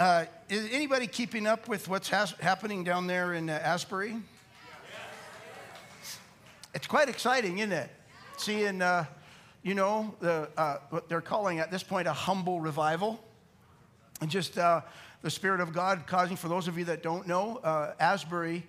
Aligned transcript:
Uh, 0.00 0.24
is 0.48 0.66
anybody 0.72 1.06
keeping 1.06 1.46
up 1.46 1.68
with 1.68 1.86
what's 1.86 2.08
has- 2.08 2.32
happening 2.40 2.82
down 2.82 3.06
there 3.06 3.34
in 3.34 3.50
uh, 3.50 3.60
Asbury? 3.62 4.16
It's 6.74 6.86
quite 6.86 7.10
exciting, 7.10 7.58
isn't 7.58 7.72
it? 7.72 7.90
Seeing, 8.38 8.80
uh, 8.80 9.04
you 9.62 9.74
know, 9.74 10.14
the, 10.20 10.48
uh, 10.56 10.78
what 10.88 11.10
they're 11.10 11.20
calling 11.20 11.58
at 11.58 11.70
this 11.70 11.82
point 11.82 12.08
a 12.08 12.14
humble 12.14 12.62
revival. 12.62 13.22
And 14.22 14.30
just 14.30 14.56
uh, 14.56 14.80
the 15.20 15.28
Spirit 15.28 15.60
of 15.60 15.74
God 15.74 16.04
causing, 16.06 16.38
for 16.38 16.48
those 16.48 16.66
of 16.66 16.78
you 16.78 16.86
that 16.86 17.02
don't 17.02 17.26
know, 17.26 17.58
uh, 17.58 17.92
Asbury 18.00 18.66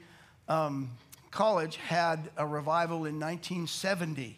um, 0.50 0.90
College 1.32 1.78
had 1.78 2.30
a 2.36 2.46
revival 2.46 3.06
in 3.06 3.18
1970. 3.22 4.38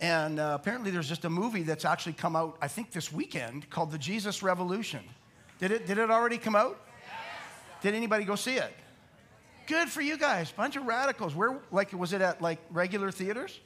And 0.00 0.40
apparently, 0.40 0.90
there's 0.90 1.08
just 1.08 1.26
a 1.26 1.30
movie 1.30 1.64
that's 1.64 1.84
actually 1.84 2.14
come 2.14 2.34
out, 2.34 2.56
I 2.62 2.68
think, 2.68 2.92
this 2.92 3.12
weekend 3.12 3.68
called 3.68 3.90
The 3.92 3.98
Jesus 3.98 4.42
Revolution. 4.42 5.00
Did 5.58 5.72
it, 5.72 5.86
did 5.86 5.98
it 5.98 6.10
already 6.10 6.38
come 6.38 6.54
out? 6.54 6.78
Did 7.80 7.94
anybody 7.94 8.24
go 8.24 8.34
see 8.34 8.54
it? 8.54 8.72
Good 9.66 9.88
for 9.88 10.00
you 10.00 10.16
guys. 10.16 10.50
Bunch 10.50 10.76
of 10.76 10.86
radicals. 10.86 11.34
Where, 11.34 11.58
like, 11.70 11.92
was 11.92 12.12
it 12.12 12.20
at 12.20 12.40
like 12.40 12.58
regular 12.70 13.10
theaters? 13.10 13.60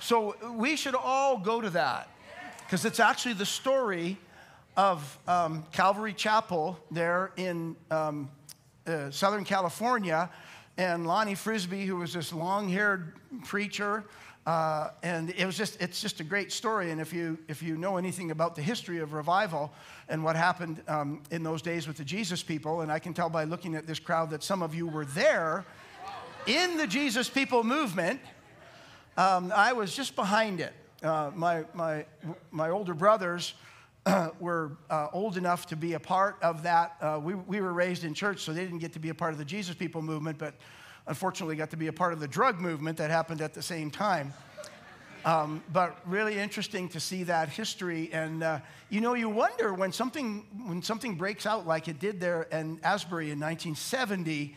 So 0.00 0.36
we 0.54 0.76
should 0.76 0.94
all 0.94 1.38
go 1.38 1.60
to 1.60 1.70
that 1.70 2.08
because 2.60 2.84
it's 2.84 3.00
actually 3.00 3.34
the 3.34 3.46
story 3.46 4.16
of 4.76 5.18
um, 5.26 5.64
Calvary 5.72 6.12
Chapel 6.12 6.78
there 6.90 7.32
in 7.36 7.74
um, 7.90 8.30
uh, 8.86 9.10
Southern 9.10 9.44
California 9.44 10.30
and 10.76 11.06
Lonnie 11.06 11.34
Frisbee, 11.34 11.84
who 11.84 11.96
was 11.96 12.12
this 12.12 12.32
long-haired 12.32 13.12
preacher. 13.44 14.04
Uh, 14.48 14.88
and 15.02 15.28
it 15.36 15.44
was 15.44 15.58
just, 15.58 15.78
it's 15.78 16.00
just 16.00 16.20
a 16.20 16.24
great 16.24 16.50
story. 16.50 16.90
And 16.90 17.02
if 17.02 17.12
you, 17.12 17.36
if 17.48 17.62
you 17.62 17.76
know 17.76 17.98
anything 17.98 18.30
about 18.30 18.56
the 18.56 18.62
history 18.62 18.98
of 18.98 19.12
revival 19.12 19.70
and 20.08 20.24
what 20.24 20.36
happened 20.36 20.80
um, 20.88 21.22
in 21.30 21.42
those 21.42 21.60
days 21.60 21.86
with 21.86 21.98
the 21.98 22.04
Jesus 22.04 22.42
people, 22.42 22.80
and 22.80 22.90
I 22.90 22.98
can 22.98 23.12
tell 23.12 23.28
by 23.28 23.44
looking 23.44 23.74
at 23.74 23.86
this 23.86 23.98
crowd 23.98 24.30
that 24.30 24.42
some 24.42 24.62
of 24.62 24.74
you 24.74 24.86
were 24.86 25.04
there 25.04 25.66
in 26.46 26.78
the 26.78 26.86
Jesus 26.86 27.28
people 27.28 27.62
movement, 27.62 28.22
um, 29.18 29.52
I 29.54 29.74
was 29.74 29.94
just 29.94 30.16
behind 30.16 30.60
it. 30.60 30.72
Uh, 31.02 31.30
my, 31.34 31.66
my, 31.74 32.06
my 32.50 32.70
older 32.70 32.94
brothers 32.94 33.52
were 34.40 34.78
uh, 34.88 35.08
old 35.12 35.36
enough 35.36 35.66
to 35.66 35.76
be 35.76 35.92
a 35.92 36.00
part 36.00 36.38
of 36.40 36.62
that. 36.62 36.96
Uh, 37.02 37.20
we, 37.22 37.34
we 37.34 37.60
were 37.60 37.74
raised 37.74 38.02
in 38.02 38.14
church, 38.14 38.40
so 38.40 38.54
they 38.54 38.64
didn't 38.64 38.78
get 38.78 38.94
to 38.94 38.98
be 38.98 39.10
a 39.10 39.14
part 39.14 39.32
of 39.32 39.38
the 39.38 39.44
Jesus 39.44 39.74
People 39.74 40.00
movement, 40.00 40.38
but 40.38 40.54
unfortunately 41.08 41.56
got 41.56 41.70
to 41.70 41.76
be 41.76 41.88
a 41.88 41.92
part 41.92 42.12
of 42.12 42.20
the 42.20 42.28
drug 42.28 42.60
movement 42.60 42.98
that 42.98 43.10
happened 43.10 43.40
at 43.40 43.54
the 43.54 43.62
same 43.62 43.90
time. 43.90 44.32
Um, 45.24 45.62
but 45.72 45.98
really 46.06 46.38
interesting 46.38 46.88
to 46.90 47.00
see 47.00 47.24
that 47.24 47.48
history. 47.48 48.10
And 48.12 48.42
uh, 48.42 48.60
you 48.88 49.00
know, 49.00 49.14
you 49.14 49.28
wonder 49.28 49.74
when 49.74 49.90
something, 49.92 50.46
when 50.64 50.82
something 50.82 51.16
breaks 51.16 51.44
out 51.44 51.66
like 51.66 51.88
it 51.88 51.98
did 51.98 52.20
there 52.20 52.42
in 52.52 52.78
Asbury 52.84 53.30
in 53.30 53.40
1970, 53.40 54.54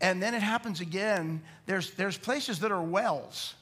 and 0.00 0.22
then 0.22 0.34
it 0.34 0.42
happens 0.42 0.80
again, 0.80 1.42
there's, 1.64 1.92
there's 1.94 2.18
places 2.18 2.60
that 2.60 2.70
are 2.70 2.82
wells, 2.82 3.54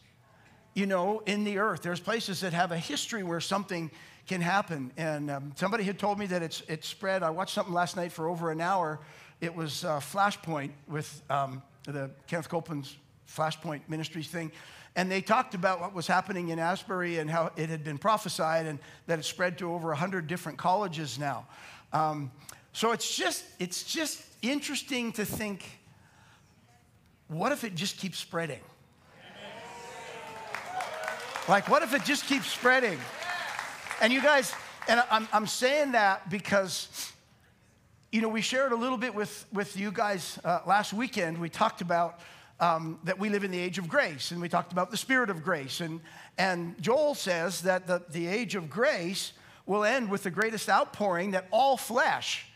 you 0.74 0.86
know, 0.86 1.22
in 1.26 1.44
the 1.44 1.58
earth. 1.58 1.82
There's 1.82 2.00
places 2.00 2.41
that 2.41 2.52
have 2.52 2.72
a 2.72 2.78
history 2.78 3.22
where 3.22 3.41
something 3.41 3.91
can 4.26 4.41
happen. 4.41 4.92
And 4.96 5.30
um, 5.30 5.52
somebody 5.54 5.84
had 5.84 5.98
told 5.98 6.19
me 6.19 6.26
that 6.26 6.42
it's, 6.42 6.62
it's 6.69 6.88
spread. 6.88 7.22
I 7.22 7.30
watched 7.30 7.54
something 7.54 7.74
last 7.74 7.96
night 7.96 8.10
for 8.12 8.28
over 8.28 8.50
an 8.50 8.60
hour. 8.60 8.98
It 9.41 9.54
was 9.54 9.84
uh, 9.84 10.00
Flashpoint 10.00 10.70
with 10.88 11.22
um, 11.30 11.62
the 11.92 12.10
Kenneth 12.27 12.48
Copeland's 12.48 12.96
Flashpoint 13.28 13.80
Ministries 13.88 14.28
thing. 14.28 14.52
And 14.96 15.10
they 15.10 15.20
talked 15.20 15.54
about 15.54 15.80
what 15.80 15.92
was 15.92 16.06
happening 16.06 16.50
in 16.50 16.58
Asbury 16.58 17.18
and 17.18 17.28
how 17.28 17.50
it 17.56 17.68
had 17.68 17.82
been 17.82 17.98
prophesied 17.98 18.66
and 18.66 18.78
that 19.06 19.18
it 19.18 19.24
spread 19.24 19.58
to 19.58 19.72
over 19.72 19.88
100 19.88 20.26
different 20.26 20.56
colleges 20.56 21.18
now. 21.18 21.46
Um, 21.92 22.30
so 22.72 22.92
it's 22.92 23.16
just, 23.16 23.44
it's 23.58 23.82
just 23.82 24.22
interesting 24.42 25.12
to 25.12 25.24
think 25.24 25.64
what 27.28 27.52
if 27.52 27.64
it 27.64 27.74
just 27.74 27.98
keeps 27.98 28.19
spreading? 28.19 28.60
Like, 31.48 31.69
what 31.69 31.82
if 31.82 31.92
it 31.92 32.04
just 32.04 32.26
keeps 32.26 32.47
spreading? 32.47 32.98
And 34.00 34.12
you 34.12 34.22
guys, 34.22 34.54
and 34.88 35.03
I'm, 35.10 35.28
I'm 35.32 35.47
saying 35.47 35.92
that 35.92 36.30
because, 36.30 37.12
you 38.14 38.20
know, 38.20 38.28
we 38.28 38.42
shared 38.42 38.70
a 38.70 38.76
little 38.76 38.97
bit 38.97 39.12
with, 39.12 39.44
with 39.52 39.76
you 39.76 39.91
guys 39.91 40.38
uh, 40.44 40.60
last 40.69 40.92
weekend. 40.92 41.36
We 41.36 41.48
talked 41.48 41.80
about 41.80 42.20
um, 42.60 43.00
that 43.02 43.19
we 43.19 43.28
live 43.28 43.42
in 43.42 43.50
the 43.50 43.58
age 43.58 43.76
of 43.76 43.88
grace, 43.88 44.30
and 44.30 44.41
we 44.41 44.48
talked 44.48 44.70
about 44.70 44.92
the 44.92 44.97
spirit 44.97 45.30
of 45.30 45.42
grace. 45.42 45.80
And, 45.80 46.00
and 46.38 46.80
Joel 46.80 47.16
says 47.16 47.62
that 47.62 47.88
the, 47.88 48.04
the 48.10 48.28
age 48.28 48.54
of 48.54 48.70
grace 48.70 49.32
will 49.66 49.82
end 49.82 50.08
with 50.08 50.22
the 50.22 50.30
greatest 50.30 50.70
outpouring 50.70 51.32
that 51.32 51.48
all 51.50 51.76
flesh 51.76 52.47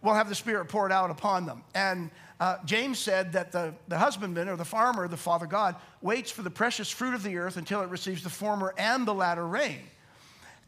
will 0.00 0.14
have 0.14 0.28
the 0.28 0.34
spirit 0.36 0.66
poured 0.66 0.92
out 0.92 1.10
upon 1.10 1.44
them. 1.44 1.64
And 1.74 2.12
uh, 2.38 2.58
James 2.64 3.00
said 3.00 3.32
that 3.32 3.50
the, 3.50 3.74
the 3.88 3.98
husbandman 3.98 4.48
or 4.48 4.54
the 4.54 4.64
farmer, 4.64 5.08
the 5.08 5.16
Father 5.16 5.46
God, 5.46 5.74
waits 6.00 6.30
for 6.30 6.42
the 6.42 6.50
precious 6.50 6.88
fruit 6.88 7.14
of 7.14 7.24
the 7.24 7.36
earth 7.36 7.56
until 7.56 7.82
it 7.82 7.88
receives 7.88 8.22
the 8.22 8.30
former 8.30 8.74
and 8.78 9.08
the 9.08 9.14
latter 9.14 9.44
rain 9.44 9.80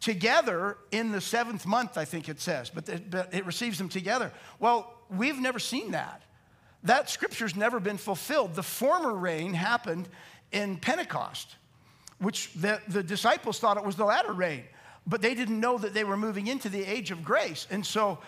together 0.02 0.76
in 0.90 1.12
the 1.12 1.20
seventh 1.20 1.64
month, 1.64 1.96
I 1.96 2.04
think 2.04 2.28
it 2.28 2.40
says, 2.40 2.68
but, 2.68 3.08
but 3.08 3.32
it 3.32 3.46
receives 3.46 3.78
them 3.78 3.88
together. 3.88 4.32
Well, 4.58 4.92
we've 5.08 5.38
never 5.38 5.60
seen 5.60 5.92
that. 5.92 6.22
That 6.82 7.08
scripture's 7.08 7.54
never 7.54 7.78
been 7.78 7.96
fulfilled. 7.98 8.56
The 8.56 8.64
former 8.64 9.14
rain 9.14 9.54
happened 9.54 10.08
in 10.50 10.76
Pentecost, 10.78 11.54
which 12.18 12.52
the, 12.54 12.80
the 12.88 13.02
disciples 13.02 13.60
thought 13.60 13.76
it 13.76 13.84
was 13.84 13.94
the 13.94 14.04
latter 14.04 14.32
rain, 14.32 14.64
but 15.06 15.22
they 15.22 15.34
didn't 15.34 15.60
know 15.60 15.78
that 15.78 15.94
they 15.94 16.02
were 16.02 16.16
moving 16.16 16.48
into 16.48 16.68
the 16.68 16.84
age 16.84 17.12
of 17.12 17.24
grace. 17.24 17.68
And 17.70 17.86
so, 17.86 18.18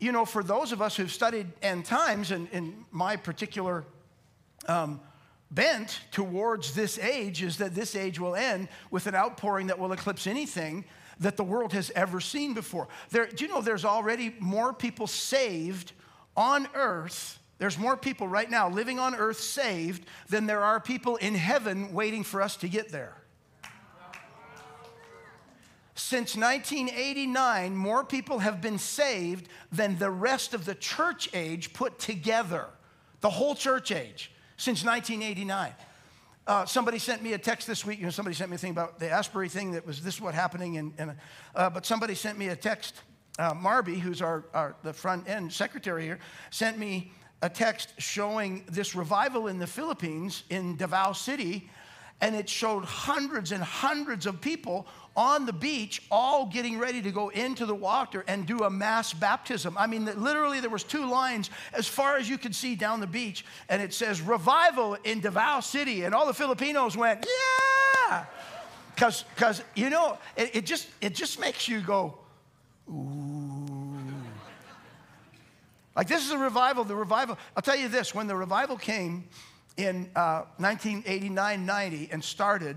you 0.00 0.10
know, 0.10 0.24
for 0.24 0.42
those 0.42 0.72
of 0.72 0.82
us 0.82 0.96
who've 0.96 1.12
studied 1.12 1.46
end 1.62 1.84
times, 1.84 2.32
and 2.32 2.48
in 2.50 2.84
my 2.90 3.14
particular 3.14 3.84
um, 4.66 5.00
bent 5.52 6.00
towards 6.10 6.74
this 6.74 6.98
age 6.98 7.44
is 7.44 7.58
that 7.58 7.76
this 7.76 7.94
age 7.94 8.18
will 8.18 8.34
end 8.34 8.66
with 8.90 9.06
an 9.06 9.14
outpouring 9.14 9.68
that 9.68 9.78
will 9.78 9.92
eclipse 9.92 10.26
anything 10.26 10.84
that 11.20 11.36
the 11.36 11.44
world 11.44 11.72
has 11.72 11.90
ever 11.94 12.20
seen 12.20 12.54
before. 12.54 12.88
There, 13.10 13.26
do 13.26 13.44
you 13.44 13.50
know 13.50 13.60
there's 13.60 13.84
already 13.84 14.34
more 14.40 14.72
people 14.72 15.06
saved 15.06 15.92
on 16.36 16.66
earth? 16.74 17.38
There's 17.58 17.78
more 17.78 17.96
people 17.96 18.26
right 18.26 18.50
now 18.50 18.70
living 18.70 18.98
on 18.98 19.14
earth 19.14 19.38
saved 19.38 20.06
than 20.28 20.46
there 20.46 20.64
are 20.64 20.80
people 20.80 21.16
in 21.16 21.34
heaven 21.34 21.92
waiting 21.92 22.24
for 22.24 22.40
us 22.40 22.56
to 22.56 22.68
get 22.68 22.90
there. 22.90 23.14
Since 25.94 26.34
1989, 26.34 27.76
more 27.76 28.02
people 28.02 28.38
have 28.38 28.62
been 28.62 28.78
saved 28.78 29.48
than 29.70 29.98
the 29.98 30.10
rest 30.10 30.54
of 30.54 30.64
the 30.64 30.74
church 30.74 31.28
age 31.34 31.74
put 31.74 31.98
together. 31.98 32.66
The 33.20 33.28
whole 33.28 33.54
church 33.54 33.92
age 33.92 34.32
since 34.56 34.82
1989. 34.82 35.72
Uh, 36.46 36.64
somebody 36.64 36.98
sent 36.98 37.22
me 37.22 37.34
a 37.34 37.38
text 37.38 37.66
this 37.66 37.84
week. 37.84 37.98
You 37.98 38.06
know, 38.06 38.10
somebody 38.10 38.34
sent 38.34 38.50
me 38.50 38.56
a 38.56 38.58
thing 38.58 38.70
about 38.70 38.98
the 38.98 39.10
Asbury 39.10 39.48
thing 39.48 39.72
that 39.72 39.86
was 39.86 40.02
this 40.02 40.14
is 40.14 40.20
what 40.20 40.34
happening. 40.34 40.78
And, 40.78 40.92
and 40.98 41.14
uh, 41.54 41.70
but 41.70 41.84
somebody 41.86 42.14
sent 42.14 42.38
me 42.38 42.48
a 42.48 42.56
text. 42.56 43.02
Uh, 43.38 43.54
Marby, 43.54 43.98
who's 43.98 44.20
our, 44.20 44.44
our 44.52 44.74
the 44.82 44.92
front 44.92 45.28
end 45.28 45.52
secretary 45.52 46.04
here, 46.04 46.18
sent 46.50 46.78
me 46.78 47.12
a 47.42 47.48
text 47.48 47.94
showing 47.98 48.64
this 48.68 48.94
revival 48.94 49.46
in 49.46 49.58
the 49.58 49.66
Philippines 49.66 50.44
in 50.50 50.76
Davao 50.76 51.12
City, 51.12 51.70
and 52.20 52.34
it 52.34 52.48
showed 52.48 52.84
hundreds 52.84 53.52
and 53.52 53.62
hundreds 53.62 54.26
of 54.26 54.40
people 54.40 54.86
on 55.16 55.44
the 55.44 55.52
beach, 55.52 56.02
all 56.10 56.46
getting 56.46 56.78
ready 56.78 57.02
to 57.02 57.10
go 57.10 57.30
into 57.30 57.66
the 57.66 57.74
water 57.74 58.24
and 58.28 58.46
do 58.46 58.60
a 58.60 58.70
mass 58.70 59.12
baptism. 59.12 59.76
I 59.76 59.86
mean, 59.86 60.04
literally, 60.04 60.60
there 60.60 60.70
was 60.70 60.84
two 60.84 61.04
lines 61.04 61.50
as 61.72 61.86
far 61.86 62.16
as 62.16 62.28
you 62.28 62.38
could 62.38 62.54
see 62.54 62.74
down 62.74 63.00
the 63.00 63.06
beach, 63.06 63.44
and 63.68 63.82
it 63.82 63.92
says 63.92 64.20
"Revival 64.20 64.96
in 65.04 65.20
Davao 65.20 65.60
City," 65.60 66.04
and 66.04 66.14
all 66.14 66.26
the 66.26 66.34
Filipinos 66.34 66.96
went, 66.96 67.26
"Yeah!" 68.08 68.24
Because, 68.94 69.24
because 69.34 69.62
you 69.74 69.90
know, 69.90 70.18
it, 70.36 70.56
it 70.56 70.66
just 70.66 70.88
it 71.00 71.14
just 71.14 71.40
makes 71.40 71.66
you 71.68 71.80
go, 71.80 72.18
"Ooh." 72.88 73.30
Like 75.96 76.06
this 76.06 76.24
is 76.24 76.30
a 76.30 76.38
revival. 76.38 76.84
The 76.84 76.96
revival. 76.96 77.36
I'll 77.56 77.62
tell 77.62 77.76
you 77.76 77.88
this: 77.88 78.14
when 78.14 78.26
the 78.26 78.36
revival 78.36 78.76
came 78.76 79.24
in 79.76 80.10
uh, 80.16 80.44
1989, 80.58 81.64
90, 81.64 82.08
and 82.12 82.22
started 82.22 82.76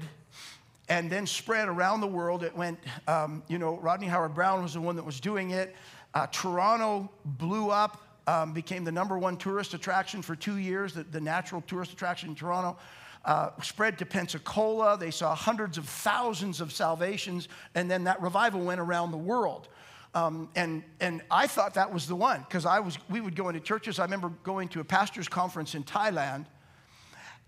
and 0.89 1.09
then 1.09 1.25
spread 1.25 1.67
around 1.69 2.01
the 2.01 2.07
world. 2.07 2.43
It 2.43 2.55
went, 2.55 2.79
um, 3.07 3.43
you 3.47 3.57
know, 3.57 3.77
Rodney 3.77 4.07
Howard 4.07 4.35
Browne 4.35 4.61
was 4.61 4.73
the 4.73 4.81
one 4.81 4.95
that 4.95 5.05
was 5.05 5.19
doing 5.19 5.51
it. 5.51 5.75
Uh, 6.13 6.27
Toronto 6.27 7.09
blew 7.25 7.69
up, 7.69 8.01
um, 8.27 8.53
became 8.53 8.83
the 8.83 8.91
number 8.91 9.17
one 9.17 9.37
tourist 9.37 9.73
attraction 9.73 10.21
for 10.21 10.35
two 10.35 10.57
years, 10.57 10.93
the, 10.93 11.03
the 11.03 11.21
natural 11.21 11.61
tourist 11.61 11.93
attraction 11.93 12.29
in 12.29 12.35
Toronto. 12.35 12.77
Uh, 13.25 13.49
spread 13.61 13.97
to 13.97 14.05
Pensacola. 14.05 14.97
They 14.97 15.11
saw 15.11 15.33
hundreds 15.33 15.77
of 15.77 15.87
thousands 15.87 16.59
of 16.59 16.73
salvations, 16.73 17.47
and 17.73 17.89
then 17.89 18.03
that 18.03 18.21
revival 18.21 18.61
went 18.61 18.81
around 18.81 19.11
the 19.11 19.17
world. 19.17 19.69
Um, 20.13 20.49
and, 20.55 20.83
and 20.99 21.23
I 21.31 21.47
thought 21.47 21.73
that 21.73 21.91
was 21.91 22.05
the 22.05 22.15
one 22.15 22.41
because 22.41 22.65
I 22.65 22.79
was, 22.81 22.99
we 23.09 23.21
would 23.21 23.35
go 23.35 23.47
into 23.47 23.61
churches. 23.61 23.97
I 23.97 24.03
remember 24.03 24.29
going 24.43 24.67
to 24.69 24.81
a 24.81 24.83
pastor's 24.83 25.27
conference 25.27 25.73
in 25.73 25.83
Thailand, 25.83 26.45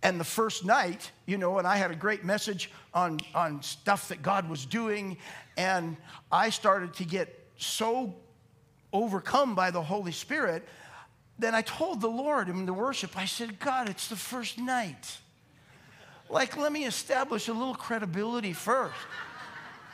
and 0.06 0.20
the 0.20 0.24
first 0.24 0.64
night, 0.64 1.12
you 1.26 1.36
know, 1.36 1.58
and 1.58 1.66
I 1.66 1.78
had 1.78 1.90
a 1.90 1.96
great 1.96 2.24
message 2.24 2.70
on, 2.94 3.20
on 3.34 3.64
stuff 3.64 4.08
that 4.10 4.22
God 4.22 4.48
was 4.48 4.64
doing. 4.64 5.18
And 5.58 5.98
I 6.32 6.52
started 6.52 6.94
to 6.94 7.06
get 7.06 7.44
so 7.58 8.14
overcome 8.94 9.56
by 9.56 9.72
the 9.72 9.82
Holy 9.82 10.12
Spirit, 10.12 10.62
then 11.40 11.56
I 11.56 11.64
told 11.64 12.02
the 12.02 12.08
Lord 12.08 12.50
in 12.50 12.68
the 12.68 12.74
worship, 12.74 13.18
I 13.18 13.26
said, 13.26 13.58
God, 13.58 13.90
it's 13.90 14.08
the 14.08 14.16
first 14.16 14.60
night. 14.60 15.18
Like, 16.30 16.56
let 16.56 16.72
me 16.72 16.86
establish 16.86 17.48
a 17.48 17.54
little 17.54 17.74
credibility 17.74 18.54
first. 18.54 18.94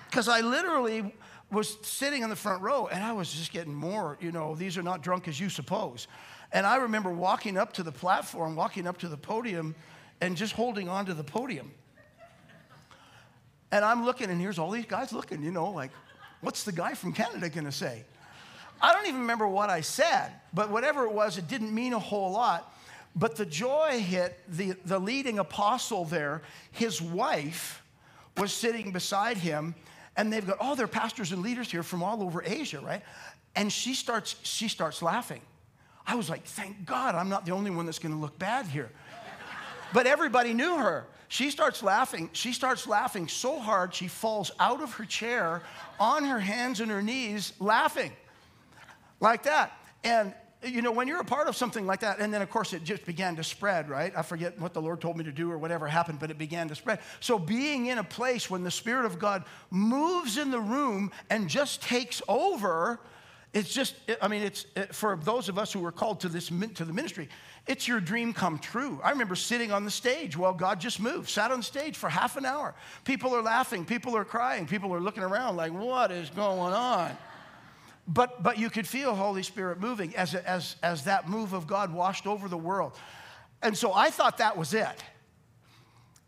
Because 0.10 0.28
I 0.28 0.42
literally 0.42 1.16
was 1.54 1.78
sitting 1.84 2.22
in 2.22 2.30
the 2.30 2.36
front 2.36 2.62
row 2.62 2.88
and 2.88 3.02
I 3.02 3.14
was 3.14 3.32
just 3.32 3.54
getting 3.54 3.74
more, 3.74 4.18
you 4.20 4.34
know, 4.34 4.56
these 4.56 4.78
are 4.78 4.84
not 4.84 5.04
drunk 5.04 5.30
as 5.30 5.40
you 5.40 5.48
suppose. 5.48 6.10
And 6.52 6.66
I 6.66 6.76
remember 6.76 7.12
walking 7.12 7.58
up 7.58 7.72
to 7.74 7.84
the 7.84 7.94
platform, 7.94 8.58
walking 8.58 8.88
up 8.88 8.98
to 9.00 9.08
the 9.08 9.16
podium, 9.16 9.74
and 10.22 10.38
just 10.38 10.54
holding 10.54 10.88
on 10.88 11.08
to 11.08 11.14
the 11.14 11.24
podium. 11.24 11.72
And 13.72 13.84
I'm 13.84 14.06
looking, 14.06 14.30
and 14.30 14.40
here's 14.40 14.60
all 14.60 14.70
these 14.70 14.86
guys 14.86 15.12
looking, 15.12 15.44
you 15.44 15.52
know, 15.52 15.70
like, 15.72 15.92
what's 16.42 16.64
the 16.64 16.72
guy 16.72 16.94
from 16.94 17.14
Canada 17.14 17.50
gonna 17.50 17.72
say? 17.72 18.04
I 18.82 18.94
don't 18.94 19.08
even 19.08 19.22
remember 19.22 19.48
what 19.48 19.70
I 19.70 19.82
said, 19.82 20.32
but 20.54 20.70
whatever 20.70 21.06
it 21.06 21.12
was, 21.12 21.38
it 21.38 21.48
didn't 21.48 21.74
mean 21.74 21.94
a 21.94 22.00
whole 22.00 22.32
lot. 22.32 22.74
But 23.16 23.36
the 23.36 23.46
joy 23.46 24.00
hit 24.00 24.40
the, 24.48 24.74
the 24.86 24.98
leading 24.98 25.40
apostle 25.40 26.06
there. 26.06 26.42
His 26.72 27.02
wife 27.02 27.84
was 28.38 28.54
sitting 28.54 28.92
beside 28.92 29.38
him, 29.38 29.76
and 30.16 30.32
they've 30.32 30.46
got 30.46 30.58
oh, 30.60 30.70
all 30.70 30.76
their 30.76 30.88
pastors 30.88 31.32
and 31.32 31.42
leaders 31.42 31.70
here 31.70 31.84
from 31.84 32.04
all 32.04 32.24
over 32.24 32.42
Asia, 32.44 32.80
right? 32.80 33.02
And 33.56 33.72
she 33.72 33.94
starts, 33.94 34.36
she 34.44 34.68
starts 34.68 35.02
laughing. 35.02 35.42
I 36.08 36.16
was 36.16 36.30
like, 36.30 36.46
thank 36.46 36.86
God 36.86 37.16
I'm 37.16 37.30
not 37.30 37.46
the 37.46 37.52
only 37.52 37.72
one 37.72 37.86
that's 37.86 38.00
gonna 38.00 38.20
look 38.20 38.38
bad 38.40 38.66
here. 38.66 38.92
But 39.94 40.08
everybody 40.08 40.54
knew 40.54 40.78
her. 40.78 41.06
She 41.28 41.50
starts 41.50 41.82
laughing. 41.82 42.30
She 42.34 42.52
starts 42.52 42.88
laughing 42.88 43.28
so 43.28 43.60
hard 43.60 43.94
she 43.94 44.08
falls 44.08 44.52
out 44.60 44.82
of 44.82 44.94
her 44.96 45.06
chair 45.06 45.62
on 46.00 46.26
her 46.26 46.40
hands 46.40 46.82
and 46.82 46.92
her 46.92 47.02
knees 47.02 47.54
laughing 47.60 48.12
like 49.22 49.44
that. 49.44 49.72
And 50.04 50.34
you 50.64 50.82
know, 50.82 50.92
when 50.92 51.08
you're 51.08 51.22
a 51.22 51.26
part 51.26 51.48
of 51.48 51.56
something 51.56 51.88
like 51.88 52.02
that, 52.02 52.20
and 52.20 52.34
then 52.34 52.42
of 52.42 52.50
course 52.50 52.74
it 52.74 52.84
just 52.84 53.06
began 53.06 53.36
to 53.38 53.44
spread, 53.44 53.90
right? 53.90 54.14
I 54.16 54.22
forget 54.22 54.60
what 54.60 54.74
the 54.74 54.82
Lord 54.82 55.02
told 55.02 55.18
me 55.18 55.24
to 55.24 55.32
do 55.32 55.52
or 55.52 55.58
whatever 55.58 55.88
happened, 55.88 56.20
but 56.20 56.30
it 56.30 56.38
began 56.38 56.68
to 56.68 56.76
spread. 56.76 57.00
So 57.20 57.40
being 57.40 57.88
in 57.88 57.98
a 57.98 58.04
place 58.04 58.50
when 58.50 58.64
the 58.64 58.72
Spirit 58.72 59.06
of 59.06 59.18
God 59.18 59.46
moves 59.72 60.38
in 60.38 60.52
the 60.52 60.60
room 60.60 61.12
and 61.30 61.50
just 61.50 61.82
takes 61.82 62.22
over, 62.28 63.00
it's 63.54 63.74
just, 63.74 63.96
I 64.22 64.28
mean, 64.28 64.44
it's 64.44 64.66
for 64.92 65.18
those 65.24 65.50
of 65.50 65.58
us 65.58 65.74
who 65.74 65.80
were 65.80 65.92
called 65.92 66.20
to 66.22 66.30
this 66.30 66.48
to 66.48 66.86
the 66.86 66.94
ministry, 66.94 67.28
it's 67.72 67.88
your 67.88 68.02
dream 68.02 68.34
come 68.34 68.60
true. 68.60 69.00
I 69.02 69.12
remember 69.12 69.36
sitting 69.36 69.72
on 69.72 69.86
the 69.86 69.92
stage 69.92 70.36
while 70.36 70.54
God 70.54 70.82
just 70.82 71.00
moved, 71.00 71.30
sat 71.30 71.52
on 71.52 71.64
stage 71.64 71.96
for 71.96 72.10
half 72.10 72.36
an 72.36 72.46
hour. 72.46 72.76
People 73.06 73.34
are 73.34 73.42
laughing, 73.42 73.86
people 73.86 74.16
are 74.18 74.26
crying, 74.26 74.68
people 74.68 74.94
are 74.94 75.00
looking 75.00 75.24
around 75.24 75.56
like, 75.56 75.72
what 75.72 76.12
is 76.12 76.30
going 76.32 76.74
on? 76.74 77.18
But, 78.10 78.44
but 78.44 78.60
you 78.60 78.70
could 78.70 78.86
feel 78.86 79.16
Holy 79.16 79.42
Spirit 79.42 79.80
moving 79.80 80.14
as, 80.18 80.36
as, 80.36 80.76
as 80.84 81.06
that 81.06 81.30
move 81.30 81.54
of 81.54 81.66
God 81.66 81.94
washed 81.94 82.28
over 82.28 82.50
the 82.50 82.58
world. 82.58 82.92
And 83.64 83.78
so 83.78 83.94
I 83.94 84.10
thought 84.10 84.40
that 84.40 84.58
was 84.58 84.74
it. 84.74 85.04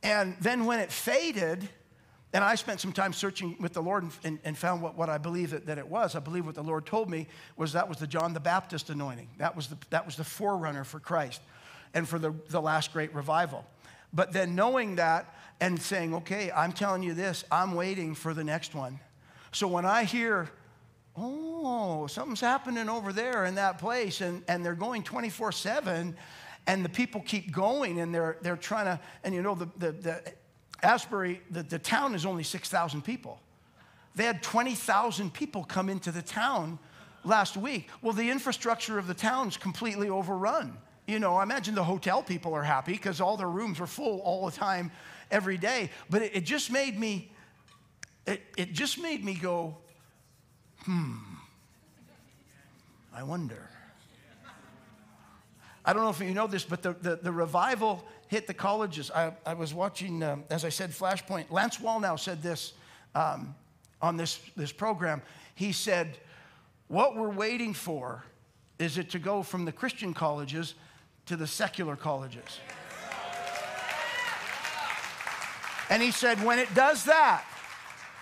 And 0.02 0.38
then 0.40 0.64
when 0.64 0.80
it 0.80 0.94
faded, 0.94 1.68
and 2.34 2.44
I 2.44 2.56
spent 2.56 2.80
some 2.82 2.92
time 2.92 3.14
searching 3.14 3.56
with 3.60 3.74
the 3.74 3.82
Lord 3.82 4.10
and, 4.24 4.40
and 4.44 4.58
found 4.58 4.82
what, 4.82 4.98
what 4.98 5.10
I 5.10 5.20
believe 5.20 5.52
that, 5.52 5.68
that, 5.68 5.78
it 5.78 5.88
was. 5.88 6.16
I 6.16 6.20
believe 6.20 6.46
what 6.46 6.56
the 6.56 6.64
Lord 6.64 6.86
told 6.86 7.10
me 7.10 7.28
was 7.58 7.74
that 7.74 7.88
was 7.88 7.98
the 7.98 8.08
John 8.08 8.34
the 8.34 8.40
Baptist 8.40 8.90
anointing. 8.90 9.30
That 9.38 9.56
was 9.56 9.68
the, 9.68 9.78
that 9.92 10.06
was 10.06 10.16
the 10.16 10.24
forerunner 10.24 10.84
for 10.84 11.00
Christ 11.00 11.42
and 11.94 12.10
for 12.10 12.18
the, 12.18 12.34
the 12.50 12.62
last 12.62 12.92
great 12.92 13.14
revival. 13.14 13.66
But 14.12 14.34
then 14.34 14.56
knowing 14.56 14.96
that 14.96 15.34
and 15.62 15.80
saying, 15.80 16.16
okay, 16.16 16.52
I'm 16.52 16.72
telling 16.72 17.04
you 17.04 17.14
this, 17.14 17.44
I'm 17.52 17.76
waiting 17.76 18.16
for 18.16 18.34
the 18.34 18.44
next 18.44 18.74
one. 18.74 19.00
So 19.52 19.68
when 19.68 19.86
I 19.86 20.04
hear 20.04 20.50
oh, 21.16 22.08
something's 22.08 22.42
happening 22.42 22.90
over 22.90 23.14
there 23.14 23.46
in 23.46 23.56
that 23.56 23.78
place, 23.78 24.22
and, 24.22 24.44
and 24.48 24.66
they're 24.66 24.74
going 24.76 25.04
24 25.04 25.52
7, 25.52 26.16
and 26.66 26.86
the 26.86 26.90
people 26.90 27.22
keep 27.22 27.52
going, 27.52 28.00
and 28.00 28.14
they're, 28.14 28.38
they're 28.42 28.58
trying 28.58 28.86
to, 28.86 29.00
and 29.24 29.36
you 29.36 29.42
know, 29.42 29.56
the, 29.56 29.70
the, 29.78 29.92
the 29.92 30.34
Asbury, 30.84 31.42
the, 31.50 31.64
the 31.64 31.80
town 31.80 32.14
is 32.16 32.26
only 32.26 32.44
6,000 32.44 33.04
people. 33.04 33.40
They 34.16 34.26
had 34.26 34.44
20,000 34.44 35.34
people 35.34 35.64
come 35.64 35.90
into 35.90 36.12
the 36.12 36.22
town 36.22 36.78
last 37.24 37.58
week. 37.58 37.90
Well, 38.02 38.14
the 38.14 38.30
infrastructure 38.30 39.00
of 39.00 39.08
the 39.08 39.14
town's 39.14 39.58
completely 39.58 40.10
overrun. 40.10 40.78
You 41.08 41.20
know, 41.20 41.36
I 41.36 41.44
imagine 41.44 41.76
the 41.76 41.84
hotel 41.84 42.22
people 42.22 42.54
are 42.54 42.64
happy 42.64 42.94
because 42.94 43.20
all 43.20 43.38
their 43.38 43.50
rooms 43.50 43.80
are 43.80 43.88
full 43.88 44.20
all 44.22 44.46
the 44.46 44.56
time, 44.56 44.92
every 45.32 45.58
day. 45.58 45.90
But 46.10 46.22
it, 46.22 46.36
it 46.36 46.42
just 46.46 46.72
made 46.72 47.00
me, 47.00 47.32
it, 48.28 48.42
it 48.56 48.74
just 48.74 49.02
made 49.02 49.24
me 49.24 49.34
go, 49.34 49.78
Hmm. 50.86 51.16
I 53.16 53.24
wonder. 53.24 53.70
I 55.86 55.94
don't 55.94 56.04
know 56.04 56.10
if 56.10 56.20
you 56.20 56.34
know 56.34 56.48
this, 56.48 56.64
but 56.64 56.82
the, 56.82 56.94
the, 56.94 57.16
the 57.18 57.32
revival 57.32 58.04
hit 58.28 58.48
the 58.48 58.54
colleges. 58.54 59.12
I, 59.12 59.34
I 59.46 59.54
was 59.54 59.74
watching, 59.74 60.24
um, 60.24 60.44
as 60.50 60.66
I 60.66 60.70
said, 60.70 60.92
Flashpoint. 60.92 61.52
Lance 61.52 61.78
Wallnau 61.78 62.20
said 62.20 62.42
this 62.42 62.74
um, 63.16 63.56
on 64.02 64.18
this, 64.18 64.40
this 64.56 64.72
program. 64.72 65.22
He 65.56 65.72
said, 65.72 66.18
What 66.88 67.16
we're 67.16 67.30
waiting 67.30 67.74
for 67.74 68.24
is 68.80 68.98
it 68.98 69.10
to 69.12 69.20
go 69.20 69.44
from 69.44 69.66
the 69.66 69.72
Christian 69.72 70.14
colleges 70.14 70.76
to 71.26 71.36
the 71.36 71.48
secular 71.48 71.96
colleges. 71.96 72.60
And 75.90 76.02
he 76.02 76.12
said, 76.12 76.44
When 76.44 76.60
it 76.60 76.74
does 76.74 77.06
that, 77.06 77.46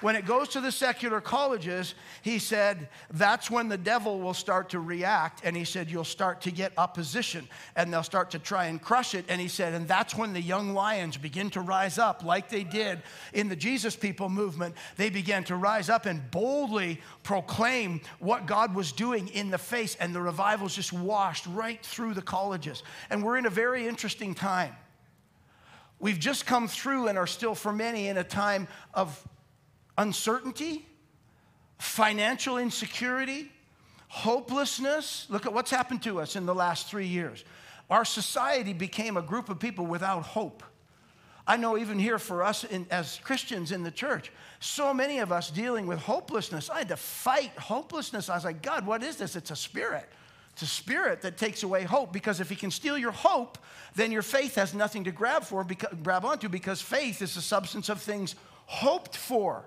when 0.01 0.15
it 0.15 0.25
goes 0.25 0.49
to 0.49 0.61
the 0.61 0.71
secular 0.71 1.21
colleges, 1.21 1.95
he 2.21 2.39
said, 2.39 2.89
that's 3.11 3.49
when 3.49 3.69
the 3.69 3.77
devil 3.77 4.19
will 4.19 4.33
start 4.33 4.69
to 4.69 4.79
react. 4.79 5.41
And 5.43 5.55
he 5.55 5.63
said, 5.63 5.89
you'll 5.89 6.03
start 6.03 6.41
to 6.41 6.51
get 6.51 6.73
opposition 6.77 7.47
and 7.75 7.93
they'll 7.93 8.03
start 8.03 8.31
to 8.31 8.39
try 8.39 8.65
and 8.65 8.81
crush 8.81 9.15
it. 9.15 9.25
And 9.29 9.39
he 9.39 9.47
said, 9.47 9.73
and 9.73 9.87
that's 9.87 10.15
when 10.15 10.33
the 10.33 10.41
young 10.41 10.73
lions 10.73 11.17
begin 11.17 11.49
to 11.51 11.61
rise 11.61 11.97
up, 11.97 12.23
like 12.23 12.49
they 12.49 12.63
did 12.63 13.01
in 13.33 13.49
the 13.49 13.55
Jesus 13.55 13.95
People 13.95 14.29
movement. 14.29 14.75
They 14.97 15.09
began 15.09 15.43
to 15.45 15.55
rise 15.55 15.89
up 15.89 16.05
and 16.05 16.29
boldly 16.31 16.99
proclaim 17.23 18.01
what 18.19 18.45
God 18.45 18.75
was 18.75 18.91
doing 18.91 19.27
in 19.29 19.51
the 19.51 19.57
face. 19.57 19.95
And 19.99 20.13
the 20.13 20.21
revivals 20.21 20.75
just 20.75 20.91
washed 20.93 21.45
right 21.47 21.83
through 21.85 22.15
the 22.15 22.21
colleges. 22.21 22.83
And 23.09 23.23
we're 23.23 23.37
in 23.37 23.45
a 23.45 23.51
very 23.51 23.87
interesting 23.87 24.33
time. 24.33 24.75
We've 25.99 26.19
just 26.19 26.47
come 26.47 26.67
through 26.67 27.09
and 27.09 27.17
are 27.17 27.27
still, 27.27 27.53
for 27.53 27.71
many, 27.71 28.07
in 28.07 28.17
a 28.17 28.23
time 28.23 28.67
of 28.95 29.23
uncertainty, 29.97 30.85
financial 31.77 32.57
insecurity, 32.57 33.51
hopelessness. 34.07 35.25
Look 35.29 35.45
at 35.45 35.53
what's 35.53 35.71
happened 35.71 36.03
to 36.03 36.19
us 36.19 36.35
in 36.35 36.45
the 36.45 36.55
last 36.55 36.87
three 36.87 37.07
years. 37.07 37.43
Our 37.89 38.05
society 38.05 38.73
became 38.73 39.17
a 39.17 39.21
group 39.21 39.49
of 39.49 39.59
people 39.59 39.85
without 39.85 40.21
hope. 40.21 40.63
I 41.47 41.57
know 41.57 41.77
even 41.77 41.97
here 41.97 42.19
for 42.19 42.43
us 42.43 42.63
in, 42.63 42.85
as 42.91 43.19
Christians 43.23 43.71
in 43.71 43.83
the 43.83 43.91
church, 43.91 44.31
so 44.59 44.93
many 44.93 45.19
of 45.19 45.31
us 45.31 45.49
dealing 45.49 45.87
with 45.87 45.99
hopelessness. 45.99 46.69
I 46.69 46.79
had 46.79 46.89
to 46.89 46.97
fight 46.97 47.51
hopelessness. 47.57 48.29
I 48.29 48.35
was 48.35 48.45
like, 48.45 48.61
God, 48.61 48.85
what 48.85 49.01
is 49.03 49.17
this? 49.17 49.35
It's 49.35 49.51
a 49.51 49.55
spirit. 49.55 50.07
It's 50.53 50.61
a 50.61 50.67
spirit 50.67 51.21
that 51.21 51.37
takes 51.37 51.63
away 51.63 51.83
hope 51.83 52.13
because 52.13 52.39
if 52.39 52.49
he 52.49 52.55
can 52.55 52.71
steal 52.71 52.97
your 52.97 53.11
hope, 53.11 53.57
then 53.95 54.11
your 54.11 54.21
faith 54.21 54.55
has 54.55 54.73
nothing 54.73 55.03
to 55.05 55.11
grab 55.11 55.43
for, 55.43 55.63
because, 55.63 55.93
grab 56.03 56.25
onto 56.25 56.47
because 56.47 56.81
faith 56.81 57.21
is 57.21 57.35
the 57.35 57.41
substance 57.41 57.89
of 57.89 58.01
things 58.01 58.35
hoped 58.67 59.17
for 59.17 59.65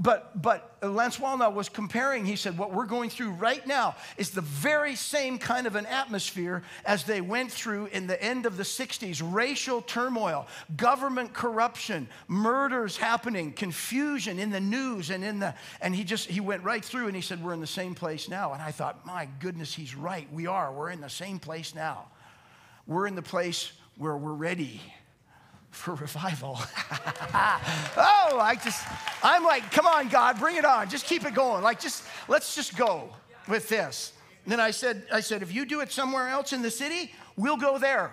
but, 0.00 0.40
but 0.40 0.78
Lance 0.82 1.18
Wallnau 1.18 1.52
was 1.52 1.68
comparing, 1.68 2.24
he 2.24 2.34
said, 2.34 2.56
what 2.56 2.72
we're 2.72 2.86
going 2.86 3.10
through 3.10 3.32
right 3.32 3.64
now 3.66 3.96
is 4.16 4.30
the 4.30 4.40
very 4.40 4.94
same 4.94 5.38
kind 5.38 5.66
of 5.66 5.76
an 5.76 5.84
atmosphere 5.84 6.62
as 6.86 7.04
they 7.04 7.20
went 7.20 7.52
through 7.52 7.86
in 7.86 8.06
the 8.06 8.20
end 8.22 8.46
of 8.46 8.56
the 8.56 8.62
60s 8.62 9.20
racial 9.22 9.82
turmoil, 9.82 10.46
government 10.74 11.34
corruption, 11.34 12.08
murders 12.28 12.96
happening, 12.96 13.52
confusion 13.52 14.38
in 14.38 14.48
the 14.48 14.60
news 14.60 15.10
and 15.10 15.22
in 15.22 15.38
the, 15.38 15.54
and 15.82 15.94
he 15.94 16.02
just, 16.02 16.30
he 16.30 16.40
went 16.40 16.64
right 16.64 16.84
through 16.84 17.06
and 17.06 17.14
he 17.14 17.20
said, 17.20 17.44
we're 17.44 17.52
in 17.52 17.60
the 17.60 17.66
same 17.66 17.94
place 17.94 18.26
now. 18.26 18.54
And 18.54 18.62
I 18.62 18.70
thought, 18.70 19.04
my 19.04 19.28
goodness, 19.38 19.74
he's 19.74 19.94
right. 19.94 20.26
We 20.32 20.46
are. 20.46 20.72
We're 20.72 20.90
in 20.90 21.02
the 21.02 21.10
same 21.10 21.38
place 21.38 21.74
now. 21.74 22.06
We're 22.86 23.06
in 23.06 23.16
the 23.16 23.22
place 23.22 23.72
where 23.98 24.16
we're 24.16 24.32
ready 24.32 24.80
for 25.70 25.94
revival. 25.94 26.58
oh, 26.90 28.38
I 28.40 28.58
just, 28.62 28.86
I'm 29.22 29.44
like, 29.44 29.70
come 29.70 29.86
on, 29.86 30.08
God, 30.08 30.38
bring 30.38 30.56
it 30.56 30.64
on. 30.64 30.88
Just 30.88 31.06
keep 31.06 31.24
it 31.24 31.34
going. 31.34 31.62
Like, 31.62 31.80
just, 31.80 32.04
let's 32.28 32.54
just 32.54 32.76
go 32.76 33.10
with 33.48 33.68
this. 33.68 34.12
And 34.44 34.52
then 34.52 34.60
I 34.60 34.70
said, 34.70 35.04
I 35.12 35.20
said, 35.20 35.42
if 35.42 35.52
you 35.54 35.64
do 35.64 35.80
it 35.80 35.92
somewhere 35.92 36.28
else 36.28 36.52
in 36.52 36.62
the 36.62 36.70
city, 36.70 37.12
we'll 37.36 37.56
go 37.56 37.78
there. 37.78 38.12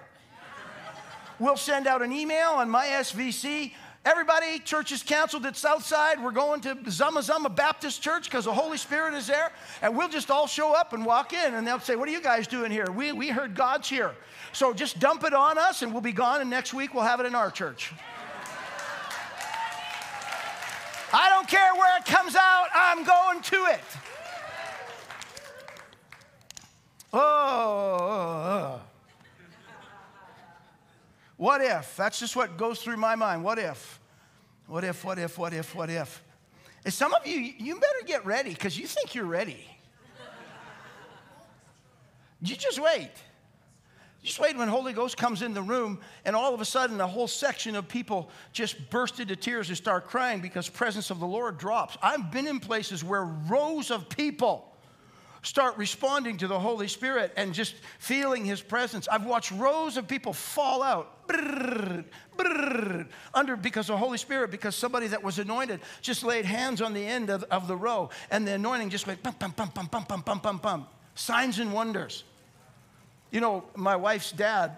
We'll 1.40 1.58
send 1.58 1.88
out 1.88 2.02
an 2.02 2.12
email 2.12 2.50
on 2.50 2.70
my 2.70 2.88
SVC. 2.88 3.74
Everybody, 4.06 4.60
church 4.60 4.92
is 4.92 5.04
canceled 5.04 5.46
at 5.46 5.58
Southside. 5.58 6.24
We're 6.24 6.32
going 6.32 6.62
to 6.62 6.77
Zama 6.89 7.22
Zama 7.22 7.50
Baptist 7.50 8.01
Church 8.01 8.25
because 8.25 8.46
the 8.46 8.54
Holy 8.54 8.77
Spirit 8.77 9.13
is 9.13 9.27
there. 9.27 9.51
And 9.82 9.98
we'll 9.98 10.08
just 10.08 10.32
all 10.32 10.48
show 10.48 10.74
up 10.74 10.94
and 10.94 11.06
walk 11.06 11.34
in 11.34 11.54
and 11.56 11.68
they'll 11.68 11.80
say, 11.80 11.96
What 11.96 12.08
are 12.08 12.12
you 12.12 12.22
guys 12.22 12.48
doing 12.48 12.72
here? 12.72 12.89
We, 12.89 13.12
we 13.12 13.27
heard 13.30 13.54
God's 13.54 13.89
here. 13.89 14.16
So 14.54 14.74
just 14.74 15.00
dump 15.00 15.24
it 15.24 15.34
on 15.34 15.58
us 15.58 15.82
and 15.82 15.92
we'll 15.92 16.01
be 16.01 16.13
gone. 16.13 16.39
And 16.42 16.50
next 16.50 16.74
week 16.74 16.94
we'll 16.94 17.04
have 17.04 17.20
it 17.20 17.25
in 17.25 17.36
our 17.36 17.51
church. 17.51 17.92
I 21.13 21.30
don't 21.30 21.48
care 21.48 21.74
where 21.75 21.98
it 21.98 22.06
comes 22.06 22.36
out, 22.36 22.68
I'm 22.74 23.04
going 23.04 23.42
to 23.42 23.56
it. 23.74 23.80
Oh. 27.13 27.20
oh, 28.00 28.80
oh. 28.80 28.97
What 31.38 31.62
if? 31.62 31.96
That's 31.96 32.20
just 32.20 32.36
what 32.36 32.58
goes 32.58 32.82
through 32.82 32.98
my 32.98 33.15
mind. 33.15 33.44
What 33.44 33.60
if? 33.60 34.00
What 34.65 34.84
if, 34.84 35.06
what 35.06 35.17
if, 35.17 35.38
what 35.38 35.53
if, 35.53 35.74
what 35.74 35.89
if? 35.89 36.24
And 36.84 36.94
some 36.94 37.13
of 37.13 37.25
you, 37.25 37.39
you 37.39 37.75
better 37.75 38.06
get 38.06 38.25
ready 38.25 38.50
because 38.50 38.77
you 38.77 38.88
think 38.88 39.15
you're 39.15 39.25
ready. 39.25 39.65
You 42.41 42.56
just 42.56 42.79
wait. 42.79 43.12
Just 44.24 44.39
wait 44.39 44.58
when 44.58 44.67
Holy 44.67 44.94
Ghost 44.94 45.15
comes 45.15 45.41
in 45.41 45.53
the 45.53 45.62
room, 45.62 46.00
and 46.25 46.36
all 46.36 46.53
of 46.53 46.60
a 46.60 46.65
sudden, 46.65 47.00
a 47.00 47.08
whole 47.08 47.27
section 47.27 47.75
of 47.75 47.88
people 47.88 48.29
just 48.51 48.89
burst 48.89 49.20
into 49.20 49.36
tears 49.36 49.70
and 49.70 49.77
start 49.77 50.06
crying 50.06 50.41
because 50.41 50.67
presence 50.67 51.10
of 51.10 51.20
the 51.20 51.25
Lord 51.25 51.58
drops. 51.58 51.98
I've 52.01 52.32
been 52.32 52.48
in 52.48 52.60
places 52.60 53.03
where 53.03 53.24
rows 53.24 53.89
of 53.89 54.10
people 54.10 54.75
start 55.41 55.77
responding 55.77 56.38
to 56.38 56.48
the 56.48 56.60
Holy 56.60 56.88
Spirit 56.88 57.34
and 57.38 57.53
just 57.53 57.75
feeling 58.00 58.46
His 58.46 58.62
presence. 58.62 59.08
I've 59.08 59.25
watched 59.25 59.51
rows 59.51 59.98
of 59.98 60.08
people 60.08 60.34
fall 60.34 60.84
out 60.84 61.27
brrr, 61.27 62.06
brrr, 62.38 63.08
under 63.34 63.56
because 63.56 63.88
the 63.88 63.98
Holy 63.98 64.17
Spirit, 64.17 64.51
because 64.51 64.75
somebody 64.75 65.08
that 65.08 65.24
was 65.24 65.39
anointed 65.39 65.82
just 66.01 66.24
laid 66.24 66.46
hands 66.46 66.82
on 66.82 66.94
the 66.94 67.06
end 67.06 67.29
of, 67.29 67.44
of 67.46 67.67
the 67.67 67.75
row, 67.75 68.10
and 68.32 68.48
the 68.48 68.53
anointing 68.53 68.89
just 68.89 69.08
went 69.08 69.22
pum, 69.22 69.34
pum, 69.34 69.51
pum, 69.51 69.70
pum, 69.70 69.88
pum, 69.88 70.06
pum, 70.06 70.24
pum, 70.24 70.39
pum, 70.39 70.60
pum. 70.60 70.88
Signs 71.15 71.60
and 71.60 71.74
wonders. 71.74 72.24
You 73.32 73.41
know, 73.41 73.65
my 73.75 73.96
wife's 73.96 74.32
dad, 74.32 74.77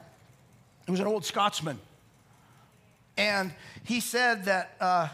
he 0.86 0.92
was 0.92 1.00
an 1.00 1.08
old 1.08 1.26
Scotsman. 1.26 1.80
And 3.18 3.54
he 3.84 4.00
said 4.00 4.46
that 4.46 4.76
uh, 4.80 5.10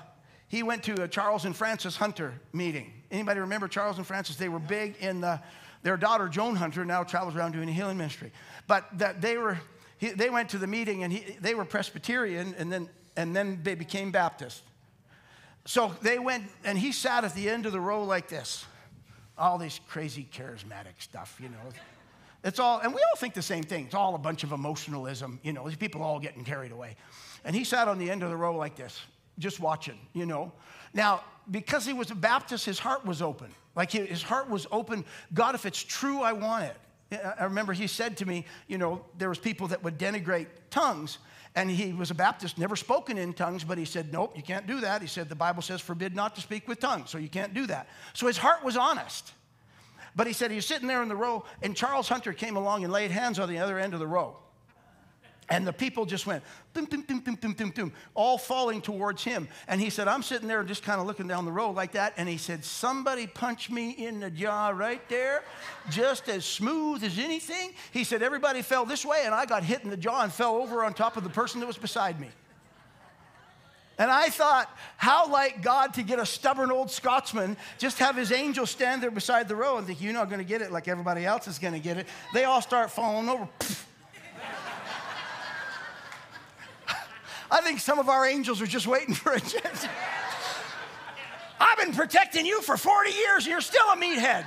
he 0.47 0.63
went 0.63 0.83
to 0.83 1.01
a 1.03 1.07
Charles 1.07 1.45
and 1.45 1.55
Frances 1.55 1.97
Hunter 1.97 2.33
meeting. 2.53 2.93
Anybody 3.15 3.39
remember 3.39 3.69
Charles 3.69 3.97
and 3.97 4.05
Frances? 4.05 4.35
They 4.35 4.49
were 4.49 4.59
big 4.59 4.97
in 4.99 5.21
the, 5.21 5.39
their 5.83 5.95
daughter, 5.95 6.27
Joan 6.27 6.55
Hunter, 6.55 6.83
now 6.83 7.03
travels 7.03 7.35
around 7.35 7.53
doing 7.53 7.69
a 7.69 7.71
healing 7.71 7.97
ministry. 7.97 8.31
But 8.67 8.85
that 8.97 9.21
they 9.21 9.37
were, 9.37 9.57
he, 9.97 10.09
they 10.09 10.29
went 10.29 10.49
to 10.49 10.57
the 10.57 10.67
meeting 10.67 11.03
and 11.03 11.13
he, 11.13 11.37
they 11.39 11.55
were 11.55 11.63
Presbyterian 11.63 12.53
and 12.57 12.71
then, 12.71 12.89
and 13.15 13.33
then 13.33 13.61
they 13.63 13.75
became 13.75 14.11
Baptist. 14.11 14.63
So 15.63 15.95
they 16.01 16.19
went 16.19 16.43
and 16.65 16.77
he 16.77 16.91
sat 16.91 17.23
at 17.23 17.33
the 17.33 17.49
end 17.49 17.65
of 17.65 17.71
the 17.71 17.79
row 17.79 18.03
like 18.03 18.27
this. 18.27 18.65
All 19.37 19.57
this 19.57 19.79
crazy 19.87 20.27
charismatic 20.33 20.99
stuff, 20.99 21.39
you 21.41 21.49
know. 21.49 21.57
It's 22.43 22.59
all, 22.59 22.79
and 22.79 22.93
we 22.93 22.99
all 22.99 23.17
think 23.17 23.33
the 23.33 23.41
same 23.41 23.63
thing. 23.63 23.85
It's 23.85 23.95
all 23.95 24.15
a 24.15 24.19
bunch 24.19 24.43
of 24.43 24.51
emotionalism, 24.51 25.39
you 25.41 25.53
know, 25.53 25.67
these 25.67 25.77
people 25.77 26.03
all 26.03 26.19
getting 26.19 26.43
carried 26.43 26.71
away. 26.71 26.95
And 27.45 27.55
he 27.55 27.63
sat 27.63 27.87
on 27.87 27.97
the 27.97 28.11
end 28.11 28.23
of 28.23 28.29
the 28.29 28.37
row 28.37 28.55
like 28.55 28.75
this, 28.75 28.99
just 29.39 29.59
watching, 29.61 29.97
you 30.13 30.25
know. 30.25 30.51
Now, 30.93 31.23
because 31.49 31.85
he 31.85 31.93
was 31.93 32.11
a 32.11 32.15
Baptist, 32.15 32.65
his 32.65 32.79
heart 32.79 33.05
was 33.05 33.21
open. 33.21 33.49
Like 33.75 33.91
his 33.91 34.23
heart 34.23 34.49
was 34.49 34.67
open. 34.71 35.05
God, 35.33 35.55
if 35.55 35.65
it's 35.65 35.83
true, 35.83 36.21
I 36.21 36.33
want 36.33 36.65
it. 36.65 36.77
I 37.39 37.43
remember 37.43 37.73
he 37.73 37.87
said 37.87 38.17
to 38.17 38.25
me, 38.25 38.45
you 38.67 38.77
know, 38.77 39.05
there 39.17 39.29
was 39.29 39.37
people 39.37 39.67
that 39.67 39.83
would 39.83 39.97
denigrate 39.97 40.47
tongues. 40.69 41.17
And 41.57 41.69
he 41.69 41.93
was 41.93 42.11
a 42.11 42.15
Baptist, 42.15 42.57
never 42.57 42.75
spoken 42.75 43.17
in 43.17 43.31
tongues, 43.33 43.63
but 43.63 43.77
he 43.77 43.85
said, 43.85 44.11
nope, 44.11 44.33
you 44.35 44.43
can't 44.43 44.67
do 44.67 44.81
that. 44.81 45.01
He 45.01 45.07
said, 45.07 45.29
the 45.29 45.35
Bible 45.35 45.61
says, 45.61 45.79
forbid 45.79 46.13
not 46.13 46.35
to 46.35 46.41
speak 46.41 46.67
with 46.67 46.79
tongues, 46.81 47.09
so 47.09 47.17
you 47.17 47.29
can't 47.29 47.53
do 47.53 47.65
that. 47.67 47.87
So 48.13 48.27
his 48.27 48.37
heart 48.37 48.61
was 48.63 48.75
honest. 48.75 49.31
But 50.17 50.27
he 50.27 50.33
said 50.33 50.51
he 50.51 50.55
was 50.55 50.65
sitting 50.65 50.87
there 50.87 51.01
in 51.01 51.07
the 51.07 51.15
row, 51.15 51.45
and 51.61 51.75
Charles 51.75 52.09
Hunter 52.09 52.33
came 52.33 52.57
along 52.57 52.83
and 52.83 52.91
laid 52.91 53.11
hands 53.11 53.39
on 53.39 53.47
the 53.47 53.59
other 53.59 53.79
end 53.79 53.93
of 53.93 54.01
the 54.01 54.07
row. 54.07 54.35
And 55.47 55.67
the 55.67 55.73
people 55.73 56.05
just 56.05 56.25
went, 56.25 56.43
boom, 56.73 56.85
boom, 56.85 57.01
boom, 57.01 57.19
boom, 57.19 57.35
boom, 57.35 57.53
boom, 57.53 57.69
boom, 57.69 57.93
all 58.15 58.37
falling 58.37 58.81
towards 58.81 59.23
him. 59.23 59.47
And 59.67 59.79
he 59.79 59.91
said, 59.91 60.07
I'm 60.07 60.23
sitting 60.23 60.47
there 60.47 60.63
just 60.63 60.81
kind 60.81 60.99
of 60.99 61.05
looking 61.05 61.27
down 61.27 61.45
the 61.45 61.51
road 61.51 61.75
like 61.75 61.91
that. 61.91 62.13
And 62.17 62.27
he 62.27 62.37
said, 62.37 62.65
Somebody 62.65 63.27
punch 63.27 63.69
me 63.69 63.91
in 63.91 64.19
the 64.19 64.31
jaw 64.31 64.69
right 64.69 65.07
there, 65.07 65.43
just 65.91 66.29
as 66.29 66.45
smooth 66.45 67.03
as 67.03 67.19
anything. 67.19 67.73
He 67.91 68.03
said, 68.03 68.23
Everybody 68.23 68.63
fell 68.63 68.85
this 68.85 69.05
way, 69.05 69.21
and 69.25 69.35
I 69.35 69.45
got 69.45 69.63
hit 69.63 69.83
in 69.83 69.91
the 69.91 69.97
jaw 69.97 70.23
and 70.23 70.33
fell 70.33 70.55
over 70.55 70.83
on 70.83 70.95
top 70.95 71.15
of 71.15 71.23
the 71.23 71.29
person 71.29 71.59
that 71.59 71.67
was 71.67 71.77
beside 71.77 72.19
me. 72.19 72.29
And 73.97 74.11
I 74.11 74.29
thought, 74.29 74.69
how 74.97 75.31
like 75.31 75.61
God 75.61 75.93
to 75.93 76.03
get 76.03 76.19
a 76.19 76.25
stubborn 76.25 76.71
old 76.71 76.91
Scotsman, 76.91 77.55
just 77.77 77.99
have 77.99 78.15
his 78.15 78.31
angel 78.31 78.65
stand 78.65 79.01
there 79.01 79.11
beside 79.11 79.47
the 79.47 79.55
row 79.55 79.77
and 79.77 79.87
think, 79.87 80.01
you're 80.01 80.11
not 80.11 80.27
going 80.27 80.39
to 80.41 80.45
get 80.45 80.61
it 80.61 80.71
like 80.71 80.87
everybody 80.87 81.25
else 81.25 81.47
is 81.47 81.59
going 81.59 81.73
to 81.73 81.79
get 81.79 81.97
it. 81.97 82.07
They 82.33 82.43
all 82.43 82.61
start 82.61 82.91
falling 82.91 83.29
over. 83.29 83.47
I 87.51 87.61
think 87.61 87.79
some 87.79 87.99
of 87.99 88.09
our 88.09 88.25
angels 88.25 88.61
are 88.61 88.67
just 88.67 88.87
waiting 88.87 89.13
for 89.13 89.33
a 89.33 89.39
chance. 89.39 89.87
I've 91.59 91.77
been 91.77 91.93
protecting 91.93 92.45
you 92.45 92.61
for 92.61 92.77
40 92.77 93.11
years 93.11 93.45
and 93.45 93.51
you're 93.51 93.61
still 93.61 93.85
a 93.91 93.95
meathead. 93.95 94.45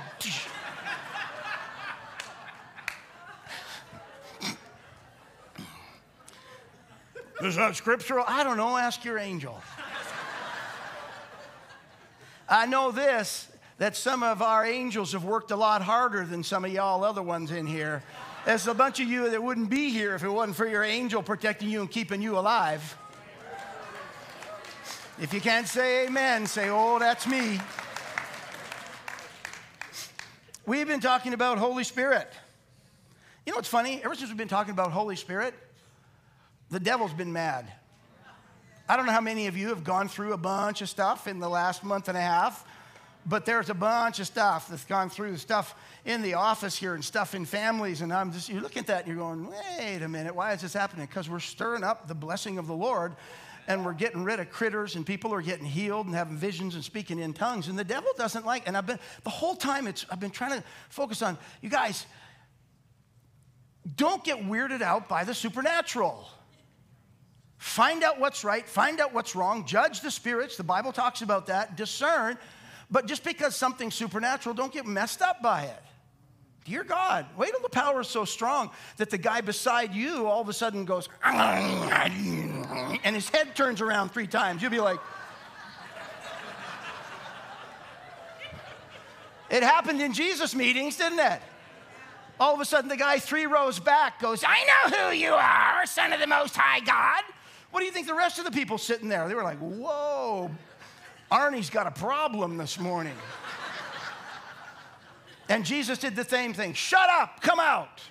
Is 7.41 7.55
that 7.55 7.75
scriptural? 7.75 8.25
I 8.27 8.43
don't 8.43 8.57
know. 8.57 8.75
Ask 8.75 9.05
your 9.05 9.17
angel. 9.17 9.61
I 12.49 12.65
know 12.65 12.91
this 12.91 13.49
that 13.77 13.95
some 13.95 14.23
of 14.23 14.41
our 14.41 14.65
angels 14.65 15.13
have 15.13 15.23
worked 15.23 15.51
a 15.51 15.55
lot 15.55 15.81
harder 15.81 16.25
than 16.25 16.43
some 16.43 16.65
of 16.65 16.71
y'all 16.71 17.05
other 17.05 17.21
ones 17.21 17.51
in 17.51 17.65
here. 17.65 18.03
There's 18.45 18.67
a 18.67 18.73
bunch 18.73 18.99
of 18.99 19.07
you 19.07 19.29
that 19.29 19.43
wouldn't 19.43 19.69
be 19.69 19.89
here 19.89 20.15
if 20.15 20.23
it 20.23 20.29
wasn't 20.29 20.55
for 20.55 20.67
your 20.67 20.83
angel 20.83 21.21
protecting 21.21 21.69
you 21.69 21.81
and 21.81 21.91
keeping 21.91 22.21
you 22.21 22.37
alive. 22.37 22.97
If 25.21 25.33
you 25.33 25.41
can't 25.41 25.67
say 25.67 26.05
amen, 26.07 26.47
say, 26.47 26.69
oh, 26.69 26.97
that's 26.97 27.27
me. 27.27 27.59
We've 30.65 30.87
been 30.87 31.01
talking 31.01 31.33
about 31.33 31.57
Holy 31.57 31.83
Spirit. 31.83 32.31
You 33.45 33.51
know 33.51 33.57
what's 33.57 33.67
funny? 33.67 34.01
Ever 34.03 34.15
since 34.15 34.29
we've 34.29 34.37
been 34.37 34.47
talking 34.47 34.71
about 34.71 34.91
Holy 34.91 35.15
Spirit, 35.15 35.53
the 36.69 36.79
devil's 36.79 37.13
been 37.13 37.33
mad. 37.33 37.71
I 38.87 38.95
don't 38.95 39.05
know 39.05 39.11
how 39.11 39.21
many 39.21 39.47
of 39.47 39.57
you 39.57 39.69
have 39.69 39.83
gone 39.83 40.07
through 40.07 40.33
a 40.33 40.37
bunch 40.37 40.81
of 40.81 40.89
stuff 40.89 41.27
in 41.27 41.39
the 41.39 41.49
last 41.49 41.83
month 41.83 42.07
and 42.07 42.17
a 42.17 42.21
half, 42.21 42.65
but 43.25 43.45
there's 43.45 43.69
a 43.69 43.73
bunch 43.73 44.19
of 44.19 44.27
stuff 44.27 44.69
that's 44.69 44.85
gone 44.85 45.09
through 45.09 45.37
stuff 45.37 45.75
in 46.05 46.21
the 46.21 46.35
office 46.35 46.77
here 46.77 46.95
and 46.95 47.03
stuff 47.03 47.35
in 47.35 47.45
families. 47.45 48.01
And 48.01 48.13
I'm 48.13 48.31
just, 48.31 48.49
you 48.49 48.59
look 48.59 48.77
at 48.77 48.87
that 48.87 49.05
and 49.05 49.07
you're 49.07 49.23
going, 49.23 49.47
wait 49.47 50.01
a 50.01 50.07
minute, 50.07 50.33
why 50.33 50.53
is 50.53 50.61
this 50.61 50.73
happening? 50.73 51.05
Because 51.05 51.29
we're 51.29 51.39
stirring 51.39 51.83
up 51.83 52.07
the 52.07 52.15
blessing 52.15 52.57
of 52.57 52.67
the 52.67 52.73
Lord 52.73 53.15
and 53.67 53.85
we're 53.85 53.93
getting 53.93 54.23
rid 54.23 54.39
of 54.39 54.49
critters 54.49 54.95
and 54.95 55.05
people 55.05 55.33
are 55.33 55.41
getting 55.41 55.65
healed 55.65 56.07
and 56.07 56.15
having 56.15 56.37
visions 56.37 56.75
and 56.75 56.83
speaking 56.83 57.19
in 57.19 57.33
tongues. 57.33 57.67
And 57.67 57.77
the 57.77 57.83
devil 57.83 58.09
doesn't 58.17 58.45
like, 58.45 58.67
and 58.67 58.75
I've 58.75 58.87
been, 58.87 58.99
the 59.23 59.29
whole 59.29 59.55
time 59.55 59.85
it's, 59.85 60.05
I've 60.09 60.19
been 60.19 60.31
trying 60.31 60.59
to 60.59 60.63
focus 60.89 61.21
on, 61.21 61.37
you 61.61 61.69
guys, 61.69 62.05
don't 63.95 64.23
get 64.23 64.37
weirded 64.37 64.81
out 64.81 65.07
by 65.07 65.23
the 65.23 65.33
supernatural. 65.33 66.27
Find 67.57 68.03
out 68.03 68.19
what's 68.19 68.43
right, 68.43 68.67
find 68.67 68.99
out 69.01 69.13
what's 69.13 69.35
wrong, 69.35 69.65
judge 69.65 70.01
the 70.01 70.09
spirits. 70.09 70.57
The 70.57 70.63
Bible 70.63 70.91
talks 70.91 71.21
about 71.21 71.47
that, 71.47 71.75
discern. 71.75 72.37
But 72.91 73.05
just 73.05 73.23
because 73.23 73.55
something's 73.55 73.95
supernatural, 73.95 74.55
don't 74.55 74.73
get 74.73 74.85
messed 74.85 75.21
up 75.21 75.41
by 75.41 75.63
it. 75.63 75.83
Dear 76.65 76.83
God, 76.83 77.25
wait 77.37 77.51
till 77.51 77.61
the 77.61 77.69
power 77.69 78.01
is 78.01 78.07
so 78.07 78.25
strong 78.25 78.69
that 78.97 79.09
the 79.09 79.17
guy 79.17 79.41
beside 79.41 79.93
you 79.93 80.27
all 80.27 80.41
of 80.41 80.49
a 80.49 80.53
sudden 80.53 80.85
goes, 80.85 81.09
and 81.23 83.15
his 83.15 83.29
head 83.29 83.55
turns 83.55 83.81
around 83.81 84.09
three 84.09 84.27
times. 84.27 84.61
You'll 84.61 84.71
be 84.71 84.79
like, 84.79 84.99
It 89.49 89.63
happened 89.63 89.99
in 89.99 90.13
Jesus 90.13 90.53
meetings, 90.53 90.97
didn't 90.97 91.19
it? 91.19 91.41
All 92.39 92.53
of 92.53 92.61
a 92.61 92.65
sudden, 92.65 92.87
the 92.87 92.97
guy 92.97 93.19
three 93.19 93.45
rows 93.47 93.79
back 93.79 94.19
goes, 94.21 94.43
I 94.47 94.65
know 94.65 94.97
who 94.97 95.15
you 95.15 95.33
are, 95.33 95.85
son 95.85 96.13
of 96.13 96.19
the 96.19 96.27
Most 96.27 96.55
High 96.55 96.79
God. 96.79 97.23
What 97.71 97.81
do 97.81 97.85
you 97.85 97.91
think 97.91 98.07
the 98.07 98.13
rest 98.13 98.39
of 98.39 98.45
the 98.45 98.51
people 98.51 98.77
sitting 98.77 99.09
there? 99.09 99.27
They 99.27 99.35
were 99.35 99.43
like, 99.43 99.57
whoa, 99.57 100.49
Arnie's 101.31 101.69
got 101.69 101.85
a 101.85 101.91
problem 101.91 102.57
this 102.57 102.79
morning. 102.79 103.15
and 105.47 105.63
Jesus 105.63 105.99
did 105.99 106.15
the 106.15 106.23
same 106.25 106.53
thing 106.53 106.73
shut 106.73 107.09
up, 107.09 107.41
come 107.41 107.59
out. 107.59 108.01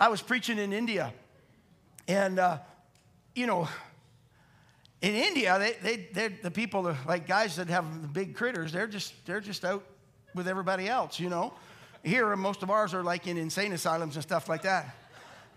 I 0.00 0.08
was 0.08 0.22
preaching 0.22 0.58
in 0.58 0.72
India, 0.72 1.12
and, 2.08 2.38
uh, 2.38 2.58
you 3.34 3.46
know, 3.46 3.68
in 5.00 5.14
India, 5.14 5.58
they, 5.82 6.08
they, 6.12 6.28
the 6.28 6.50
people, 6.50 6.96
like 7.06 7.26
guys 7.26 7.56
that 7.56 7.68
have 7.68 8.02
the 8.02 8.08
big 8.08 8.34
critters, 8.34 8.72
they're 8.72 8.86
just, 8.86 9.14
they're 9.26 9.40
just 9.40 9.64
out 9.64 9.84
with 10.34 10.48
everybody 10.48 10.88
else, 10.88 11.20
you 11.20 11.28
know. 11.28 11.52
Here, 12.02 12.34
most 12.36 12.62
of 12.62 12.70
ours 12.70 12.94
are 12.94 13.02
like 13.02 13.26
in 13.26 13.36
insane 13.36 13.72
asylums 13.72 14.16
and 14.16 14.22
stuff 14.22 14.48
like 14.48 14.62
that. 14.62 14.94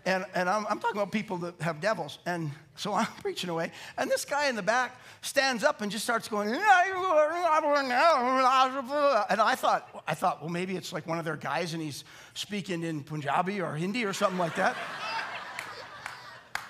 And, 0.06 0.24
and 0.36 0.48
I'm, 0.48 0.64
I'm, 0.70 0.78
talking 0.78 0.96
about 0.96 1.10
people 1.10 1.36
that 1.38 1.60
have 1.60 1.80
devils. 1.80 2.20
And 2.26 2.52
so 2.76 2.92
I'm 2.94 3.08
preaching 3.20 3.50
away. 3.50 3.72
And 3.98 4.08
this 4.08 4.24
guy 4.24 4.48
in 4.48 4.54
the 4.54 4.62
back 4.62 5.00
stands 5.20 5.64
up 5.64 5.82
and 5.82 5.90
just 5.90 6.04
starts 6.04 6.28
going, 6.28 6.48
and 6.48 6.60
I 9.40 9.54
thought, 9.56 10.04
I 10.06 10.14
thought, 10.14 10.40
well, 10.40 10.50
maybe 10.50 10.76
it's 10.76 10.92
like 10.92 11.08
one 11.08 11.18
of 11.18 11.24
their 11.24 11.36
guys 11.36 11.74
and 11.74 11.82
he's 11.82 12.04
speaking 12.34 12.84
in 12.84 13.02
Punjabi 13.02 13.60
or 13.60 13.74
Hindi 13.74 14.04
or 14.04 14.12
something 14.12 14.38
like 14.38 14.54
that. 14.54 14.76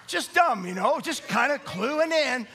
just 0.06 0.34
dumb, 0.34 0.66
you 0.66 0.74
know, 0.74 0.98
just 1.00 1.28
kind 1.28 1.52
of 1.52 1.62
cluing 1.64 2.12
in. 2.12 2.46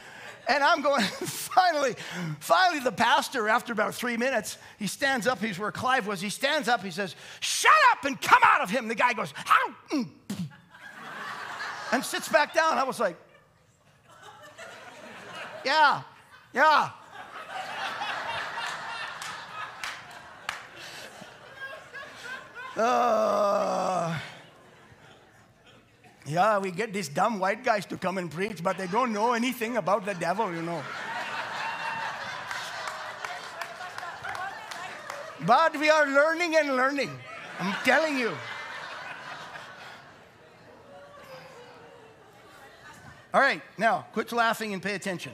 And 0.49 0.63
I'm 0.63 0.81
going, 0.81 1.03
finally, 1.03 1.95
finally, 2.39 2.79
the 2.79 2.91
pastor, 2.91 3.47
after 3.47 3.71
about 3.71 3.93
three 3.93 4.17
minutes, 4.17 4.57
he 4.79 4.87
stands 4.87 5.27
up. 5.27 5.39
He's 5.39 5.59
where 5.59 5.71
Clive 5.71 6.07
was. 6.07 6.19
He 6.19 6.29
stands 6.29 6.67
up. 6.67 6.83
He 6.83 6.89
says, 6.89 7.15
Shut 7.39 7.71
up 7.91 8.05
and 8.05 8.19
come 8.19 8.41
out 8.43 8.61
of 8.61 8.71
him. 8.71 8.87
The 8.87 8.95
guy 8.95 9.13
goes? 9.13 9.31
And 11.91 12.03
sits 12.03 12.29
back 12.29 12.53
down. 12.53 12.77
I 12.77 12.83
was 12.83 12.99
like, 12.99 13.17
yeah, 15.65 16.01
yeah. 16.53 16.89
Uh, 22.75 24.17
yeah, 26.25 26.57
we 26.57 26.71
get 26.71 26.93
these 26.93 27.09
dumb 27.09 27.39
white 27.39 27.63
guys 27.63 27.85
to 27.87 27.97
come 27.97 28.17
and 28.17 28.31
preach, 28.31 28.63
but 28.63 28.77
they 28.77 28.87
don't 28.87 29.11
know 29.11 29.33
anything 29.33 29.77
about 29.77 30.05
the 30.05 30.13
devil, 30.13 30.53
you 30.53 30.61
know. 30.61 30.81
but 35.45 35.77
we 35.77 35.89
are 35.89 36.07
learning 36.07 36.55
and 36.55 36.75
learning. 36.77 37.11
I'm 37.59 37.73
telling 37.83 38.17
you. 38.17 38.31
All 43.33 43.39
right, 43.39 43.61
now 43.77 44.05
quit 44.11 44.29
laughing 44.33 44.73
and 44.73 44.83
pay 44.83 44.93
attention. 44.93 45.31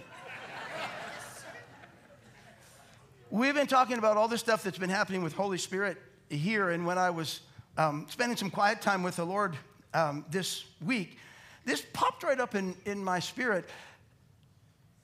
We've 3.32 3.56
been 3.56 3.66
talking 3.66 3.98
about 3.98 4.18
all 4.18 4.28
this 4.28 4.40
stuff 4.40 4.62
that's 4.62 4.78
been 4.78 4.92
happening 4.92 5.24
with 5.24 5.34
Holy 5.34 5.58
Spirit 5.58 5.98
here, 6.30 6.70
and 6.70 6.86
when 6.86 7.00
I 7.00 7.10
was 7.10 7.42
um, 7.76 8.06
spending 8.08 8.38
some 8.38 8.52
quiet 8.52 8.82
time 8.82 9.02
with 9.02 9.16
the 9.16 9.26
Lord 9.26 9.58
um, 9.96 10.26
this 10.30 10.66
week, 10.86 11.18
this 11.66 11.84
popped 11.92 12.22
right 12.22 12.40
up 12.40 12.54
in, 12.54 12.76
in 12.86 13.04
my 13.04 13.20
spirit. 13.20 13.66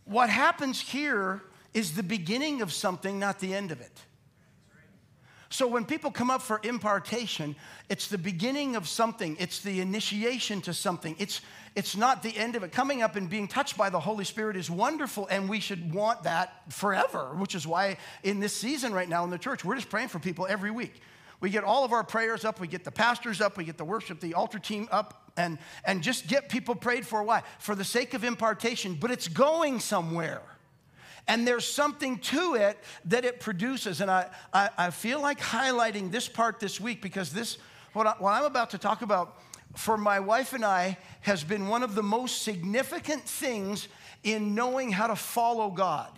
What 0.05 0.29
happens 0.29 0.79
here 0.79 1.41
is 1.73 1.95
the 1.95 2.03
beginning 2.03 2.61
of 2.61 2.71
something, 2.71 3.17
not 3.17 3.39
the 3.39 3.55
end 3.55 3.71
of 3.71 3.81
it. 3.81 4.03
So 5.53 5.67
when 5.67 5.85
people 5.85 6.09
come 6.09 6.31
up 6.31 6.41
for 6.41 6.59
impartation, 6.63 7.55
it's 7.87 8.07
the 8.07 8.17
beginning 8.17 8.75
of 8.75 8.87
something, 8.87 9.37
it's 9.39 9.59
the 9.59 9.81
initiation 9.81 10.61
to 10.61 10.73
something. 10.73 11.15
It's, 11.19 11.41
it's 11.75 11.95
not 11.95 12.23
the 12.23 12.35
end 12.35 12.55
of 12.55 12.63
it. 12.63 12.71
Coming 12.71 13.03
up 13.03 13.15
and 13.15 13.29
being 13.29 13.47
touched 13.47 13.77
by 13.77 13.91
the 13.91 13.99
Holy 13.99 14.25
Spirit 14.25 14.57
is 14.57 14.67
wonderful, 14.67 15.27
and 15.27 15.47
we 15.47 15.59
should 15.59 15.93
want 15.93 16.23
that 16.23 16.73
forever, 16.73 17.35
which 17.35 17.53
is 17.53 17.67
why 17.67 17.97
in 18.23 18.39
this 18.39 18.55
season 18.55 18.95
right 18.95 19.07
now 19.07 19.23
in 19.25 19.29
the 19.29 19.37
church, 19.37 19.63
we're 19.63 19.75
just 19.75 19.91
praying 19.91 20.07
for 20.07 20.17
people 20.17 20.47
every 20.49 20.71
week. 20.71 20.99
We 21.39 21.51
get 21.51 21.63
all 21.63 21.85
of 21.85 21.91
our 21.91 22.03
prayers 22.03 22.43
up, 22.45 22.59
we 22.59 22.67
get 22.67 22.83
the 22.83 22.91
pastors 22.91 23.39
up, 23.39 23.55
we 23.55 23.63
get 23.63 23.77
the 23.77 23.85
worship, 23.85 24.21
the 24.21 24.33
altar 24.33 24.57
team 24.57 24.89
up, 24.91 25.31
and, 25.37 25.59
and 25.85 26.01
just 26.01 26.25
get 26.25 26.49
people 26.49 26.73
prayed 26.73 27.05
for. 27.05 27.21
Why? 27.21 27.43
For 27.59 27.75
the 27.75 27.83
sake 27.83 28.15
of 28.15 28.23
impartation, 28.23 28.95
but 28.95 29.11
it's 29.11 29.27
going 29.27 29.81
somewhere. 29.81 30.41
And 31.27 31.47
there's 31.47 31.65
something 31.65 32.19
to 32.19 32.55
it 32.55 32.77
that 33.05 33.23
it 33.23 33.39
produces. 33.39 34.01
And 34.01 34.11
I, 34.11 34.29
I, 34.53 34.69
I 34.77 34.89
feel 34.89 35.21
like 35.21 35.39
highlighting 35.39 36.11
this 36.11 36.27
part 36.27 36.59
this 36.59 36.81
week 36.81 37.01
because 37.01 37.31
this, 37.31 37.57
what, 37.93 38.07
I, 38.07 38.15
what 38.19 38.31
I'm 38.31 38.45
about 38.45 38.71
to 38.71 38.77
talk 38.77 39.01
about 39.01 39.37
for 39.75 39.97
my 39.97 40.19
wife 40.19 40.53
and 40.53 40.65
I 40.65 40.97
has 41.21 41.43
been 41.43 41.67
one 41.67 41.81
of 41.81 41.95
the 41.95 42.03
most 42.03 42.41
significant 42.41 43.23
things 43.23 43.87
in 44.23 44.53
knowing 44.53 44.91
how 44.91 45.07
to 45.07 45.15
follow 45.15 45.69
God. 45.69 46.11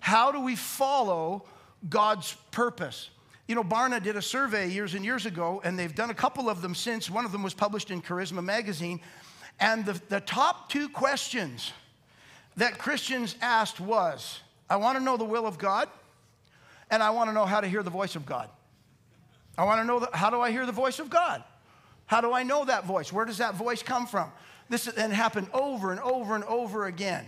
How 0.00 0.32
do 0.32 0.40
we 0.40 0.56
follow 0.56 1.44
God's 1.88 2.34
purpose? 2.50 3.10
You 3.46 3.54
know, 3.54 3.64
Barna 3.64 4.02
did 4.02 4.16
a 4.16 4.22
survey 4.22 4.68
years 4.68 4.94
and 4.94 5.04
years 5.04 5.26
ago, 5.26 5.60
and 5.64 5.78
they've 5.78 5.94
done 5.94 6.10
a 6.10 6.14
couple 6.14 6.48
of 6.48 6.60
them 6.62 6.74
since. 6.74 7.10
One 7.10 7.24
of 7.24 7.32
them 7.32 7.42
was 7.42 7.54
published 7.54 7.90
in 7.90 8.02
Charisma 8.02 8.42
magazine. 8.42 9.00
And 9.60 9.84
the, 9.84 10.00
the 10.08 10.20
top 10.20 10.68
two 10.68 10.88
questions 10.88 11.72
that 12.58 12.78
Christians 12.78 13.36
asked 13.40 13.80
was 13.80 14.40
I 14.68 14.76
want 14.76 14.98
to 14.98 15.04
know 15.04 15.16
the 15.16 15.24
will 15.24 15.46
of 15.46 15.58
God, 15.58 15.88
and 16.90 17.02
I 17.02 17.10
want 17.10 17.30
to 17.30 17.34
know 17.34 17.46
how 17.46 17.60
to 17.60 17.66
hear 17.66 17.82
the 17.82 17.90
voice 17.90 18.16
of 18.16 18.26
God. 18.26 18.50
I 19.56 19.64
want 19.64 19.80
to 19.80 19.84
know 19.84 20.00
the, 20.00 20.10
how 20.12 20.30
do 20.30 20.40
I 20.40 20.50
hear 20.50 20.66
the 20.66 20.72
voice 20.72 20.98
of 20.98 21.10
God? 21.10 21.42
How 22.06 22.20
do 22.20 22.32
I 22.32 22.42
know 22.42 22.64
that 22.64 22.84
voice? 22.84 23.12
Where 23.12 23.24
does 23.24 23.38
that 23.38 23.54
voice 23.54 23.82
come 23.82 24.06
from? 24.06 24.30
This 24.68 24.84
then 24.84 25.10
happened 25.10 25.48
over 25.52 25.90
and 25.90 26.00
over 26.00 26.34
and 26.34 26.44
over 26.44 26.86
again. 26.86 27.26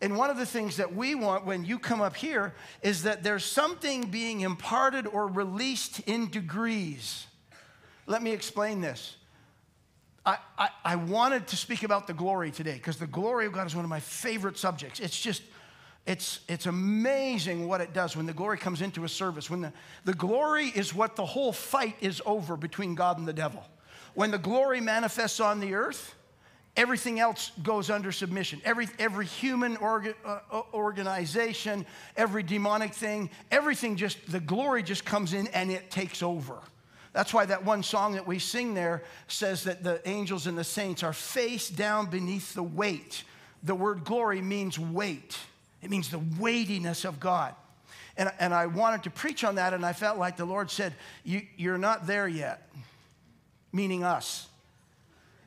And 0.00 0.16
one 0.16 0.28
of 0.28 0.36
the 0.36 0.46
things 0.46 0.76
that 0.76 0.94
we 0.94 1.14
want 1.14 1.46
when 1.46 1.64
you 1.64 1.78
come 1.78 2.00
up 2.00 2.16
here 2.16 2.54
is 2.82 3.04
that 3.04 3.22
there's 3.22 3.44
something 3.44 4.02
being 4.02 4.40
imparted 4.40 5.06
or 5.06 5.26
released 5.28 6.00
in 6.00 6.30
degrees. 6.30 7.26
Let 8.06 8.22
me 8.22 8.32
explain 8.32 8.80
this. 8.80 9.16
I, 10.26 10.70
I, 10.82 10.96
wanted 10.96 11.46
to 11.48 11.56
speak 11.56 11.82
about 11.82 12.06
the 12.06 12.14
glory 12.14 12.50
today 12.50 12.74
because 12.74 12.96
the 12.96 13.06
glory 13.06 13.44
of 13.44 13.52
God 13.52 13.66
is 13.66 13.76
one 13.76 13.84
of 13.84 13.90
my 13.90 14.00
favorite 14.00 14.56
subjects. 14.56 14.98
It's 14.98 15.20
just, 15.20 15.42
it's, 16.06 16.40
it's 16.48 16.64
amazing 16.64 17.68
what 17.68 17.82
it 17.82 17.92
does 17.92 18.16
when 18.16 18.24
the 18.24 18.32
glory 18.32 18.56
comes 18.56 18.80
into 18.80 19.04
a 19.04 19.08
service. 19.08 19.50
When 19.50 19.60
the, 19.60 19.72
the 20.06 20.14
glory 20.14 20.68
is 20.68 20.94
what 20.94 21.16
the 21.16 21.26
whole 21.26 21.52
fight 21.52 21.96
is 22.00 22.22
over 22.24 22.56
between 22.56 22.94
God 22.94 23.18
and 23.18 23.28
the 23.28 23.34
devil. 23.34 23.62
When 24.14 24.30
the 24.30 24.38
glory 24.38 24.80
manifests 24.80 25.40
on 25.40 25.60
the 25.60 25.74
earth, 25.74 26.14
everything 26.74 27.20
else 27.20 27.52
goes 27.62 27.90
under 27.90 28.10
submission. 28.10 28.62
Every, 28.64 28.88
every 28.98 29.26
human 29.26 29.76
orga, 29.76 30.14
uh, 30.24 30.62
organization, 30.72 31.84
every 32.16 32.42
demonic 32.42 32.94
thing, 32.94 33.28
everything 33.50 33.96
just, 33.96 34.30
the 34.30 34.40
glory 34.40 34.82
just 34.82 35.04
comes 35.04 35.34
in 35.34 35.48
and 35.48 35.70
it 35.70 35.90
takes 35.90 36.22
over. 36.22 36.60
That's 37.14 37.32
why 37.32 37.46
that 37.46 37.64
one 37.64 37.84
song 37.84 38.14
that 38.14 38.26
we 38.26 38.40
sing 38.40 38.74
there 38.74 39.04
says 39.28 39.64
that 39.64 39.84
the 39.84 40.06
angels 40.06 40.48
and 40.48 40.58
the 40.58 40.64
saints 40.64 41.04
are 41.04 41.12
face 41.12 41.70
down 41.70 42.06
beneath 42.06 42.54
the 42.54 42.62
weight. 42.62 43.22
The 43.62 43.74
word 43.74 44.04
glory 44.04 44.42
means 44.42 44.78
weight, 44.78 45.38
it 45.80 45.90
means 45.90 46.10
the 46.10 46.20
weightiness 46.38 47.06
of 47.06 47.20
God. 47.20 47.54
And, 48.16 48.30
and 48.38 48.54
I 48.54 48.66
wanted 48.66 49.04
to 49.04 49.10
preach 49.10 49.42
on 49.42 49.56
that, 49.56 49.72
and 49.72 49.84
I 49.84 49.92
felt 49.92 50.18
like 50.18 50.36
the 50.36 50.44
Lord 50.44 50.70
said, 50.70 50.94
you, 51.24 51.42
You're 51.56 51.78
not 51.78 52.06
there 52.06 52.28
yet, 52.28 52.68
meaning 53.72 54.04
us. 54.04 54.48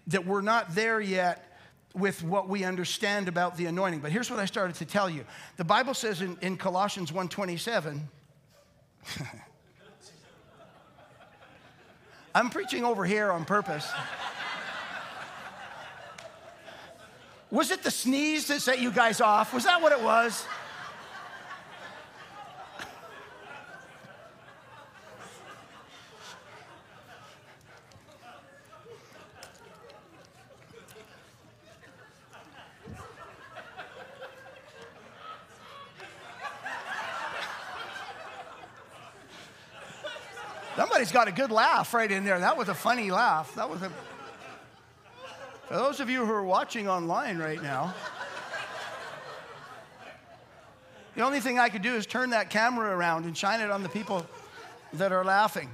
That 0.08 0.25
we're 0.25 0.41
not 0.41 0.73
there 0.73 0.99
yet 1.01 1.60
with 1.93 2.23
what 2.23 2.47
we 2.47 2.63
understand 2.63 3.27
about 3.27 3.58
the 3.58 3.65
anointing. 3.65 3.99
But 3.99 4.12
here's 4.12 4.30
what 4.30 4.39
I 4.39 4.45
started 4.45 4.75
to 4.77 4.86
tell 4.86 5.10
you. 5.10 5.25
The 5.58 5.63
Bible 5.65 5.93
says 5.93 6.21
in, 6.21 6.38
in 6.41 6.56
Colossians 6.56 7.12
1:27, 7.12 7.99
I'm 12.38 12.52
preaching 12.52 12.86
over 12.86 13.04
here 13.04 13.32
on 13.32 13.45
purpose. 13.45 13.89
Was 17.50 17.71
it 17.71 17.82
the 17.82 17.89
sneeze 17.89 18.45
that 18.50 18.62
set 18.62 18.80
you 18.80 18.91
guys 18.91 19.21
off? 19.21 19.56
Was 19.56 19.63
that 19.63 19.82
what 19.82 19.91
it 19.91 20.00
was? 20.00 20.45
Somebody's 41.07 41.33
got 41.33 41.39
a 41.39 41.47
good 41.47 41.55
laugh 41.55 41.93
right 41.93 42.11
in 42.11 42.25
there. 42.25 42.37
That 42.37 42.57
was 42.57 42.67
a 42.67 42.73
funny 42.73 43.11
laugh. 43.11 43.55
That 43.55 43.69
was 43.69 43.81
a. 43.81 43.89
For 45.67 45.75
those 45.75 46.01
of 46.01 46.09
you 46.09 46.25
who 46.25 46.33
are 46.33 46.43
watching 46.43 46.89
online 46.89 47.37
right 47.37 47.63
now, 47.63 47.93
the 51.15 51.21
only 51.21 51.39
thing 51.39 51.59
I 51.59 51.69
could 51.69 51.81
do 51.81 51.95
is 51.95 52.05
turn 52.05 52.31
that 52.31 52.49
camera 52.49 52.93
around 52.93 53.23
and 53.23 53.37
shine 53.37 53.61
it 53.61 53.71
on 53.71 53.83
the 53.83 53.89
people 53.89 54.25
that 54.93 55.13
are 55.13 55.23
laughing. 55.23 55.69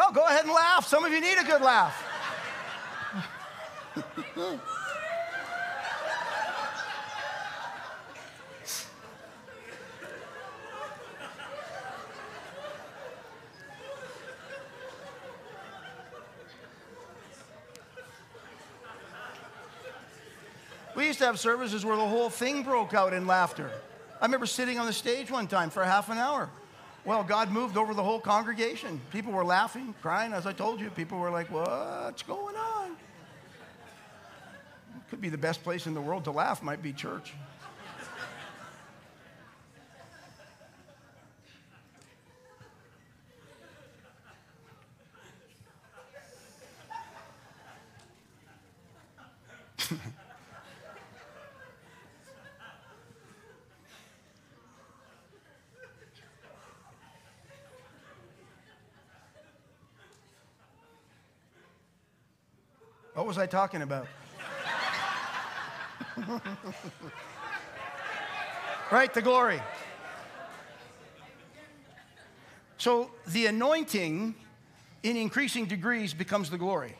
Well, 0.00 0.12
go 0.12 0.24
ahead 0.24 0.44
and 0.44 0.52
laugh. 0.54 0.79
Some 0.90 1.04
of 1.04 1.12
you 1.12 1.20
need 1.20 1.38
a 1.38 1.44
good 1.44 1.62
laugh. 1.62 2.04
We 20.96 21.06
used 21.06 21.20
to 21.20 21.26
have 21.26 21.38
services 21.38 21.84
where 21.84 21.94
the 21.94 22.04
whole 22.04 22.28
thing 22.28 22.64
broke 22.64 22.94
out 22.94 23.12
in 23.12 23.28
laughter. 23.28 23.70
I 24.20 24.24
remember 24.24 24.46
sitting 24.46 24.80
on 24.80 24.86
the 24.86 24.92
stage 24.92 25.30
one 25.30 25.46
time 25.46 25.70
for 25.70 25.84
half 25.84 26.08
an 26.08 26.18
hour. 26.18 26.50
Well, 27.10 27.24
God 27.24 27.50
moved 27.50 27.76
over 27.76 27.92
the 27.92 28.04
whole 28.04 28.20
congregation. 28.20 29.00
People 29.10 29.32
were 29.32 29.44
laughing, 29.44 29.96
crying, 30.00 30.32
as 30.32 30.46
I 30.46 30.52
told 30.52 30.78
you. 30.78 30.90
People 30.90 31.18
were 31.18 31.32
like, 31.32 31.50
What's 31.50 32.22
going 32.22 32.54
on? 32.54 32.96
Could 35.08 35.20
be 35.20 35.28
the 35.28 35.36
best 35.36 35.64
place 35.64 35.88
in 35.88 35.94
the 35.94 36.00
world 36.00 36.22
to 36.26 36.30
laugh, 36.30 36.62
might 36.62 36.84
be 36.84 36.92
church. 36.92 37.34
Was 63.30 63.38
I 63.38 63.46
talking 63.46 63.82
about? 63.82 64.08
right, 68.90 69.14
the 69.14 69.22
glory. 69.22 69.62
So 72.76 73.12
the 73.28 73.46
anointing 73.46 74.34
in 75.04 75.16
increasing 75.16 75.66
degrees 75.66 76.12
becomes 76.12 76.50
the 76.50 76.58
glory. 76.58 76.96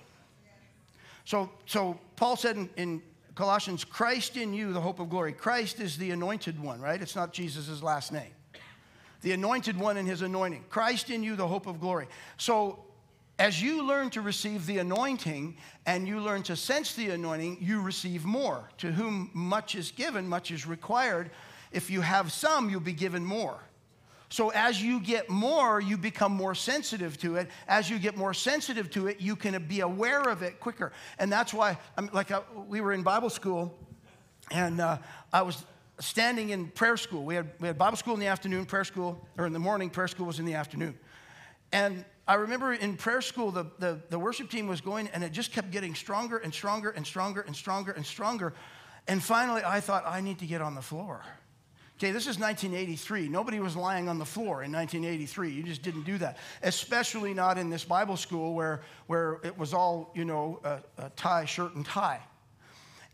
So, 1.24 1.50
so 1.66 1.98
Paul 2.14 2.36
said 2.36 2.56
in, 2.56 2.70
in 2.76 3.02
Colossians, 3.34 3.84
Christ 3.84 4.36
in 4.36 4.54
you, 4.54 4.72
the 4.72 4.80
hope 4.80 5.00
of 5.00 5.10
glory. 5.10 5.32
Christ 5.32 5.80
is 5.80 5.98
the 5.98 6.12
anointed 6.12 6.62
one, 6.62 6.80
right? 6.80 7.02
It's 7.02 7.16
not 7.16 7.32
Jesus' 7.32 7.82
last 7.82 8.12
name. 8.12 8.30
The 9.22 9.32
anointed 9.32 9.76
one 9.76 9.96
in 9.96 10.06
his 10.06 10.22
anointing. 10.22 10.66
Christ 10.70 11.10
in 11.10 11.24
you, 11.24 11.34
the 11.34 11.48
hope 11.48 11.66
of 11.66 11.80
glory. 11.80 12.06
So 12.36 12.84
as 13.40 13.62
you 13.62 13.82
learn 13.82 14.10
to 14.10 14.20
receive 14.20 14.66
the 14.66 14.78
anointing 14.78 15.56
and 15.86 16.06
you 16.06 16.20
learn 16.20 16.42
to 16.42 16.54
sense 16.54 16.94
the 16.94 17.08
anointing, 17.08 17.56
you 17.58 17.80
receive 17.80 18.26
more. 18.26 18.68
To 18.78 18.92
whom 18.92 19.30
much 19.32 19.74
is 19.74 19.90
given, 19.90 20.28
much 20.28 20.50
is 20.50 20.66
required. 20.66 21.30
If 21.72 21.88
you 21.88 22.02
have 22.02 22.32
some, 22.32 22.68
you'll 22.68 22.80
be 22.80 22.92
given 22.92 23.24
more. 23.24 23.58
So 24.28 24.50
as 24.50 24.82
you 24.82 25.00
get 25.00 25.30
more, 25.30 25.80
you 25.80 25.96
become 25.96 26.32
more 26.32 26.54
sensitive 26.54 27.18
to 27.20 27.36
it. 27.36 27.48
As 27.66 27.88
you 27.88 27.98
get 27.98 28.14
more 28.14 28.34
sensitive 28.34 28.90
to 28.90 29.06
it, 29.06 29.22
you 29.22 29.34
can 29.36 29.66
be 29.66 29.80
aware 29.80 30.20
of 30.20 30.42
it 30.42 30.60
quicker. 30.60 30.92
And 31.18 31.32
that's 31.32 31.54
why, 31.54 31.78
I'm, 31.96 32.10
like, 32.12 32.30
uh, 32.30 32.42
we 32.68 32.82
were 32.82 32.92
in 32.92 33.02
Bible 33.02 33.30
school, 33.30 33.74
and 34.50 34.82
uh, 34.82 34.98
I 35.32 35.40
was 35.40 35.64
standing 35.98 36.50
in 36.50 36.68
prayer 36.68 36.98
school. 36.98 37.24
We 37.24 37.36
had, 37.36 37.50
we 37.58 37.68
had 37.68 37.78
Bible 37.78 37.96
school 37.96 38.14
in 38.14 38.20
the 38.20 38.26
afternoon, 38.26 38.66
prayer 38.66 38.84
school, 38.84 39.26
or 39.38 39.46
in 39.46 39.54
the 39.54 39.58
morning, 39.58 39.88
prayer 39.88 40.08
school 40.08 40.26
was 40.26 40.38
in 40.38 40.44
the 40.44 40.54
afternoon. 40.54 40.96
And 41.72 42.04
I 42.26 42.34
remember 42.34 42.72
in 42.72 42.96
prayer 42.96 43.20
school, 43.20 43.50
the, 43.50 43.66
the, 43.78 44.00
the 44.08 44.18
worship 44.18 44.50
team 44.50 44.66
was 44.68 44.80
going, 44.80 45.08
and 45.08 45.24
it 45.24 45.32
just 45.32 45.52
kept 45.52 45.70
getting 45.70 45.94
stronger 45.94 46.38
and 46.38 46.52
stronger 46.54 46.90
and 46.90 47.06
stronger 47.06 47.40
and 47.40 47.56
stronger 47.56 47.92
and 47.92 48.06
stronger. 48.06 48.52
And 49.08 49.22
finally, 49.22 49.62
I 49.64 49.80
thought, 49.80 50.04
I 50.06 50.20
need 50.20 50.38
to 50.38 50.46
get 50.46 50.60
on 50.60 50.74
the 50.74 50.82
floor. 50.82 51.22
Okay, 51.98 52.12
this 52.12 52.26
is 52.26 52.38
1983. 52.38 53.28
Nobody 53.28 53.60
was 53.60 53.76
lying 53.76 54.08
on 54.08 54.18
the 54.18 54.24
floor 54.24 54.62
in 54.62 54.72
1983. 54.72 55.50
You 55.50 55.62
just 55.62 55.82
didn't 55.82 56.04
do 56.04 56.16
that, 56.18 56.38
especially 56.62 57.34
not 57.34 57.58
in 57.58 57.68
this 57.68 57.84
Bible 57.84 58.16
school 58.16 58.54
where, 58.54 58.80
where 59.06 59.38
it 59.42 59.58
was 59.58 59.74
all, 59.74 60.10
you 60.14 60.24
know, 60.24 60.60
a, 60.64 60.78
a 60.96 61.10
tie, 61.10 61.44
shirt, 61.44 61.74
and 61.74 61.84
tie. 61.84 62.20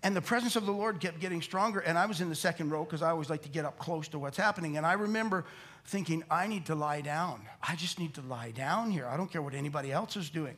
And 0.04 0.14
the 0.14 0.20
presence 0.20 0.54
of 0.54 0.66
the 0.66 0.72
Lord 0.72 1.00
kept 1.00 1.18
getting 1.18 1.42
stronger. 1.42 1.80
And 1.80 1.98
I 1.98 2.06
was 2.06 2.20
in 2.20 2.28
the 2.28 2.36
second 2.36 2.70
row 2.70 2.84
because 2.84 3.02
I 3.02 3.10
always 3.10 3.28
like 3.28 3.42
to 3.42 3.48
get 3.48 3.64
up 3.64 3.76
close 3.76 4.06
to 4.08 4.20
what's 4.20 4.36
happening. 4.36 4.76
And 4.76 4.86
I 4.86 4.92
remember 4.92 5.46
thinking, 5.86 6.24
I 6.30 6.46
need 6.46 6.66
to 6.66 6.74
lie 6.74 7.00
down. 7.00 7.42
I 7.62 7.76
just 7.76 7.98
need 7.98 8.14
to 8.14 8.20
lie 8.22 8.50
down 8.50 8.90
here. 8.90 9.06
I 9.06 9.16
don't 9.16 9.30
care 9.30 9.42
what 9.42 9.54
anybody 9.54 9.92
else 9.92 10.16
is 10.16 10.30
doing. 10.30 10.56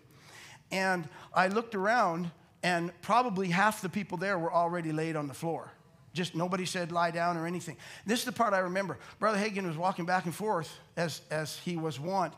And 0.70 1.08
I 1.34 1.48
looked 1.48 1.74
around, 1.74 2.30
and 2.62 2.92
probably 3.02 3.48
half 3.48 3.82
the 3.82 3.88
people 3.88 4.18
there 4.18 4.38
were 4.38 4.52
already 4.52 4.92
laid 4.92 5.16
on 5.16 5.28
the 5.28 5.34
floor. 5.34 5.70
Just 6.14 6.34
nobody 6.34 6.64
said 6.64 6.90
lie 6.90 7.10
down 7.10 7.36
or 7.36 7.46
anything. 7.46 7.76
This 8.06 8.20
is 8.20 8.24
the 8.24 8.32
part 8.32 8.54
I 8.54 8.60
remember. 8.60 8.98
Brother 9.18 9.38
Hagin 9.38 9.66
was 9.66 9.76
walking 9.76 10.06
back 10.06 10.24
and 10.24 10.34
forth 10.34 10.74
as, 10.96 11.20
as 11.30 11.58
he 11.58 11.76
was 11.76 12.00
wont, 12.00 12.32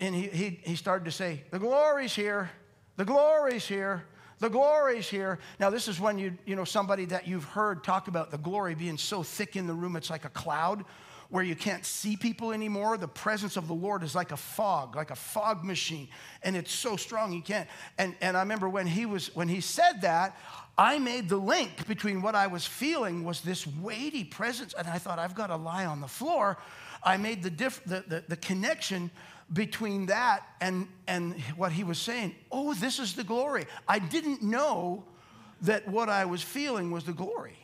and 0.00 0.14
he, 0.14 0.28
he, 0.28 0.60
he 0.62 0.76
started 0.76 1.04
to 1.06 1.10
say, 1.10 1.42
The 1.50 1.58
glory's 1.58 2.14
here, 2.14 2.50
the 2.96 3.04
glory's 3.04 3.66
here. 3.66 4.04
The 4.38 4.50
glory's 4.50 5.08
here. 5.08 5.38
Now, 5.60 5.70
this 5.70 5.86
is 5.86 6.00
when 6.00 6.18
you, 6.18 6.36
you 6.46 6.56
know, 6.56 6.64
somebody 6.64 7.04
that 7.04 7.28
you've 7.28 7.44
heard 7.44 7.84
talk 7.84 8.08
about 8.08 8.32
the 8.32 8.38
glory 8.38 8.74
being 8.74 8.98
so 8.98 9.22
thick 9.22 9.54
in 9.54 9.68
the 9.68 9.72
room, 9.72 9.94
it's 9.94 10.10
like 10.10 10.24
a 10.24 10.30
cloud 10.30 10.84
where 11.32 11.42
you 11.42 11.56
can't 11.56 11.86
see 11.86 12.14
people 12.14 12.52
anymore. 12.52 12.98
The 12.98 13.08
presence 13.08 13.56
of 13.56 13.66
the 13.66 13.72
Lord 13.72 14.02
is 14.02 14.14
like 14.14 14.32
a 14.32 14.36
fog, 14.36 14.94
like 14.94 15.10
a 15.10 15.16
fog 15.16 15.64
machine, 15.64 16.08
and 16.42 16.54
it's 16.54 16.70
so 16.70 16.94
strong 16.94 17.32
you 17.32 17.40
can't. 17.40 17.66
And, 17.96 18.14
and 18.20 18.36
I 18.36 18.40
remember 18.40 18.68
when 18.68 18.86
he 18.86 19.06
was 19.06 19.34
when 19.34 19.48
he 19.48 19.62
said 19.62 20.02
that, 20.02 20.36
I 20.76 20.98
made 20.98 21.30
the 21.30 21.38
link 21.38 21.86
between 21.88 22.20
what 22.20 22.34
I 22.34 22.48
was 22.48 22.66
feeling 22.66 23.24
was 23.24 23.40
this 23.40 23.66
weighty 23.66 24.24
presence, 24.24 24.74
and 24.76 24.86
I 24.86 24.98
thought, 24.98 25.18
I've 25.18 25.34
got 25.34 25.46
to 25.46 25.56
lie 25.56 25.86
on 25.86 26.02
the 26.02 26.06
floor. 26.06 26.58
I 27.02 27.16
made 27.16 27.42
the, 27.42 27.50
diff- 27.50 27.82
the, 27.86 28.04
the, 28.06 28.24
the 28.28 28.36
connection 28.36 29.10
between 29.54 30.06
that 30.06 30.46
and, 30.60 30.86
and 31.06 31.40
what 31.56 31.72
he 31.72 31.82
was 31.82 31.98
saying. 31.98 32.34
Oh, 32.50 32.74
this 32.74 32.98
is 32.98 33.14
the 33.14 33.24
glory. 33.24 33.64
I 33.88 34.00
didn't 34.00 34.42
know 34.42 35.04
that 35.62 35.88
what 35.88 36.10
I 36.10 36.26
was 36.26 36.42
feeling 36.42 36.90
was 36.90 37.04
the 37.04 37.12
glory. 37.14 37.56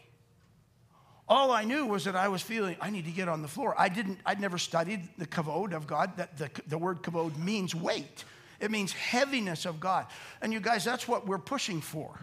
All 1.29 1.51
I 1.51 1.65
knew 1.65 1.85
was 1.85 2.05
that 2.05 2.17
I 2.17 2.29
was 2.29 2.43
feeling, 2.43 2.77
I 2.81 2.91
need 2.91 3.05
to 3.05 3.11
get 3.11 3.29
on 3.29 3.43
the 3.43 3.49
floor. 3.49 3.75
I 3.79 3.89
didn't, 3.89 4.19
I'd 4.25 4.41
never 4.41 4.57
studied 4.57 5.09
the 5.19 5.27
kavod 5.27 5.75
of 5.75 5.87
God. 5.87 6.17
That 6.17 6.39
the, 6.39 6.51
the 6.67 6.79
word 6.79 7.03
kavod 7.03 7.37
means 7.37 7.75
weight. 7.75 8.25
It 8.61 8.71
means 8.71 8.93
heaviness 8.93 9.67
of 9.67 9.79
God. 9.79 10.07
And 10.41 10.53
you 10.53 10.61
guys, 10.61 10.85
that's 10.85 11.07
what 11.07 11.27
we're 11.27 11.39
pushing 11.39 11.81
for 11.81 12.19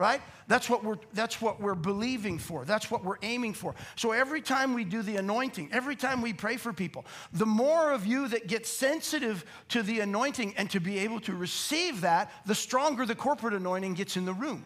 right? 0.00 0.22
That's 0.48 0.70
what 0.70 0.82
we're 0.82 0.96
that's 1.12 1.42
what 1.42 1.60
we're 1.60 1.74
believing 1.74 2.38
for. 2.38 2.64
That's 2.64 2.90
what 2.90 3.04
we're 3.04 3.18
aiming 3.20 3.52
for. 3.52 3.74
So 3.96 4.12
every 4.12 4.40
time 4.40 4.72
we 4.72 4.84
do 4.84 5.02
the 5.02 5.16
anointing, 5.16 5.68
every 5.72 5.94
time 5.94 6.22
we 6.22 6.32
pray 6.32 6.56
for 6.56 6.72
people, 6.72 7.04
the 7.34 7.44
more 7.44 7.92
of 7.92 8.06
you 8.06 8.26
that 8.28 8.46
get 8.46 8.66
sensitive 8.66 9.44
to 9.68 9.82
the 9.82 10.00
anointing 10.00 10.54
and 10.56 10.70
to 10.70 10.80
be 10.80 11.00
able 11.00 11.20
to 11.20 11.34
receive 11.34 12.00
that, 12.00 12.32
the 12.46 12.54
stronger 12.54 13.04
the 13.04 13.14
corporate 13.14 13.52
anointing 13.52 13.92
gets 13.92 14.16
in 14.16 14.24
the 14.24 14.32
room 14.32 14.64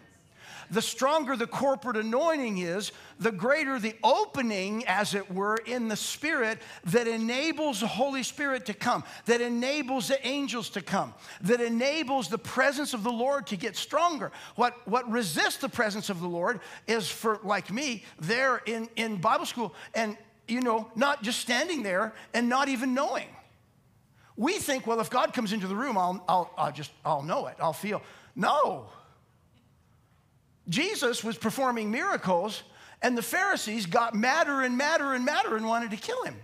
the 0.71 0.83
stronger 0.83 1.37
the 1.37 1.47
corporate 1.47 1.97
anointing 1.97 2.59
is, 2.59 2.93
the 3.19 3.33
greater 3.33 3.79
the 3.79 3.95
opening, 4.03 4.85
as 4.87 5.15
it 5.15 5.31
were, 5.31 5.57
in 5.57 5.89
the 5.89 5.97
Spirit 5.97 6.59
that 6.85 7.07
enables 7.07 7.81
the 7.81 7.87
Holy 7.87 8.23
Spirit 8.23 8.67
to 8.67 8.75
come, 8.75 9.05
that 9.27 9.41
enables 9.41 10.09
the 10.09 10.27
angels 10.27 10.69
to 10.71 10.81
come, 10.81 11.15
that 11.43 11.61
enables 11.61 12.29
the 12.29 12.39
presence 12.39 12.95
of 12.95 13.03
the 13.03 13.13
Lord 13.13 13.47
to 13.49 13.57
get 13.57 13.77
stronger. 13.77 14.33
What, 14.57 14.77
what 14.87 15.11
resists 15.11 15.59
the 15.59 15.69
presence 15.69 16.11
of 16.11 16.21
the 16.21 16.29
Lord 16.29 16.61
is 16.87 17.09
for, 17.09 17.39
like 17.45 17.71
me, 17.71 18.05
there 18.19 18.63
in, 18.67 18.89
in 18.97 19.17
Bible 19.17 19.47
school 19.47 19.75
and, 19.95 20.17
you 20.49 20.61
know, 20.61 20.91
not 20.95 21.23
just 21.23 21.41
standing 21.41 21.83
there 21.83 22.15
and 22.33 22.49
not 22.49 22.69
even 22.69 22.95
knowing. 22.95 23.29
We 24.37 24.55
think, 24.55 24.87
well, 24.87 25.01
if 25.01 25.11
God 25.11 25.33
comes 25.33 25.53
into 25.53 25.69
the 25.69 25.77
room, 25.77 25.97
I'll, 25.97 26.25
I'll, 26.29 26.51
I'll 26.59 26.73
just, 26.73 26.91
I'll 27.05 27.23
know 27.23 27.47
it, 27.47 27.57
I'll 27.61 27.73
feel. 27.73 28.03
No. 28.35 28.87
Jesus 30.69 31.23
was 31.23 31.37
performing 31.37 31.91
miracles, 31.91 32.63
and 33.03 33.17
the 33.17 33.23
Pharisees 33.23 33.87
got 33.87 34.15
madder 34.15 34.63
and 34.63 34.77
madder 34.77 35.13
and 35.13 35.25
madder 35.25 35.57
and 35.57 35.67
wanted 35.67 35.91
to 35.91 35.97
kill 35.97 36.23
him. 36.25 36.37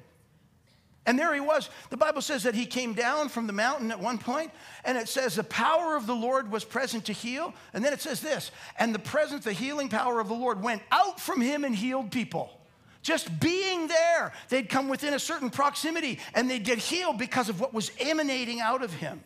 And 1.06 1.18
there 1.18 1.32
he 1.32 1.40
was. 1.40 1.70
The 1.88 1.96
Bible 1.96 2.20
says 2.20 2.42
that 2.42 2.54
he 2.54 2.66
came 2.66 2.92
down 2.92 3.30
from 3.30 3.46
the 3.46 3.52
mountain 3.52 3.90
at 3.90 3.98
one 3.98 4.18
point, 4.18 4.52
and 4.84 4.98
it 4.98 5.08
says 5.08 5.34
the 5.34 5.42
power 5.42 5.96
of 5.96 6.06
the 6.06 6.14
Lord 6.14 6.52
was 6.52 6.64
present 6.64 7.06
to 7.06 7.12
heal. 7.12 7.54
And 7.72 7.82
then 7.84 7.92
it 7.92 8.02
says 8.02 8.20
this, 8.20 8.50
and 8.78 8.94
the 8.94 8.98
presence, 8.98 9.44
the 9.44 9.52
healing 9.52 9.88
power 9.88 10.20
of 10.20 10.28
the 10.28 10.34
Lord 10.34 10.62
went 10.62 10.82
out 10.92 11.18
from 11.18 11.40
him 11.40 11.64
and 11.64 11.74
healed 11.74 12.10
people. 12.12 12.60
Just 13.02 13.40
being 13.40 13.88
there, 13.88 14.32
they'd 14.50 14.68
come 14.68 14.88
within 14.88 15.14
a 15.14 15.18
certain 15.18 15.48
proximity 15.48 16.18
and 16.34 16.50
they'd 16.50 16.64
get 16.64 16.78
healed 16.78 17.16
because 17.16 17.48
of 17.48 17.58
what 17.58 17.72
was 17.72 17.90
emanating 17.98 18.60
out 18.60 18.82
of 18.82 18.92
him. 18.92 19.24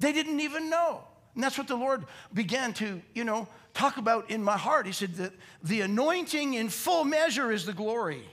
They 0.00 0.12
didn't 0.12 0.40
even 0.40 0.70
know. 0.70 1.02
And 1.38 1.44
that's 1.44 1.56
what 1.56 1.68
the 1.68 1.76
Lord 1.76 2.04
began 2.34 2.72
to, 2.74 3.00
you 3.14 3.22
know, 3.22 3.46
talk 3.72 3.96
about 3.96 4.28
in 4.28 4.42
my 4.42 4.56
heart. 4.56 4.86
He 4.86 4.92
said 4.92 5.14
that 5.18 5.32
the 5.62 5.82
anointing 5.82 6.54
in 6.54 6.68
full 6.68 7.04
measure 7.04 7.52
is 7.52 7.64
the 7.64 7.72
glory. 7.72 8.28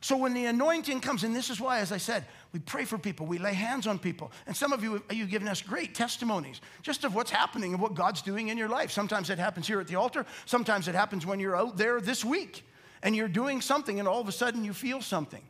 So 0.00 0.16
when 0.16 0.34
the 0.34 0.46
anointing 0.46 1.02
comes, 1.02 1.22
and 1.22 1.36
this 1.36 1.50
is 1.50 1.60
why, 1.60 1.78
as 1.78 1.92
I 1.92 1.98
said, 1.98 2.24
we 2.52 2.58
pray 2.58 2.84
for 2.84 2.98
people, 2.98 3.26
we 3.26 3.38
lay 3.38 3.54
hands 3.54 3.86
on 3.86 4.00
people. 4.00 4.32
And 4.48 4.56
some 4.56 4.72
of 4.72 4.82
you, 4.82 5.00
you've 5.12 5.30
given 5.30 5.46
us 5.46 5.62
great 5.62 5.94
testimonies 5.94 6.60
just 6.82 7.04
of 7.04 7.14
what's 7.14 7.30
happening 7.30 7.74
and 7.74 7.80
what 7.80 7.94
God's 7.94 8.22
doing 8.22 8.48
in 8.48 8.58
your 8.58 8.68
life. 8.68 8.90
Sometimes 8.90 9.30
it 9.30 9.38
happens 9.38 9.68
here 9.68 9.78
at 9.78 9.86
the 9.86 9.94
altar, 9.94 10.26
sometimes 10.46 10.88
it 10.88 10.96
happens 10.96 11.24
when 11.24 11.38
you're 11.38 11.54
out 11.54 11.76
there 11.76 12.00
this 12.00 12.24
week 12.24 12.66
and 13.04 13.14
you're 13.14 13.28
doing 13.28 13.60
something 13.60 14.00
and 14.00 14.08
all 14.08 14.20
of 14.20 14.26
a 14.26 14.32
sudden 14.32 14.64
you 14.64 14.72
feel 14.72 15.00
something. 15.00 15.44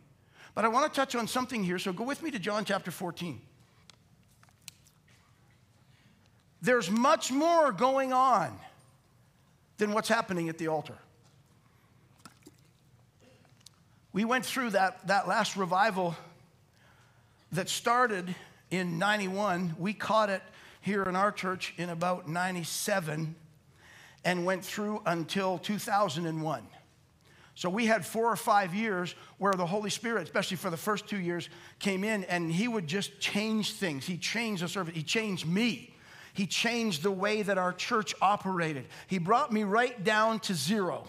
But 0.54 0.66
I 0.66 0.68
want 0.68 0.92
to 0.92 0.94
touch 0.94 1.14
on 1.14 1.26
something 1.26 1.64
here, 1.64 1.78
so 1.78 1.90
go 1.90 2.04
with 2.04 2.22
me 2.22 2.30
to 2.32 2.38
John 2.38 2.66
chapter 2.66 2.90
14. 2.90 3.40
There's 6.62 6.90
much 6.90 7.32
more 7.32 7.72
going 7.72 8.12
on 8.12 8.58
than 9.78 9.92
what's 9.92 10.08
happening 10.08 10.48
at 10.48 10.58
the 10.58 10.68
altar. 10.68 10.96
We 14.12 14.24
went 14.24 14.44
through 14.44 14.70
that, 14.70 15.06
that 15.06 15.28
last 15.28 15.56
revival 15.56 16.16
that 17.52 17.68
started 17.68 18.34
in 18.70 18.98
91. 18.98 19.76
We 19.78 19.94
caught 19.94 20.30
it 20.30 20.42
here 20.80 21.02
in 21.04 21.16
our 21.16 21.32
church 21.32 21.74
in 21.76 21.90
about 21.90 22.28
97 22.28 23.34
and 24.24 24.44
went 24.44 24.64
through 24.64 25.02
until 25.06 25.58
2001. 25.58 26.62
So 27.54 27.68
we 27.68 27.86
had 27.86 28.06
four 28.06 28.30
or 28.30 28.36
five 28.36 28.74
years 28.74 29.14
where 29.38 29.52
the 29.52 29.66
Holy 29.66 29.90
Spirit, 29.90 30.22
especially 30.22 30.56
for 30.56 30.70
the 30.70 30.76
first 30.76 31.06
two 31.06 31.18
years, 31.18 31.48
came 31.78 32.04
in 32.04 32.24
and 32.24 32.50
He 32.50 32.68
would 32.68 32.86
just 32.86 33.20
change 33.20 33.72
things. 33.72 34.06
He 34.06 34.16
changed 34.16 34.62
the 34.62 34.68
service, 34.68 34.94
He 34.94 35.02
changed 35.02 35.46
me. 35.46 35.94
He 36.32 36.46
changed 36.46 37.02
the 37.02 37.10
way 37.10 37.42
that 37.42 37.58
our 37.58 37.72
church 37.72 38.14
operated. 38.20 38.86
He 39.06 39.18
brought 39.18 39.52
me 39.52 39.64
right 39.64 40.02
down 40.02 40.40
to 40.40 40.54
zero. 40.54 41.06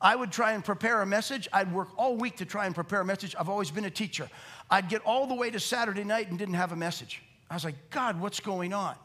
I 0.00 0.14
would 0.16 0.30
try 0.32 0.52
and 0.52 0.64
prepare 0.64 1.00
a 1.00 1.06
message. 1.06 1.48
I'd 1.52 1.72
work 1.72 1.88
all 1.96 2.16
week 2.16 2.36
to 2.36 2.44
try 2.44 2.66
and 2.66 2.74
prepare 2.74 3.00
a 3.00 3.04
message. 3.04 3.34
I've 3.38 3.48
always 3.48 3.70
been 3.70 3.86
a 3.86 3.90
teacher. 3.90 4.28
I'd 4.70 4.88
get 4.88 5.02
all 5.06 5.26
the 5.26 5.34
way 5.34 5.50
to 5.50 5.60
Saturday 5.60 6.04
night 6.04 6.28
and 6.28 6.38
didn't 6.38 6.54
have 6.54 6.72
a 6.72 6.76
message. 6.76 7.22
I 7.50 7.54
was 7.54 7.64
like, 7.64 7.76
God, 7.90 8.20
what's 8.20 8.40
going 8.40 8.72
on? 8.72 8.96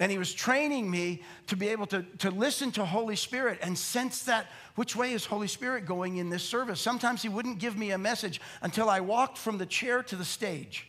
And 0.00 0.10
he 0.10 0.18
was 0.18 0.32
training 0.32 0.90
me 0.90 1.22
to 1.46 1.56
be 1.56 1.68
able 1.68 1.86
to, 1.86 2.02
to 2.18 2.30
listen 2.30 2.72
to 2.72 2.84
Holy 2.84 3.16
Spirit 3.16 3.58
and 3.62 3.78
sense 3.78 4.24
that 4.24 4.46
which 4.74 4.96
way 4.96 5.12
is 5.12 5.24
Holy 5.24 5.46
Spirit 5.46 5.86
going 5.86 6.16
in 6.16 6.30
this 6.30 6.42
service. 6.42 6.80
Sometimes 6.80 7.22
he 7.22 7.28
wouldn't 7.28 7.58
give 7.58 7.76
me 7.76 7.92
a 7.92 7.98
message 7.98 8.40
until 8.62 8.90
I 8.90 9.00
walked 9.00 9.38
from 9.38 9.58
the 9.58 9.66
chair 9.66 10.02
to 10.04 10.16
the 10.16 10.24
stage. 10.24 10.88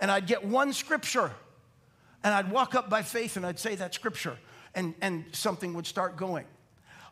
And 0.00 0.10
I'd 0.10 0.26
get 0.26 0.44
one 0.44 0.72
scripture 0.72 1.32
and 2.22 2.34
I'd 2.34 2.50
walk 2.50 2.74
up 2.74 2.90
by 2.90 3.02
faith 3.02 3.36
and 3.36 3.46
I'd 3.46 3.58
say 3.58 3.74
that 3.76 3.94
scripture 3.94 4.36
and, 4.74 4.94
and 5.00 5.24
something 5.32 5.74
would 5.74 5.86
start 5.86 6.16
going. 6.16 6.46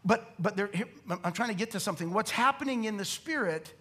But, 0.05 0.33
but 0.39 0.57
there, 0.57 0.71
here, 0.73 0.89
I'm 1.25 1.33
trying 1.33 1.49
to 1.49 1.55
get 1.55 1.73
to 1.73 1.81
something. 1.81 2.13
What's 2.13 2.31
happening 2.31 2.85
in 2.85 2.97
the 2.97 3.05
spirit 3.05 3.73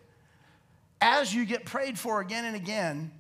as 1.00 1.34
you 1.34 1.46
get 1.46 1.66
prayed 1.66 1.98
for 1.98 2.22
again 2.22 2.46
and 2.46 2.56
again 2.56 3.12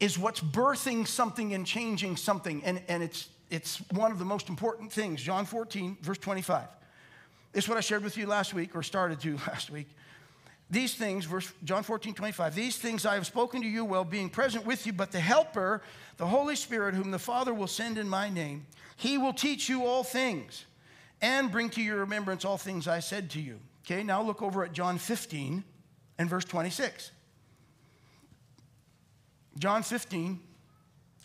is 0.00 0.18
what's 0.18 0.40
birthing 0.40 1.06
something 1.06 1.54
and 1.54 1.64
changing 1.64 2.16
something. 2.16 2.62
And, 2.64 2.82
and 2.88 3.02
it's, 3.02 3.28
it's 3.50 3.78
one 3.92 4.10
of 4.10 4.18
the 4.18 4.24
most 4.24 4.48
important 4.48 4.92
things. 4.92 5.22
John 5.22 5.46
14, 5.46 5.98
verse 6.02 6.18
25. 6.18 6.66
This 7.52 7.64
is 7.64 7.68
what 7.68 7.78
I 7.78 7.80
shared 7.80 8.02
with 8.02 8.16
you 8.16 8.26
last 8.26 8.52
week, 8.52 8.74
or 8.74 8.82
started 8.82 9.20
to 9.20 9.36
last 9.48 9.70
week. 9.70 9.88
These 10.70 10.94
things, 10.94 11.24
verse 11.26 11.52
John 11.62 11.82
14, 11.82 12.14
25, 12.14 12.54
these 12.54 12.76
things 12.76 13.04
I 13.04 13.14
have 13.14 13.26
spoken 13.26 13.62
to 13.62 13.68
you 13.68 13.84
while 13.84 14.04
being 14.04 14.30
present 14.30 14.64
with 14.64 14.86
you, 14.86 14.92
but 14.92 15.12
the 15.12 15.20
Helper, 15.20 15.82
the 16.16 16.26
Holy 16.26 16.56
Spirit, 16.56 16.94
whom 16.94 17.10
the 17.10 17.18
Father 17.18 17.52
will 17.52 17.66
send 17.66 17.98
in 17.98 18.08
my 18.08 18.30
name, 18.30 18.66
he 18.96 19.18
will 19.18 19.34
teach 19.34 19.68
you 19.68 19.84
all 19.84 20.02
things 20.02 20.64
and 21.20 21.50
bring 21.52 21.68
to 21.70 21.82
your 21.82 21.98
remembrance 21.98 22.44
all 22.44 22.58
things 22.58 22.88
I 22.88 23.00
said 23.00 23.30
to 23.30 23.40
you. 23.40 23.60
Okay, 23.84 24.02
now 24.02 24.22
look 24.22 24.42
over 24.42 24.64
at 24.64 24.72
John 24.72 24.98
15 24.98 25.62
and 26.18 26.30
verse 26.30 26.44
26. 26.44 27.10
John 29.58 29.82
15, 29.82 30.40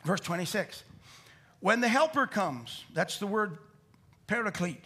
verse 0.03 0.19
26. 0.19 0.83
When 1.61 1.81
the 1.81 1.87
Helper 1.87 2.27
comes, 2.27 2.83
that's 2.93 3.17
the 3.17 3.27
word 3.27 3.57
paraclete. 4.27 4.83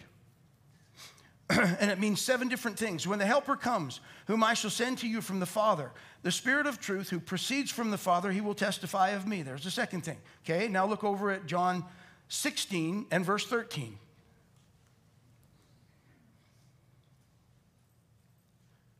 and 1.50 1.90
it 1.90 1.98
means 1.98 2.20
seven 2.20 2.48
different 2.48 2.78
things. 2.78 3.06
When 3.06 3.18
the 3.18 3.26
Helper 3.26 3.56
comes, 3.56 4.00
whom 4.26 4.42
I 4.42 4.54
shall 4.54 4.70
send 4.70 4.98
to 4.98 5.08
you 5.08 5.20
from 5.20 5.40
the 5.40 5.46
Father, 5.46 5.90
the 6.22 6.32
Spirit 6.32 6.66
of 6.66 6.80
truth 6.80 7.10
who 7.10 7.20
proceeds 7.20 7.70
from 7.70 7.90
the 7.90 7.98
Father, 7.98 8.32
he 8.32 8.40
will 8.40 8.54
testify 8.54 9.10
of 9.10 9.26
me. 9.26 9.42
There's 9.42 9.64
the 9.64 9.70
second 9.70 10.02
thing. 10.02 10.16
Okay, 10.44 10.68
now 10.68 10.86
look 10.86 11.04
over 11.04 11.30
at 11.30 11.46
John 11.46 11.84
16 12.28 13.06
and 13.10 13.24
verse 13.24 13.46
13. 13.46 13.98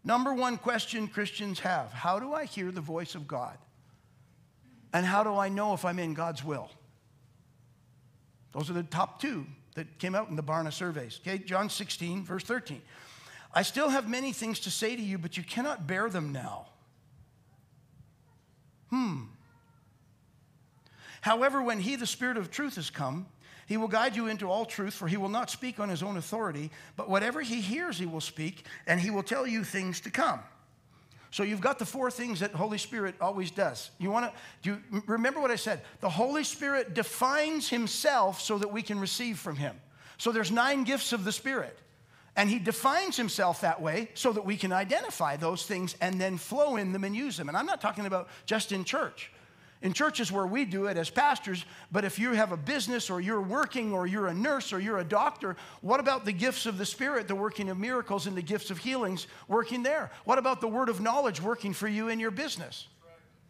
Number 0.05 0.35
one 0.35 0.59
question 0.59 1.09
Christians 1.09 1.61
have 1.61 1.91
How 1.93 2.19
do 2.19 2.35
I 2.35 2.45
hear 2.45 2.71
the 2.71 2.83
voice 2.83 3.15
of 3.15 3.27
God? 3.27 3.57
And 4.93 5.05
how 5.05 5.25
do 5.25 5.35
I 5.35 5.49
know 5.49 5.73
if 5.73 5.85
I'm 5.85 5.99
in 5.99 6.15
God's 6.15 6.45
will? 6.45 6.71
Those 8.53 8.71
are 8.71 8.75
the 8.75 8.83
top 8.85 9.21
two 9.21 9.47
that 9.75 9.99
came 9.99 10.15
out 10.15 10.29
in 10.29 10.37
the 10.37 10.43
Barna 10.43 10.73
surveys. 10.73 11.21
Okay, 11.23 11.39
John 11.39 11.69
16, 11.69 12.25
verse 12.25 12.45
13. 12.45 12.81
I 13.53 13.63
still 13.63 13.89
have 13.89 14.09
many 14.09 14.33
things 14.33 14.61
to 14.61 14.71
say 14.71 14.97
to 14.97 15.03
you, 15.03 15.19
but 15.19 15.37
you 15.37 15.43
cannot 15.43 15.87
bear 15.87 16.09
them 16.09 16.33
now. 16.33 16.67
Hmm. 18.91 19.23
However, 21.21 21.63
when 21.63 21.81
He, 21.81 21.97
the 21.97 22.07
Spirit 22.07 22.37
of 22.37 22.51
truth, 22.51 22.77
has 22.77 22.91
come, 22.91 23.27
He 23.67 23.77
will 23.77 23.89
guide 23.89 24.17
you 24.17 24.27
into 24.27 24.51
all 24.51 24.65
truth, 24.65 24.95
for 24.95 25.09
He 25.09 25.17
will 25.17 25.29
not 25.29 25.51
speak 25.51 25.81
on 25.81 25.89
His 25.89 26.03
own 26.03 26.17
authority, 26.17 26.71
but 26.97 27.09
whatever 27.09 27.41
He 27.41 27.61
hears, 27.61 27.99
He 27.99 28.07
will 28.07 28.21
speak, 28.21 28.67
and 28.87 29.01
He 29.01 29.11
will 29.11 29.23
tell 29.23 29.47
you 29.47 29.65
things 29.65 30.01
to 30.01 30.11
come. 30.11 30.41
So 31.35 31.43
you've 31.43 31.61
got 31.61 31.81
the 31.81 31.85
four 31.85 32.13
things 32.13 32.39
that 32.39 32.53
Holy 32.53 32.79
Spirit 32.79 33.17
always 33.21 33.51
does. 33.51 33.91
You 33.99 34.09
want 34.09 34.33
to 34.33 34.41
do 34.63 34.81
you 34.93 35.03
remember 35.09 35.41
what 35.41 35.51
I 35.51 35.57
said? 35.57 35.81
The 35.99 36.09
Holy 36.09 36.45
Spirit 36.45 36.95
defines 36.95 37.69
himself 37.69 38.41
so 38.41 38.57
that 38.57 38.69
we 38.69 38.83
can 38.83 39.01
receive 39.01 39.37
from 39.37 39.57
him. 39.57 39.75
So 40.17 40.31
there's 40.31 40.53
nine 40.53 40.85
gifts 40.85 41.13
of 41.13 41.25
the 41.25 41.33
Spirit. 41.33 41.77
And 42.37 42.49
he 42.49 42.61
defines 42.61 43.17
himself 43.17 43.63
that 43.63 43.83
way 43.83 44.11
so 44.15 44.33
that 44.33 44.47
we 44.47 44.57
can 44.57 44.73
identify 44.73 45.37
those 45.37 45.67
things 45.67 45.97
and 46.01 46.21
then 46.21 46.39
flow 46.39 46.77
in 46.77 46.93
them 46.93 47.03
and 47.03 47.17
use 47.17 47.37
them. 47.37 47.49
And 47.49 47.57
I'm 47.57 47.67
not 47.67 47.81
talking 47.81 48.07
about 48.07 48.29
just 48.47 48.71
in 48.71 48.85
church 48.85 49.33
in 49.85 49.93
churches 49.93 50.33
where 50.33 50.47
we 50.47 50.65
do 50.65 50.87
it 50.87 50.97
as 50.97 51.11
pastors, 51.11 51.67
but 51.93 52.07
if 52.07 52.19
you 52.19 52.33
have 52.33 52.53
a 52.53 52.57
business 52.57 53.11
or 53.11 53.21
you're 53.21 53.43
working 53.43 53.93
or 53.93 54.07
you're 54.07 54.29
a 54.29 54.35
nurse 54.35 54.73
or 54.73 54.81
you're 54.81 54.99
a 54.99 55.05
doctor, 55.05 55.57
what 55.83 56.01
about 56.01 56.25
the 56.25 56.33
gifts 56.33 56.65
of 56.65 56.79
the 56.79 56.87
Spirit, 56.87 57.29
the 57.29 57.35
working 57.35 57.69
of 57.69 57.79
miracles 57.79 58.27
and 58.27 58.35
the 58.35 58.43
gifts 58.43 58.71
of 58.71 58.79
healings 58.79 59.27
working 59.47 59.83
there? 59.83 60.11
What 60.25 60.39
about 60.39 60.63
the 60.63 60.69
word 60.69 60.89
of 60.89 61.03
knowledge 61.03 61.41
working 61.41 61.75
for 61.75 61.87
you 61.87 62.09
in 62.09 62.19
your 62.19 62.31
business? 62.31 62.89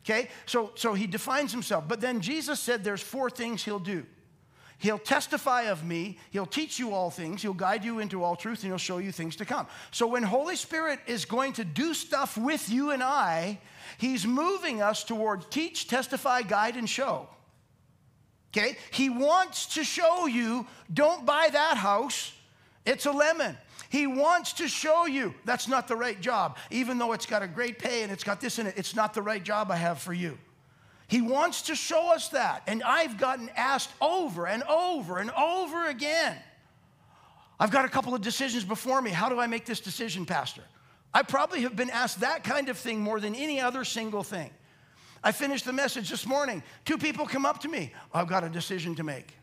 Okay, 0.04 0.28
so, 0.44 0.72
so 0.74 0.92
he 0.92 1.06
defines 1.06 1.52
himself. 1.52 1.86
But 1.86 2.00
then 2.00 2.20
Jesus 2.20 2.58
said 2.58 2.82
there's 2.82 3.00
four 3.00 3.30
things 3.30 3.64
he'll 3.64 3.78
do. 3.78 4.04
He'll 4.84 4.98
testify 4.98 5.62
of 5.62 5.84
me, 5.84 6.18
he'll 6.30 6.46
teach 6.46 6.78
you 6.78 6.94
all 6.94 7.10
things, 7.10 7.42
he'll 7.42 7.54
guide 7.54 7.84
you 7.84 7.98
into 7.98 8.22
all 8.22 8.36
truth, 8.36 8.62
and 8.62 8.70
he'll 8.70 8.78
show 8.78 8.98
you 8.98 9.10
things 9.10 9.34
to 9.36 9.44
come. 9.44 9.66
So 9.90 10.06
when 10.06 10.22
Holy 10.22 10.56
Spirit 10.56 11.00
is 11.06 11.24
going 11.24 11.54
to 11.54 11.64
do 11.64 11.94
stuff 11.94 12.36
with 12.36 12.68
you 12.68 12.90
and 12.90 13.02
I, 13.02 13.58
He's 13.98 14.26
moving 14.26 14.82
us 14.82 15.04
toward 15.04 15.50
teach, 15.50 15.88
testify, 15.88 16.42
guide, 16.42 16.76
and 16.76 16.88
show. 16.88 17.28
Okay? 18.52 18.76
He 18.90 19.10
wants 19.10 19.74
to 19.74 19.84
show 19.84 20.26
you 20.26 20.66
don't 20.92 21.26
buy 21.26 21.48
that 21.52 21.76
house, 21.76 22.32
it's 22.84 23.06
a 23.06 23.12
lemon. 23.12 23.56
He 23.88 24.06
wants 24.06 24.54
to 24.54 24.66
show 24.66 25.06
you 25.06 25.34
that's 25.44 25.68
not 25.68 25.86
the 25.86 25.94
right 25.94 26.20
job. 26.20 26.58
Even 26.70 26.98
though 26.98 27.12
it's 27.12 27.26
got 27.26 27.42
a 27.42 27.46
great 27.46 27.78
pay 27.78 28.02
and 28.02 28.10
it's 28.10 28.24
got 28.24 28.40
this 28.40 28.58
in 28.58 28.66
it, 28.66 28.74
it's 28.76 28.96
not 28.96 29.14
the 29.14 29.22
right 29.22 29.42
job 29.42 29.70
I 29.70 29.76
have 29.76 30.00
for 30.00 30.12
you. 30.12 30.36
He 31.14 31.20
wants 31.20 31.62
to 31.62 31.76
show 31.76 32.12
us 32.12 32.30
that. 32.30 32.64
And 32.66 32.82
I've 32.82 33.18
gotten 33.18 33.48
asked 33.54 33.92
over 34.00 34.48
and 34.48 34.64
over 34.64 35.18
and 35.18 35.30
over 35.30 35.86
again. 35.86 36.36
I've 37.60 37.70
got 37.70 37.84
a 37.84 37.88
couple 37.88 38.16
of 38.16 38.20
decisions 38.20 38.64
before 38.64 39.00
me. 39.00 39.12
How 39.12 39.28
do 39.28 39.38
I 39.38 39.46
make 39.46 39.64
this 39.64 39.78
decision, 39.78 40.26
Pastor? 40.26 40.62
I 41.14 41.22
probably 41.22 41.60
have 41.60 41.76
been 41.76 41.90
asked 41.90 42.22
that 42.22 42.42
kind 42.42 42.68
of 42.68 42.76
thing 42.76 43.00
more 43.00 43.20
than 43.20 43.36
any 43.36 43.60
other 43.60 43.84
single 43.84 44.24
thing. 44.24 44.50
I 45.22 45.30
finished 45.30 45.64
the 45.64 45.72
message 45.72 46.10
this 46.10 46.26
morning. 46.26 46.64
Two 46.84 46.98
people 46.98 47.26
come 47.26 47.46
up 47.46 47.60
to 47.60 47.68
me. 47.68 47.92
I've 48.12 48.26
got 48.26 48.42
a 48.42 48.48
decision 48.48 48.96
to 48.96 49.04
make. 49.04 49.36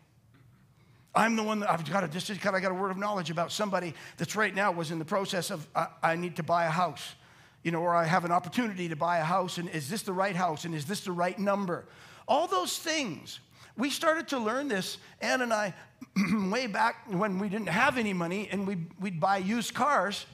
I'm 1.15 1.37
the 1.37 1.43
one 1.43 1.61
that 1.61 1.71
I've 1.71 1.89
got 1.89 2.03
a 2.03 2.09
decision. 2.09 2.53
I 2.53 2.59
got 2.59 2.71
a 2.71 2.75
word 2.75 2.91
of 2.91 2.97
knowledge 2.97 3.29
about 3.29 3.49
somebody 3.49 3.93
that's 4.17 4.35
right 4.35 4.53
now 4.53 4.73
was 4.73 4.91
in 4.91 4.99
the 4.99 5.05
process 5.05 5.49
of 5.49 5.65
I, 5.73 5.87
I 6.03 6.15
need 6.17 6.35
to 6.35 6.43
buy 6.43 6.65
a 6.65 6.69
house, 6.69 7.15
you 7.63 7.71
know, 7.71 7.81
or 7.81 7.93
I 7.95 8.05
have 8.05 8.25
an 8.25 8.31
opportunity 8.31 8.89
to 8.89 8.95
buy 8.95 9.19
a 9.19 9.23
house, 9.23 9.57
and 9.57 9.69
is 9.69 9.89
this 9.89 10.01
the 10.01 10.13
right 10.13 10.35
house, 10.35 10.65
and 10.65 10.73
is 10.73 10.85
this 10.85 11.01
the 11.01 11.11
right 11.11 11.37
number? 11.37 11.85
All 12.27 12.47
those 12.47 12.77
things. 12.77 13.39
We 13.77 13.89
started 13.89 14.27
to 14.29 14.39
learn 14.39 14.67
this, 14.67 14.97
Ann 15.21 15.41
and 15.41 15.53
I, 15.53 15.73
way 16.49 16.67
back 16.67 17.05
when 17.07 17.39
we 17.39 17.49
didn't 17.49 17.69
have 17.69 17.97
any 17.97 18.13
money, 18.13 18.49
and 18.51 18.67
we'd, 18.67 18.85
we'd 18.99 19.19
buy 19.19 19.37
used 19.37 19.73
cars 19.73 20.25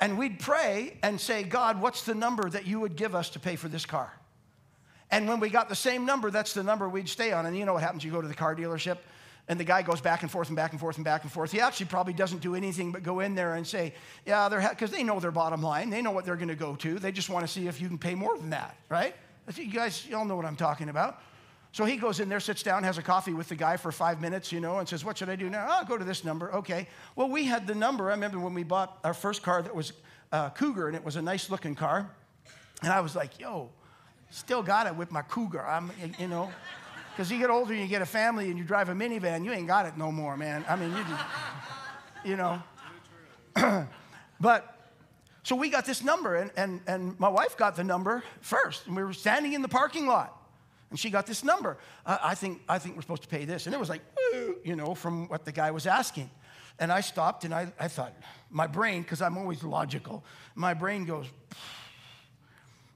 and 0.00 0.16
we'd 0.16 0.38
pray 0.38 0.96
and 1.02 1.20
say, 1.20 1.42
God, 1.42 1.80
what's 1.80 2.04
the 2.04 2.14
number 2.14 2.48
that 2.48 2.66
you 2.66 2.80
would 2.80 2.96
give 2.96 3.14
us 3.14 3.30
to 3.30 3.40
pay 3.40 3.56
for 3.56 3.68
this 3.68 3.84
car? 3.84 4.12
And 5.10 5.26
when 5.26 5.40
we 5.40 5.48
got 5.48 5.68
the 5.68 5.74
same 5.74 6.04
number, 6.04 6.30
that's 6.30 6.54
the 6.54 6.62
number 6.62 6.88
we'd 6.88 7.08
stay 7.08 7.32
on. 7.32 7.46
And 7.46 7.56
you 7.56 7.64
know 7.64 7.72
what 7.72 7.82
happens? 7.82 8.04
You 8.04 8.12
go 8.12 8.20
to 8.20 8.28
the 8.28 8.34
car 8.34 8.54
dealership, 8.54 8.98
and 9.48 9.58
the 9.58 9.64
guy 9.64 9.82
goes 9.82 10.00
back 10.00 10.22
and 10.22 10.30
forth 10.30 10.48
and 10.48 10.56
back 10.56 10.72
and 10.72 10.80
forth 10.80 10.96
and 10.96 11.04
back 11.04 11.22
and 11.22 11.32
forth. 11.32 11.50
He 11.50 11.60
actually 11.60 11.86
probably 11.86 12.12
doesn't 12.12 12.40
do 12.40 12.54
anything 12.54 12.92
but 12.92 13.02
go 13.02 13.20
in 13.20 13.34
there 13.34 13.54
and 13.54 13.66
say, 13.66 13.94
Yeah, 14.26 14.48
they're, 14.48 14.66
because 14.68 14.90
they 14.90 15.02
know 15.02 15.20
their 15.20 15.30
bottom 15.30 15.62
line. 15.62 15.90
They 15.90 16.02
know 16.02 16.10
what 16.10 16.24
they're 16.24 16.36
going 16.36 16.48
to 16.48 16.54
go 16.54 16.76
to. 16.76 16.98
They 16.98 17.12
just 17.12 17.30
want 17.30 17.46
to 17.46 17.52
see 17.52 17.66
if 17.66 17.80
you 17.80 17.88
can 17.88 17.98
pay 17.98 18.14
more 18.14 18.36
than 18.36 18.50
that, 18.50 18.76
right? 18.88 19.14
You 19.54 19.72
guys, 19.72 20.06
you 20.06 20.16
all 20.16 20.26
know 20.26 20.36
what 20.36 20.44
I'm 20.44 20.56
talking 20.56 20.90
about. 20.90 21.22
So 21.72 21.84
he 21.84 21.96
goes 21.96 22.20
in 22.20 22.28
there, 22.28 22.40
sits 22.40 22.62
down, 22.62 22.82
has 22.82 22.98
a 22.98 23.02
coffee 23.02 23.32
with 23.32 23.48
the 23.48 23.54
guy 23.54 23.76
for 23.76 23.92
five 23.92 24.20
minutes, 24.20 24.52
you 24.52 24.60
know, 24.60 24.78
and 24.78 24.88
says, 24.88 25.04
What 25.04 25.16
should 25.16 25.30
I 25.30 25.36
do 25.36 25.48
now? 25.48 25.66
I'll 25.68 25.84
go 25.84 25.96
to 25.96 26.04
this 26.04 26.24
number. 26.24 26.52
Okay. 26.54 26.86
Well, 27.16 27.28
we 27.28 27.44
had 27.44 27.66
the 27.66 27.74
number. 27.74 28.10
I 28.10 28.14
remember 28.14 28.38
when 28.38 28.54
we 28.54 28.64
bought 28.64 28.98
our 29.04 29.14
first 29.14 29.42
car 29.42 29.62
that 29.62 29.74
was 29.74 29.92
uh, 30.32 30.50
Cougar, 30.50 30.88
and 30.88 30.96
it 30.96 31.04
was 31.04 31.16
a 31.16 31.22
nice 31.22 31.50
looking 31.50 31.74
car. 31.74 32.10
And 32.82 32.92
I 32.92 33.00
was 33.00 33.16
like, 33.16 33.40
yo, 33.40 33.70
still 34.30 34.62
got 34.62 34.86
it 34.86 34.94
with 34.94 35.10
my 35.10 35.22
Cougar. 35.22 35.66
I'm, 35.66 35.90
you 36.18 36.28
know, 36.28 36.50
because 37.18 37.32
you 37.32 37.38
get 37.40 37.50
older 37.50 37.72
and 37.72 37.82
you 37.82 37.88
get 37.88 38.00
a 38.00 38.06
family 38.06 38.48
and 38.48 38.56
you 38.56 38.62
drive 38.62 38.90
a 38.90 38.92
minivan, 38.92 39.44
you 39.44 39.50
ain't 39.50 39.66
got 39.66 39.86
it 39.86 39.96
no 39.96 40.12
more, 40.12 40.36
man. 40.36 40.64
I 40.68 40.76
mean, 40.76 40.92
you, 40.92 42.30
you 42.30 42.36
know. 42.36 42.62
but 44.40 44.92
so 45.42 45.56
we 45.56 45.68
got 45.68 45.84
this 45.84 46.04
number, 46.04 46.36
and, 46.36 46.52
and, 46.56 46.80
and 46.86 47.18
my 47.18 47.28
wife 47.28 47.56
got 47.56 47.74
the 47.74 47.82
number 47.82 48.22
first, 48.40 48.86
and 48.86 48.94
we 48.94 49.02
were 49.02 49.12
standing 49.12 49.54
in 49.54 49.62
the 49.62 49.68
parking 49.68 50.06
lot. 50.06 50.40
And 50.90 50.98
she 50.98 51.10
got 51.10 51.26
this 51.26 51.42
number. 51.42 51.78
I, 52.06 52.20
I 52.22 52.34
think, 52.36 52.62
I 52.68 52.78
think 52.78 52.94
we're 52.94 53.02
supposed 53.02 53.22
to 53.22 53.28
pay 53.28 53.44
this. 53.44 53.66
And 53.66 53.74
it 53.74 53.80
was 53.80 53.88
like, 53.88 54.02
you 54.62 54.76
know, 54.76 54.94
from 54.94 55.26
what 55.26 55.44
the 55.44 55.50
guy 55.50 55.72
was 55.72 55.88
asking. 55.88 56.30
And 56.78 56.92
I 56.92 57.00
stopped 57.00 57.44
and 57.44 57.52
I, 57.52 57.72
I 57.80 57.88
thought, 57.88 58.14
my 58.48 58.68
brain, 58.68 59.02
because 59.02 59.22
I'm 59.22 59.36
always 59.36 59.64
logical, 59.64 60.24
my 60.54 60.72
brain 60.72 61.04
goes, 61.04 61.26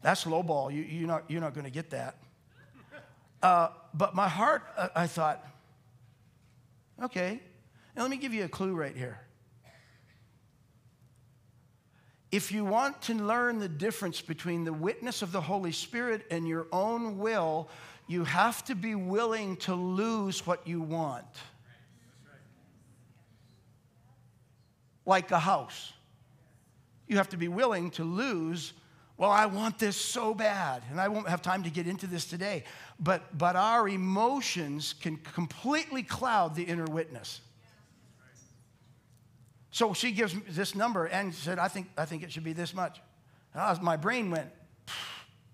that's 0.01 0.27
lowball. 0.27 0.73
You, 0.73 0.83
you're 0.83 1.09
not, 1.09 1.25
you're 1.27 1.41
not 1.41 1.55
going 1.55 1.65
to 1.65 1.73
get 1.73 1.91
that. 1.91 2.22
Uh, 3.43 3.69
but 3.93 4.15
my 4.15 4.29
heart, 4.29 4.63
uh, 4.77 4.89
I 4.95 5.07
thought, 5.07 5.45
okay, 7.03 7.41
now 7.97 8.03
let 8.03 8.11
me 8.11 8.17
give 8.17 8.33
you 8.33 8.45
a 8.45 8.49
clue 8.49 8.75
right 8.75 8.97
here. 8.97 9.21
If 12.31 12.51
you 12.51 12.65
want 12.65 13.03
to 13.03 13.15
learn 13.15 13.59
the 13.59 13.69
difference 13.69 14.23
between 14.23 14.65
the 14.65 14.73
witness 14.73 15.21
of 15.21 15.33
the 15.33 15.41
Holy 15.41 15.73
Spirit 15.73 16.25
and 16.31 16.49
your 16.49 16.67
own 16.73 17.19
will, 17.19 17.69
you 18.07 18.25
have 18.25 18.65
to 18.65 18.75
be 18.75 18.95
willing 18.95 19.57
to 19.59 19.75
lose 19.75 20.47
what 20.47 20.67
you 20.67 20.81
want. 20.81 21.27
Like 25.05 25.31
a 25.31 25.39
house, 25.39 25.93
you 27.09 27.17
have 27.17 27.29
to 27.31 27.37
be 27.37 27.49
willing 27.49 27.91
to 27.93 28.05
lose 28.05 28.73
well, 29.17 29.31
I 29.31 29.47
want 29.47 29.79
this 29.79 29.97
so 29.97 30.35
bad, 30.35 30.83
and 30.91 31.01
I 31.01 31.09
won't 31.09 31.29
have 31.29 31.43
time 31.43 31.63
to 31.65 31.71
get 31.71 31.87
into 31.87 32.07
this 32.07 32.25
today. 32.25 32.65
But, 32.99 33.37
but 33.37 33.57
our 33.57 33.89
emotions 33.89 34.95
can 35.01 35.17
completely 35.19 36.03
cloud 36.03 36.55
the 36.55 36.63
inner 36.63 36.87
witness. 36.87 37.41
So 39.71 39.95
she 39.95 40.13
gives 40.13 40.35
me 40.35 40.43
this 40.49 40.75
number 40.75 41.07
and 41.07 41.35
said, 41.35 41.59
I 41.59 41.69
think, 41.69 41.89
I 41.97 42.05
think 42.05 42.23
it 42.23 42.33
should 42.33 42.45
be 42.45 42.53
this 42.53 42.75
much. 42.75 43.01
Was, 43.55 43.81
my 43.81 43.97
brain 43.97 44.31
went, 44.31 44.51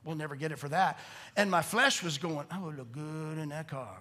we'll 0.05 0.17
never 0.17 0.35
get 0.35 0.51
it 0.51 0.59
for 0.59 0.69
that. 0.71 0.99
And 1.37 1.51
my 1.51 1.63
flesh 1.63 2.03
was 2.03 2.19
going, 2.19 2.47
I 2.51 2.59
would 2.59 2.77
look 2.77 2.93
good 2.93 3.39
in 3.39 3.51
that 3.51 3.69
car. 3.69 3.99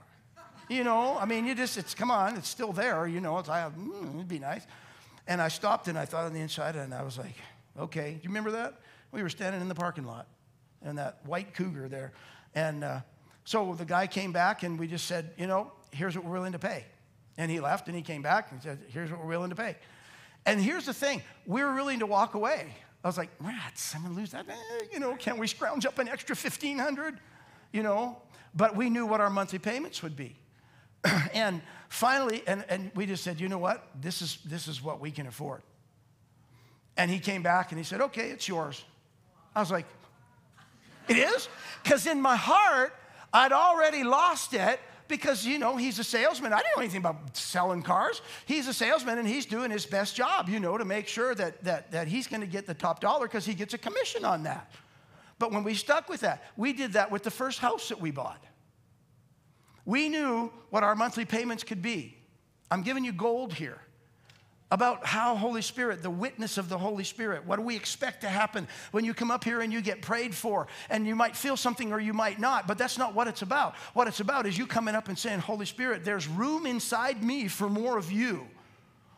You 0.70 0.84
know, 0.84 1.18
I 1.18 1.26
mean, 1.26 1.46
you 1.46 1.56
just, 1.56 1.78
it's, 1.78 1.94
come 1.94 2.12
on, 2.12 2.36
it's 2.36 2.50
still 2.50 2.74
there, 2.74 3.08
you 3.08 3.22
know, 3.22 3.38
it's, 3.38 3.48
I, 3.48 3.70
mm, 3.70 4.16
it'd 4.16 4.28
be 4.28 4.40
nice. 4.40 4.66
And 5.28 5.42
I 5.42 5.48
stopped 5.48 5.88
and 5.88 5.98
I 5.98 6.06
thought 6.06 6.26
on 6.26 6.34
the 6.34 6.42
inside 6.42 6.76
and 6.76 6.94
I 6.94 7.04
was 7.04 7.18
like, 7.18 7.36
okay. 7.80 8.12
Do 8.12 8.20
you 8.24 8.30
remember 8.30 8.52
that? 8.52 8.80
We 9.18 9.24
were 9.24 9.30
standing 9.30 9.62
in 9.62 9.68
the 9.68 9.74
parking 9.74 10.06
lot 10.06 10.28
and 10.84 11.00
that 11.00 11.22
white 11.26 11.56
cougar 11.56 11.90
there. 11.90 12.14
And 12.54 12.84
uh, 12.84 13.00
so 13.46 13.74
the 13.74 13.84
guy 13.84 14.06
came 14.06 14.32
back 14.32 14.62
and 14.62 14.78
we 14.78 14.86
just 14.86 15.08
said, 15.08 15.32
you 15.40 15.48
know, 15.48 15.72
here's 15.92 16.16
what 16.16 16.24
we're 16.24 16.34
willing 16.34 16.52
to 16.52 16.60
pay. 16.60 16.86
And 17.36 17.50
he 17.50 17.60
left 17.60 17.88
and 17.88 17.96
he 17.98 18.04
came 18.04 18.22
back 18.22 18.52
and 18.52 18.62
said, 18.62 18.78
here's 18.90 19.10
what 19.10 19.20
we're 19.20 19.26
willing 19.26 19.50
to 19.50 19.56
pay. 19.56 19.76
And 20.46 20.62
here's 20.62 20.86
the 20.86 20.94
thing 20.94 21.24
we 21.48 21.64
were 21.64 21.74
willing 21.74 21.98
to 21.98 22.06
walk 22.06 22.36
away. 22.36 22.76
I 23.04 23.08
was 23.08 23.18
like, 23.18 23.32
rats, 23.40 23.96
I'm 23.96 24.04
gonna 24.04 24.14
lose 24.14 24.30
that. 24.34 24.48
Eh, 24.48 24.86
you 24.94 25.00
know, 25.00 25.16
can't 25.16 25.40
we 25.40 25.48
scrounge 25.48 25.88
up 25.88 25.98
an 25.98 26.08
extra 26.08 26.36
1500 26.36 27.20
You 27.74 27.82
know, 27.82 28.22
but 28.54 28.76
we 28.76 28.88
knew 28.88 29.08
what 29.08 29.20
our 29.20 29.32
monthly 29.32 29.58
payments 29.58 30.04
would 30.04 30.16
be. 30.16 30.36
and 31.34 31.64
finally, 31.90 32.44
and, 32.46 32.64
and 32.70 32.92
we 32.94 33.08
just 33.08 33.24
said, 33.24 33.42
you 33.42 33.50
know 33.50 33.58
what? 33.58 33.84
This 34.00 34.22
is, 34.22 34.38
this 34.46 34.68
is 34.68 34.84
what 34.84 35.00
we 35.00 35.10
can 35.10 35.26
afford. 35.26 35.64
And 36.96 37.10
he 37.10 37.18
came 37.18 37.42
back 37.42 37.72
and 37.72 37.80
he 37.80 37.84
said, 37.84 38.02
okay, 38.02 38.30
it's 38.30 38.48
yours. 38.48 38.86
I 39.58 39.60
was 39.60 39.72
like, 39.72 39.88
it 41.08 41.18
is? 41.18 41.50
Because 41.82 42.06
in 42.06 42.22
my 42.22 42.36
heart, 42.36 42.94
I'd 43.34 43.52
already 43.52 44.04
lost 44.04 44.54
it 44.54 44.80
because, 45.08 45.48
you 45.48 45.58
know, 45.58 45.78
he's 45.78 45.98
a 45.98 46.04
salesman. 46.04 46.54
I 46.54 46.58
didn't 46.58 46.74
know 46.76 46.82
anything 46.84 47.00
about 47.00 47.36
selling 47.36 47.82
cars. 47.82 48.22
He's 48.46 48.68
a 48.68 48.74
salesman 48.74 49.18
and 49.18 49.28
he's 49.28 49.48
doing 49.48 49.72
his 49.72 49.88
best 49.88 50.16
job, 50.16 50.48
you 50.48 50.60
know, 50.60 50.78
to 50.78 50.86
make 50.86 51.08
sure 51.08 51.34
that, 51.34 51.64
that, 51.64 51.92
that 51.92 52.08
he's 52.08 52.28
going 52.28 52.42
to 52.42 52.48
get 52.48 52.68
the 52.68 52.76
top 52.76 53.00
dollar 53.00 53.26
because 53.26 53.48
he 53.48 53.56
gets 53.56 53.74
a 53.74 53.80
commission 53.80 54.26
on 54.26 54.44
that. 54.44 54.72
But 55.40 55.52
when 55.52 55.64
we 55.64 55.74
stuck 55.74 56.08
with 56.08 56.20
that, 56.20 56.44
we 56.56 56.72
did 56.72 56.94
that 56.94 57.10
with 57.10 57.24
the 57.24 57.32
first 57.32 57.58
house 57.58 57.90
that 57.90 58.00
we 58.00 58.12
bought. 58.12 58.44
We 59.86 60.08
knew 60.08 60.54
what 60.70 60.84
our 60.84 60.94
monthly 60.94 61.26
payments 61.26 61.64
could 61.64 61.82
be. 61.82 62.16
I'm 62.70 62.84
giving 62.84 63.04
you 63.04 63.12
gold 63.12 63.56
here 63.56 63.82
about 64.70 65.06
how 65.06 65.36
Holy 65.36 65.62
Spirit, 65.62 66.04
the 66.04 66.10
witness 66.10 66.58
of 66.58 66.68
the 66.68 66.78
Holy 66.78 67.06
Spirit, 67.06 67.46
what 67.46 67.56
do 67.56 67.62
we 67.62 67.76
expect 67.76 68.22
to 68.22 68.28
happen 68.28 68.68
when 68.92 69.06
you 69.06 69.14
come 69.14 69.32
up 69.32 69.44
here 69.44 69.62
and 69.62 69.72
you 69.72 69.82
get 69.82 70.02
prayed 70.02 70.36
for? 70.36 70.68
And 70.90 71.08
you 71.08 71.16
might 71.16 71.38
feel 71.38 71.56
something 71.56 71.94
or 71.94 72.00
you 72.00 72.14
might 72.14 72.40
not, 72.40 72.68
but 72.68 72.78
that's 72.78 72.98
not 72.98 73.16
what 73.16 73.28
it's 73.28 73.42
about. 73.42 73.76
What 73.94 74.08
it's 74.08 74.20
about 74.20 74.46
is 74.46 74.58
you 74.58 74.68
coming 74.68 74.94
up 74.94 75.08
and 75.08 75.18
saying, 75.18 75.40
Holy 75.40 75.66
Spirit, 75.66 76.04
there's 76.04 76.28
room 76.28 76.66
inside 76.66 77.24
me 77.24 77.48
for 77.48 77.70
more 77.70 77.98
of 77.98 78.12
you. 78.12 78.46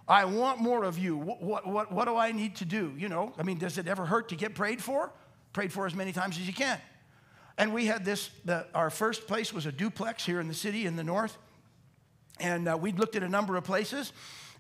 I 0.08 0.26
want 0.26 0.60
more 0.60 0.84
of 0.84 0.98
you. 0.98 1.18
What, 1.18 1.66
what, 1.68 1.92
what, 1.92 2.06
do 2.06 2.16
I 2.16 2.32
need 2.32 2.56
to 2.58 2.66
do? 2.66 2.94
You 2.98 3.10
know, 3.10 3.34
I 3.38 3.44
mean, 3.44 3.58
does 3.58 3.78
it 3.78 3.88
ever 3.88 4.06
hurt 4.06 4.30
to 4.30 4.36
get 4.36 4.56
prayed 4.56 4.82
for? 4.82 5.12
Prayed 5.54 5.72
for 5.72 5.86
as 5.86 5.96
many 5.96 6.12
times 6.12 6.38
as 6.38 6.46
you 6.48 6.54
can. 6.54 6.80
And 7.58 7.74
we 7.74 7.88
had 7.88 8.06
this, 8.06 8.30
the, 8.46 8.66
our 8.74 8.90
first 8.90 9.28
place 9.28 9.52
was 9.52 9.66
a 9.66 9.72
duplex 9.72 10.26
here 10.26 10.40
in 10.40 10.48
the 10.48 10.54
city 10.54 10.86
in 10.86 10.96
the 10.96 11.04
north. 11.04 11.38
And 12.40 12.68
uh, 12.68 12.78
we'd 12.78 12.98
looked 12.98 13.16
at 13.16 13.24
a 13.24 13.30
number 13.30 13.58
of 13.58 13.64
places. 13.64 14.14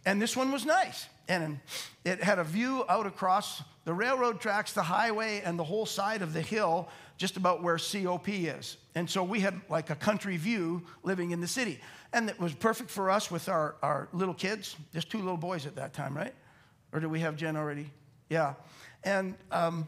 And 0.06 0.22
this 0.22 0.36
one 0.36 0.52
was 0.52 0.66
nice. 0.66 1.08
And 1.28 1.60
it 2.04 2.24
had 2.24 2.40
a 2.40 2.44
view 2.44 2.84
out 2.90 3.06
across 3.06 3.62
the 3.86 3.94
railroad 3.94 4.42
tracks, 4.42 4.74
the 4.74 4.84
highway, 4.84 5.42
and 5.46 5.60
the 5.60 5.64
whole 5.64 5.86
side 5.86 6.22
of 6.22 6.34
the 6.34 6.42
hill, 6.42 6.90
just 7.18 7.38
about 7.38 7.62
where 7.62 7.78
COP 7.78 8.30
is. 8.30 8.78
And 8.96 9.10
so 9.10 9.24
we 9.24 9.40
had 9.40 9.62
like 9.70 9.90
a 9.90 9.96
country 9.96 10.38
view 10.38 10.84
living 11.04 11.32
in 11.32 11.42
the 11.42 11.48
city. 11.48 11.80
And 12.14 12.30
it 12.30 12.40
was 12.40 12.54
perfect 12.54 12.90
for 12.90 13.12
us 13.12 13.30
with 13.30 13.48
our, 13.50 13.76
our 13.84 14.10
little 14.14 14.34
kids. 14.34 14.76
Just 14.94 15.12
two 15.12 15.20
little 15.20 15.38
boys 15.38 15.66
at 15.68 15.76
that 15.76 15.94
time, 15.94 16.16
right? 16.16 16.34
Or 16.92 17.00
do 17.00 17.08
we 17.08 17.20
have 17.20 17.36
Jen 17.36 17.56
already? 17.56 17.92
Yeah. 18.30 18.56
And 19.04 19.36
um, 19.52 19.88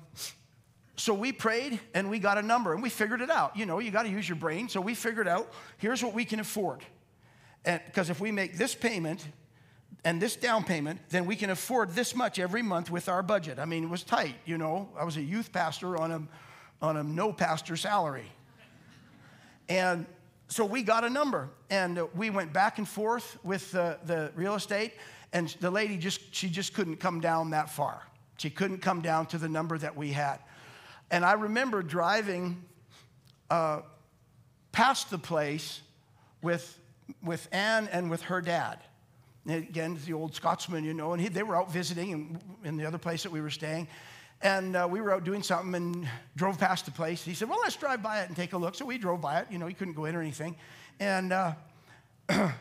so 0.96 1.14
we 1.14 1.32
prayed 1.32 1.80
and 1.96 2.10
we 2.10 2.20
got 2.20 2.38
a 2.38 2.44
number 2.44 2.74
and 2.74 2.84
we 2.84 2.90
figured 2.90 3.22
it 3.22 3.32
out. 3.32 3.58
You 3.58 3.66
know, 3.66 3.80
you 3.80 3.90
got 3.90 4.04
to 4.04 4.10
use 4.10 4.30
your 4.30 4.36
brain. 4.36 4.70
So 4.70 4.80
we 4.80 4.94
figured 4.94 5.28
out 5.28 5.52
here's 5.78 6.04
what 6.04 6.14
we 6.14 6.26
can 6.26 6.40
afford. 6.40 6.84
Because 7.64 8.10
if 8.10 8.20
we 8.20 8.32
make 8.32 8.58
this 8.58 8.76
payment, 8.76 9.26
and 10.04 10.22
this 10.22 10.36
down 10.36 10.64
payment, 10.64 11.00
then 11.10 11.26
we 11.26 11.36
can 11.36 11.52
afford 11.52 11.92
this 11.92 12.16
much 12.16 12.40
every 12.40 12.64
month 12.64 12.90
with 12.90 13.08
our 13.08 13.22
budget. 13.22 13.60
I 13.60 13.66
mean, 13.66 13.84
it 13.84 13.90
was 13.90 14.04
tight, 14.04 14.36
you 14.46 14.58
know. 14.58 14.90
I 14.98 15.04
was 15.04 15.18
a 15.18 15.22
youth 15.22 15.52
pastor 15.52 15.96
on 15.96 16.12
a, 16.12 16.22
on 16.82 16.98
a 16.98 17.04
no 17.04 17.32
pastor 17.32 17.78
salary. 17.78 18.32
And 19.70 20.08
so 20.48 20.66
we 20.66 20.82
got 20.82 21.04
a 21.04 21.10
number, 21.10 21.50
and 21.70 22.02
we 22.16 22.32
went 22.32 22.52
back 22.52 22.80
and 22.80 22.88
forth 22.88 23.38
with 23.44 23.72
the, 23.72 24.00
the 24.06 24.32
real 24.36 24.56
estate, 24.56 24.94
and 25.34 25.50
the 25.60 25.70
lady 25.70 25.98
just, 25.98 26.34
she 26.34 26.50
just 26.50 26.74
couldn't 26.74 26.98
come 26.98 27.22
down 27.22 27.52
that 27.52 27.70
far. 27.70 28.02
She 28.38 28.50
couldn't 28.50 28.80
come 28.80 29.02
down 29.02 29.28
to 29.28 29.38
the 29.38 29.48
number 29.48 29.78
that 29.78 29.96
we 29.96 30.12
had. 30.12 30.40
And 31.12 31.24
I 31.24 31.34
remember 31.34 31.84
driving 31.84 32.64
uh, 33.52 33.82
past 34.72 35.12
the 35.12 35.20
place 35.20 35.82
with, 36.42 36.80
with 37.24 37.48
Ann 37.52 37.88
and 37.92 38.10
with 38.10 38.24
her 38.24 38.42
dad 38.42 38.80
Again, 39.48 39.98
the 40.06 40.14
old 40.14 40.36
Scotsman, 40.36 40.84
you 40.84 40.94
know, 40.94 41.14
and 41.14 41.22
he, 41.22 41.28
they 41.28 41.42
were 41.42 41.56
out 41.56 41.72
visiting 41.72 42.12
in, 42.12 42.40
in, 42.64 42.78
the 42.78 42.86
other 42.86 43.00
place 43.00 43.24
that 43.24 43.32
we 43.32 43.42
were 43.42 43.50
staying. 43.50 43.88
And 44.44 44.76
uh, 44.76 44.88
we 44.90 45.02
were 45.02 45.14
out 45.14 45.24
doing 45.24 45.42
something 45.42 45.74
and 45.74 46.08
drove 46.36 46.60
past 46.60 46.86
the 46.86 46.92
place. 46.92 47.24
He 47.24 47.34
said, 47.34 47.50
Well, 47.50 47.60
let's 47.62 47.76
drive 47.76 48.04
by 48.04 48.22
it 48.22 48.28
and 48.28 48.36
take 48.36 48.54
a 48.54 48.58
look. 48.58 48.76
So 48.76 48.86
we 48.86 48.98
drove 48.98 49.22
by 49.22 49.40
it. 49.40 49.48
You 49.50 49.58
know, 49.58 49.68
he 49.68 49.74
couldn't 49.74 49.96
go 49.96 50.06
in 50.06 50.16
or 50.16 50.22
anything. 50.22 50.56
And 51.00 51.34
uh, 51.34 51.54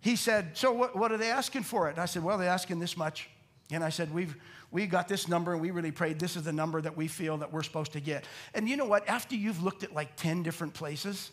he 0.00 0.16
said, 0.16 0.56
So 0.56 0.72
what, 0.72 0.96
what, 0.96 1.12
are 1.12 1.16
they 1.16 1.30
asking 1.30 1.62
for 1.62 1.88
it? 1.88 1.92
And 1.92 2.00
I 2.00 2.06
said, 2.06 2.24
Well, 2.24 2.38
they're 2.38 2.48
asking 2.48 2.80
this 2.80 2.96
much. 2.96 3.28
And 3.70 3.84
I 3.84 3.90
said, 3.90 4.12
We've 4.12 4.36
we 4.72 4.86
got 4.86 5.08
this 5.08 5.28
number 5.28 5.52
and 5.52 5.60
we 5.60 5.70
really 5.70 5.90
prayed 5.90 6.18
this 6.18 6.36
is 6.36 6.44
the 6.44 6.52
number 6.52 6.80
that 6.80 6.96
we 6.96 7.08
feel 7.08 7.36
that 7.38 7.52
we're 7.52 7.62
supposed 7.62 7.92
to 7.92 8.00
get. 8.00 8.24
And 8.54 8.68
you 8.68 8.76
know 8.76 8.84
what? 8.84 9.08
After 9.08 9.34
you've 9.34 9.62
looked 9.62 9.82
at 9.82 9.92
like 9.94 10.16
10 10.16 10.42
different 10.42 10.74
places, 10.74 11.30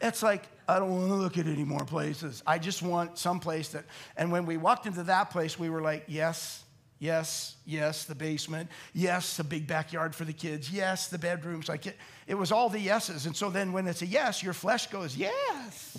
it's 0.00 0.22
like, 0.22 0.44
I 0.68 0.78
don't 0.78 0.90
want 0.90 1.08
to 1.08 1.16
look 1.16 1.38
at 1.38 1.46
any 1.46 1.64
more 1.64 1.84
places. 1.84 2.42
I 2.46 2.58
just 2.58 2.82
want 2.82 3.18
some 3.18 3.40
place 3.40 3.68
that, 3.70 3.84
and 4.16 4.30
when 4.30 4.46
we 4.46 4.56
walked 4.56 4.86
into 4.86 5.02
that 5.04 5.30
place, 5.30 5.58
we 5.58 5.68
were 5.68 5.82
like, 5.82 6.04
yes, 6.06 6.64
yes, 7.00 7.56
yes, 7.66 8.04
the 8.04 8.14
basement, 8.14 8.70
yes, 8.94 9.38
a 9.40 9.44
big 9.44 9.66
backyard 9.66 10.14
for 10.14 10.24
the 10.24 10.32
kids, 10.32 10.70
yes, 10.70 11.08
the 11.08 11.18
bedrooms. 11.18 11.68
Like 11.68 11.86
it, 11.86 11.96
it 12.26 12.34
was 12.34 12.52
all 12.52 12.68
the 12.68 12.78
yeses. 12.78 13.26
And 13.26 13.36
so 13.36 13.50
then 13.50 13.72
when 13.72 13.86
it's 13.86 14.02
a 14.02 14.06
yes, 14.06 14.42
your 14.42 14.52
flesh 14.52 14.86
goes, 14.86 15.16
yes. 15.16 15.98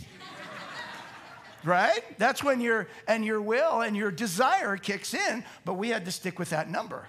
right? 1.63 2.17
That's 2.17 2.43
when 2.43 2.61
your, 2.61 2.87
and 3.07 3.25
your 3.25 3.41
will 3.41 3.81
and 3.81 3.95
your 3.95 4.09
desire 4.09 4.77
kicks 4.77 5.13
in, 5.13 5.43
but 5.65 5.73
we 5.73 5.89
had 5.89 6.05
to 6.05 6.11
stick 6.11 6.39
with 6.39 6.51
that 6.51 6.69
number. 6.69 7.05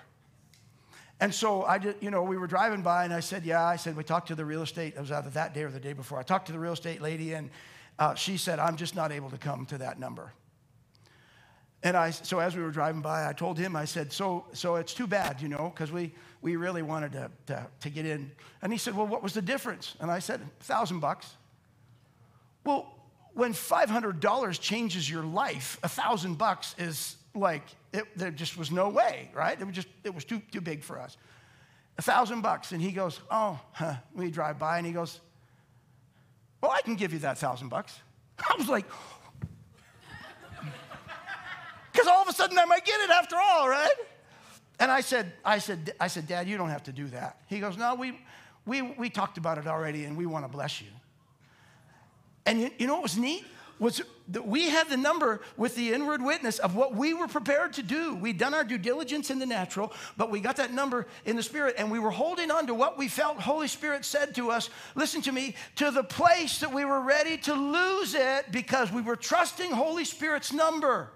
And 1.22 1.32
so 1.32 1.62
I 1.62 1.78
you 2.00 2.10
know, 2.10 2.24
we 2.24 2.36
were 2.36 2.48
driving 2.48 2.82
by 2.82 3.04
and 3.04 3.14
I 3.14 3.20
said, 3.20 3.44
yeah, 3.44 3.64
I 3.64 3.76
said, 3.76 3.96
we 3.96 4.02
talked 4.02 4.26
to 4.26 4.34
the 4.34 4.44
real 4.44 4.62
estate. 4.62 4.94
It 4.96 5.00
was 5.00 5.12
either 5.12 5.30
that 5.30 5.54
day 5.54 5.62
or 5.62 5.70
the 5.70 5.78
day 5.78 5.92
before. 5.92 6.18
I 6.18 6.24
talked 6.24 6.46
to 6.46 6.52
the 6.52 6.58
real 6.58 6.72
estate 6.72 7.00
lady 7.00 7.34
and 7.34 7.48
uh, 8.00 8.16
she 8.16 8.36
said, 8.36 8.58
I'm 8.58 8.74
just 8.74 8.96
not 8.96 9.12
able 9.12 9.30
to 9.30 9.38
come 9.38 9.64
to 9.66 9.78
that 9.78 10.00
number. 10.00 10.32
And 11.84 11.96
I, 11.96 12.10
so 12.10 12.40
as 12.40 12.56
we 12.56 12.62
were 12.64 12.72
driving 12.72 13.02
by, 13.02 13.28
I 13.28 13.34
told 13.34 13.56
him, 13.56 13.76
I 13.76 13.84
said, 13.84 14.12
so, 14.12 14.46
so 14.52 14.74
it's 14.74 14.94
too 14.94 15.06
bad, 15.06 15.40
you 15.40 15.46
know, 15.46 15.70
because 15.72 15.92
we, 15.92 16.12
we 16.40 16.56
really 16.56 16.82
wanted 16.82 17.12
to, 17.12 17.30
to, 17.46 17.66
to 17.82 17.88
get 17.88 18.04
in. 18.04 18.32
And 18.60 18.72
he 18.72 18.78
said, 18.78 18.96
well, 18.96 19.06
what 19.06 19.22
was 19.22 19.32
the 19.32 19.42
difference? 19.42 19.94
And 20.00 20.10
I 20.10 20.18
said, 20.18 20.40
a 20.40 20.64
thousand 20.64 20.98
bucks. 20.98 21.36
Well, 22.64 22.92
when 23.34 23.52
$500 23.52 24.60
changes 24.60 25.08
your 25.08 25.22
life, 25.22 25.78
a 25.84 25.88
thousand 25.88 26.34
bucks 26.34 26.74
is 26.78 27.14
like, 27.32 27.62
it, 27.92 28.06
there 28.16 28.30
just 28.30 28.56
was 28.56 28.70
no 28.70 28.88
way, 28.88 29.30
right? 29.34 29.60
It 29.60 29.64
was 29.64 29.74
just, 29.74 29.88
it 30.04 30.14
was 30.14 30.24
too, 30.24 30.40
too 30.50 30.60
big 30.60 30.82
for 30.82 30.98
us. 30.98 31.16
A 31.98 32.02
thousand 32.02 32.40
bucks. 32.40 32.72
And 32.72 32.80
he 32.80 32.92
goes, 32.92 33.20
oh, 33.30 33.60
huh. 33.72 33.96
we 34.14 34.30
drive 34.30 34.58
by 34.58 34.78
and 34.78 34.86
he 34.86 34.92
goes, 34.92 35.20
well, 36.60 36.70
I 36.70 36.80
can 36.80 36.94
give 36.94 37.12
you 37.12 37.18
that 37.20 37.38
thousand 37.38 37.68
bucks. 37.68 37.98
I 38.38 38.54
was 38.56 38.68
like, 38.68 38.86
because 41.92 42.06
all 42.06 42.22
of 42.22 42.28
a 42.28 42.32
sudden 42.32 42.58
I 42.58 42.64
might 42.64 42.84
get 42.84 43.00
it 43.00 43.10
after 43.10 43.36
all, 43.36 43.68
right? 43.68 43.94
And 44.80 44.90
I 44.90 45.00
said, 45.00 45.32
I 45.44 45.58
said, 45.58 45.94
I 46.00 46.08
said, 46.08 46.26
Dad, 46.26 46.48
you 46.48 46.56
don't 46.56 46.70
have 46.70 46.84
to 46.84 46.92
do 46.92 47.06
that. 47.08 47.40
He 47.46 47.60
goes, 47.60 47.76
No, 47.76 47.94
we, 47.94 48.18
we, 48.64 48.82
we 48.82 49.10
talked 49.10 49.38
about 49.38 49.58
it 49.58 49.66
already 49.66 50.04
and 50.04 50.16
we 50.16 50.26
want 50.26 50.44
to 50.44 50.48
bless 50.48 50.80
you. 50.80 50.88
And 52.46 52.60
you, 52.60 52.70
you 52.78 52.86
know 52.86 52.94
what 52.94 53.04
was 53.04 53.16
neat? 53.16 53.44
Was 53.82 54.00
that 54.28 54.46
we 54.46 54.68
had 54.68 54.88
the 54.88 54.96
number 54.96 55.40
with 55.56 55.74
the 55.74 55.92
inward 55.92 56.22
witness 56.22 56.60
of 56.60 56.76
what 56.76 56.94
we 56.94 57.12
were 57.12 57.26
prepared 57.26 57.72
to 57.72 57.82
do. 57.82 58.14
We'd 58.14 58.38
done 58.38 58.54
our 58.54 58.62
due 58.62 58.78
diligence 58.78 59.28
in 59.28 59.40
the 59.40 59.44
natural, 59.44 59.92
but 60.16 60.30
we 60.30 60.38
got 60.38 60.54
that 60.56 60.72
number 60.72 61.08
in 61.24 61.34
the 61.34 61.42
spirit, 61.42 61.74
and 61.78 61.90
we 61.90 61.98
were 61.98 62.12
holding 62.12 62.52
on 62.52 62.68
to 62.68 62.74
what 62.74 62.96
we 62.96 63.08
felt 63.08 63.40
Holy 63.40 63.66
Spirit 63.66 64.04
said 64.04 64.36
to 64.36 64.52
us. 64.52 64.70
Listen 64.94 65.20
to 65.22 65.32
me, 65.32 65.56
to 65.74 65.90
the 65.90 66.04
place 66.04 66.60
that 66.60 66.72
we 66.72 66.84
were 66.84 67.00
ready 67.00 67.36
to 67.38 67.54
lose 67.54 68.14
it 68.14 68.52
because 68.52 68.92
we 68.92 69.02
were 69.02 69.16
trusting 69.16 69.72
Holy 69.72 70.04
Spirit's 70.04 70.52
number. 70.52 71.10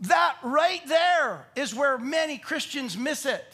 That 0.00 0.36
right 0.42 0.86
there 0.88 1.46
is 1.54 1.74
where 1.74 1.98
many 1.98 2.38
Christians 2.38 2.96
miss 2.96 3.26
it. 3.26 3.44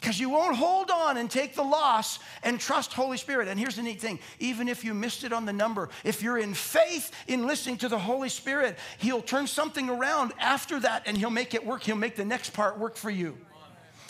Because 0.00 0.20
you 0.20 0.30
won't 0.30 0.56
hold 0.56 0.90
on 0.90 1.16
and 1.16 1.28
take 1.28 1.54
the 1.54 1.62
loss 1.62 2.20
and 2.44 2.60
trust 2.60 2.92
Holy 2.92 3.16
Spirit. 3.16 3.48
And 3.48 3.58
here's 3.58 3.76
the 3.76 3.82
neat 3.82 4.00
thing 4.00 4.20
even 4.38 4.68
if 4.68 4.84
you 4.84 4.94
missed 4.94 5.24
it 5.24 5.32
on 5.32 5.44
the 5.44 5.52
number, 5.52 5.88
if 6.04 6.22
you're 6.22 6.38
in 6.38 6.54
faith 6.54 7.12
in 7.26 7.46
listening 7.46 7.78
to 7.78 7.88
the 7.88 7.98
Holy 7.98 8.28
Spirit, 8.28 8.78
He'll 8.98 9.22
turn 9.22 9.46
something 9.46 9.90
around 9.90 10.32
after 10.38 10.78
that 10.80 11.02
and 11.06 11.16
He'll 11.16 11.30
make 11.30 11.54
it 11.54 11.66
work. 11.66 11.82
He'll 11.82 11.96
make 11.96 12.14
the 12.14 12.24
next 12.24 12.50
part 12.50 12.78
work 12.78 12.96
for 12.96 13.10
you. 13.10 13.36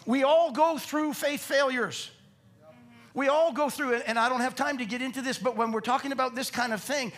We 0.04 0.24
all 0.24 0.52
go 0.52 0.78
through 0.78 1.14
faith 1.14 1.42
failures. 1.42 2.10
We 3.14 3.28
all 3.28 3.52
go 3.52 3.68
through 3.68 3.94
it, 3.94 4.04
and 4.06 4.16
I 4.16 4.28
don't 4.28 4.42
have 4.42 4.54
time 4.54 4.78
to 4.78 4.86
get 4.86 5.02
into 5.02 5.22
this, 5.22 5.38
but 5.38 5.56
when 5.56 5.72
we're 5.72 5.80
talking 5.80 6.12
about 6.12 6.36
this 6.36 6.52
kind 6.52 6.72
of 6.72 6.80
thing, 6.80 7.12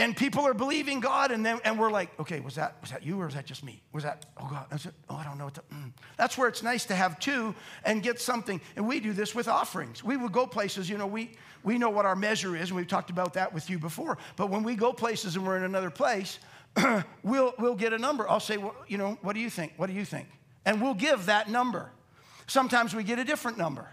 and 0.00 0.16
people 0.16 0.46
are 0.46 0.54
believing 0.54 1.00
God, 1.00 1.30
and 1.30 1.44
then 1.44 1.60
and 1.62 1.78
we're 1.78 1.90
like, 1.90 2.18
okay, 2.18 2.40
was 2.40 2.54
that 2.54 2.76
was 2.80 2.90
that 2.90 3.04
you 3.04 3.20
or 3.20 3.26
was 3.26 3.34
that 3.34 3.44
just 3.44 3.62
me? 3.62 3.82
Was 3.92 4.02
that 4.04 4.24
oh 4.38 4.48
God? 4.48 4.66
That's 4.70 4.86
it. 4.86 4.94
Oh, 5.10 5.14
I 5.14 5.24
don't 5.24 5.36
know 5.36 5.44
what. 5.44 5.54
To, 5.54 5.60
mm. 5.72 5.92
That's 6.16 6.38
where 6.38 6.48
it's 6.48 6.62
nice 6.62 6.86
to 6.86 6.94
have 6.94 7.20
two 7.20 7.54
and 7.84 8.02
get 8.02 8.18
something. 8.18 8.60
And 8.76 8.88
we 8.88 8.98
do 9.00 9.12
this 9.12 9.34
with 9.34 9.46
offerings. 9.46 10.02
We 10.02 10.16
would 10.16 10.32
go 10.32 10.46
places, 10.46 10.88
you 10.88 10.96
know, 10.96 11.06
we 11.06 11.32
we 11.62 11.76
know 11.76 11.90
what 11.90 12.06
our 12.06 12.16
measure 12.16 12.56
is, 12.56 12.70
and 12.70 12.76
we've 12.76 12.88
talked 12.88 13.10
about 13.10 13.34
that 13.34 13.52
with 13.52 13.68
you 13.68 13.78
before. 13.78 14.16
But 14.36 14.48
when 14.48 14.62
we 14.62 14.74
go 14.74 14.92
places 14.92 15.36
and 15.36 15.46
we're 15.46 15.58
in 15.58 15.64
another 15.64 15.90
place, 15.90 16.38
we'll 17.22 17.52
we'll 17.58 17.74
get 17.74 17.92
a 17.92 17.98
number. 17.98 18.28
I'll 18.28 18.40
say, 18.40 18.56
well, 18.56 18.74
you 18.88 18.96
know, 18.96 19.18
what 19.20 19.34
do 19.34 19.40
you 19.40 19.50
think? 19.50 19.74
What 19.76 19.88
do 19.88 19.92
you 19.92 20.06
think? 20.06 20.28
And 20.64 20.80
we'll 20.80 20.94
give 20.94 21.26
that 21.26 21.50
number. 21.50 21.90
Sometimes 22.46 22.94
we 22.94 23.04
get 23.04 23.18
a 23.18 23.24
different 23.24 23.58
number. 23.58 23.86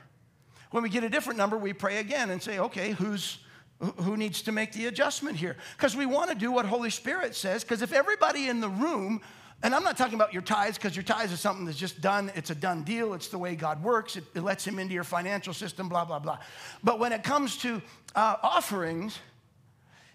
When 0.71 0.83
we 0.83 0.89
get 0.89 1.03
a 1.03 1.09
different 1.09 1.37
number, 1.37 1.57
we 1.57 1.73
pray 1.73 1.97
again 1.97 2.29
and 2.29 2.41
say, 2.41 2.59
okay, 2.59 2.91
who's 2.91 3.39
who 3.79 4.17
needs 4.17 4.41
to 4.43 4.51
make 4.51 4.73
the 4.73 4.87
adjustment 4.87 5.37
here? 5.37 5.55
Because 5.75 5.95
we 5.95 6.05
want 6.05 6.29
to 6.29 6.35
do 6.35 6.51
what 6.51 6.65
Holy 6.65 6.89
Spirit 6.89 7.35
says. 7.35 7.63
Because 7.63 7.81
if 7.81 7.93
everybody 7.93 8.47
in 8.47 8.59
the 8.59 8.69
room, 8.69 9.21
and 9.63 9.73
I'm 9.73 9.83
not 9.83 9.97
talking 9.97 10.15
about 10.15 10.33
your 10.33 10.41
tithes, 10.41 10.77
because 10.77 10.95
your 10.95 11.03
tithes 11.03 11.31
is 11.31 11.39
something 11.39 11.65
that's 11.65 11.77
just 11.77 12.01
done, 12.01 12.31
it's 12.35 12.49
a 12.49 12.55
done 12.55 12.83
deal, 12.83 13.13
it's 13.13 13.27
the 13.27 13.37
way 13.37 13.55
God 13.55 13.83
works, 13.83 14.15
it, 14.15 14.23
it 14.35 14.41
lets 14.41 14.65
Him 14.65 14.79
into 14.79 14.93
your 14.93 15.03
financial 15.03 15.53
system, 15.53 15.89
blah, 15.89 16.05
blah, 16.05 16.19
blah. 16.19 16.39
But 16.83 16.99
when 16.99 17.11
it 17.11 17.23
comes 17.23 17.57
to 17.57 17.81
uh, 18.15 18.37
offerings, 18.43 19.19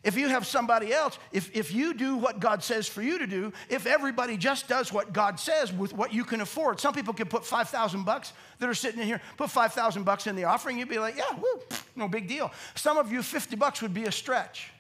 if 0.05 0.17
you 0.17 0.29
have 0.29 0.47
somebody 0.47 0.93
else, 0.93 1.19
if, 1.31 1.55
if 1.55 1.73
you 1.73 1.95
do 1.95 2.17
what 2.17 2.41
God 2.41 2.63
says 2.63 2.89
for 2.89 3.03
you 3.03 3.19
to 3.19 3.27
do, 3.27 3.53
if 3.69 3.87
everybody 3.87 4.37
just 4.37 4.67
does 4.67 4.93
what 4.93 5.13
God 5.13 5.39
says 5.39 5.73
with 5.73 5.93
what 5.93 6.13
you 6.13 6.25
can 6.25 6.41
afford, 6.41 6.81
some 6.81 6.93
people 6.93 7.15
can 7.15 7.29
put 7.29 7.45
5,000 7.45 8.05
bucks 8.05 8.33
that 8.59 8.69
are 8.69 8.75
sitting 8.75 9.01
in 9.01 9.07
here, 9.07 9.21
put 9.37 9.51
5,000 9.51 10.03
bucks 10.03 10.27
in 10.27 10.35
the 10.35 10.45
offering, 10.45 10.79
you'd 10.79 10.89
be 10.89 10.99
like, 10.99 11.17
yeah, 11.17 11.33
woo, 11.37 11.61
no 11.95 12.09
big 12.09 12.27
deal. 12.27 12.51
Some 12.75 12.99
of 12.99 13.13
you, 13.13 13.23
50 13.23 13.55
bucks 13.55 13.81
would 13.81 13.95
be 13.95 14.05
a 14.05 14.13
stretch. 14.13 14.71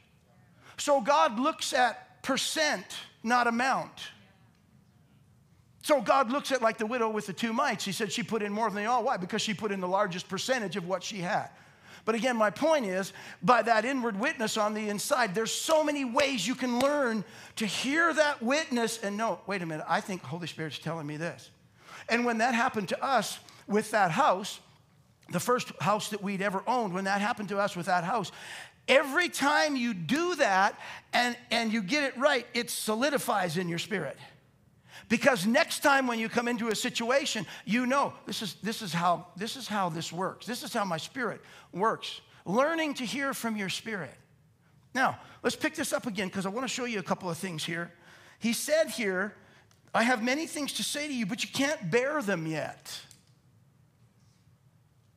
So 0.77 1.01
God 1.01 1.39
looks 1.39 1.73
at 1.73 2.23
percent, 2.23 2.87
not 3.23 3.47
amount. 3.47 3.93
So 5.83 6.01
God 6.01 6.31
looks 6.31 6.51
at 6.51 6.63
like 6.63 6.79
the 6.79 6.87
widow 6.87 7.11
with 7.11 7.27
the 7.27 7.33
two 7.33 7.53
mites. 7.53 7.85
He 7.85 7.93
said 7.93 8.11
she 8.11 8.23
put 8.23 8.43
in 8.43 8.53
more 8.53 8.69
than 8.69 8.77
they 8.77 8.87
all. 8.87 9.05
Why? 9.05 9.17
Because 9.17 9.43
she 9.43 9.55
put 9.55 9.71
in 9.71 9.81
the 9.81 9.89
largest 9.89 10.29
percentage 10.29 10.77
of 10.77 10.87
what 10.87 11.03
she 11.03 11.19
had. 11.19 11.51
But 12.05 12.15
again, 12.15 12.37
my 12.37 12.51
point 12.51 12.87
is 12.87 13.13
by 13.43 13.63
that 13.63 13.85
inward 13.85 14.19
witness 14.19 14.57
on 14.57 14.75
the 14.75 14.89
inside, 14.89 15.35
there's 15.35 15.53
so 15.53 15.85
many 15.85 16.05
ways 16.05 16.47
you 16.47 16.55
can 16.55 16.81
learn 16.81 17.25
to 17.57 17.67
hear 17.67 18.13
that 18.13 18.43
witness 18.43 18.99
and 19.03 19.17
know, 19.17 19.41
wait 19.47 19.63
a 19.63 19.67
minute, 19.67 19.87
I 19.89 20.01
think 20.01 20.23
Holy 20.23 20.47
Spirit's 20.47 20.79
telling 20.79 21.07
me 21.07 21.17
this. 21.17 21.51
And 22.09 22.25
when 22.25 22.39
that 22.39 22.55
happened 22.55 22.89
to 22.89 23.05
us 23.05 23.39
with 23.69 23.93
that 23.93 24.11
house, 24.11 24.59
the 25.31 25.41
first 25.41 25.71
house 25.81 26.09
that 26.09 26.23
we'd 26.23 26.43
ever 26.43 26.63
owned, 26.67 26.93
when 26.93 27.05
that 27.05 27.21
happened 27.21 27.51
to 27.51 27.59
us 27.59 27.77
with 27.77 27.87
that 27.87 28.03
house, 28.03 28.33
every 28.89 29.29
time 29.29 29.77
you 29.77 29.95
do 29.95 30.35
that 30.37 30.79
and, 31.13 31.37
and 31.51 31.73
you 31.73 31.83
get 31.83 32.03
it 32.03 32.17
right, 32.19 32.47
it 32.53 32.69
solidifies 32.69 33.57
in 33.57 33.69
your 33.69 33.79
spirit. 33.79 34.17
Because 35.13 35.47
next 35.47 35.81
time 35.81 36.07
when 36.07 36.19
you 36.19 36.31
come 36.31 36.49
into 36.49 36.69
a 36.69 36.75
situation, 36.75 37.45
you 37.67 37.85
know 37.85 38.15
this 38.25 38.41
is, 38.41 38.55
this 38.63 38.81
is, 38.81 38.95
how, 38.95 39.27
this 39.37 39.59
is 39.59 39.69
how 39.69 39.91
this 39.91 40.11
works. 40.11 40.47
This 40.47 40.63
is 40.63 40.73
how 40.73 40.87
my 40.87 40.97
spirit 40.97 41.43
works. 41.71 42.23
Learning 42.47 42.95
to 42.95 43.05
hear 43.05 43.35
from 43.35 43.55
your 43.55 43.69
spirit. 43.69 44.15
Now, 44.95 45.19
let's 45.43 45.55
pick 45.55 45.75
this 45.75 45.93
up 45.93 46.07
again 46.07 46.29
because 46.29 46.47
I 46.47 46.49
want 46.49 46.65
to 46.67 46.73
show 46.73 46.87
you 46.87 46.99
a 46.99 47.03
couple 47.03 47.29
of 47.29 47.37
things 47.37 47.63
here. 47.63 47.93
He 48.39 48.55
said 48.55 48.89
here, 48.89 49.35
I 49.93 50.03
have 50.03 50.23
many 50.23 50.47
things 50.47 50.73
to 50.75 50.83
say 50.83 51.09
to 51.09 51.15
you, 51.15 51.27
but 51.27 51.45
you 51.45 51.51
can't 51.53 51.91
bear 51.91 52.23
them 52.23 52.47
yet. 52.47 52.99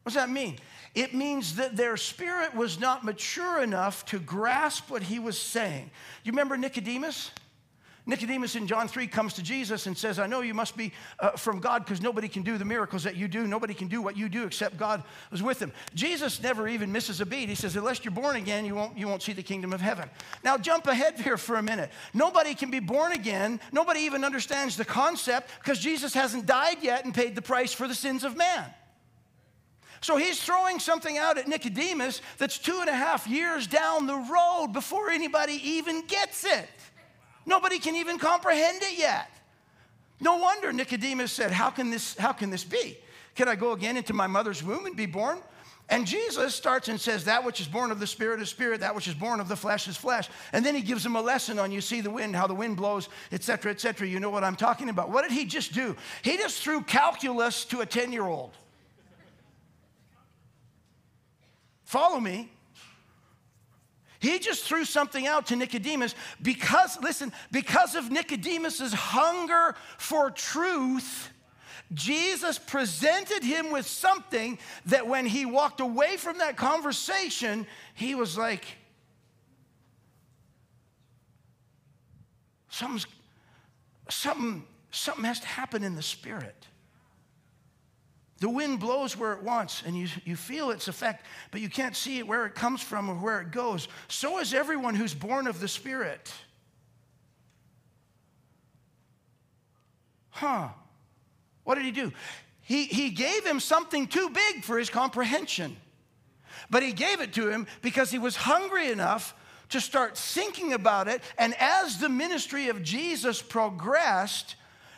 What 0.04 0.12
does 0.12 0.16
that 0.16 0.30
mean? 0.30 0.58
It 0.94 1.14
means 1.14 1.56
that 1.56 1.78
their 1.78 1.96
spirit 1.96 2.54
was 2.54 2.82
not 2.82 3.06
mature 3.06 3.64
enough 3.64 4.04
to 4.08 4.20
grasp 4.20 4.92
what 4.92 5.04
he 5.04 5.20
was 5.20 5.40
saying. 5.40 5.90
You 6.26 6.34
remember 6.34 6.58
Nicodemus? 6.58 7.32
Nicodemus 8.08 8.56
in 8.56 8.68
John 8.68 8.88
3 8.88 9.08
comes 9.08 9.34
to 9.34 9.42
Jesus 9.42 9.88
and 9.88 9.98
says, 9.98 10.20
I 10.20 10.28
know 10.28 10.42
you 10.42 10.54
must 10.54 10.78
be 10.78 10.94
uh, 11.20 11.32
from 11.32 11.60
God 11.60 11.84
because 11.84 12.02
nobody 12.02 12.28
can 12.28 12.44
do 12.44 12.58
the 12.58 12.66
miracles 12.66 13.04
that 13.04 13.16
you 13.16 13.28
do. 13.28 13.48
Nobody 13.48 13.74
can 13.74 13.88
do 13.88 14.00
what 14.00 14.16
you 14.16 14.30
do 14.30 14.46
except 14.46 14.78
God 14.78 15.04
was 15.32 15.42
with 15.42 15.60
him. 15.60 15.72
Jesus 15.96 16.42
never 16.42 16.68
even 16.68 16.92
misses 16.92 17.20
a 17.20 17.26
beat. 17.26 17.50
He 17.50 17.56
says, 17.56 17.76
Unless 17.76 18.06
you're 18.06 18.12
born 18.12 18.36
again, 18.36 18.64
you 18.64 18.76
won't, 18.76 18.96
you 18.96 19.08
won't 19.08 19.24
see 19.24 19.34
the 19.34 19.42
kingdom 19.42 19.74
of 19.74 19.82
heaven. 19.82 20.08
Now, 20.44 20.58
jump 20.58 20.86
ahead 20.86 21.20
here 21.20 21.38
for 21.38 21.56
a 21.56 21.64
minute. 21.64 21.90
Nobody 22.14 22.54
can 22.54 22.70
be 22.70 22.80
born 22.80 23.12
again. 23.12 23.60
Nobody 23.72 24.02
even 24.02 24.24
understands 24.24 24.78
the 24.78 24.86
concept 24.86 25.50
because 25.60 25.80
Jesus 25.80 26.14
hasn't 26.14 26.46
died 26.46 26.78
yet 26.82 27.06
and 27.06 27.14
paid 27.14 27.36
the 27.36 27.42
price 27.42 27.74
for 27.74 27.88
the 27.88 27.96
sins 27.96 28.24
of 28.24 28.38
man. 28.38 28.66
So 30.02 30.18
he's 30.18 30.40
throwing 30.40 30.78
something 30.78 31.18
out 31.18 31.40
at 31.40 31.48
Nicodemus 31.48 32.22
that's 32.38 32.60
two 32.60 32.78
and 32.82 32.90
a 32.90 32.94
half 32.94 33.26
years 33.26 33.66
down 33.66 34.06
the 34.06 34.16
road 34.16 34.68
before 34.72 35.10
anybody 35.10 35.60
even 35.64 36.06
gets 36.06 36.46
it. 36.46 36.70
Nobody 37.46 37.80
can 37.80 37.96
even 37.96 38.18
comprehend 38.18 38.82
it 38.82 38.98
yet. 38.98 39.30
No 40.20 40.38
wonder 40.38 40.72
Nicodemus 40.72 41.32
said, 41.32 41.52
How 41.52 41.70
can 41.70 41.90
this, 41.90 42.18
how 42.18 42.32
can 42.32 42.50
this 42.50 42.64
be? 42.64 42.98
Can 43.36 43.48
I 43.48 43.56
go 43.56 43.74
again 43.74 43.98
into 43.98 44.14
my 44.14 44.28
mother's 44.28 44.64
womb 44.64 44.86
and 44.86 44.96
be 44.96 45.06
born? 45.06 45.40
And 45.88 46.08
Jesus 46.08 46.56
starts 46.56 46.88
and 46.88 47.00
says, 47.00 47.26
That 47.26 47.44
which 47.44 47.62
is 47.62 47.68
born 47.68 47.92
of 47.92 48.00
the 48.00 48.08
Spirit 48.08 48.42
is 48.42 48.50
spirit, 48.50 48.80
that 48.80 48.96
which 48.96 49.08
is 49.08 49.14
born 49.14 49.40
of 49.40 49.48
the 49.48 49.56
flesh 49.56 49.88
is 49.88 49.96
flesh. 49.96 50.30
And 50.52 50.66
then 50.66 50.74
he 50.74 50.82
gives 50.82 51.06
him 51.06 51.16
a 51.16 51.22
lesson 51.22 51.60
on 51.60 51.72
you 51.72 51.82
see 51.82 52.02
the 52.02 52.10
wind, 52.10 52.36
how 52.36 52.48
the 52.48 52.56
wind 52.56 52.78
blows, 52.78 53.10
etc., 53.32 53.72
etc. 53.72 54.08
You 54.08 54.20
know 54.20 54.32
what 54.32 54.44
I'm 54.44 54.56
talking 54.56 54.90
about. 54.90 55.12
What 55.12 55.24
did 55.24 55.32
he 55.32 55.46
just 55.46 55.74
do? 55.74 55.96
He 56.24 56.38
just 56.38 56.64
threw 56.64 56.82
calculus 56.82 57.66
to 57.66 57.82
a 57.82 57.86
10 57.86 58.12
year 58.12 58.26
old. 58.26 58.54
Follow 61.84 62.20
me. 62.20 62.50
He 64.26 64.40
just 64.40 64.64
threw 64.64 64.86
something 64.86 65.28
out 65.28 65.46
to 65.48 65.56
Nicodemus 65.56 66.16
because, 66.42 66.98
listen, 67.00 67.32
because 67.52 67.94
of 67.94 68.10
Nicodemus's 68.10 68.92
hunger 68.92 69.76
for 70.00 70.32
truth. 70.32 71.30
Jesus 71.94 72.58
presented 72.58 73.44
him 73.44 73.72
with 73.72 73.86
something 73.86 74.58
that 74.88 75.06
when 75.06 75.28
he 75.28 75.46
walked 75.46 75.80
away 75.80 76.18
from 76.18 76.40
that 76.40 76.58
conversation, 76.58 77.68
he 77.94 78.16
was 78.16 78.36
like, 78.36 78.66
something's, 82.70 83.06
something, 84.10 84.66
something 84.90 85.26
has 85.26 85.40
to 85.40 85.48
happen 85.48 85.84
in 85.84 85.94
the 85.94 86.02
spirit. 86.02 86.66
The 88.46 88.52
wind 88.52 88.80
blows 88.80 89.18
where 89.18 89.34
it 89.34 89.42
wants, 89.42 89.82
and 89.88 89.98
you, 89.98 90.08
you 90.24 90.36
feel 90.36 90.70
its 90.70 90.88
effect, 90.88 91.26
but 91.50 91.62
you 91.62 91.68
can't 91.68 91.96
see 91.96 92.20
it 92.20 92.28
where 92.28 92.46
it 92.46 92.54
comes 92.54 92.80
from 92.80 93.10
or 93.10 93.16
where 93.16 93.42
it 93.42 93.50
goes. 93.50 93.88
So 94.08 94.38
is 94.38 94.54
everyone 94.54 94.94
who's 94.94 95.16
born 95.16 95.48
of 95.48 95.60
the 95.60 95.68
Spirit. 95.68 96.32
Huh. 100.30 100.68
What 101.64 101.74
did 101.74 101.86
he 101.86 101.92
do? 101.92 102.14
He, 102.62 102.86
he 102.86 103.10
gave 103.10 103.44
him 103.44 103.60
something 103.60 104.06
too 104.06 104.30
big 104.30 104.64
for 104.64 104.78
his 104.78 104.92
comprehension. 104.92 105.76
But 106.70 106.84
he 106.84 106.92
gave 106.92 107.22
it 107.22 107.34
to 107.34 107.50
him 107.50 107.66
because 107.82 108.12
he 108.12 108.20
was 108.20 108.36
hungry 108.36 108.92
enough 108.92 109.34
to 109.70 109.82
start 109.82 110.20
thinking 110.20 110.72
about 110.72 111.08
it. 111.08 111.24
And 111.40 111.56
as 111.60 111.98
the 111.98 112.10
ministry 112.10 112.70
of 112.70 112.84
Jesus 112.84 113.42
progressed, 113.42 114.56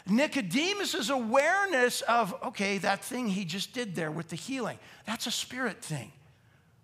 Nicodemus's 0.09 1.09
awareness 1.09 2.01
of, 2.01 2.35
okay, 2.43 2.77
that 2.79 3.03
thing 3.03 3.27
he 3.27 3.45
just 3.45 3.73
did 3.73 3.95
there 3.95 4.11
with 4.11 4.29
the 4.29 4.35
healing, 4.35 4.79
that's 5.05 5.27
a 5.27 5.31
spirit 5.31 5.81
thing. 5.81 6.11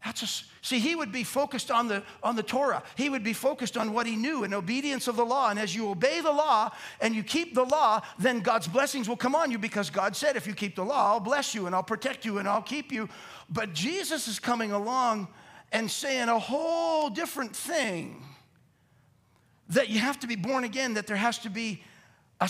That's 0.03 0.21
a, 0.21 0.27
see, 0.65 0.79
he 0.79 0.95
would 0.95 1.13
be 1.13 1.23
focused 1.23 1.71
on 1.71 1.87
the, 1.87 2.03
on 2.21 2.35
the 2.35 2.43
Torah. 2.43 2.83
He 2.97 3.07
would 3.07 3.23
be 3.23 3.31
focused 3.31 3.77
on 3.77 3.93
what 3.93 4.05
he 4.05 4.17
knew 4.17 4.43
in 4.43 4.53
obedience 4.53 5.07
of 5.07 5.15
the 5.15 5.25
law. 5.25 5.49
And 5.49 5.57
as 5.57 5.73
you 5.73 5.89
obey 5.89 6.19
the 6.19 6.31
law 6.31 6.71
and 6.99 7.15
you 7.15 7.23
keep 7.23 7.55
the 7.55 7.63
law, 7.63 8.01
then 8.19 8.41
God's 8.41 8.67
blessings 8.67 9.07
will 9.07 9.15
come 9.15 9.33
on 9.33 9.49
you 9.49 9.57
because 9.57 9.89
God 9.89 10.13
said, 10.13 10.35
if 10.35 10.45
you 10.45 10.53
keep 10.53 10.75
the 10.75 10.83
law, 10.83 11.13
I'll 11.13 11.21
bless 11.21 11.55
you 11.55 11.67
and 11.67 11.75
I'll 11.75 11.83
protect 11.83 12.25
you 12.25 12.37
and 12.39 12.49
I'll 12.49 12.61
keep 12.61 12.91
you. 12.91 13.07
But 13.49 13.73
Jesus 13.73 14.27
is 14.27 14.39
coming 14.39 14.73
along 14.73 15.29
and 15.71 15.89
saying 15.89 16.27
a 16.27 16.39
whole 16.39 17.09
different 17.09 17.55
thing 17.55 18.25
that 19.69 19.87
you 19.87 19.99
have 19.99 20.19
to 20.19 20.27
be 20.27 20.35
born 20.35 20.65
again, 20.65 20.95
that 20.95 21.07
there 21.07 21.15
has 21.15 21.39
to 21.39 21.49
be 21.49 21.81
a 22.41 22.49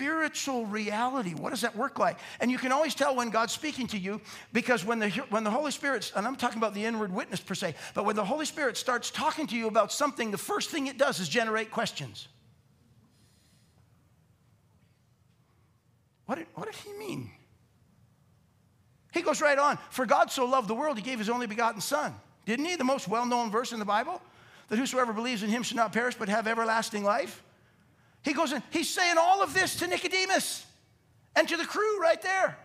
spiritual 0.00 0.64
reality. 0.64 1.34
What 1.34 1.50
does 1.50 1.60
that 1.60 1.76
work 1.76 1.98
like? 1.98 2.16
And 2.40 2.50
you 2.50 2.56
can 2.56 2.72
always 2.72 2.94
tell 2.94 3.14
when 3.14 3.28
God's 3.28 3.52
speaking 3.52 3.86
to 3.88 3.98
you 3.98 4.22
because 4.50 4.82
when 4.82 4.98
the, 4.98 5.10
when 5.28 5.44
the 5.44 5.50
Holy 5.50 5.70
Spirit, 5.70 6.10
and 6.16 6.26
I'm 6.26 6.36
talking 6.36 6.56
about 6.56 6.72
the 6.72 6.82
inward 6.82 7.12
witness 7.12 7.38
per 7.38 7.54
se, 7.54 7.74
but 7.92 8.06
when 8.06 8.16
the 8.16 8.24
Holy 8.24 8.46
Spirit 8.46 8.78
starts 8.78 9.10
talking 9.10 9.46
to 9.48 9.56
you 9.56 9.68
about 9.68 9.92
something, 9.92 10.30
the 10.30 10.38
first 10.38 10.70
thing 10.70 10.86
it 10.86 10.96
does 10.96 11.20
is 11.20 11.28
generate 11.28 11.70
questions. 11.70 12.28
What 16.24 16.38
did, 16.38 16.46
what 16.54 16.64
did 16.64 16.76
he 16.76 16.94
mean? 16.94 17.30
He 19.12 19.20
goes 19.20 19.42
right 19.42 19.58
on. 19.58 19.76
For 19.90 20.06
God 20.06 20.30
so 20.30 20.46
loved 20.46 20.68
the 20.68 20.74
world, 20.74 20.96
he 20.96 21.02
gave 21.02 21.18
his 21.18 21.28
only 21.28 21.46
begotten 21.46 21.82
Son. 21.82 22.14
Didn't 22.46 22.64
he? 22.64 22.76
The 22.76 22.84
most 22.84 23.06
well 23.06 23.26
known 23.26 23.50
verse 23.50 23.72
in 23.72 23.78
the 23.78 23.84
Bible? 23.84 24.22
That 24.68 24.78
whosoever 24.78 25.12
believes 25.12 25.42
in 25.42 25.50
him 25.50 25.62
should 25.62 25.76
not 25.76 25.92
perish 25.92 26.14
but 26.14 26.30
have 26.30 26.46
everlasting 26.46 27.04
life. 27.04 27.42
He 28.22 28.32
goes 28.32 28.52
in, 28.52 28.62
he's 28.70 28.92
saying 28.92 29.16
all 29.18 29.42
of 29.42 29.54
this 29.54 29.76
to 29.76 29.86
Nicodemus 29.86 30.66
and 31.36 31.48
to 31.48 31.56
the 31.56 31.64
crew 31.64 32.00
right 32.00 32.20
there. 32.20 32.58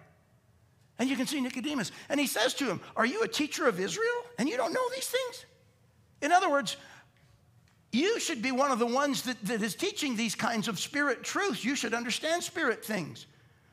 And 0.98 1.10
you 1.10 1.16
can 1.16 1.28
see 1.28 1.42
Nicodemus. 1.42 1.92
And 2.10 2.20
he 2.20 2.28
says 2.28 2.54
to 2.56 2.66
him, 2.66 2.82
Are 2.96 3.06
you 3.06 3.22
a 3.22 3.28
teacher 3.28 3.68
of 3.68 3.80
Israel 3.80 4.24
and 4.38 4.48
you 4.48 4.58
don't 4.58 4.74
know 4.74 4.90
these 4.94 5.08
things? 5.08 5.46
In 6.22 6.32
other 6.32 6.50
words, 6.50 6.78
you 7.92 8.20
should 8.20 8.42
be 8.42 8.52
one 8.52 8.72
of 8.72 8.80
the 8.80 8.86
ones 8.86 9.22
that, 9.24 9.42
that 9.46 9.62
is 9.62 9.76
teaching 9.76 10.16
these 10.16 10.36
kinds 10.36 10.68
of 10.68 10.80
spirit 10.80 11.24
truths. 11.24 11.64
You 11.64 11.76
should 11.76 11.94
understand 11.94 12.44
spirit 12.44 12.84
things 12.84 13.26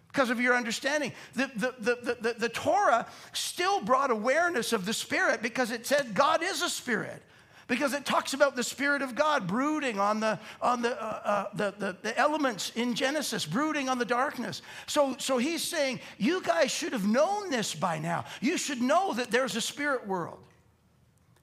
because 0.09 0.30
of 0.30 0.41
your 0.41 0.55
understanding. 0.55 1.12
The, 1.35 1.51
the, 1.57 1.74
the, 1.78 2.16
the, 2.20 2.35
the 2.39 2.49
Torah 2.49 3.07
still 3.33 3.80
brought 3.80 4.11
awareness 4.11 4.72
of 4.72 4.85
the 4.85 4.93
spirit 4.93 5.43
because 5.43 5.70
it 5.70 5.87
said 5.87 6.14
God 6.14 6.43
is 6.43 6.62
a 6.62 6.68
spirit 6.68 7.22
because 7.68 7.92
it 7.94 8.04
talks 8.04 8.34
about 8.34 8.56
the 8.56 8.62
Spirit 8.62 9.02
of 9.02 9.14
God 9.14 9.46
brooding 9.46 9.98
on 9.98 10.20
the, 10.20 10.38
on 10.60 10.82
the, 10.82 11.00
uh, 11.02 11.20
uh, 11.24 11.44
the, 11.54 11.74
the, 11.78 11.96
the, 12.02 12.18
elements 12.18 12.72
in 12.74 12.94
Genesis, 12.94 13.46
brooding 13.46 13.88
on 13.88 13.98
the 13.98 14.04
darkness. 14.04 14.62
So, 14.86 15.16
so 15.18 15.38
he's 15.38 15.62
saying, 15.62 16.00
You 16.18 16.42
guys 16.42 16.70
should 16.70 16.92
have 16.92 17.06
known 17.06 17.50
this 17.50 17.74
by 17.74 17.98
now. 17.98 18.24
You 18.40 18.58
should 18.58 18.82
know 18.82 19.14
that 19.14 19.30
there's 19.30 19.56
a 19.56 19.60
spirit 19.60 20.06
world. 20.06 20.38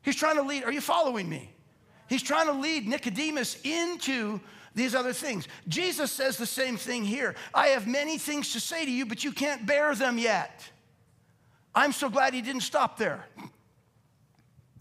He's 0.02 0.16
trying 0.16 0.38
to 0.38 0.44
lead, 0.44 0.64
are 0.64 0.72
you 0.72 0.82
following 0.82 1.28
me? 1.28 1.54
He's 2.08 2.24
trying 2.24 2.48
to 2.48 2.54
lead 2.54 2.88
Nicodemus 2.88 3.60
into 3.64 4.40
these 4.74 4.96
other 4.96 5.14
things. 5.14 5.48
Jesus 5.68 6.12
says 6.12 6.38
the 6.38 6.46
same 6.46 6.78
thing 6.78 7.04
here. 7.04 7.36
I 7.54 7.68
have 7.68 7.88
many 7.88 8.18
things 8.18 8.54
to 8.54 8.60
say 8.60 8.86
to 8.86 8.92
you, 8.92 9.06
but 9.06 9.24
you 9.24 9.32
can't 9.32 9.66
bear 9.66 9.94
them 9.94 10.18
yet. 10.18 10.64
I'm 11.76 11.92
so 11.92 12.10
glad 12.10 12.34
he 12.34 12.42
didn't 12.42 12.62
stop 12.62 12.98
there. 12.98 13.26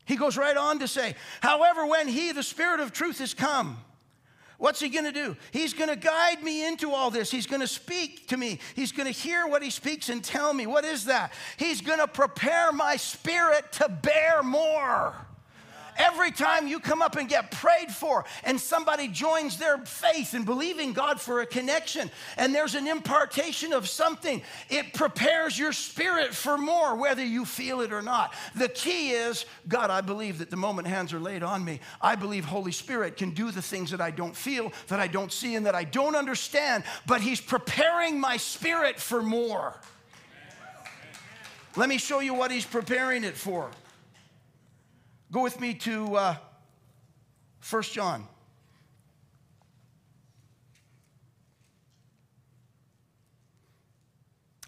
He 0.09 0.17
goes 0.17 0.37
right 0.37 0.57
on 0.57 0.81
to 0.81 0.89
say, 0.89 1.15
however, 1.41 1.87
when 1.87 2.09
he, 2.09 2.33
the 2.33 2.43
Spirit 2.43 2.81
of 2.81 2.93
truth, 2.93 3.21
is 3.21 3.35
come, 3.35 3.79
What's 4.59 4.81
he 4.81 4.89
gonna 4.89 5.13
do? 5.13 5.37
He's 5.53 5.73
gonna 5.73 5.95
guide 5.95 6.43
me 6.43 6.67
into 6.67 6.91
all 6.91 7.13
this. 7.13 7.31
He's 7.31 7.47
gonna 7.47 7.69
speak 7.69 8.27
to 8.27 8.37
me. 8.37 8.59
He's 8.75 8.91
gonna 8.91 9.13
hear 9.13 9.47
what 9.47 9.63
he 9.63 9.71
speaks 9.71 10.09
and 10.09 10.23
tell 10.23 10.53
me. 10.53 10.67
What 10.67 10.85
is 10.85 11.05
that? 11.05 11.33
He's 11.57 11.81
gonna 11.81 12.09
prepare 12.09 12.73
my 12.73 12.97
spirit 12.97 13.71
to 13.75 13.89
bear 13.89 14.43
more. 14.43 15.15
Every 15.99 16.31
time 16.31 16.69
you 16.69 16.79
come 16.79 17.03
up 17.03 17.17
and 17.17 17.29
get 17.29 17.51
prayed 17.51 17.91
for, 17.91 18.25
and 18.45 18.61
somebody 18.61 19.09
joins 19.09 19.59
their 19.59 19.79
faith 19.79 20.33
in 20.33 20.45
believing 20.45 20.93
God 20.93 21.21
for 21.21 21.41
a 21.41 21.47
connection, 21.47 22.09
and 22.37 22.55
there's 22.55 22.77
an 22.77 22.87
impartation 22.87 23.73
of 23.73 23.89
something, 23.89 24.41
it 24.71 24.95
prepares 24.95 25.59
your 25.59 25.73
spirit 25.73 26.33
for 26.33 26.57
more, 26.57 26.95
whether 26.95 27.25
you 27.25 27.45
feel 27.45 27.81
it 27.81 27.93
or 27.93 28.01
not. 28.01 28.33
The 28.55 28.69
key 28.69 29.11
is 29.11 29.45
God, 29.67 29.91
I 29.91 30.01
believe 30.01 30.39
that 30.39 30.51
the 30.51 30.57
moment 30.57 30.87
hands 30.87 31.13
are 31.13 31.21
laid 31.21 31.43
on 31.43 31.65
me, 31.65 31.81
I 32.01 32.15
believe 32.15 32.45
Holy 32.45 32.73
Spirit 32.73 33.17
can 33.17 33.31
do 33.31 33.51
the 33.51 33.63
things 33.63 33.91
that 33.91 34.01
I 34.01 34.13
don't 34.13 34.37
feel, 34.37 34.73
that 34.87 35.01
I 35.01 35.09
don't 35.09 35.33
see, 35.33 35.57
and 35.57 35.67
that 35.67 35.75
I 35.75 35.83
don't 35.83 36.15
understand, 36.15 36.85
but 37.07 37.21
He's 37.21 37.41
preparing 37.41 38.21
my 38.21 38.37
spirit 38.37 39.01
for 39.01 39.21
more. 39.21 39.75
Let 41.75 41.89
me 41.89 41.99
show 41.99 42.21
you 42.21 42.35
what 42.35 42.53
He's 42.53 42.67
preparing 42.67 43.25
it 43.25 43.37
for. 43.37 43.71
Go 45.31 45.43
with 45.43 45.61
me 45.61 45.74
to 45.74 46.16
uh, 46.16 46.37
1 47.68 47.83
John. 47.83 48.26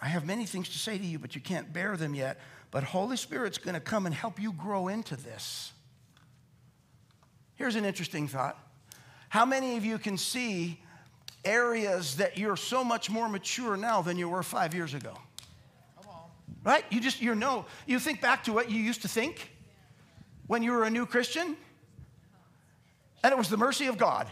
I 0.03 0.09
have 0.09 0.27
many 0.27 0.45
things 0.45 0.69
to 0.71 0.79
say 0.79 0.99
to 0.99 1.05
you, 1.05 1.19
but 1.19 1.35
you 1.35 1.41
can't 1.41 1.73
bear 1.73 1.97
them 1.97 2.15
yet. 2.15 2.39
But 2.71 2.85
Holy 2.85 3.17
Spirit's 3.17 3.59
going 3.59 3.75
to 3.75 3.81
come 3.81 4.07
and 4.07 4.15
help 4.15 4.41
you 4.41 4.53
grow 4.53 4.89
into 4.89 5.17
this. 5.17 5.73
Here's 7.57 7.77
an 7.77 7.85
interesting 7.85 8.29
thought. 8.29 8.59
How 9.29 9.45
many 9.45 9.77
of 9.77 9.85
you 9.85 9.99
can 9.99 10.17
see 10.17 10.81
areas 11.45 12.17
that 12.17 12.37
you're 12.37 12.57
so 12.57 12.85
much 12.85 13.09
more 13.09 13.29
mature 13.29 13.77
now 13.77 14.03
than 14.03 14.19
you 14.19 14.29
were 14.29 14.43
five 14.43 14.75
years 14.75 14.93
ago? 14.93 15.17
Right? 16.65 16.85
You 16.91 17.01
just, 17.01 17.23
you 17.23 17.35
know, 17.35 17.65
you 17.87 17.99
think 17.99 18.21
back 18.21 18.45
to 18.45 18.53
what 18.53 18.71
you 18.71 18.79
used 18.81 19.03
to 19.03 19.09
think 19.09 19.51
when 20.51 20.65
you 20.65 20.73
were 20.73 20.83
a 20.83 20.91
new 20.91 21.07
Christian? 21.07 21.57
And 23.23 23.31
it 23.31 23.39
was 23.39 23.49
the 23.49 23.57
mercy 23.57 23.87
of 23.87 23.97
God. 23.97 24.27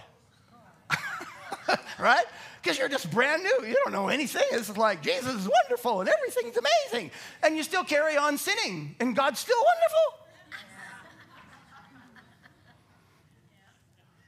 right? 2.00 2.24
Because 2.60 2.76
you're 2.76 2.88
just 2.88 3.08
brand 3.12 3.44
new. 3.44 3.64
You 3.64 3.76
don't 3.84 3.92
know 3.92 4.08
anything. 4.08 4.42
It's 4.50 4.76
like 4.76 5.00
Jesus 5.00 5.32
is 5.32 5.48
wonderful 5.48 6.00
and 6.00 6.08
everything's 6.08 6.56
amazing. 6.56 7.12
And 7.44 7.56
you 7.56 7.62
still 7.62 7.84
carry 7.84 8.16
on 8.16 8.36
sinning, 8.36 8.96
and 8.98 9.14
God's 9.14 9.38
still 9.38 9.62
wonderful. 9.64 10.26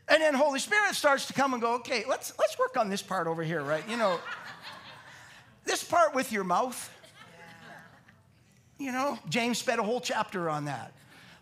And 0.06 0.22
then 0.22 0.34
Holy 0.34 0.60
Spirit 0.60 0.94
starts 0.94 1.26
to 1.26 1.32
come 1.32 1.54
and 1.54 1.60
go, 1.60 1.74
okay, 1.76 2.04
let's, 2.08 2.32
let's 2.38 2.56
work 2.56 2.76
on 2.76 2.88
this 2.88 3.02
part 3.02 3.26
over 3.26 3.42
here, 3.42 3.62
right? 3.62 3.82
You 3.88 3.96
know, 3.96 4.20
this 5.64 5.82
part 5.82 6.14
with 6.14 6.30
your 6.30 6.44
mouth. 6.44 6.88
You 8.78 8.92
know, 8.92 9.18
James 9.28 9.58
spent 9.58 9.80
a 9.80 9.82
whole 9.82 10.00
chapter 10.00 10.48
on 10.48 10.66
that. 10.66 10.92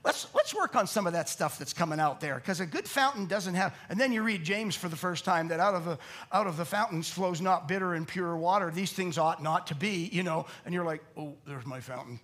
Let's, 0.09 0.27
let's 0.35 0.55
work 0.55 0.75
on 0.75 0.87
some 0.87 1.07
of 1.07 1.13
that 1.13 1.29
stuff 1.29 1.59
that's 1.59 1.75
coming 1.75 2.01
out 2.01 2.19
there 2.19 2.37
because 2.37 2.61
a 2.61 2.67
good 2.67 2.89
fountain 2.89 3.27
doesn't 3.27 3.53
have 3.53 3.77
and 3.91 4.01
then 4.01 4.11
you 4.11 4.23
read 4.23 4.43
james 4.43 4.75
for 4.75 4.89
the 4.89 4.97
first 4.97 5.23
time 5.23 5.49
that 5.49 5.61
out 5.61 5.75
of 5.75 5.85
the 5.85 5.99
out 6.33 6.47
of 6.47 6.57
the 6.57 6.65
fountains 6.65 7.11
flows 7.11 7.43
not 7.43 7.69
bitter 7.69 7.93
and 7.93 8.09
pure 8.09 8.35
water. 8.35 8.71
These 8.71 8.93
things 8.95 9.19
ought 9.19 9.43
not 9.43 9.67
to 9.67 9.75
be 9.75 10.09
you 10.11 10.23
know. 10.23 10.47
And 10.65 10.73
you're 10.73 10.87
like 10.87 11.05
oh 11.15 11.35
there's 11.47 11.67
my 11.67 11.81
fountain. 11.81 12.21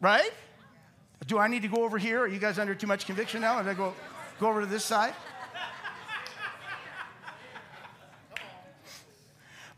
Right? 0.00 0.32
Do 1.28 1.38
i 1.38 1.46
need 1.46 1.62
to 1.62 1.68
go 1.68 1.84
over 1.84 1.96
here? 1.96 2.22
Are 2.22 2.28
you 2.28 2.40
guys 2.40 2.58
under 2.58 2.74
too 2.74 2.88
much 2.88 3.06
conviction 3.06 3.40
now? 3.40 3.60
And 3.60 3.70
i 3.70 3.74
go 3.74 3.94
go 4.40 4.48
over 4.48 4.62
to 4.62 4.66
this 4.66 4.84
side? 4.84 5.14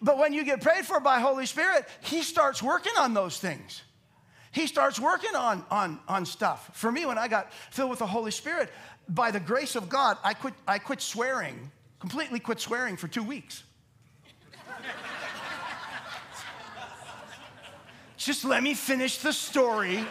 But 0.01 0.17
when 0.17 0.33
you 0.33 0.45
get 0.45 0.63
prayed 0.63 0.87
for 0.87 0.99
by 0.99 1.21
holy 1.21 1.45
spirit 1.45 1.87
he 2.01 2.23
starts 2.23 2.63
working 2.63 2.95
on 2.97 3.13
those 3.13 3.39
things 3.39 3.83
he 4.53 4.67
starts 4.67 4.99
working 4.99 5.35
on, 5.35 5.65
on, 5.71 6.01
on 6.09 6.25
stuff. 6.27 6.71
For 6.73 6.91
me, 6.91 7.07
when 7.07 7.19
I 7.19 7.29
got 7.29 7.53
filled 7.71 7.91
with 7.91 7.99
the 7.99 8.07
Holy 8.07 8.31
Spirit, 8.31 8.71
by 9.09 9.31
the 9.31 9.41
grace 9.41 9.77
of 9.77 9.89
God, 9.89 10.19
I 10.23 10.35
quit, 10.35 10.55
I 10.67 10.79
quit 10.79 11.01
swearing, 11.01 11.71
completely 11.99 12.41
quit 12.41 12.61
swearing 12.61 12.97
for 12.97 13.09
two 13.09 13.23
weeks. 13.23 13.63
Just 18.17 18.45
let 18.45 18.63
me 18.63 18.75
finish 18.75 19.19
the 19.19 19.33
story. 19.33 20.05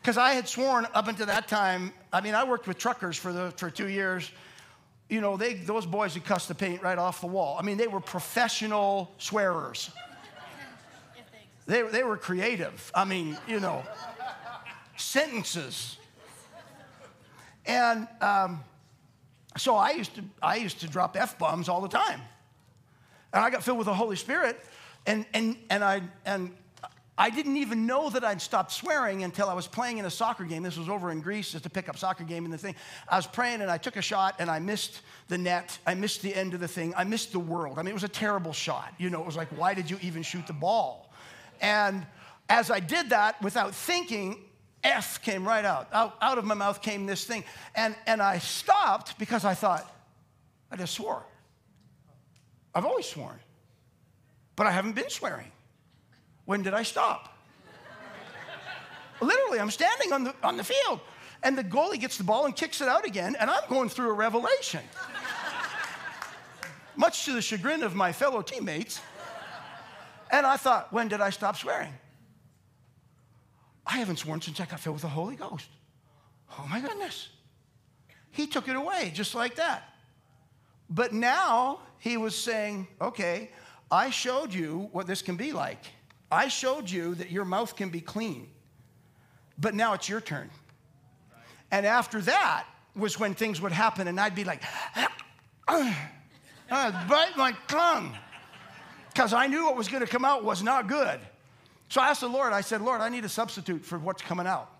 Because 0.00 0.18
I 0.18 0.34
had 0.34 0.48
sworn 0.48 0.86
up 0.94 1.08
until 1.08 1.26
that 1.26 1.48
time, 1.48 1.92
I 2.12 2.20
mean, 2.20 2.34
I 2.34 2.44
worked 2.44 2.68
with 2.68 2.78
truckers 2.78 3.16
for, 3.16 3.32
the, 3.32 3.52
for 3.56 3.70
two 3.70 3.88
years. 3.88 4.30
You 5.08 5.20
know, 5.20 5.36
they, 5.36 5.54
those 5.54 5.84
boys 5.84 6.14
would 6.14 6.24
cuss 6.24 6.46
the 6.46 6.54
paint 6.54 6.82
right 6.82 6.98
off 6.98 7.20
the 7.20 7.26
wall. 7.26 7.56
I 7.58 7.62
mean, 7.62 7.76
they 7.76 7.88
were 7.88 8.00
professional 8.00 9.12
swearers. 9.18 9.90
They, 11.66 11.82
they 11.82 12.04
were 12.04 12.16
creative. 12.16 12.90
I 12.94 13.04
mean, 13.04 13.36
you 13.48 13.60
know, 13.60 13.82
sentences. 14.96 15.98
And 17.66 18.06
um, 18.20 18.62
so 19.56 19.74
I 19.74 19.90
used 19.90 20.14
to, 20.14 20.22
I 20.42 20.56
used 20.56 20.80
to 20.80 20.88
drop 20.88 21.16
F 21.16 21.38
bombs 21.38 21.68
all 21.68 21.80
the 21.80 21.88
time. 21.88 22.20
And 23.32 23.44
I 23.44 23.50
got 23.50 23.64
filled 23.64 23.78
with 23.78 23.86
the 23.86 23.94
Holy 23.94 24.16
Spirit, 24.16 24.58
and, 25.04 25.26
and, 25.34 25.56
and, 25.68 25.84
I, 25.84 26.00
and 26.24 26.52
I 27.18 27.30
didn't 27.30 27.56
even 27.56 27.86
know 27.86 28.08
that 28.10 28.24
I'd 28.24 28.40
stopped 28.40 28.72
swearing 28.72 29.24
until 29.24 29.48
I 29.48 29.54
was 29.54 29.66
playing 29.66 29.98
in 29.98 30.04
a 30.04 30.10
soccer 30.10 30.44
game. 30.44 30.62
This 30.62 30.76
was 30.78 30.88
over 30.88 31.10
in 31.10 31.20
Greece, 31.20 31.52
just 31.52 31.66
a 31.66 31.70
pickup 31.70 31.98
soccer 31.98 32.24
game 32.24 32.44
and 32.44 32.52
the 32.52 32.58
thing. 32.58 32.76
I 33.08 33.16
was 33.16 33.26
praying 33.26 33.62
and 33.62 33.70
I 33.70 33.78
took 33.78 33.96
a 33.96 34.02
shot 34.02 34.36
and 34.38 34.50
I 34.50 34.58
missed 34.58 35.00
the 35.28 35.38
net. 35.38 35.78
I 35.86 35.94
missed 35.94 36.22
the 36.22 36.34
end 36.34 36.54
of 36.54 36.60
the 36.60 36.68
thing. 36.68 36.94
I 36.96 37.04
missed 37.04 37.32
the 37.32 37.38
world. 37.38 37.78
I 37.78 37.82
mean, 37.82 37.90
it 37.90 37.94
was 37.94 38.04
a 38.04 38.08
terrible 38.08 38.52
shot. 38.52 38.94
You 38.98 39.10
know, 39.10 39.20
it 39.20 39.26
was 39.26 39.36
like, 39.36 39.48
why 39.48 39.74
did 39.74 39.90
you 39.90 39.98
even 40.02 40.22
shoot 40.22 40.46
the 40.46 40.52
ball? 40.52 41.05
And 41.60 42.06
as 42.48 42.70
I 42.70 42.80
did 42.80 43.10
that 43.10 43.40
without 43.42 43.74
thinking, 43.74 44.38
F 44.84 45.20
came 45.22 45.46
right 45.46 45.64
out. 45.64 45.88
Out, 45.92 46.16
out 46.20 46.38
of 46.38 46.44
my 46.44 46.54
mouth 46.54 46.80
came 46.80 47.06
this 47.06 47.24
thing. 47.24 47.44
And, 47.74 47.94
and 48.06 48.22
I 48.22 48.38
stopped 48.38 49.18
because 49.18 49.44
I 49.44 49.54
thought, 49.54 49.92
I 50.70 50.76
just 50.76 50.94
swore. 50.94 51.24
I've 52.74 52.84
always 52.84 53.06
sworn, 53.06 53.38
but 54.54 54.66
I 54.66 54.70
haven't 54.70 54.94
been 54.94 55.08
swearing. 55.08 55.50
When 56.44 56.62
did 56.62 56.74
I 56.74 56.82
stop? 56.82 57.36
Literally, 59.20 59.60
I'm 59.60 59.70
standing 59.70 60.12
on 60.12 60.24
the, 60.24 60.34
on 60.42 60.56
the 60.56 60.64
field, 60.64 61.00
and 61.42 61.56
the 61.56 61.64
goalie 61.64 61.98
gets 61.98 62.18
the 62.18 62.24
ball 62.24 62.44
and 62.44 62.54
kicks 62.54 62.80
it 62.82 62.88
out 62.88 63.06
again, 63.06 63.34
and 63.40 63.50
I'm 63.50 63.62
going 63.68 63.88
through 63.88 64.10
a 64.10 64.12
revelation. 64.12 64.82
Much 66.96 67.24
to 67.24 67.32
the 67.32 67.42
chagrin 67.42 67.82
of 67.82 67.94
my 67.94 68.12
fellow 68.12 68.42
teammates. 68.42 69.00
And 70.30 70.46
I 70.46 70.56
thought, 70.56 70.92
when 70.92 71.08
did 71.08 71.20
I 71.20 71.30
stop 71.30 71.56
swearing? 71.56 71.92
I 73.86 73.98
haven't 73.98 74.18
sworn 74.18 74.40
since 74.40 74.60
I 74.60 74.66
got 74.66 74.80
filled 74.80 74.96
with 74.96 75.02
the 75.02 75.08
Holy 75.08 75.36
Ghost. 75.36 75.68
Oh 76.58 76.66
my 76.68 76.80
goodness. 76.80 77.28
He 78.30 78.46
took 78.46 78.68
it 78.68 78.76
away 78.76 79.12
just 79.14 79.34
like 79.34 79.56
that. 79.56 79.84
But 80.90 81.12
now 81.12 81.80
he 81.98 82.16
was 82.16 82.34
saying, 82.34 82.88
okay, 83.00 83.50
I 83.90 84.10
showed 84.10 84.52
you 84.52 84.88
what 84.92 85.06
this 85.06 85.22
can 85.22 85.36
be 85.36 85.52
like. 85.52 85.84
I 86.30 86.48
showed 86.48 86.90
you 86.90 87.14
that 87.16 87.30
your 87.30 87.44
mouth 87.44 87.76
can 87.76 87.88
be 87.88 88.00
clean. 88.00 88.48
But 89.58 89.74
now 89.74 89.94
it's 89.94 90.08
your 90.08 90.20
turn. 90.20 90.50
And 91.70 91.86
after 91.86 92.20
that 92.22 92.66
was 92.94 93.18
when 93.18 93.34
things 93.34 93.60
would 93.60 93.72
happen, 93.72 94.08
and 94.08 94.20
I'd 94.20 94.34
be 94.34 94.44
like, 94.44 94.62
I'd 95.68 97.08
bite 97.08 97.36
my 97.36 97.52
tongue 97.68 98.16
because 99.16 99.32
I 99.32 99.46
knew 99.46 99.64
what 99.64 99.78
was 99.78 99.88
going 99.88 100.04
to 100.04 100.06
come 100.06 100.26
out 100.26 100.44
was 100.44 100.62
not 100.62 100.88
good. 100.88 101.18
So 101.88 102.02
I 102.02 102.10
asked 102.10 102.20
the 102.20 102.28
Lord, 102.28 102.52
I 102.52 102.60
said, 102.60 102.82
Lord, 102.82 103.00
I 103.00 103.08
need 103.08 103.24
a 103.24 103.30
substitute 103.30 103.82
for 103.82 103.98
what's 103.98 104.20
coming 104.20 104.46
out. 104.46 104.70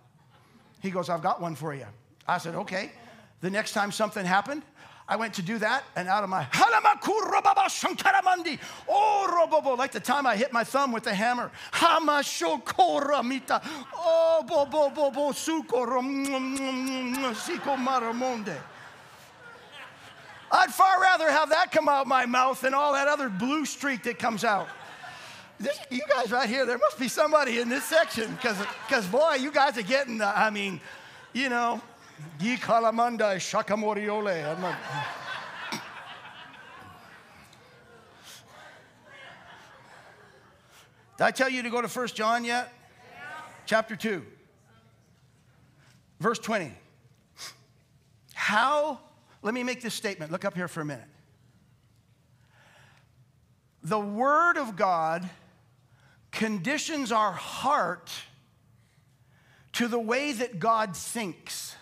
He 0.83 0.91
goes, 0.91 1.09
I've 1.09 1.23
got 1.23 1.41
one 1.41 1.55
for 1.55 1.73
you. 1.75 1.87
I 2.29 2.37
said, 2.37 2.55
okay. 2.55 2.93
The 3.41 3.49
next 3.49 3.73
time 3.73 3.91
something 3.91 4.27
happened, 4.27 4.63
I 5.09 5.17
went 5.17 5.33
to 5.35 5.43
do 5.43 5.57
that, 5.59 5.85
and 5.95 6.07
out 6.07 6.23
of 6.23 6.29
my 6.29 6.47
oh, 8.91 9.49
robobo, 9.49 9.79
like 9.79 9.93
the 9.93 10.01
time 10.01 10.27
I 10.27 10.37
hit 10.37 10.53
my 10.53 10.65
thumb 10.65 10.93
with 10.93 11.05
the 11.05 11.15
hammer. 11.15 11.51
Oh, 13.95 14.45
bo 14.47 14.67
bo 14.67 14.91
bo 14.91 15.11
bo. 15.11 15.33
I'd 20.57 20.73
far 20.73 21.01
rather 21.01 21.31
have 21.31 21.51
that 21.51 21.71
come 21.71 21.89
out 21.89 22.03
of 22.03 22.07
my 22.07 22.25
mouth 22.25 22.61
than 22.63 22.73
all 22.73 22.95
that 22.95 23.09
other 23.09 23.29
blue 23.29 23.67
streak 23.67 24.05
that 24.05 24.19
comes 24.19 24.43
out. 24.43 24.69
This, 25.59 25.79
you 25.91 26.03
guys 26.09 26.33
right 26.33 26.49
here, 26.49 26.65
there 26.67 26.79
must 26.79 26.99
be 26.99 27.09
somebody 27.09 27.61
in 27.61 27.69
this 27.69 27.85
section 27.85 28.35
because, 28.35 29.07
boy, 29.07 29.35
you 29.35 29.51
guys 29.51 29.77
are 29.79 29.83
getting, 29.83 30.19
the, 30.19 30.27
I 30.27 30.51
mean, 30.51 30.81
you 31.33 31.49
know, 31.49 31.81
Yi 32.41 32.57
kalamanda 32.57 33.37
shakamoriole. 33.37 34.57
Did 41.19 41.25
I 41.25 41.31
tell 41.31 41.49
you 41.49 41.63
to 41.63 41.71
go 41.71 41.81
to 41.81 41.89
1 41.89 42.09
John 42.09 42.45
yet? 42.45 42.73
Yeah. 43.15 43.23
Chapter 43.65 43.97
2, 43.97 44.23
verse 46.21 46.39
20. 46.39 46.73
How, 48.35 49.01
let 49.43 49.55
me 49.55 49.63
make 49.63 49.83
this 49.83 49.95
statement. 49.95 50.33
Look 50.33 50.45
up 50.45 50.55
here 50.55 50.69
for 50.69 50.81
a 50.81 50.85
minute. 50.85 51.09
The 53.83 54.01
Word 54.01 54.57
of 54.57 54.77
God 54.77 55.29
conditions 56.33 57.13
our 57.13 57.33
heart 57.33 58.11
to 59.75 59.89
the 59.89 59.99
way 59.99 60.33
that 60.33 60.59
God 60.59 60.97
thinks. 60.97 61.77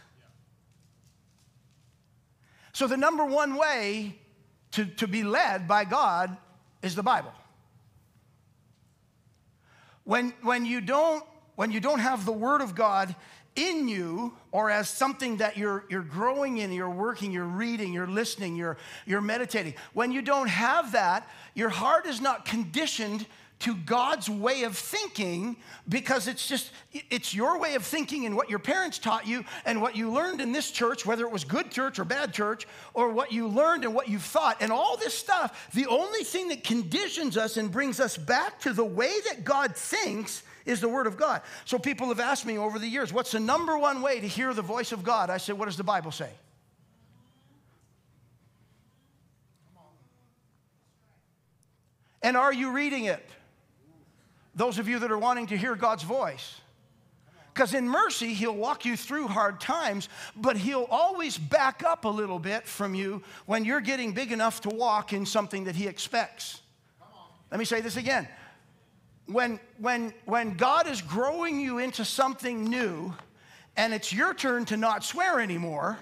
So, 2.73 2.87
the 2.87 2.97
number 2.97 3.25
one 3.25 3.55
way 3.55 4.19
to, 4.73 4.85
to 4.85 5.07
be 5.07 5.23
led 5.23 5.69
by 5.69 5.85
God 5.85 6.37
is 6.83 6.95
the 6.95 7.03
Bible. 7.03 7.33
When, 10.03 10.35
when, 10.43 10.67
you 10.67 10.81
don't, 10.81 11.25
when 11.55 11.71
you 11.71 11.81
don't 11.81 12.01
have 12.01 12.27
the 12.27 12.33
Word 12.33 12.61
of 12.61 12.75
God 12.75 13.15
in 13.57 13.89
you 13.89 14.35
or 14.53 14.71
as 14.71 14.89
something 14.89 15.39
that 15.39 15.57
you're, 15.57 15.85
you're 15.89 16.03
growing 16.03 16.59
in, 16.59 16.73
you're 16.73 16.91
working, 16.91 17.31
you're 17.31 17.45
reading, 17.45 17.93
you're 17.93 18.07
listening, 18.07 18.57
you're, 18.57 18.77
you're 19.07 19.21
meditating, 19.21 19.75
when 19.93 20.13
you 20.13 20.23
don't 20.23 20.49
have 20.49 20.93
that, 20.93 21.29
your 21.55 21.69
heart 21.69 22.07
is 22.07 22.21
not 22.21 22.45
conditioned 22.45 23.27
to 23.61 23.75
God's 23.75 24.29
way 24.29 24.65
of 24.65 24.77
thinking 24.77 25.57
because 25.89 26.29
it's 26.29 26.47
just, 26.47 26.71
it's 26.93 27.33
your 27.33 27.59
way 27.59 27.77
of 27.77 27.85
thinking 27.85 28.27
and 28.27 28.37
what 28.37 28.51
your 28.51 28.59
parents 28.59 28.99
taught 28.99 29.27
you 29.27 29.45
and 29.65 29.81
what 29.81 29.97
you 29.97 30.11
learned 30.11 30.41
in 30.41 30.53
this 30.53 30.71
church, 30.71 31.07
whether 31.07 31.25
it 31.25 31.31
was 31.31 31.45
good 31.45 31.71
church 31.71 31.99
or 31.99 32.05
bad 32.05 32.35
church, 32.35 32.67
or 32.93 33.11
what 33.11 33.33
you 33.33 33.47
learned 33.49 33.85
and 33.85 33.95
what 33.95 34.09
you 34.09 34.19
thought, 34.19 34.59
and 34.61 34.71
all 34.73 34.97
this 34.97 35.15
stuff. 35.15 35.71
The 35.73 35.87
only 35.87 36.25
thing 36.25 36.49
that 36.49 36.65
conditions 36.65 37.37
us 37.37 37.57
and 37.57 37.71
brings 37.71 38.01
us 38.01 38.17
back 38.19 38.61
to 38.61 38.73
the 38.73 38.85
way 38.85 39.13
that 39.31 39.45
God 39.45 39.75
thinks 39.77 40.43
is 40.65 40.81
the 40.81 40.89
Word 40.89 41.07
of 41.07 41.17
God. 41.17 41.43
So 41.65 41.79
people 41.79 42.09
have 42.09 42.21
asked 42.21 42.47
me 42.47 42.59
over 42.59 42.79
the 42.79 42.89
years, 42.89 43.13
what's 43.13 43.33
the 43.33 43.41
number 43.41 43.77
one 43.77 44.03
way 44.03 44.21
to 44.21 44.27
hear 44.27 44.55
the 44.55 44.63
voice 44.63 44.93
of 44.93 45.05
God? 45.05 45.31
I 45.31 45.37
said, 45.37 45.59
what 45.59 45.67
does 45.67 45.77
the 45.77 45.85
Bible 45.85 46.11
say? 46.11 46.31
And 52.23 52.37
are 52.39 52.53
you 52.53 52.73
reading 52.73 53.05
it? 53.05 53.29
those 54.55 54.79
of 54.79 54.89
you 54.89 54.99
that 55.01 55.11
are 55.11 55.19
wanting 55.19 55.49
to 55.49 55.57
hear 55.57 55.75
God's 55.75 56.03
voice. 56.03 56.61
Because 57.53 57.73
in 57.73 57.89
mercy, 57.89 58.35
He'll 58.35 58.55
walk 58.55 58.85
you 58.85 58.97
through 58.97 59.29
hard 59.29 59.61
times, 59.61 60.09
but 60.35 60.57
He'll 60.57 60.89
always 60.91 61.39
back 61.39 61.85
up 61.85 62.05
a 62.05 62.09
little 62.09 62.39
bit 62.39 62.67
from 62.67 62.95
you 62.95 63.23
when 63.47 63.65
you're 63.65 63.81
getting 63.81 64.13
big 64.13 64.33
enough 64.33 64.61
to 64.63 64.71
walk 64.71 65.13
in 65.13 65.25
something 65.25 65.65
that 65.65 65.77
He 65.77 65.87
expects. 65.87 66.61
Let 67.51 67.59
me 67.59 67.65
say 67.65 67.81
this 67.81 67.97
again. 67.97 68.27
When, 69.27 69.59
when, 69.79 70.13
when 70.27 70.57
God 70.57 70.87
is 70.87 71.01
growing 71.01 71.61
you 71.61 71.79
into 71.79 72.05
something 72.05 72.65
new 72.65 73.15
and 73.77 73.95
it's 73.95 74.13
your 74.13 74.35
turn 74.35 74.65
to 74.67 74.77
not 74.77 75.03
swear 75.03 75.41
anymore, 75.41 75.99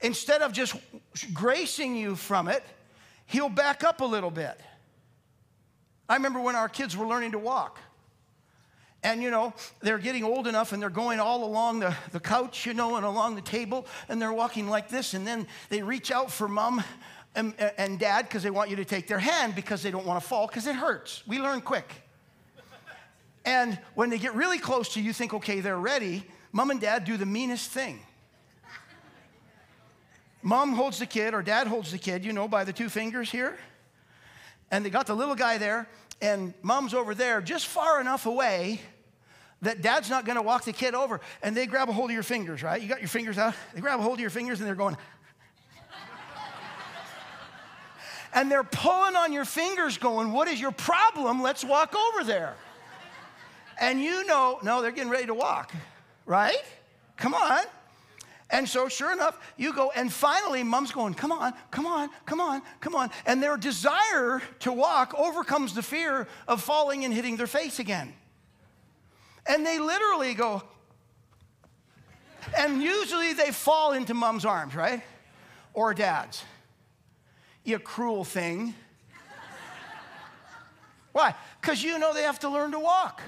instead 0.00 0.42
of 0.42 0.52
just 0.52 0.76
gracing 1.32 1.96
you 1.96 2.14
from 2.14 2.48
it, 2.48 2.62
He'll 3.26 3.48
back 3.48 3.82
up 3.82 4.02
a 4.02 4.04
little 4.04 4.30
bit. 4.30 4.60
I 6.08 6.14
remember 6.14 6.40
when 6.40 6.54
our 6.54 6.68
kids 6.68 6.96
were 6.96 7.06
learning 7.06 7.32
to 7.32 7.38
walk. 7.38 7.78
And, 9.02 9.22
you 9.22 9.30
know, 9.30 9.52
they're 9.80 9.98
getting 9.98 10.24
old 10.24 10.46
enough 10.46 10.72
and 10.72 10.82
they're 10.82 10.90
going 10.90 11.20
all 11.20 11.44
along 11.44 11.80
the, 11.80 11.94
the 12.12 12.20
couch, 12.20 12.66
you 12.66 12.74
know, 12.74 12.96
and 12.96 13.04
along 13.04 13.36
the 13.36 13.42
table, 13.42 13.86
and 14.08 14.20
they're 14.20 14.32
walking 14.32 14.68
like 14.68 14.88
this. 14.88 15.14
And 15.14 15.26
then 15.26 15.46
they 15.68 15.82
reach 15.82 16.10
out 16.10 16.30
for 16.30 16.48
mom 16.48 16.82
and, 17.34 17.54
and 17.78 17.98
dad 17.98 18.22
because 18.22 18.42
they 18.42 18.50
want 18.50 18.70
you 18.70 18.76
to 18.76 18.84
take 18.84 19.06
their 19.06 19.18
hand 19.18 19.54
because 19.54 19.82
they 19.82 19.90
don't 19.90 20.06
want 20.06 20.20
to 20.20 20.26
fall 20.26 20.46
because 20.46 20.66
it 20.66 20.74
hurts. 20.74 21.22
We 21.26 21.40
learn 21.40 21.60
quick. 21.60 21.88
And 23.46 23.78
when 23.94 24.10
they 24.10 24.18
get 24.18 24.34
really 24.34 24.58
close 24.58 24.92
to 24.94 25.00
you, 25.00 25.14
think, 25.14 25.32
okay, 25.32 25.60
they're 25.60 25.78
ready. 25.78 26.24
Mom 26.52 26.70
and 26.70 26.80
dad 26.80 27.04
do 27.04 27.16
the 27.16 27.24
meanest 27.24 27.70
thing. 27.70 28.00
Mom 30.42 30.74
holds 30.74 30.98
the 30.98 31.06
kid, 31.06 31.32
or 31.32 31.42
dad 31.42 31.66
holds 31.66 31.90
the 31.90 31.98
kid, 31.98 32.24
you 32.24 32.34
know, 32.34 32.46
by 32.46 32.64
the 32.64 32.72
two 32.72 32.90
fingers 32.90 33.30
here 33.30 33.56
and 34.70 34.84
they 34.84 34.90
got 34.90 35.06
the 35.06 35.14
little 35.14 35.34
guy 35.34 35.58
there, 35.58 35.88
and 36.20 36.54
mom's 36.62 36.94
over 36.94 37.14
there 37.14 37.40
just 37.40 37.66
far 37.66 38.00
enough 38.00 38.26
away 38.26 38.80
that 39.62 39.80
dad's 39.80 40.10
not 40.10 40.26
to 40.26 40.42
walk 40.42 40.64
the 40.64 40.72
kid 40.72 40.94
over. 40.94 41.20
And 41.42 41.56
they 41.56 41.66
grab 41.66 41.88
a 41.88 41.92
hold 41.92 42.10
of 42.10 42.14
your 42.14 42.22
fingers, 42.22 42.62
right? 42.62 42.80
You 42.80 42.88
got 42.88 43.00
your 43.00 43.08
fingers 43.08 43.38
out. 43.38 43.54
They 43.74 43.80
grab 43.80 44.00
a 44.00 44.02
hold 44.02 44.14
of 44.14 44.20
your 44.20 44.30
fingers 44.30 44.60
and 44.60 44.68
they're 44.68 44.74
going, 44.74 44.96
and 48.34 48.50
they're 48.50 48.64
pulling 48.64 49.16
on 49.16 49.32
your 49.32 49.44
fingers, 49.44 49.98
going, 49.98 50.32
What 50.32 50.48
is 50.48 50.60
your 50.60 50.72
problem? 50.72 51.42
Let's 51.42 51.64
walk 51.64 51.94
over 51.94 52.24
there. 52.24 52.54
And 53.80 54.00
you 54.00 54.26
know, 54.26 54.58
no, 54.62 54.82
they're 54.82 54.90
getting 54.90 55.10
ready 55.10 55.26
to 55.26 55.34
walk, 55.34 55.72
right? 56.24 56.62
Come 57.16 57.34
on. 57.34 57.64
And 58.48 58.68
so, 58.68 58.88
sure 58.88 59.12
enough, 59.12 59.38
you 59.56 59.72
go, 59.72 59.90
and 59.94 60.12
finally, 60.12 60.62
mom's 60.62 60.92
going, 60.92 61.14
Come 61.14 61.32
on, 61.32 61.52
come 61.70 61.84
on, 61.84 62.10
come 62.26 62.40
on, 62.40 62.62
come 62.80 62.94
on. 62.94 63.10
And 63.26 63.42
their 63.42 63.56
desire 63.56 64.40
to 64.60 64.72
walk 64.72 65.14
overcomes 65.18 65.74
the 65.74 65.82
fear 65.82 66.28
of 66.46 66.62
falling 66.62 67.04
and 67.04 67.12
hitting 67.12 67.36
their 67.36 67.48
face 67.48 67.80
again. 67.80 68.14
And 69.46 69.66
they 69.66 69.78
literally 69.78 70.34
go, 70.34 70.62
and 72.56 72.80
usually 72.82 73.32
they 73.32 73.50
fall 73.50 73.92
into 73.92 74.14
mom's 74.14 74.44
arms, 74.44 74.74
right? 74.76 75.02
Or 75.74 75.92
dad's. 75.92 76.44
You 77.64 77.80
cruel 77.80 78.24
thing. 78.24 78.74
Why? 81.12 81.34
Because 81.60 81.82
you 81.82 81.98
know 81.98 82.14
they 82.14 82.22
have 82.22 82.38
to 82.40 82.48
learn 82.48 82.72
to 82.72 82.78
walk. 82.78 83.22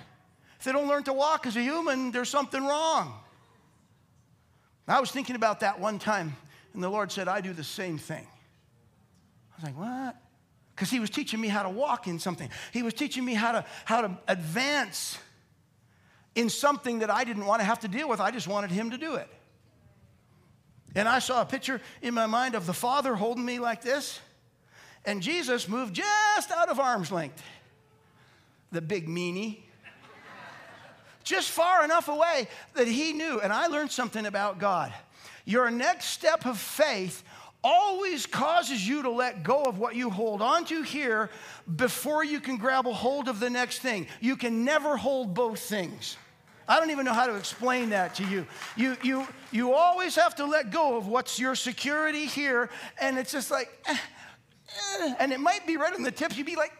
If 0.59 0.65
they 0.65 0.73
don't 0.73 0.89
learn 0.89 1.05
to 1.05 1.13
walk 1.13 1.47
as 1.47 1.57
a 1.57 1.61
human, 1.61 2.11
there's 2.11 2.29
something 2.29 2.65
wrong. 2.65 3.15
I 4.89 5.01
was 5.01 5.11
thinking 5.11 5.37
about 5.37 5.61
that 5.61 5.79
one 5.79 5.99
time, 5.99 6.35
and 6.73 6.83
the 6.83 6.89
Lord 6.89 7.13
said, 7.13 7.29
I 7.29 7.43
do 7.43 7.53
the 7.53 7.65
same 7.65 7.99
thing. 7.99 8.27
I 9.53 9.57
was 9.57 9.65
like, 9.65 9.79
what? 9.79 10.17
Because 10.75 10.91
he 10.91 10.99
was 10.99 11.11
teaching 11.11 11.41
me 11.41 11.49
how 11.49 11.63
to 11.63 11.69
walk 11.69 12.07
in 12.07 12.19
something. 12.19 12.49
He 12.73 12.83
was 12.83 12.95
teaching 12.95 13.25
me 13.25 13.35
how 13.35 13.53
to, 13.53 13.65
how 13.85 14.01
to 14.01 14.19
advance 14.27 15.19
in 16.35 16.49
something 16.49 17.01
that 17.01 17.11
I 17.11 17.25
didn't 17.25 17.45
want 17.45 17.61
to 17.61 17.65
have 17.65 17.81
to 17.81 17.89
deal 17.89 18.09
with. 18.09 18.21
I 18.21 18.31
just 18.31 18.49
wanted 18.49 18.71
him 18.71 18.91
to 18.93 18.99
do 18.99 19.17
it. 19.17 19.29
And 20.95 21.07
I 21.07 21.19
saw 21.19 21.43
a 21.43 21.47
picture 21.47 21.81
in 22.01 22.15
my 22.15 22.27
mind 22.27 22.55
of 22.55 22.65
the 22.65 22.73
Father 22.73 23.15
holding 23.15 23.45
me 23.45 23.59
like 23.59 23.83
this, 23.83 24.21
and 25.05 25.21
Jesus 25.23 25.69
moved 25.69 25.95
just 25.95 26.51
out 26.51 26.71
of 26.71 26.81
arm's 26.81 27.13
length. 27.13 27.43
The 28.73 28.81
big 28.81 29.07
meanie 29.07 29.59
just 31.29 31.51
far 31.51 31.85
enough 31.85 32.09
away 32.09 32.49
that 32.74 32.89
he 32.89 33.12
knew. 33.12 33.41
And 33.41 33.53
I 33.53 33.66
learned 33.66 33.93
something 33.93 34.26
about 34.26 34.59
God. 34.59 34.93
Your 35.45 35.70
next 35.70 36.07
step 36.07 36.47
of 36.47 36.59
faith 36.59 37.22
always 37.62 38.26
causes 38.26 38.87
you 38.87 39.03
to 39.03 39.11
let 39.11 39.43
go 39.43 39.62
of 39.62 39.79
what 39.79 39.95
you 39.97 40.11
hold 40.11 40.41
on 40.41 40.64
to 40.66 40.83
here 40.83 41.31
before 41.76 42.24
you 42.24 42.41
can 42.41 42.57
grab 42.57 42.87
a 42.87 42.93
hold 42.93 43.29
of 43.29 43.41
the 43.41 43.51
next 43.51 43.81
thing. 43.81 44.07
You 44.20 44.37
can 44.37 44.64
never 44.64 44.97
hold 44.97 45.35
both 45.35 45.61
things. 45.61 46.16
I 46.68 46.79
don't 46.79 46.91
even 46.91 47.07
know 47.07 47.14
how 47.14 47.26
to 47.26 47.37
explain 47.37 47.91
that 47.91 48.14
to 48.16 48.24
you. 48.24 48.47
You, 48.76 48.97
you, 49.03 49.26
you 49.51 49.72
always 49.72 50.14
have 50.16 50.35
to 50.37 50.45
let 50.45 50.70
go 50.70 50.99
of 50.99 51.09
what's 51.09 51.39
your 51.39 51.55
security 51.55 52.26
here, 52.26 52.68
and 53.01 53.18
it's 53.18 53.33
just 53.33 53.51
like, 53.51 53.70
eh, 53.87 53.97
eh, 55.01 55.14
and 55.18 55.33
it 55.33 55.41
might 55.41 55.66
be 55.66 55.79
right 55.79 55.95
on 55.95 56.03
the 56.03 56.11
tips. 56.11 56.37
You'd 56.37 56.47
be 56.47 56.57
like, 56.57 56.72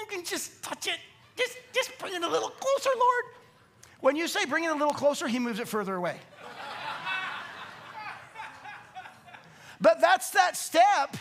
you 0.00 0.06
can 0.06 0.24
just 0.24 0.62
touch 0.62 0.86
it. 0.86 0.98
Just, 1.36 1.58
just 1.74 1.98
bring 1.98 2.14
it 2.14 2.22
a 2.22 2.28
little 2.28 2.48
closer, 2.48 2.90
Lord. 2.98 3.24
When 4.04 4.16
you 4.16 4.28
say 4.28 4.44
bring 4.44 4.64
it 4.64 4.70
a 4.70 4.74
little 4.74 4.92
closer, 4.92 5.26
he 5.26 5.38
moves 5.38 5.58
it 5.58 5.66
further 5.66 5.94
away. 5.94 6.18
but 9.80 9.98
that's 9.98 10.28
that 10.32 10.58
step 10.58 11.16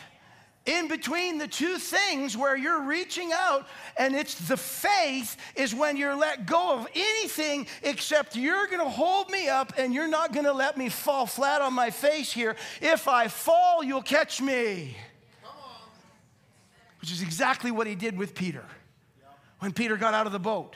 in 0.66 0.90
between 0.90 1.38
the 1.38 1.48
two 1.48 1.78
things 1.78 2.36
where 2.36 2.58
you're 2.58 2.82
reaching 2.82 3.32
out 3.34 3.70
and 3.96 4.14
it's 4.14 4.36
the 4.50 4.58
faith 4.58 5.38
is 5.56 5.74
when 5.74 5.96
you're 5.96 6.14
let 6.14 6.46
go 6.46 6.78
of 6.78 6.86
anything 6.94 7.68
except 7.84 8.36
you're 8.36 8.68
going 8.68 8.80
to 8.80 8.90
hold 8.90 9.30
me 9.30 9.48
up 9.48 9.72
and 9.78 9.94
you're 9.94 10.10
not 10.10 10.34
going 10.34 10.46
to 10.46 10.52
let 10.52 10.78
me 10.78 10.90
fall 10.90 11.26
flat 11.26 11.62
on 11.62 11.72
my 11.72 11.90
face 11.90 12.34
here. 12.34 12.54
If 12.82 13.08
i 13.08 13.30
fall 13.30 13.82
you'll 13.82 14.02
catch 14.02 14.42
me. 14.42 14.98
Which 17.00 17.14
is 17.14 17.22
exactly 17.22 17.72
what 17.72 17.88
he 17.88 17.96
did 17.96 18.18
with 18.18 18.36
peter. 18.36 18.66
When 19.60 19.72
peter 19.72 19.96
got 19.96 20.14
out 20.14 20.26
of 20.26 20.34
the 20.34 20.40
boat 20.40 20.76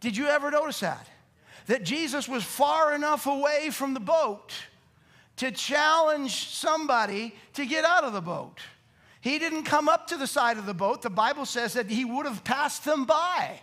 did 0.00 0.16
you 0.16 0.26
ever 0.26 0.50
notice 0.50 0.80
that 0.80 1.06
that 1.66 1.82
jesus 1.84 2.28
was 2.28 2.42
far 2.42 2.94
enough 2.94 3.26
away 3.26 3.70
from 3.70 3.94
the 3.94 4.00
boat 4.00 4.52
to 5.36 5.50
challenge 5.50 6.48
somebody 6.48 7.34
to 7.54 7.64
get 7.64 7.84
out 7.84 8.04
of 8.04 8.12
the 8.12 8.20
boat 8.20 8.60
he 9.20 9.38
didn't 9.38 9.64
come 9.64 9.88
up 9.88 10.06
to 10.08 10.16
the 10.16 10.26
side 10.26 10.56
of 10.56 10.66
the 10.66 10.74
boat. 10.74 11.02
The 11.02 11.10
Bible 11.10 11.44
says 11.44 11.74
that 11.74 11.90
he 11.90 12.04
would 12.04 12.26
have 12.26 12.42
passed 12.42 12.84
them 12.84 13.04
by. 13.04 13.60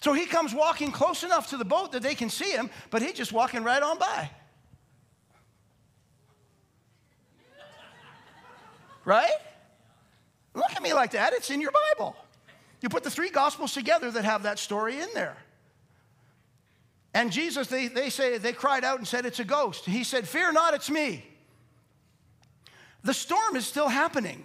So 0.00 0.12
he 0.12 0.26
comes 0.26 0.54
walking 0.54 0.92
close 0.92 1.24
enough 1.24 1.50
to 1.50 1.56
the 1.56 1.64
boat 1.64 1.92
that 1.92 2.02
they 2.02 2.14
can 2.14 2.30
see 2.30 2.52
him, 2.52 2.70
but 2.90 3.02
he's 3.02 3.14
just 3.14 3.32
walking 3.32 3.64
right 3.64 3.82
on 3.82 3.98
by. 3.98 4.30
Right? 9.04 9.30
Look 10.54 10.70
at 10.76 10.82
me 10.82 10.92
like 10.92 11.12
that. 11.12 11.32
It's 11.32 11.50
in 11.50 11.60
your 11.60 11.72
Bible. 11.72 12.14
You 12.82 12.88
put 12.88 13.04
the 13.04 13.10
three 13.10 13.30
gospels 13.30 13.72
together 13.72 14.10
that 14.10 14.24
have 14.24 14.42
that 14.42 14.58
story 14.58 15.00
in 15.00 15.08
there. 15.14 15.36
And 17.14 17.30
Jesus, 17.30 17.68
they, 17.68 17.88
they 17.88 18.10
say, 18.10 18.38
they 18.38 18.52
cried 18.52 18.84
out 18.84 18.98
and 18.98 19.06
said, 19.06 19.24
It's 19.24 19.38
a 19.38 19.44
ghost. 19.44 19.84
He 19.84 20.02
said, 20.02 20.26
Fear 20.26 20.52
not, 20.52 20.74
it's 20.74 20.90
me. 20.90 21.24
The 23.04 23.14
storm 23.14 23.56
is 23.56 23.66
still 23.66 23.88
happening. 23.88 24.44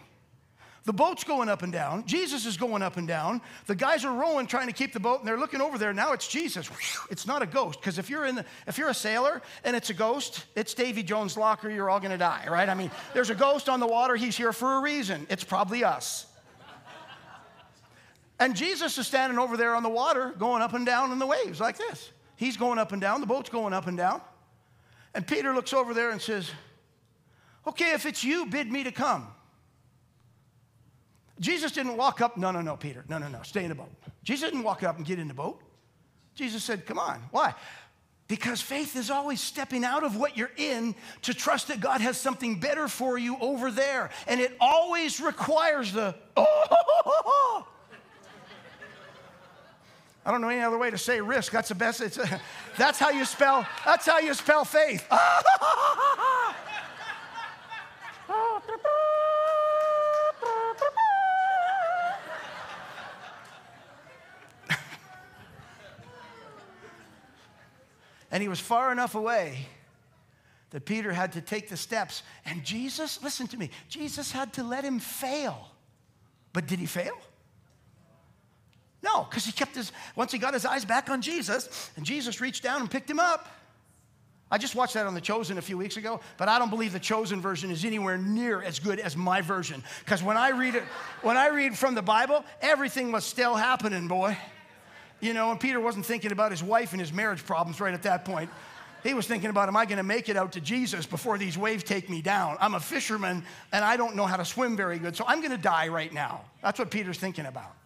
The 0.84 0.94
boat's 0.94 1.26
going 1.26 1.50
up 1.50 1.64
and 1.64 1.74
down. 1.74 2.06
Jesus 2.06 2.46
is 2.46 2.56
going 2.56 2.82
up 2.82 2.96
and 2.96 3.06
down. 3.06 3.42
The 3.66 3.76
guys 3.76 4.06
are 4.06 4.14
rowing, 4.14 4.48
trying 4.48 4.68
to 4.68 4.74
keep 4.74 4.94
the 4.94 5.02
boat, 5.02 5.20
and 5.20 5.28
they're 5.28 5.38
looking 5.38 5.60
over 5.60 5.78
there. 5.78 5.92
Now 5.92 6.14
it's 6.14 6.30
Jesus. 6.30 6.70
It's 7.12 7.28
not 7.28 7.42
a 7.42 7.46
ghost. 7.46 7.82
Because 7.82 7.98
if 7.98 8.10
you're 8.10 8.26
in 8.26 8.36
the, 8.36 8.46
if 8.68 8.78
you're 8.78 8.88
a 8.88 8.94
sailor 8.94 9.42
and 9.66 9.76
it's 9.76 9.90
a 9.90 9.94
ghost, 9.94 10.46
it's 10.56 10.74
Davy 10.74 11.04
Jones' 11.04 11.36
locker. 11.36 11.70
You're 11.70 11.90
all 11.90 12.00
going 12.00 12.12
to 12.12 12.18
die, 12.18 12.46
right? 12.50 12.70
I 12.70 12.74
mean, 12.74 12.90
there's 13.14 13.30
a 13.30 13.36
ghost 13.36 13.68
on 13.68 13.82
the 13.82 13.88
water. 13.88 14.16
He's 14.16 14.38
here 14.38 14.54
for 14.54 14.76
a 14.76 14.82
reason. 14.82 15.28
It's 15.30 15.44
probably 15.44 15.84
us. 15.84 16.26
And 18.40 18.56
Jesus 18.56 18.98
is 18.98 19.08
standing 19.08 19.40
over 19.40 19.58
there 19.58 19.76
on 19.76 19.84
the 19.84 19.90
water, 19.90 20.34
going 20.38 20.62
up 20.62 20.74
and 20.74 20.86
down 20.86 21.12
in 21.12 21.20
the 21.20 21.26
waves 21.26 21.60
like 21.60 21.78
this. 21.78 22.12
He's 22.36 22.56
going 22.56 22.78
up 22.78 22.92
and 22.92 23.02
down. 23.02 23.20
The 23.20 23.28
boat's 23.28 23.50
going 23.50 23.74
up 23.74 23.88
and 23.88 23.98
down. 23.98 24.22
And 25.16 25.26
Peter 25.26 25.54
looks 25.54 25.74
over 25.74 25.94
there 25.94 26.12
and 26.12 26.22
says, 26.22 26.50
Okay, 27.68 27.92
if 27.92 28.06
it's 28.06 28.24
you, 28.24 28.46
bid 28.46 28.72
me 28.72 28.84
to 28.84 28.92
come. 28.92 29.28
Jesus 31.40 31.72
didn't 31.72 31.98
walk 31.98 32.22
up, 32.22 32.38
no, 32.38 32.52
no, 32.52 32.62
no, 32.62 32.78
Peter, 32.78 33.04
no, 33.10 33.18
no, 33.18 33.28
no, 33.28 33.42
stay 33.44 33.64
in 33.64 33.70
the 33.70 33.76
boat. 33.76 33.92
Jesus 34.24 34.50
didn't 34.50 34.64
walk 34.64 34.84
up 34.84 34.98
and 34.98 35.06
get 35.06 35.20
in 35.20 35.28
the 35.28 35.34
boat. 35.34 35.62
Jesus 36.34 36.64
said, 36.64 36.86
come 36.86 36.98
on. 36.98 37.22
Why? 37.32 37.54
Because 38.28 38.62
faith 38.62 38.96
is 38.96 39.10
always 39.10 39.42
stepping 39.42 39.84
out 39.84 40.04
of 40.04 40.18
what 40.18 40.38
you're 40.38 40.52
in 40.58 40.96
to 41.24 41.34
trust 41.34 41.68
that 41.70 41.80
God 41.80 42.02
has 42.02 42.20
something 42.20 42.60
better 42.60 42.88
for 42.88 43.18
you 43.18 43.38
over 43.40 43.72
there. 43.72 44.10
And 44.28 44.40
it 44.40 44.56
always 44.60 45.20
requires 45.20 45.94
the, 45.94 46.16
oh, 46.38 47.68
I 50.28 50.32
don't 50.32 50.42
know 50.42 50.50
any 50.50 50.60
other 50.62 50.78
way 50.78 50.92
to 50.92 50.98
say 50.98 51.22
risk. 51.22 51.54
That's 51.54 51.70
the 51.70 51.76
best. 51.76 52.02
It's, 52.02 52.20
that's 52.78 53.00
how 53.00 53.12
you 53.12 53.24
spell. 53.24 53.66
That's 53.86 54.06
how 54.06 54.20
you 54.20 54.34
spell 54.34 54.66
faith. 54.66 55.08
and 68.30 68.44
he 68.44 68.50
was 68.50 68.60
far 68.60 68.92
enough 68.92 69.16
away 69.16 69.66
that 70.72 70.84
Peter 70.84 71.14
had 71.14 71.32
to 71.32 71.42
take 71.42 71.70
the 71.70 71.78
steps. 71.78 72.22
And 72.44 72.66
Jesus, 72.66 73.24
listen 73.24 73.48
to 73.48 73.56
me, 73.56 73.70
Jesus 73.88 74.34
had 74.34 74.52
to 74.56 74.64
let 74.64 74.84
him 74.84 75.00
fail. 75.00 75.70
But 76.52 76.68
did 76.68 76.80
he 76.80 76.86
fail? 76.86 77.18
No, 79.08 79.24
because 79.24 79.46
he 79.46 79.52
kept 79.52 79.76
his, 79.76 79.92
once 80.16 80.32
he 80.32 80.38
got 80.38 80.54
his 80.54 80.66
eyes 80.66 80.84
back 80.84 81.10
on 81.10 81.22
Jesus, 81.22 81.92
and 81.96 82.06
Jesus 82.06 82.42
reached 82.42 82.62
down 82.62 82.82
and 82.82 82.92
picked 82.92 83.10
him 83.10 83.20
up. 83.20 83.48
I 84.50 84.58
just 84.58 84.76
watched 84.76 84.94
that 84.96 85.06
on 85.06 85.14
The 85.14 85.22
Chosen 85.22 85.58
a 85.58 85.62
few 85.62 85.78
weeks 85.78 85.98
ago, 85.98 86.20
but 86.38 86.48
I 86.48 86.58
don't 86.58 86.70
believe 86.70 86.94
the 86.94 87.00
Chosen 87.00 87.42
version 87.42 87.70
is 87.70 87.84
anywhere 87.86 88.18
near 88.18 88.62
as 88.62 88.80
good 88.80 89.00
as 89.00 89.16
my 89.16 89.42
version. 89.42 89.84
Because 90.00 90.24
when 90.24 90.38
I 90.38 90.50
read 90.50 90.76
it, 90.76 90.84
when 91.22 91.38
I 91.38 91.48
read 91.50 91.78
from 91.78 91.96
the 91.96 92.02
Bible, 92.02 92.44
everything 92.62 93.12
was 93.12 93.26
still 93.26 93.56
happening, 93.56 94.08
boy. 94.08 94.38
You 95.20 95.34
know, 95.34 95.52
and 95.52 95.60
Peter 95.60 95.80
wasn't 95.80 96.06
thinking 96.06 96.32
about 96.32 96.52
his 96.52 96.64
wife 96.64 96.92
and 96.92 97.02
his 97.02 97.12
marriage 97.12 97.46
problems 97.46 97.80
right 97.82 97.94
at 97.94 98.04
that 98.04 98.24
point. 98.24 98.50
He 99.04 99.14
was 99.14 99.28
thinking 99.28 99.50
about, 99.50 99.68
am 99.68 99.78
I 99.78 99.86
going 99.86 99.98
to 99.98 100.04
make 100.04 100.28
it 100.28 100.38
out 100.38 100.54
to 100.54 100.62
Jesus 100.62 101.06
before 101.06 101.38
these 101.38 101.58
waves 101.58 101.84
take 101.84 102.10
me 102.10 102.22
down? 102.22 102.58
I'm 102.60 102.76
a 102.76 102.80
fisherman 102.80 103.44
and 103.72 103.86
I 103.86 103.96
don't 103.96 104.16
know 104.16 104.26
how 104.26 104.38
to 104.38 104.46
swim 104.46 104.76
very 104.76 105.00
good, 105.00 105.16
so 105.16 105.24
I'm 105.28 105.40
going 105.40 105.52
to 105.52 105.58
die 105.58 105.88
right 105.88 106.14
now. 106.14 106.42
That's 106.62 106.80
what 106.80 106.90
Peter's 106.92 107.18
thinking 107.18 107.46
about. 107.46 107.77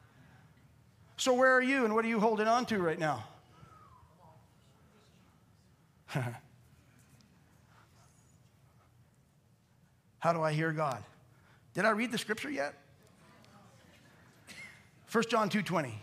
So, 1.22 1.36
where 1.36 1.54
are 1.54 1.62
you 1.62 1.86
and 1.86 1.94
what 1.94 2.04
are 2.04 2.08
you 2.08 2.20
holding 2.20 2.48
on 2.48 2.66
to 2.66 2.80
right 2.80 2.98
now? 2.98 3.24
How 10.18 10.34
do 10.34 10.42
I 10.42 10.52
hear 10.52 10.72
God? 10.72 11.04
Did 11.76 11.86
I 11.86 11.92
read 11.92 12.12
the 12.12 12.18
scripture 12.18 12.50
yet? 12.50 12.74
1 15.12 15.26
John 15.30 15.52
2:20. 15.52 15.94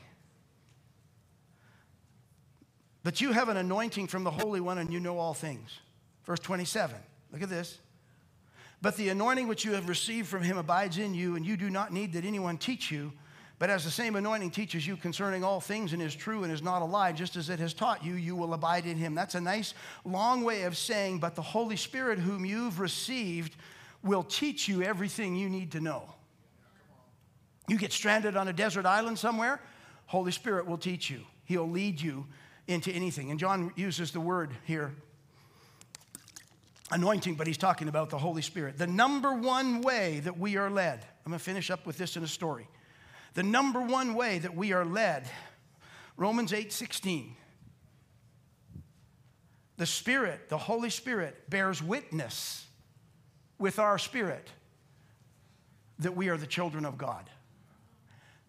But 3.02 3.20
you 3.20 3.32
have 3.32 3.48
an 3.48 3.56
anointing 3.56 4.06
from 4.06 4.22
the 4.22 4.30
Holy 4.30 4.60
One 4.60 4.78
and 4.78 4.92
you 4.92 5.00
know 5.00 5.18
all 5.18 5.34
things. 5.34 5.80
Verse 6.26 6.38
27. 6.38 6.94
Look 7.32 7.42
at 7.42 7.48
this. 7.48 7.80
But 8.80 8.96
the 8.96 9.08
anointing 9.08 9.48
which 9.48 9.64
you 9.64 9.72
have 9.72 9.88
received 9.88 10.28
from 10.28 10.44
him 10.44 10.58
abides 10.58 10.96
in 10.96 11.12
you, 11.12 11.34
and 11.34 11.44
you 11.44 11.56
do 11.56 11.70
not 11.70 11.92
need 11.92 12.12
that 12.12 12.24
anyone 12.24 12.56
teach 12.56 12.92
you. 12.92 13.10
But 13.58 13.70
as 13.70 13.84
the 13.84 13.90
same 13.90 14.14
anointing 14.14 14.52
teaches 14.52 14.86
you 14.86 14.96
concerning 14.96 15.42
all 15.42 15.60
things 15.60 15.92
and 15.92 16.00
is 16.00 16.14
true 16.14 16.44
and 16.44 16.52
is 16.52 16.62
not 16.62 16.80
a 16.80 16.84
lie, 16.84 17.10
just 17.10 17.34
as 17.34 17.50
it 17.50 17.58
has 17.58 17.74
taught 17.74 18.04
you, 18.04 18.14
you 18.14 18.36
will 18.36 18.54
abide 18.54 18.86
in 18.86 18.96
him. 18.96 19.16
That's 19.16 19.34
a 19.34 19.40
nice 19.40 19.74
long 20.04 20.44
way 20.44 20.62
of 20.62 20.76
saying, 20.76 21.18
but 21.18 21.34
the 21.34 21.42
Holy 21.42 21.76
Spirit, 21.76 22.20
whom 22.20 22.44
you've 22.44 22.78
received, 22.78 23.56
will 24.04 24.22
teach 24.22 24.68
you 24.68 24.82
everything 24.82 25.34
you 25.34 25.48
need 25.48 25.72
to 25.72 25.80
know. 25.80 26.14
You 27.66 27.78
get 27.78 27.92
stranded 27.92 28.36
on 28.36 28.46
a 28.46 28.52
desert 28.52 28.86
island 28.86 29.18
somewhere, 29.18 29.60
Holy 30.06 30.32
Spirit 30.32 30.66
will 30.66 30.78
teach 30.78 31.10
you. 31.10 31.22
He'll 31.44 31.68
lead 31.68 32.00
you 32.00 32.26
into 32.68 32.92
anything. 32.92 33.30
And 33.30 33.40
John 33.40 33.72
uses 33.74 34.12
the 34.12 34.20
word 34.20 34.50
here 34.64 34.94
anointing, 36.90 37.34
but 37.34 37.46
he's 37.46 37.58
talking 37.58 37.88
about 37.88 38.08
the 38.08 38.18
Holy 38.18 38.40
Spirit. 38.40 38.78
The 38.78 38.86
number 38.86 39.34
one 39.34 39.82
way 39.82 40.20
that 40.20 40.38
we 40.38 40.56
are 40.56 40.70
led, 40.70 41.04
I'm 41.26 41.32
going 41.32 41.38
to 41.38 41.44
finish 41.44 41.70
up 41.70 41.86
with 41.86 41.98
this 41.98 42.16
in 42.16 42.22
a 42.22 42.28
story. 42.28 42.66
The 43.34 43.42
number 43.42 43.80
one 43.80 44.14
way 44.14 44.38
that 44.38 44.56
we 44.56 44.72
are 44.72 44.84
led, 44.84 45.28
Romans 46.16 46.52
8 46.52 46.72
16. 46.72 47.34
The 49.76 49.86
Spirit, 49.86 50.48
the 50.48 50.58
Holy 50.58 50.90
Spirit, 50.90 51.48
bears 51.48 51.80
witness 51.80 52.66
with 53.58 53.78
our 53.78 53.96
spirit 53.96 54.50
that 56.00 56.16
we 56.16 56.28
are 56.28 56.36
the 56.36 56.46
children 56.46 56.84
of 56.84 56.98
God. 56.98 57.30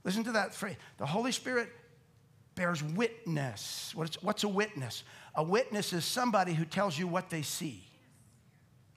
Listen 0.03 0.23
to 0.23 0.31
that 0.33 0.55
phrase. 0.55 0.75
The 0.97 1.05
Holy 1.05 1.31
Spirit 1.31 1.69
bears 2.55 2.81
witness. 2.83 3.91
What's, 3.95 4.21
what's 4.23 4.43
a 4.43 4.47
witness? 4.47 5.03
A 5.35 5.43
witness 5.43 5.93
is 5.93 6.03
somebody 6.05 6.53
who 6.53 6.65
tells 6.65 6.97
you 6.97 7.07
what 7.07 7.29
they 7.29 7.41
see. 7.41 7.83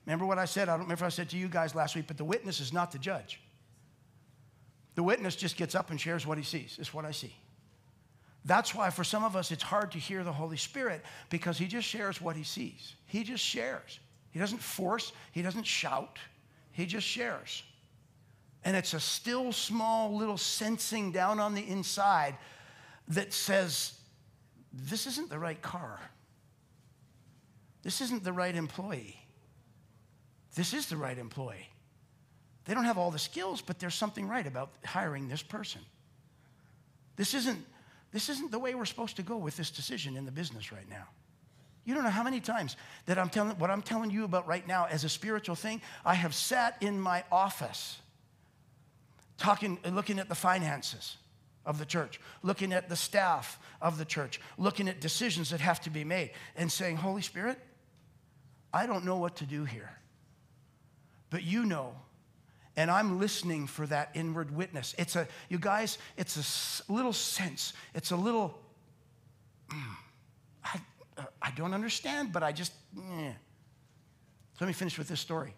Remember 0.07 0.27
what 0.27 0.39
I 0.39 0.47
said? 0.47 0.69
I 0.69 0.73
don't 0.73 0.81
remember 0.81 0.95
if 0.95 1.03
I 1.03 1.11
said 1.11 1.31
to 1.31 1.37
you 1.37 1.49
guys 1.49 1.75
last 1.75 1.95
week, 1.95 2.07
but 2.07 2.17
the 2.17 2.25
witness 2.25 2.61
is 2.61 2.73
not 2.73 2.93
the 2.93 2.99
judge. 2.99 3.41
The 4.95 5.03
witness 5.03 5.37
just 5.37 5.57
gets 5.57 5.75
up 5.75 5.91
and 5.91 6.01
shares 6.01 6.27
what 6.27 6.39
he 6.39 6.45
sees. 6.45 6.77
It's 6.79 6.93
what 6.93 7.05
I 7.05 7.13
see. 7.13 7.35
That's 8.45 8.75
why 8.75 8.91
for 8.91 9.05
some 9.05 9.25
of 9.25 9.37
us 9.37 9.51
it's 9.51 9.63
hard 9.63 9.93
to 9.93 9.99
hear 9.99 10.25
the 10.25 10.33
Holy 10.33 10.57
Spirit 10.57 11.03
because 11.31 11.59
he 11.59 11.67
just 11.67 11.87
shares 11.87 12.21
what 12.21 12.37
he 12.37 12.43
sees. 12.43 12.95
He 13.07 13.23
just 13.23 13.45
shares. 13.45 14.01
He 14.33 14.39
doesn't 14.39 14.59
force, 14.59 15.13
he 15.31 15.43
doesn't 15.43 15.67
shout, 15.67 16.19
he 16.73 16.87
just 16.87 17.07
shares. 17.07 17.63
And 18.65 18.77
it's 18.77 18.95
a 18.95 19.01
still 19.01 19.53
small 19.53 20.17
little 20.17 20.39
sensing 20.39 21.13
down 21.13 21.39
on 21.39 21.55
the 21.55 21.69
inside 21.69 22.37
that 23.09 23.33
says, 23.33 23.95
this 24.73 25.07
isn't 25.07 25.29
the 25.29 25.39
right 25.39 25.61
car. 25.61 26.01
This 27.83 28.01
isn't 28.01 28.25
the 28.25 28.33
right 28.33 28.55
employee. 28.55 29.19
This 30.55 30.73
is 30.73 30.87
the 30.87 30.97
right 30.97 31.19
employee. 31.19 31.69
They 32.65 32.75
don't 32.75 32.85
have 32.85 32.99
all 32.99 33.11
the 33.11 33.19
skills, 33.19 33.61
but 33.61 33.79
there's 33.79 33.95
something 33.95 34.29
right 34.29 34.47
about 34.47 34.71
hiring 34.85 35.29
this 35.29 35.43
person. 35.43 35.81
This 37.17 37.35
isn't, 37.35 37.65
this 38.13 38.29
isn't 38.29 38.51
the 38.51 38.59
way 38.59 38.75
we're 38.75 38.85
supposed 38.85 39.17
to 39.17 39.23
go 39.23 39.37
with 39.37 39.57
this 39.57 39.71
decision 39.71 40.17
in 40.17 40.25
the 40.25 40.31
business 40.31 40.73
right 40.73 40.89
now. 40.89 41.09
You 41.85 41.95
don't 41.95 42.05
know 42.05 42.11
how 42.11 42.23
many 42.23 42.41
times 42.41 42.77
that 43.07 43.19
I'm 43.19 43.29
telling 43.29 43.59
what 43.59 43.69
I'm 43.71 43.83
telling 43.83 44.11
you 44.11 44.25
about 44.25 44.47
right 44.47 44.67
now 44.67 44.87
as 44.87 45.03
a 45.03 45.09
spiritual 45.09 45.57
thing. 45.57 45.83
I 46.05 46.15
have 46.15 46.33
sat 46.35 46.77
in 46.81 47.01
my 47.01 47.25
office 47.33 47.99
talking, 49.37 49.79
looking 49.91 50.21
at 50.21 50.29
the 50.29 50.37
finances 50.37 51.17
of 51.67 51.79
the 51.81 51.85
church, 51.85 52.21
looking 52.45 52.73
at 52.73 52.89
the 52.89 52.95
staff 52.95 53.59
of 53.81 53.99
the 53.99 54.05
church, 54.05 54.41
looking 54.59 54.89
at 54.89 55.01
decisions 55.01 55.51
that 55.51 55.61
have 55.61 55.81
to 55.81 55.91
be 55.91 56.05
made, 56.05 56.31
and 56.55 56.71
saying, 56.71 56.97
Holy 56.97 57.23
Spirit, 57.23 57.59
I 58.73 58.87
don't 58.87 59.05
know 59.05 59.17
what 59.17 59.37
to 59.37 59.45
do 59.45 59.65
here, 59.65 59.91
but 61.31 61.43
you 61.43 61.65
know. 61.65 61.95
And 62.77 62.91
I'm 62.91 63.19
listening 63.19 63.67
for 63.67 63.87
that 63.87 64.11
inward 64.15 64.55
witness. 64.55 64.95
It's 64.99 65.17
a, 65.17 65.29
you 65.49 65.59
guys, 65.59 65.99
it's 66.17 66.83
a 66.89 66.93
little 66.93 67.13
sense. 67.13 67.75
It's 67.95 68.13
a 68.13 68.17
little, 68.17 68.59
mm, 69.69 69.95
I, 70.65 70.81
uh, 71.19 71.25
I 71.43 71.51
don't 71.53 71.75
understand, 71.75 72.33
but 72.33 72.43
I 72.43 72.53
just. 72.53 72.73
Let 74.61 74.67
me 74.69 74.73
finish 74.75 74.97
with 74.97 75.09
this 75.09 75.19
story. 75.19 75.55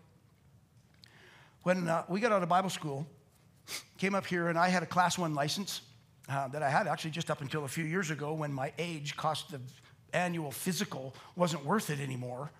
When 1.62 1.88
uh, 1.88 2.04
we 2.08 2.20
got 2.20 2.32
out 2.32 2.42
of 2.42 2.48
Bible 2.48 2.70
school, 2.70 3.06
came 3.98 4.14
up 4.14 4.26
here 4.26 4.48
and 4.48 4.58
I 4.58 4.68
had 4.68 4.82
a 4.82 4.86
class 4.86 5.18
one 5.18 5.34
license 5.34 5.82
uh, 6.28 6.48
that 6.48 6.62
I 6.62 6.70
had 6.70 6.86
actually 6.86 7.10
just 7.10 7.30
up 7.30 7.40
until 7.40 7.64
a 7.64 7.68
few 7.68 7.84
years 7.84 8.10
ago 8.10 8.32
when 8.32 8.52
my 8.52 8.72
age 8.78 9.16
cost 9.16 9.50
the 9.50 9.60
annual 10.12 10.50
physical 10.50 11.14
wasn't 11.36 11.64
worth 11.64 11.90
it 11.90 12.00
anymore 12.00 12.50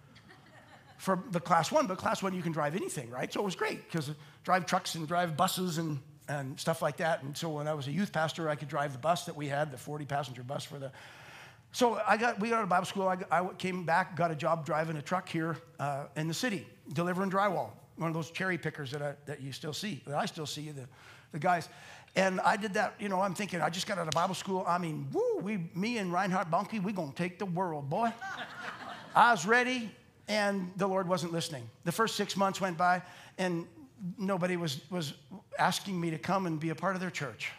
for 1.05 1.23
the 1.31 1.41
class 1.41 1.71
one. 1.71 1.87
But 1.87 1.99
class 1.99 2.23
one, 2.23 2.35
you 2.35 2.43
can 2.43 2.53
drive 2.53 2.75
anything, 2.75 3.11
right? 3.11 3.31
So 3.33 3.41
it 3.41 3.45
was 3.45 3.55
great 3.55 3.85
because 3.85 4.11
drive 4.43 4.65
trucks 4.67 4.95
and 4.95 5.07
drive 5.07 5.37
buses 5.37 5.79
and, 5.79 5.99
and 6.29 6.59
stuff 6.59 6.81
like 6.81 6.97
that. 6.97 7.23
And 7.23 7.37
so 7.37 7.51
when 7.51 7.69
I 7.69 7.75
was 7.75 7.87
a 7.87 7.93
youth 7.93 8.11
pastor, 8.11 8.49
I 8.49 8.55
could 8.55 8.69
drive 8.69 8.93
the 8.93 8.99
bus 8.99 9.27
that 9.27 9.37
we 9.37 9.47
had, 9.47 9.71
the 9.71 9.77
40 9.77 10.07
passenger 10.07 10.43
bus 10.43 10.65
for 10.65 10.79
the. 10.79 10.91
So 11.73 12.01
I 12.07 12.17
got, 12.17 12.41
we 12.41 12.49
got 12.49 12.59
out 12.59 12.63
of 12.63 12.69
Bible 12.71 12.87
school. 12.87 13.07
I, 13.07 13.19
I 13.31 13.47
came 13.59 13.85
back, 13.85 14.17
got 14.17 14.31
a 14.31 14.35
job 14.35 14.65
driving 14.65 14.97
a 14.97 15.03
truck 15.03 15.29
here 15.29 15.59
uh, 15.79 16.05
in 16.17 16.27
the 16.27 16.35
city, 16.35 16.67
delivering 16.93 17.31
drywall. 17.31 17.71
One 17.97 18.09
of 18.09 18.15
those 18.15 18.31
cherry 18.31 18.57
pickers 18.57 18.91
that, 18.93 19.03
I, 19.03 19.15
that 19.27 19.43
you 19.43 19.53
still 19.53 19.73
see, 19.73 20.03
that 20.07 20.17
I 20.17 20.25
still 20.25 20.47
see, 20.47 20.71
the, 20.71 20.89
the 21.33 21.39
guys. 21.39 21.69
And 22.17 22.41
I 22.41 22.57
did 22.57 22.75
that, 22.75 22.95
you 22.99 23.09
know, 23.09 23.21
I'm 23.21 23.35
thinking, 23.35 23.61
I 23.61 23.71
just 23.71 23.87
got 23.87 23.99
out 23.99 24.07
of 24.07 24.15
Bible 24.15 24.35
school. 24.35 24.65
I 24.67 24.79
mean, 24.79 25.09
woo, 25.13 25.41
we, 25.43 25.69
me 25.75 25.99
and 25.99 26.13
Reinhard 26.13 26.51
Bonnke, 26.51 26.83
we 26.83 26.93
gonna 26.93 27.13
take 27.13 27.39
the 27.39 27.47
world, 27.47 27.91
boy. 27.91 28.13
I 29.17 29.33
was 29.33 29.45
ready, 29.45 29.91
and 30.29 30.73
the 30.77 30.87
Lord 30.87 31.09
wasn't 31.09 31.33
listening. 31.33 31.69
The 31.85 31.93
first 31.93 32.17
six 32.17 32.37
months 32.37 32.61
went 32.61 32.77
by, 32.79 33.03
and 33.39 33.67
nobody 34.19 34.57
was, 34.57 34.81
was 34.91 35.15
asking 35.59 36.01
me 36.01 36.11
to 36.11 36.19
come 36.19 36.47
and 36.47 36.59
be 36.59 36.71
a 36.71 36.75
part 36.75 36.95
of 36.95 37.01
their 37.01 37.11
church. 37.11 37.51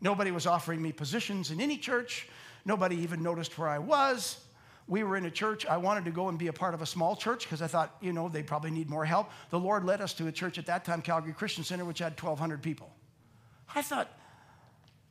Nobody 0.00 0.30
was 0.30 0.46
offering 0.46 0.80
me 0.80 0.92
positions 0.92 1.50
in 1.50 1.60
any 1.60 1.76
church. 1.76 2.28
Nobody 2.64 2.96
even 2.96 3.22
noticed 3.22 3.58
where 3.58 3.68
I 3.68 3.78
was. 3.78 4.40
We 4.86 5.02
were 5.02 5.16
in 5.16 5.26
a 5.26 5.30
church. 5.30 5.66
I 5.66 5.76
wanted 5.76 6.04
to 6.06 6.10
go 6.10 6.28
and 6.28 6.38
be 6.38 6.46
a 6.46 6.52
part 6.52 6.72
of 6.72 6.80
a 6.80 6.86
small 6.86 7.16
church 7.16 7.44
because 7.44 7.60
I 7.60 7.66
thought, 7.66 7.96
you 8.00 8.12
know, 8.12 8.28
they 8.28 8.42
probably 8.42 8.70
need 8.70 8.88
more 8.88 9.04
help. 9.04 9.30
The 9.50 9.58
Lord 9.58 9.84
led 9.84 10.00
us 10.00 10.14
to 10.14 10.28
a 10.28 10.32
church 10.32 10.56
at 10.58 10.66
that 10.66 10.84
time, 10.84 11.02
Calgary 11.02 11.32
Christian 11.32 11.64
Center, 11.64 11.84
which 11.84 11.98
had 11.98 12.20
1,200 12.20 12.62
people. 12.62 12.90
I 13.74 13.82
thought, 13.82 14.10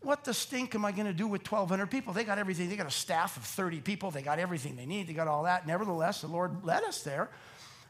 what 0.02 0.24
the 0.24 0.34
stink 0.34 0.76
am 0.76 0.86
I 0.86 0.92
going 0.92 1.08
to 1.08 1.14
do 1.14 1.28
with 1.28 1.50
1,200 1.50 1.88
people? 1.88 2.14
They 2.14 2.24
got 2.24 2.38
everything. 2.38 2.70
They 2.70 2.76
got 2.76 2.88
a 2.88 2.92
staff 2.92 3.36
of 3.36 3.44
30 3.44 3.82
people. 3.82 4.12
They 4.12 4.22
got 4.22 4.40
everything 4.40 4.76
they 4.76 4.86
need. 4.86 5.08
They 5.08 5.14
got 5.14 5.28
all 5.28 5.44
that. 5.44 5.66
Nevertheless, 5.66 6.22
the 6.22 6.28
Lord 6.28 6.64
led 6.64 6.84
us 6.84 7.02
there. 7.02 7.30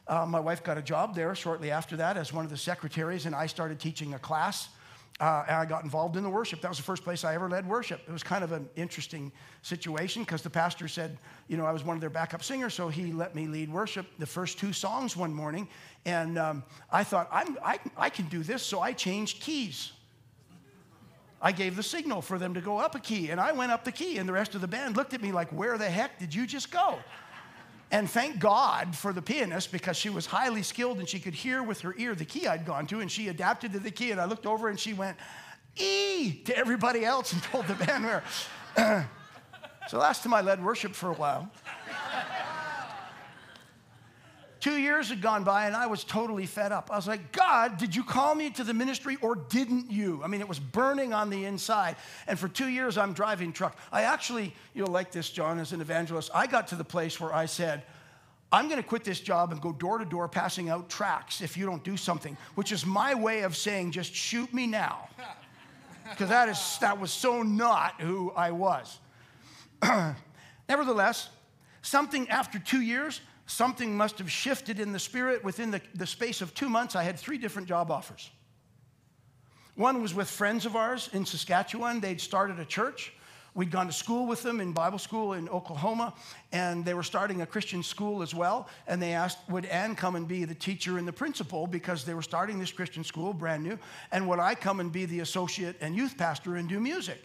Uh, 0.06 0.24
my 0.24 0.40
wife 0.40 0.64
got 0.64 0.78
a 0.78 0.82
job 0.82 1.14
there 1.14 1.34
shortly 1.34 1.70
after 1.70 1.96
that 1.96 2.16
as 2.16 2.32
one 2.32 2.44
of 2.44 2.50
the 2.50 2.56
secretaries, 2.56 3.26
and 3.26 3.34
I 3.34 3.46
started 3.46 3.78
teaching 3.78 4.14
a 4.14 4.18
class. 4.18 4.70
Uh, 5.20 5.44
and 5.48 5.56
I 5.56 5.64
got 5.64 5.82
involved 5.82 6.16
in 6.16 6.22
the 6.22 6.30
worship. 6.30 6.60
That 6.60 6.68
was 6.68 6.78
the 6.78 6.84
first 6.84 7.02
place 7.02 7.24
I 7.24 7.34
ever 7.34 7.50
led 7.50 7.66
worship. 7.66 8.00
It 8.06 8.12
was 8.12 8.22
kind 8.22 8.44
of 8.44 8.52
an 8.52 8.68
interesting 8.76 9.32
situation 9.62 10.22
because 10.22 10.42
the 10.42 10.50
pastor 10.50 10.86
said, 10.86 11.18
you 11.48 11.56
know, 11.56 11.66
I 11.66 11.72
was 11.72 11.82
one 11.82 11.96
of 11.96 12.00
their 12.00 12.08
backup 12.08 12.44
singers, 12.44 12.72
so 12.72 12.88
he 12.88 13.10
let 13.12 13.34
me 13.34 13.48
lead 13.48 13.68
worship 13.68 14.06
the 14.20 14.26
first 14.26 14.60
two 14.60 14.72
songs 14.72 15.16
one 15.16 15.34
morning. 15.34 15.66
And 16.06 16.38
um, 16.38 16.62
I 16.92 17.02
thought, 17.02 17.28
I'm, 17.32 17.58
I, 17.64 17.80
I 17.96 18.10
can 18.10 18.26
do 18.26 18.44
this, 18.44 18.62
so 18.62 18.80
I 18.80 18.92
changed 18.92 19.42
keys. 19.42 19.90
I 21.40 21.52
gave 21.52 21.76
the 21.76 21.82
signal 21.82 22.20
for 22.20 22.38
them 22.38 22.54
to 22.54 22.60
go 22.60 22.78
up 22.78 22.94
a 22.94 22.98
key, 22.98 23.30
and 23.30 23.40
I 23.40 23.52
went 23.52 23.70
up 23.70 23.84
the 23.84 23.92
key, 23.92 24.18
and 24.18 24.28
the 24.28 24.32
rest 24.32 24.54
of 24.54 24.60
the 24.60 24.68
band 24.68 24.96
looked 24.96 25.14
at 25.14 25.22
me 25.22 25.30
like, 25.30 25.50
Where 25.52 25.78
the 25.78 25.88
heck 25.88 26.18
did 26.18 26.34
you 26.34 26.46
just 26.46 26.70
go? 26.70 26.98
And 27.90 28.10
thank 28.10 28.38
God 28.38 28.94
for 28.94 29.12
the 29.12 29.22
pianist 29.22 29.72
because 29.72 29.96
she 29.96 30.10
was 30.10 30.26
highly 30.26 30.62
skilled 30.62 30.98
and 30.98 31.08
she 31.08 31.18
could 31.18 31.32
hear 31.32 31.62
with 31.62 31.80
her 31.80 31.94
ear 31.96 32.14
the 32.14 32.24
key 32.24 32.46
I'd 32.46 32.66
gone 32.66 32.86
to, 32.88 33.00
and 33.00 33.10
she 33.10 33.28
adapted 33.28 33.72
to 33.72 33.78
the 33.78 33.90
key. 33.90 34.10
And 34.10 34.20
I 34.20 34.26
looked 34.26 34.44
over 34.44 34.68
and 34.68 34.78
she 34.78 34.92
went, 34.92 35.16
E 35.76 36.42
to 36.44 36.56
everybody 36.56 37.04
else 37.04 37.32
and 37.32 37.42
told 37.44 37.66
the 37.66 37.74
band 37.74 38.04
where. 38.04 38.22
so 39.88 39.98
last 39.98 40.22
time 40.22 40.34
I 40.34 40.40
led 40.42 40.62
worship 40.62 40.94
for 40.94 41.10
a 41.10 41.14
while. 41.14 41.50
Two 44.68 44.76
years 44.76 45.08
had 45.08 45.22
gone 45.22 45.44
by 45.44 45.64
and 45.64 45.74
I 45.74 45.86
was 45.86 46.04
totally 46.04 46.44
fed 46.44 46.72
up. 46.72 46.90
I 46.92 46.96
was 46.96 47.08
like, 47.08 47.32
God, 47.32 47.78
did 47.78 47.96
you 47.96 48.04
call 48.04 48.34
me 48.34 48.50
to 48.50 48.62
the 48.62 48.74
ministry 48.74 49.16
or 49.22 49.34
didn't 49.34 49.90
you? 49.90 50.20
I 50.22 50.26
mean, 50.26 50.42
it 50.42 50.48
was 50.48 50.60
burning 50.60 51.14
on 51.14 51.30
the 51.30 51.46
inside. 51.46 51.96
And 52.26 52.38
for 52.38 52.48
two 52.48 52.68
years, 52.68 52.98
I'm 52.98 53.14
driving 53.14 53.50
truck. 53.50 53.78
I 53.90 54.02
actually, 54.02 54.54
you'll 54.74 54.88
like 54.88 55.10
this, 55.10 55.30
John, 55.30 55.58
as 55.58 55.72
an 55.72 55.80
evangelist, 55.80 56.30
I 56.34 56.46
got 56.46 56.68
to 56.68 56.74
the 56.74 56.84
place 56.84 57.18
where 57.18 57.34
I 57.34 57.46
said, 57.46 57.82
I'm 58.52 58.68
going 58.68 58.76
to 58.76 58.86
quit 58.86 59.04
this 59.04 59.20
job 59.20 59.52
and 59.52 59.60
go 59.62 59.72
door 59.72 59.96
to 59.96 60.04
door 60.04 60.28
passing 60.28 60.68
out 60.68 60.90
tracts 60.90 61.40
if 61.40 61.56
you 61.56 61.64
don't 61.64 61.82
do 61.82 61.96
something, 61.96 62.36
which 62.54 62.70
is 62.70 62.84
my 62.84 63.14
way 63.14 63.44
of 63.44 63.56
saying, 63.56 63.92
just 63.92 64.14
shoot 64.14 64.52
me 64.52 64.66
now. 64.66 65.08
Because 66.10 66.28
that, 66.30 66.48
is, 66.48 66.78
that 66.80 66.98
was 66.98 67.10
so 67.10 67.42
not 67.42 68.00
who 68.00 68.32
I 68.34 68.50
was. 68.50 68.98
Nevertheless, 70.68 71.28
something 71.82 72.30
after 72.30 72.58
two 72.58 72.80
years, 72.80 73.20
something 73.48 73.96
must 73.96 74.18
have 74.18 74.30
shifted 74.30 74.78
in 74.78 74.92
the 74.92 74.98
spirit. 74.98 75.42
Within 75.42 75.70
the, 75.70 75.80
the 75.94 76.06
space 76.06 76.40
of 76.40 76.54
two 76.54 76.68
months, 76.68 76.94
I 76.94 77.02
had 77.02 77.18
three 77.18 77.38
different 77.38 77.66
job 77.66 77.90
offers. 77.90 78.30
One 79.74 80.02
was 80.02 80.14
with 80.14 80.28
friends 80.28 80.66
of 80.66 80.76
ours 80.76 81.08
in 81.12 81.24
Saskatchewan. 81.24 82.00
They'd 82.00 82.20
started 82.20 82.58
a 82.58 82.64
church. 82.64 83.12
We'd 83.54 83.70
gone 83.70 83.86
to 83.86 83.92
school 83.92 84.26
with 84.26 84.42
them 84.42 84.60
in 84.60 84.72
Bible 84.72 84.98
school 84.98 85.32
in 85.32 85.48
Oklahoma, 85.48 86.14
and 86.52 86.84
they 86.84 86.94
were 86.94 87.02
starting 87.02 87.42
a 87.42 87.46
Christian 87.46 87.82
school 87.82 88.22
as 88.22 88.34
well. 88.34 88.68
And 88.86 89.00
they 89.00 89.14
asked, 89.14 89.38
Would 89.48 89.64
Ann 89.66 89.96
come 89.96 90.14
and 90.14 90.28
be 90.28 90.44
the 90.44 90.54
teacher 90.54 90.98
and 90.98 91.08
the 91.08 91.12
principal 91.12 91.66
because 91.66 92.04
they 92.04 92.14
were 92.14 92.22
starting 92.22 92.58
this 92.58 92.70
Christian 92.70 93.02
school 93.02 93.32
brand 93.32 93.62
new? 93.62 93.78
And 94.12 94.28
would 94.28 94.38
I 94.38 94.54
come 94.54 94.80
and 94.80 94.92
be 94.92 95.06
the 95.06 95.20
associate 95.20 95.76
and 95.80 95.96
youth 95.96 96.16
pastor 96.18 96.56
and 96.56 96.68
do 96.68 96.78
music? 96.78 97.22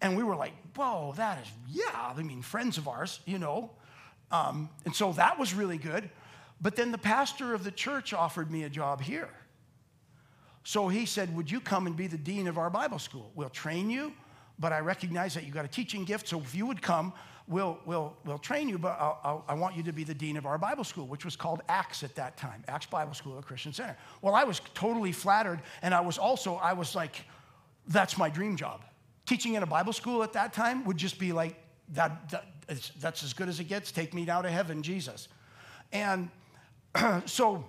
And 0.00 0.16
we 0.16 0.22
were 0.24 0.36
like, 0.36 0.52
Whoa, 0.74 1.12
that 1.16 1.42
is, 1.42 1.52
yeah. 1.70 2.12
I 2.16 2.22
mean, 2.22 2.42
friends 2.42 2.78
of 2.78 2.88
ours, 2.88 3.20
you 3.26 3.38
know. 3.38 3.70
Um, 4.30 4.68
and 4.84 4.94
so 4.94 5.12
that 5.12 5.38
was 5.38 5.54
really 5.54 5.78
good. 5.78 6.10
But 6.60 6.76
then 6.76 6.90
the 6.90 6.98
pastor 6.98 7.54
of 7.54 7.64
the 7.64 7.70
church 7.70 8.12
offered 8.12 8.50
me 8.50 8.64
a 8.64 8.68
job 8.68 9.00
here. 9.00 9.30
So 10.64 10.88
he 10.88 11.06
said, 11.06 11.34
Would 11.36 11.50
you 11.50 11.60
come 11.60 11.86
and 11.86 11.96
be 11.96 12.06
the 12.06 12.18
dean 12.18 12.48
of 12.48 12.58
our 12.58 12.70
Bible 12.70 12.98
school? 12.98 13.30
We'll 13.34 13.50
train 13.50 13.90
you, 13.90 14.12
but 14.58 14.72
I 14.72 14.80
recognize 14.80 15.34
that 15.34 15.44
you 15.44 15.52
got 15.52 15.64
a 15.64 15.68
teaching 15.68 16.04
gift. 16.04 16.28
So 16.28 16.40
if 16.40 16.54
you 16.54 16.66
would 16.66 16.82
come, 16.82 17.12
we'll, 17.46 17.78
we'll, 17.84 18.16
we'll 18.24 18.38
train 18.38 18.68
you, 18.68 18.78
but 18.78 18.96
I'll, 18.98 19.20
I'll, 19.22 19.44
i 19.48 19.54
want 19.54 19.76
you 19.76 19.82
to 19.84 19.92
be 19.92 20.04
the 20.04 20.14
dean 20.14 20.36
of 20.36 20.46
our 20.46 20.58
Bible 20.58 20.84
school, 20.84 21.06
which 21.06 21.24
was 21.24 21.36
called 21.36 21.62
Acts 21.68 22.02
at 22.02 22.14
that 22.16 22.36
time, 22.36 22.64
Acts 22.68 22.86
Bible 22.86 23.14
School 23.14 23.38
at 23.38 23.44
Christian 23.44 23.72
Center. 23.72 23.96
Well, 24.22 24.34
I 24.34 24.44
was 24.44 24.60
totally 24.74 25.12
flattered, 25.12 25.60
and 25.82 25.94
I 25.94 26.00
was 26.00 26.18
also, 26.18 26.56
I 26.56 26.72
was 26.72 26.94
like, 26.94 27.24
that's 27.88 28.18
my 28.18 28.28
dream 28.28 28.56
job. 28.56 28.84
Teaching 29.26 29.54
in 29.54 29.62
a 29.62 29.66
Bible 29.66 29.92
school 29.92 30.22
at 30.22 30.32
that 30.32 30.52
time 30.52 30.84
would 30.84 30.96
just 30.96 31.18
be 31.18 31.32
like, 31.32 31.54
that, 31.90 32.28
that 32.30 32.44
that's 32.66 33.22
as 33.22 33.32
good 33.32 33.48
as 33.48 33.60
it 33.60 33.64
gets. 33.64 33.92
Take 33.92 34.12
me 34.12 34.24
now 34.24 34.42
to 34.42 34.50
heaven, 34.50 34.82
Jesus. 34.82 35.28
And 35.92 36.30
so 37.26 37.64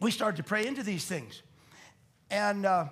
we 0.00 0.10
started 0.10 0.36
to 0.38 0.42
pray 0.42 0.66
into 0.66 0.82
these 0.82 1.04
things. 1.04 1.42
And 2.30 2.64
uh, 2.64 2.86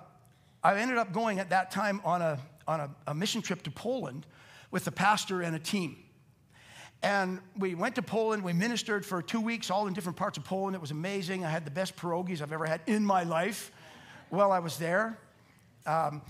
I 0.63 0.75
ended 0.75 0.97
up 0.97 1.13
going 1.13 1.39
at 1.39 1.49
that 1.49 1.71
time 1.71 2.01
on, 2.03 2.21
a, 2.21 2.39
on 2.67 2.79
a, 2.79 2.89
a 3.07 3.15
mission 3.15 3.41
trip 3.41 3.63
to 3.63 3.71
Poland 3.71 4.25
with 4.69 4.85
the 4.85 4.91
pastor 4.91 5.41
and 5.41 5.55
a 5.55 5.59
team. 5.59 5.97
And 7.03 7.39
we 7.57 7.73
went 7.73 7.95
to 7.95 8.03
Poland. 8.03 8.43
We 8.43 8.53
ministered 8.53 9.05
for 9.05 9.23
two 9.23 9.41
weeks, 9.41 9.71
all 9.71 9.87
in 9.87 9.93
different 9.93 10.17
parts 10.17 10.37
of 10.37 10.43
Poland. 10.43 10.75
It 10.75 10.81
was 10.81 10.91
amazing. 10.91 11.43
I 11.43 11.49
had 11.49 11.65
the 11.65 11.71
best 11.71 11.95
pierogies 11.95 12.41
I've 12.41 12.53
ever 12.53 12.67
had 12.67 12.81
in 12.85 13.03
my 13.03 13.23
life 13.23 13.71
while 14.29 14.51
I 14.51 14.59
was 14.59 14.77
there. 14.77 15.17
Um, 15.87 16.21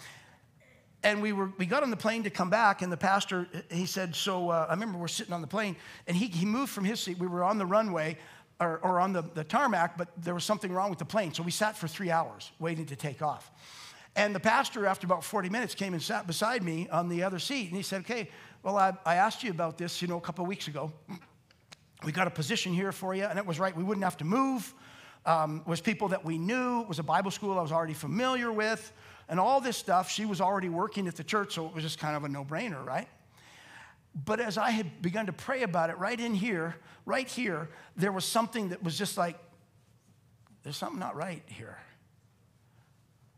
and 1.04 1.22
we, 1.22 1.34
were, 1.34 1.52
we 1.58 1.66
got 1.66 1.84
on 1.84 1.90
the 1.90 1.98
plane 1.98 2.24
to 2.24 2.30
come 2.30 2.50
back, 2.50 2.82
and 2.82 2.92
the 2.92 2.98
pastor, 2.98 3.48
he 3.72 3.86
said, 3.86 4.16
So 4.16 4.50
uh, 4.50 4.68
I 4.70 4.74
remember 4.74 4.98
we're 4.98 5.08
sitting 5.08 5.34
on 5.34 5.42
the 5.42 5.48
plane, 5.48 5.76
and 6.08 6.16
he, 6.16 6.28
he 6.28 6.46
moved 6.46 6.72
from 6.72 6.86
his 6.86 7.00
seat. 7.00 7.18
We 7.18 7.28
were 7.28 7.44
on 7.44 7.58
the 7.58 7.66
runway 7.66 8.18
or, 8.60 8.78
or 8.84 9.00
on 9.00 9.12
the, 9.12 9.24
the 9.34 9.44
tarmac, 9.44 9.98
but 9.98 10.10
there 10.18 10.34
was 10.34 10.44
something 10.44 10.72
wrong 10.72 10.90
with 10.90 11.00
the 11.00 11.06
plane. 11.06 11.34
So 11.34 11.42
we 11.42 11.52
sat 11.52 11.76
for 11.76 11.88
three 11.88 12.12
hours 12.12 12.52
waiting 12.60 12.86
to 12.88 12.96
take 12.96 13.22
off. 13.22 13.50
And 14.16 14.36
the 14.36 14.40
pastor, 14.40 14.86
after 14.86 15.08
about 15.08 15.24
40 15.24 15.50
minutes, 15.50 15.74
came 15.74 15.94
and 15.94 16.04
sat 16.04 16.28
beside 16.28 16.62
me 16.62 16.88
on 16.90 17.10
the 17.10 17.24
other 17.24 17.40
seat, 17.40 17.68
and 17.68 17.78
he 17.78 17.84
said, 17.84 18.02
Okay, 18.02 18.30
Well, 18.62 18.78
I, 18.78 18.94
I 19.06 19.16
asked 19.16 19.44
you 19.44 19.52
about 19.52 19.78
this, 19.78 20.02
you 20.02 20.08
know, 20.08 20.18
a 20.18 20.22
couple 20.22 20.44
of 20.44 20.50
weeks 20.50 20.68
ago. 20.68 20.92
We 22.04 22.12
got 22.12 22.26
a 22.26 22.32
position 22.32 22.74
here 22.74 22.92
for 22.92 23.14
you, 23.14 23.26
and 23.26 23.38
it 23.38 23.46
was 23.46 23.60
right. 23.60 23.76
We 23.76 23.84
wouldn't 23.84 24.04
have 24.04 24.18
to 24.18 24.26
move. 24.26 24.74
Um, 25.24 25.62
was 25.68 25.82
people 25.82 26.08
that 26.08 26.26
we 26.26 26.40
knew. 26.40 26.82
It 26.82 26.88
was 26.88 26.98
a 26.98 27.04
Bible 27.04 27.30
school 27.30 27.60
I 27.60 27.62
was 27.62 27.72
already 27.72 27.94
familiar 27.94 28.52
with, 28.52 28.92
and 29.32 29.40
all 29.40 29.62
this 29.62 29.78
stuff. 29.78 30.12
She 30.12 30.26
was 30.26 30.42
already 30.42 30.68
working 30.68 31.08
at 31.08 31.16
the 31.16 31.24
church, 31.24 31.56
so 31.56 31.66
it 31.66 31.74
was 31.74 31.84
just 31.84 31.98
kind 31.98 32.18
of 32.18 32.26
a 32.26 32.30
no-brainer, 32.30 32.86
right? 32.86 33.08
But 34.14 34.42
as 34.42 34.58
I 34.58 34.72
had 34.72 35.02
begun 35.02 35.28
to 35.28 35.34
pray 35.34 35.64
about 35.64 35.90
it, 35.90 35.98
right 35.98 36.20
in 36.20 36.36
here, 36.36 36.76
right 37.06 37.28
here, 37.28 37.70
there 37.96 38.12
was 38.12 38.26
something 38.26 38.70
that 38.70 38.84
was 38.84 38.98
just 38.98 39.18
like, 39.18 39.40
there's 40.64 40.76
something 40.76 41.00
not 41.00 41.16
right 41.16 41.42
here. 41.48 41.78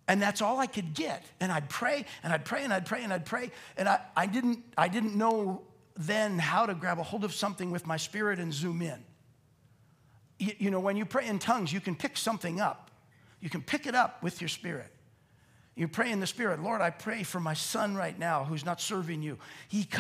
And 0.08 0.20
that's 0.20 0.42
all 0.42 0.60
I 0.60 0.66
could 0.66 0.96
get. 0.96 1.24
And 1.40 1.52
I'd 1.52 1.70
pray 1.70 2.06
and 2.24 2.34
I'd 2.34 2.44
pray 2.44 2.64
and 2.64 2.74
I'd 2.74 2.88
pray 2.88 3.04
and 3.04 3.14
I'd 3.14 3.26
pray. 3.26 3.52
And 3.78 3.88
I, 3.88 4.02
I, 4.18 4.26
didn't, 4.26 4.64
I 4.76 4.88
didn't 4.88 5.16
know 5.16 5.62
then 5.96 6.40
how 6.40 6.66
to 6.66 6.74
grab 6.74 6.98
a 6.98 7.04
hold 7.04 7.24
of 7.24 7.34
something 7.34 7.70
with 7.70 7.86
my 7.86 7.98
spirit 7.98 8.40
and 8.40 8.52
zoom 8.52 8.82
in. 8.82 9.02
You, 10.40 10.54
you 10.58 10.72
know, 10.72 10.80
when 10.80 10.98
you 10.98 11.06
pray 11.06 11.28
in 11.28 11.38
tongues, 11.38 11.72
you 11.72 11.80
can 11.80 11.96
pick 11.96 12.18
something 12.18 12.60
up. 12.60 12.90
You 13.40 13.50
can 13.50 13.62
pick 13.62 13.86
it 13.86 13.94
up 13.94 14.24
with 14.24 14.42
your 14.42 14.50
spirit. 14.50 14.92
You 15.76 15.88
pray 15.88 16.12
in 16.12 16.20
the 16.20 16.28
spirit, 16.28 16.62
Lord, 16.62 16.82
I 16.82 16.92
pray 16.92 17.24
for 17.24 17.40
my 17.40 17.56
son 17.56 17.96
right 17.96 18.18
now 18.18 18.44
who's 18.44 18.64
not 18.64 18.80
serving 18.80 19.24
you. 19.24 19.40
You 19.72 19.84
pick 19.84 19.98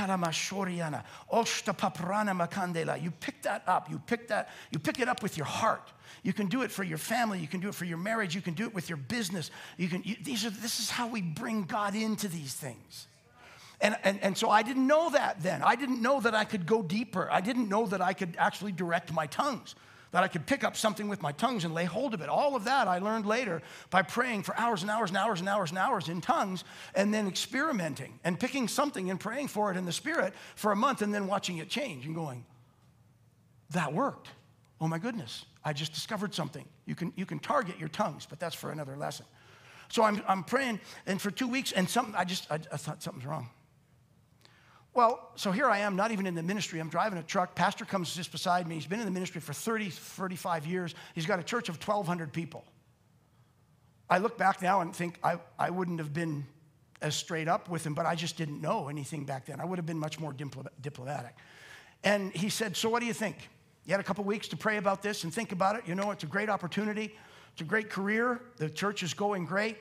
that 3.41 3.63
up. 3.67 3.89
You 3.89 3.99
pick 4.05 4.27
that, 4.27 4.49
you 4.71 4.77
pick 4.77 4.99
it 4.99 5.07
up 5.07 5.23
with 5.23 5.35
your 5.35 5.47
heart. 5.47 5.91
You 6.21 6.31
can 6.31 6.47
do 6.47 6.61
it 6.61 6.71
for 6.71 6.83
your 6.83 6.99
family. 6.99 7.39
You 7.39 7.47
can 7.47 7.59
do 7.59 7.69
it 7.69 7.75
for 7.75 7.85
your 7.85 7.97
marriage. 7.97 8.35
You 8.35 8.41
can 8.41 8.53
do 8.53 8.65
it 8.65 8.75
with 8.75 8.87
your 8.87 8.97
business. 8.97 9.49
You 9.77 9.87
can, 9.87 10.03
you, 10.05 10.15
these 10.21 10.45
are, 10.45 10.51
this 10.51 10.79
is 10.79 10.91
how 10.91 11.07
we 11.07 11.21
bring 11.21 11.63
God 11.63 11.95
into 11.95 12.27
these 12.27 12.53
things. 12.53 13.07
And, 13.81 13.97
and, 14.03 14.19
and 14.21 14.37
so 14.37 14.49
I 14.49 14.61
didn't 14.61 14.87
know 14.87 15.09
that 15.09 15.41
then. 15.41 15.61
I 15.63 15.75
didn't 15.75 16.01
know 16.01 16.21
that 16.21 16.35
I 16.35 16.45
could 16.45 16.65
go 16.65 16.83
deeper. 16.83 17.27
I 17.31 17.41
didn't 17.41 17.67
know 17.67 17.87
that 17.87 18.01
I 18.01 18.13
could 18.13 18.35
actually 18.37 18.71
direct 18.71 19.11
my 19.11 19.27
tongues, 19.27 19.75
that 20.13 20.23
I 20.23 20.27
could 20.27 20.45
pick 20.45 20.63
up 20.63 20.77
something 20.77 21.09
with 21.09 21.23
my 21.23 21.31
tongues 21.31 21.65
and 21.65 21.73
lay 21.73 21.85
hold 21.85 22.13
of 22.13 22.21
it. 22.21 22.29
All 22.29 22.55
of 22.55 22.65
that 22.65 22.87
I 22.87 22.99
learned 22.99 23.25
later 23.25 23.63
by 23.89 24.03
praying 24.03 24.43
for 24.43 24.55
hours 24.57 24.83
and 24.83 24.91
hours 24.91 25.09
and 25.09 25.17
hours 25.17 25.39
and 25.39 25.49
hours 25.49 25.71
and 25.71 25.79
hours 25.79 26.07
in 26.07 26.21
tongues 26.21 26.63
and 26.93 27.11
then 27.11 27.27
experimenting 27.27 28.19
and 28.23 28.39
picking 28.39 28.67
something 28.67 29.09
and 29.09 29.19
praying 29.19 29.47
for 29.47 29.71
it 29.71 29.75
in 29.75 29.85
the 29.85 29.91
spirit 29.91 30.35
for 30.55 30.71
a 30.71 30.75
month 30.75 31.01
and 31.01 31.11
then 31.11 31.25
watching 31.25 31.57
it 31.57 31.67
change 31.67 32.05
and 32.05 32.13
going, 32.13 32.45
that 33.71 33.91
worked. 33.91 34.29
Oh 34.79 34.87
my 34.87 34.99
goodness. 34.99 35.45
I 35.65 35.73
just 35.73 35.93
discovered 35.93 36.35
something. 36.35 36.65
You 36.85 36.93
can, 36.93 37.11
you 37.15 37.25
can 37.25 37.39
target 37.39 37.79
your 37.79 37.89
tongues, 37.89 38.27
but 38.29 38.39
that's 38.39 38.55
for 38.55 38.71
another 38.71 38.95
lesson. 38.95 39.25
So 39.89 40.03
I'm, 40.03 40.21
I'm 40.27 40.43
praying, 40.43 40.79
and 41.07 41.19
for 41.19 41.31
two 41.31 41.47
weeks, 41.47 41.71
and 41.71 41.89
something, 41.89 42.13
I 42.15 42.23
just, 42.23 42.51
I, 42.51 42.59
I 42.71 42.77
thought 42.77 43.01
something's 43.01 43.25
wrong. 43.25 43.49
Well, 44.93 45.31
so 45.35 45.51
here 45.51 45.67
I 45.67 45.79
am, 45.79 45.95
not 45.95 46.11
even 46.11 46.27
in 46.27 46.35
the 46.35 46.43
ministry. 46.43 46.79
I'm 46.79 46.89
driving 46.89 47.17
a 47.17 47.23
truck. 47.23 47.55
Pastor 47.55 47.83
comes 47.83 48.15
just 48.15 48.31
beside 48.31 48.67
me. 48.67 48.75
He's 48.75 48.85
been 48.85 48.99
in 48.99 49.05
the 49.05 49.11
ministry 49.11 49.41
for 49.41 49.53
30, 49.53 49.89
35 49.89 50.67
years. 50.67 50.93
He's 51.15 51.25
got 51.25 51.39
a 51.39 51.43
church 51.43 51.67
of 51.67 51.75
1,200 51.75 52.31
people. 52.31 52.63
I 54.09 54.19
look 54.19 54.37
back 54.37 54.61
now 54.61 54.81
and 54.81 54.95
think 54.95 55.17
I, 55.23 55.39
I 55.57 55.71
wouldn't 55.71 55.97
have 55.99 56.13
been 56.13 56.45
as 57.01 57.15
straight 57.15 57.47
up 57.47 57.69
with 57.69 57.85
him, 57.85 57.95
but 57.95 58.05
I 58.05 58.13
just 58.13 58.37
didn't 58.37 58.61
know 58.61 58.87
anything 58.87 59.25
back 59.25 59.45
then. 59.45 59.59
I 59.59 59.65
would 59.65 59.79
have 59.79 59.85
been 59.85 59.97
much 59.97 60.19
more 60.19 60.33
diplomatic. 60.81 61.35
And 62.03 62.31
he 62.35 62.49
said, 62.49 62.77
So 62.77 62.89
what 62.89 62.99
do 62.99 63.07
you 63.07 63.13
think? 63.13 63.49
You 63.85 63.91
had 63.91 63.99
a 63.99 64.03
couple 64.03 64.23
weeks 64.23 64.47
to 64.49 64.57
pray 64.57 64.77
about 64.77 65.01
this 65.01 65.23
and 65.23 65.33
think 65.33 65.51
about 65.51 65.75
it. 65.75 65.83
You 65.87 65.95
know, 65.95 66.11
it's 66.11 66.23
a 66.23 66.27
great 66.27 66.49
opportunity. 66.49 67.15
It's 67.51 67.61
a 67.61 67.65
great 67.65 67.89
career. 67.89 68.41
The 68.57 68.69
church 68.69 69.03
is 69.03 69.13
going 69.13 69.45
great. 69.45 69.77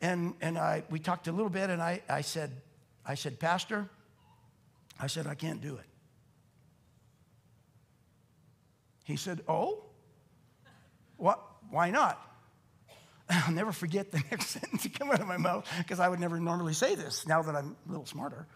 And, 0.00 0.34
and 0.40 0.58
I, 0.58 0.82
we 0.90 0.98
talked 0.98 1.28
a 1.28 1.32
little 1.32 1.48
bit, 1.48 1.70
and 1.70 1.80
I, 1.80 2.02
I, 2.08 2.20
said, 2.20 2.50
I 3.06 3.14
said, 3.14 3.38
Pastor, 3.38 3.88
I 4.98 5.06
said, 5.06 5.26
I 5.26 5.34
can't 5.34 5.60
do 5.60 5.76
it. 5.76 5.86
He 9.04 9.16
said, 9.16 9.42
Oh? 9.46 9.84
What? 11.16 11.40
Why 11.70 11.90
not? 11.90 12.20
I'll 13.30 13.52
never 13.52 13.72
forget 13.72 14.10
the 14.10 14.22
next 14.30 14.48
sentence 14.48 14.82
that 14.82 14.98
came 14.98 15.10
out 15.10 15.20
of 15.20 15.26
my 15.26 15.36
mouth 15.36 15.68
because 15.78 16.00
I 16.00 16.08
would 16.08 16.20
never 16.20 16.38
normally 16.40 16.74
say 16.74 16.94
this 16.94 17.26
now 17.26 17.42
that 17.42 17.54
I'm 17.54 17.76
a 17.86 17.90
little 17.90 18.06
smarter. 18.06 18.46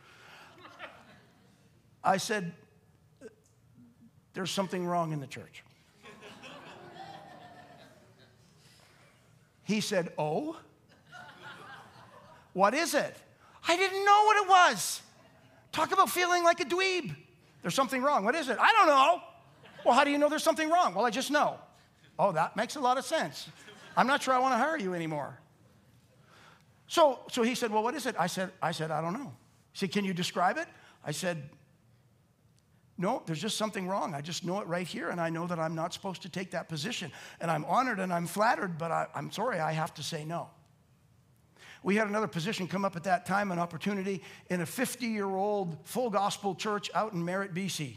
I 2.02 2.16
said, 2.16 2.54
there's 4.32 4.50
something 4.50 4.86
wrong 4.86 5.12
in 5.12 5.20
the 5.20 5.26
church. 5.26 5.64
He 9.64 9.80
said, 9.80 10.12
Oh? 10.18 10.56
What 12.52 12.74
is 12.74 12.94
it? 12.94 13.16
I 13.68 13.76
didn't 13.76 14.04
know 14.04 14.24
what 14.24 14.36
it 14.36 14.48
was. 14.48 15.02
Talk 15.80 15.92
about 15.92 16.10
feeling 16.10 16.44
like 16.44 16.60
a 16.60 16.66
dweeb. 16.66 17.16
There's 17.62 17.74
something 17.74 18.02
wrong. 18.02 18.22
What 18.22 18.34
is 18.34 18.50
it? 18.50 18.58
I 18.60 18.70
don't 18.72 18.86
know. 18.86 19.22
Well, 19.82 19.94
how 19.94 20.04
do 20.04 20.10
you 20.10 20.18
know 20.18 20.28
there's 20.28 20.42
something 20.42 20.68
wrong? 20.68 20.94
Well, 20.94 21.06
I 21.06 21.10
just 21.10 21.30
know. 21.30 21.58
Oh, 22.18 22.32
that 22.32 22.54
makes 22.54 22.76
a 22.76 22.80
lot 22.80 22.98
of 22.98 23.04
sense. 23.06 23.48
I'm 23.96 24.06
not 24.06 24.22
sure 24.22 24.34
I 24.34 24.38
want 24.40 24.52
to 24.52 24.58
hire 24.58 24.76
you 24.76 24.92
anymore. 24.92 25.38
So, 26.86 27.20
so 27.30 27.42
he 27.42 27.54
said, 27.54 27.70
Well, 27.70 27.82
what 27.82 27.94
is 27.94 28.04
it? 28.04 28.14
I 28.18 28.26
said, 28.26 28.50
I 28.60 28.72
said, 28.72 28.90
I 28.90 29.00
don't 29.00 29.14
know. 29.14 29.32
He 29.72 29.78
said, 29.78 29.90
Can 29.90 30.04
you 30.04 30.12
describe 30.12 30.58
it? 30.58 30.68
I 31.02 31.12
said, 31.12 31.48
no, 32.98 33.22
there's 33.24 33.40
just 33.40 33.56
something 33.56 33.88
wrong. 33.88 34.14
I 34.14 34.20
just 34.20 34.44
know 34.44 34.60
it 34.60 34.66
right 34.66 34.86
here, 34.86 35.08
and 35.08 35.18
I 35.18 35.30
know 35.30 35.46
that 35.46 35.58
I'm 35.58 35.74
not 35.74 35.94
supposed 35.94 36.20
to 36.20 36.28
take 36.28 36.50
that 36.50 36.68
position. 36.68 37.10
And 37.40 37.50
I'm 37.50 37.64
honored 37.64 37.98
and 37.98 38.12
I'm 38.12 38.26
flattered, 38.26 38.76
but 38.76 38.90
I, 38.90 39.06
am 39.14 39.32
sorry, 39.32 39.58
I 39.58 39.72
have 39.72 39.94
to 39.94 40.02
say 40.02 40.22
no. 40.22 40.50
We 41.82 41.96
had 41.96 42.08
another 42.08 42.26
position 42.26 42.68
come 42.68 42.84
up 42.84 42.96
at 42.96 43.04
that 43.04 43.24
time, 43.24 43.50
an 43.50 43.58
opportunity 43.58 44.22
in 44.50 44.60
a 44.60 44.66
50 44.66 45.06
year 45.06 45.26
old 45.26 45.78
full 45.84 46.10
gospel 46.10 46.54
church 46.54 46.90
out 46.94 47.12
in 47.12 47.24
Merritt, 47.24 47.54
BC. 47.54 47.94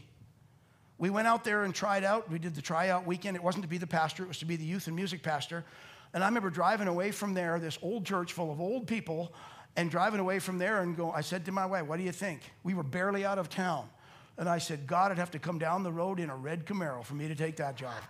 We 0.97 1.09
went 1.09 1.27
out 1.27 1.43
there 1.43 1.63
and 1.63 1.75
tried 1.75 2.03
out. 2.03 2.29
We 2.31 2.39
did 2.39 2.55
the 2.55 2.61
tryout 2.61 3.05
weekend. 3.05 3.35
It 3.35 3.43
wasn't 3.43 3.63
to 3.63 3.69
be 3.69 3.77
the 3.77 3.87
pastor, 3.87 4.23
it 4.23 4.27
was 4.27 4.39
to 4.39 4.45
be 4.45 4.55
the 4.55 4.65
youth 4.65 4.87
and 4.87 4.95
music 4.95 5.21
pastor. 5.21 5.65
And 6.13 6.23
I 6.23 6.27
remember 6.27 6.49
driving 6.49 6.87
away 6.87 7.11
from 7.11 7.33
there, 7.33 7.59
this 7.59 7.79
old 7.81 8.05
church 8.05 8.33
full 8.33 8.51
of 8.51 8.61
old 8.61 8.87
people, 8.87 9.33
and 9.75 9.89
driving 9.89 10.19
away 10.19 10.39
from 10.39 10.59
there 10.59 10.81
and 10.81 10.95
go, 10.95 11.11
I 11.11 11.21
said 11.21 11.45
to 11.45 11.51
my 11.51 11.65
wife, 11.65 11.87
What 11.87 11.97
do 11.97 12.03
you 12.03 12.11
think? 12.11 12.41
We 12.63 12.73
were 12.73 12.83
barely 12.83 13.25
out 13.25 13.39
of 13.39 13.49
town. 13.49 13.89
And 14.37 14.49
I 14.49 14.57
said, 14.57 14.87
God 14.87 15.11
I'd 15.11 15.17
have 15.17 15.31
to 15.31 15.39
come 15.39 15.59
down 15.59 15.83
the 15.83 15.91
road 15.91 16.19
in 16.19 16.29
a 16.29 16.35
red 16.35 16.65
Camaro 16.65 17.03
for 17.03 17.13
me 17.13 17.27
to 17.27 17.35
take 17.35 17.57
that 17.57 17.75
job. 17.75 18.01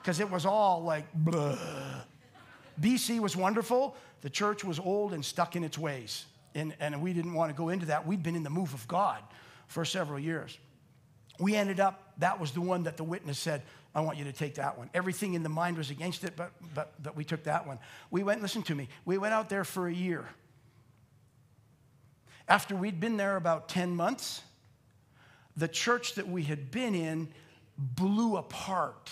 Because 0.00 0.20
it 0.20 0.30
was 0.30 0.46
all 0.46 0.82
like, 0.82 1.12
blah. 1.12 1.58
BC 2.80 3.20
was 3.20 3.36
wonderful. 3.36 3.96
The 4.22 4.30
church 4.30 4.64
was 4.64 4.78
old 4.78 5.12
and 5.12 5.24
stuck 5.24 5.56
in 5.56 5.64
its 5.64 5.78
ways. 5.78 6.26
And, 6.54 6.74
and 6.80 7.02
we 7.02 7.12
didn't 7.12 7.34
want 7.34 7.50
to 7.50 7.56
go 7.56 7.68
into 7.68 7.86
that. 7.86 8.06
We'd 8.06 8.22
been 8.22 8.36
in 8.36 8.42
the 8.42 8.50
move 8.50 8.72
of 8.72 8.86
God 8.88 9.22
for 9.66 9.84
several 9.84 10.18
years. 10.18 10.56
We 11.38 11.54
ended 11.54 11.80
up, 11.80 12.14
that 12.18 12.40
was 12.40 12.52
the 12.52 12.62
one 12.62 12.84
that 12.84 12.96
the 12.96 13.04
witness 13.04 13.38
said, 13.38 13.62
I 13.94 14.00
want 14.00 14.18
you 14.18 14.24
to 14.24 14.32
take 14.32 14.56
that 14.56 14.78
one. 14.78 14.90
Everything 14.94 15.34
in 15.34 15.42
the 15.42 15.48
mind 15.48 15.78
was 15.78 15.90
against 15.90 16.24
it, 16.24 16.34
but, 16.36 16.52
but, 16.74 16.92
but 17.02 17.16
we 17.16 17.24
took 17.24 17.44
that 17.44 17.66
one. 17.66 17.78
We 18.10 18.22
went, 18.22 18.42
listen 18.42 18.62
to 18.64 18.74
me, 18.74 18.88
we 19.04 19.18
went 19.18 19.34
out 19.34 19.48
there 19.48 19.64
for 19.64 19.88
a 19.88 19.92
year. 19.92 20.26
After 22.48 22.76
we'd 22.76 23.00
been 23.00 23.16
there 23.16 23.36
about 23.36 23.68
10 23.68 23.96
months, 23.96 24.42
the 25.56 25.68
church 25.68 26.14
that 26.14 26.28
we 26.28 26.42
had 26.42 26.70
been 26.70 26.94
in 26.94 27.28
blew 27.78 28.36
apart 28.36 29.10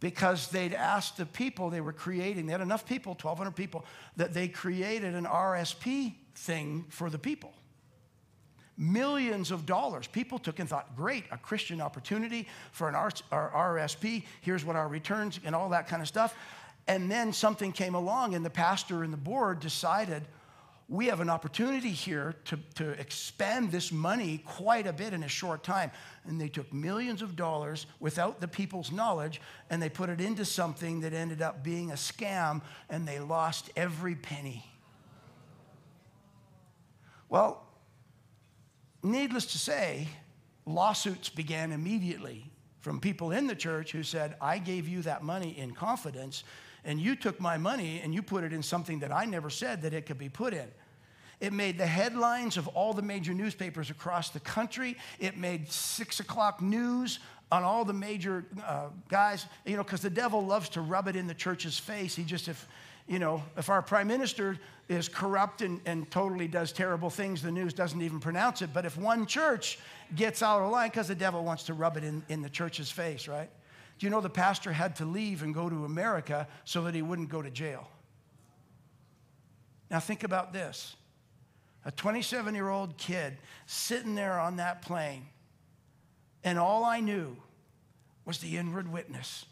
because 0.00 0.48
they'd 0.48 0.74
asked 0.74 1.18
the 1.18 1.26
people 1.26 1.70
they 1.70 1.80
were 1.80 1.92
creating, 1.92 2.46
they 2.46 2.52
had 2.52 2.60
enough 2.60 2.86
people, 2.86 3.12
1,200 3.12 3.52
people, 3.52 3.84
that 4.16 4.34
they 4.34 4.48
created 4.48 5.14
an 5.14 5.26
RSP 5.26 6.14
thing 6.34 6.86
for 6.88 7.10
the 7.10 7.18
people. 7.18 7.52
Millions 8.78 9.50
of 9.50 9.66
dollars. 9.66 10.06
People 10.06 10.38
took 10.38 10.58
and 10.58 10.66
thought, 10.66 10.96
great, 10.96 11.24
a 11.30 11.36
Christian 11.36 11.82
opportunity 11.82 12.48
for 12.72 12.88
an 12.88 12.94
RSP. 12.94 14.24
Here's 14.40 14.64
what 14.64 14.74
our 14.74 14.88
returns 14.88 15.38
and 15.44 15.54
all 15.54 15.68
that 15.68 15.86
kind 15.86 16.00
of 16.00 16.08
stuff. 16.08 16.34
And 16.88 17.10
then 17.10 17.34
something 17.34 17.72
came 17.72 17.94
along, 17.94 18.34
and 18.34 18.42
the 18.44 18.50
pastor 18.50 19.04
and 19.04 19.12
the 19.12 19.18
board 19.18 19.60
decided, 19.60 20.22
we 20.90 21.06
have 21.06 21.20
an 21.20 21.30
opportunity 21.30 21.92
here 21.92 22.34
to, 22.46 22.58
to 22.74 22.90
expand 23.00 23.70
this 23.70 23.92
money 23.92 24.42
quite 24.44 24.88
a 24.88 24.92
bit 24.92 25.12
in 25.12 25.22
a 25.22 25.28
short 25.28 25.62
time. 25.62 25.92
And 26.26 26.40
they 26.40 26.48
took 26.48 26.72
millions 26.74 27.22
of 27.22 27.36
dollars 27.36 27.86
without 28.00 28.40
the 28.40 28.48
people's 28.48 28.90
knowledge 28.90 29.40
and 29.70 29.80
they 29.80 29.88
put 29.88 30.10
it 30.10 30.20
into 30.20 30.44
something 30.44 31.00
that 31.02 31.12
ended 31.12 31.42
up 31.42 31.62
being 31.62 31.92
a 31.92 31.94
scam 31.94 32.60
and 32.88 33.06
they 33.06 33.20
lost 33.20 33.70
every 33.76 34.16
penny. 34.16 34.66
Well, 37.28 37.64
needless 39.04 39.46
to 39.52 39.58
say, 39.58 40.08
lawsuits 40.66 41.28
began 41.28 41.70
immediately 41.70 42.50
from 42.80 42.98
people 42.98 43.30
in 43.30 43.46
the 43.46 43.54
church 43.54 43.92
who 43.92 44.02
said, 44.02 44.34
I 44.40 44.58
gave 44.58 44.88
you 44.88 45.02
that 45.02 45.22
money 45.22 45.56
in 45.56 45.70
confidence 45.70 46.42
and 46.84 46.98
you 47.00 47.14
took 47.14 47.40
my 47.40 47.58
money 47.58 48.00
and 48.02 48.12
you 48.12 48.22
put 48.22 48.42
it 48.42 48.52
in 48.52 48.62
something 48.64 48.98
that 49.00 49.12
I 49.12 49.24
never 49.24 49.50
said 49.50 49.82
that 49.82 49.94
it 49.94 50.06
could 50.06 50.18
be 50.18 50.28
put 50.28 50.52
in. 50.52 50.66
It 51.40 51.52
made 51.54 51.78
the 51.78 51.86
headlines 51.86 52.56
of 52.56 52.68
all 52.68 52.92
the 52.92 53.02
major 53.02 53.32
newspapers 53.32 53.90
across 53.90 54.30
the 54.30 54.40
country. 54.40 54.96
It 55.18 55.38
made 55.38 55.72
six 55.72 56.20
o'clock 56.20 56.60
news 56.60 57.18
on 57.50 57.64
all 57.64 57.84
the 57.84 57.94
major 57.94 58.44
uh, 58.64 58.88
guys, 59.08 59.46
you 59.64 59.76
know, 59.76 59.82
because 59.82 60.02
the 60.02 60.10
devil 60.10 60.44
loves 60.44 60.68
to 60.70 60.80
rub 60.80 61.08
it 61.08 61.16
in 61.16 61.26
the 61.26 61.34
church's 61.34 61.78
face. 61.78 62.14
He 62.14 62.24
just, 62.24 62.46
if, 62.46 62.68
you 63.08 63.18
know, 63.18 63.42
if 63.56 63.70
our 63.70 63.82
prime 63.82 64.06
minister 64.06 64.58
is 64.88 65.08
corrupt 65.08 65.62
and, 65.62 65.80
and 65.86 66.08
totally 66.10 66.46
does 66.46 66.72
terrible 66.72 67.10
things, 67.10 67.42
the 67.42 67.50
news 67.50 67.72
doesn't 67.72 68.02
even 68.02 68.20
pronounce 68.20 68.62
it. 68.62 68.70
But 68.72 68.84
if 68.84 68.96
one 68.96 69.26
church 69.26 69.78
gets 70.14 70.42
out 70.42 70.62
of 70.62 70.70
line, 70.70 70.90
because 70.90 71.08
the 71.08 71.14
devil 71.14 71.42
wants 71.42 71.64
to 71.64 71.74
rub 71.74 71.96
it 71.96 72.04
in, 72.04 72.22
in 72.28 72.42
the 72.42 72.50
church's 72.50 72.90
face, 72.90 73.26
right? 73.26 73.50
Do 73.98 74.06
you 74.06 74.10
know 74.10 74.20
the 74.20 74.30
pastor 74.30 74.72
had 74.72 74.96
to 74.96 75.04
leave 75.04 75.42
and 75.42 75.54
go 75.54 75.68
to 75.68 75.84
America 75.84 76.46
so 76.64 76.82
that 76.82 76.94
he 76.94 77.02
wouldn't 77.02 77.30
go 77.30 77.42
to 77.42 77.50
jail? 77.50 77.88
Now, 79.90 80.00
think 80.00 80.22
about 80.22 80.52
this 80.52 80.94
a 81.84 81.90
27 81.90 82.54
year 82.54 82.68
old 82.68 82.96
kid 82.96 83.38
sitting 83.66 84.14
there 84.14 84.38
on 84.38 84.56
that 84.56 84.82
plane, 84.82 85.26
and 86.44 86.58
all 86.58 86.84
I 86.84 87.00
knew 87.00 87.36
was 88.24 88.38
the 88.38 88.56
inward 88.56 88.90
witness 88.90 89.46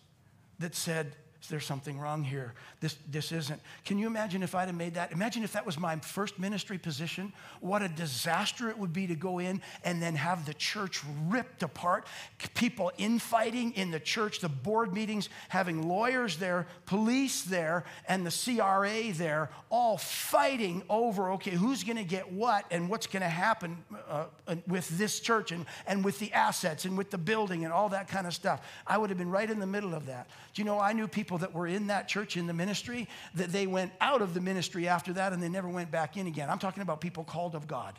that 0.59 0.75
said, 0.75 1.17
is 1.49 1.51
there 1.51 1.61
something 1.61 1.99
wrong 1.99 2.25
here? 2.25 2.53
This, 2.81 2.99
this 3.11 3.33
isn't. 3.33 3.59
Can 3.87 3.99
you 3.99 4.07
imagine 4.07 4.43
if 4.43 4.55
I'd 4.55 4.67
have 4.67 4.77
made 4.77 4.93
that? 4.97 5.13
Imagine 5.13 5.45
if 5.45 5.55
that 5.55 5.65
was 5.65 5.79
my 5.79 5.97
first 5.97 6.39
ministry 6.39 6.77
position. 6.77 7.33
What 7.61 7.81
a 7.81 7.89
disaster 7.89 8.69
it 8.69 8.77
would 8.77 8.93
be 8.93 9.07
to 9.07 9.15
go 9.15 9.39
in 9.39 9.63
and 9.83 10.03
then 10.03 10.15
have 10.15 10.45
the 10.45 10.53
church 10.53 11.01
ripped 11.27 11.63
apart. 11.63 12.07
People 12.55 12.93
infighting 12.99 13.73
in 13.77 13.91
the 13.91 13.99
church, 13.99 14.41
the 14.41 14.51
board 14.51 14.93
meetings, 14.93 15.31
having 15.49 15.89
lawyers 15.89 16.37
there, 16.37 16.67
police 16.85 17.41
there, 17.41 17.85
and 18.07 18.27
the 18.27 18.31
CRA 18.31 19.11
there, 19.15 19.49
all 19.71 19.97
fighting 19.97 20.83
over 20.91 21.31
okay, 21.31 21.53
who's 21.53 21.83
going 21.83 21.97
to 21.97 22.05
get 22.05 22.31
what 22.31 22.67
and 22.71 22.91
what's 22.91 23.07
going 23.07 23.23
to 23.23 23.29
happen 23.31 23.79
uh, 24.07 24.27
with 24.67 24.87
this 24.99 25.19
church 25.19 25.51
and, 25.51 25.65
and 25.87 26.05
with 26.05 26.19
the 26.19 26.31
assets 26.35 26.85
and 26.85 26.99
with 26.99 27.11
the 27.11 27.17
building 27.17 27.65
and 27.65 27.73
all 27.73 27.89
that 27.89 28.07
kind 28.07 28.27
of 28.27 28.35
stuff. 28.35 28.61
I 28.87 28.99
would 28.99 29.09
have 29.09 29.19
been 29.19 29.31
right 29.31 29.51
in 29.51 29.59
the 29.59 29.67
middle 29.67 29.95
of 29.95 30.05
that. 30.05 30.29
Do 30.53 30.61
you 30.61 30.67
know, 30.67 30.79
I 30.79 30.93
knew 30.93 31.09
people 31.09 31.38
people 31.39 31.47
that 31.47 31.57
were 31.57 31.67
in 31.67 31.89
that 31.89 32.09
church 32.09 32.37
in 32.37 32.47
the 32.47 32.53
ministry 32.53 33.09
that 33.35 33.53
they 33.53 33.67
went 33.67 33.93
out 34.01 34.23
of 34.23 34.35
the 34.35 34.41
ministry 34.41 34.89
after 34.89 35.13
that 35.13 35.33
and 35.33 35.43
they 35.43 35.49
never 35.49 35.69
went 35.69 35.91
back 35.91 36.17
in 36.17 36.27
again. 36.27 36.51
I'm 36.51 36.59
talking 36.59 36.83
about 36.83 37.01
people 37.01 37.25
called 37.25 37.55
of 37.55 37.67
God. 37.67 37.99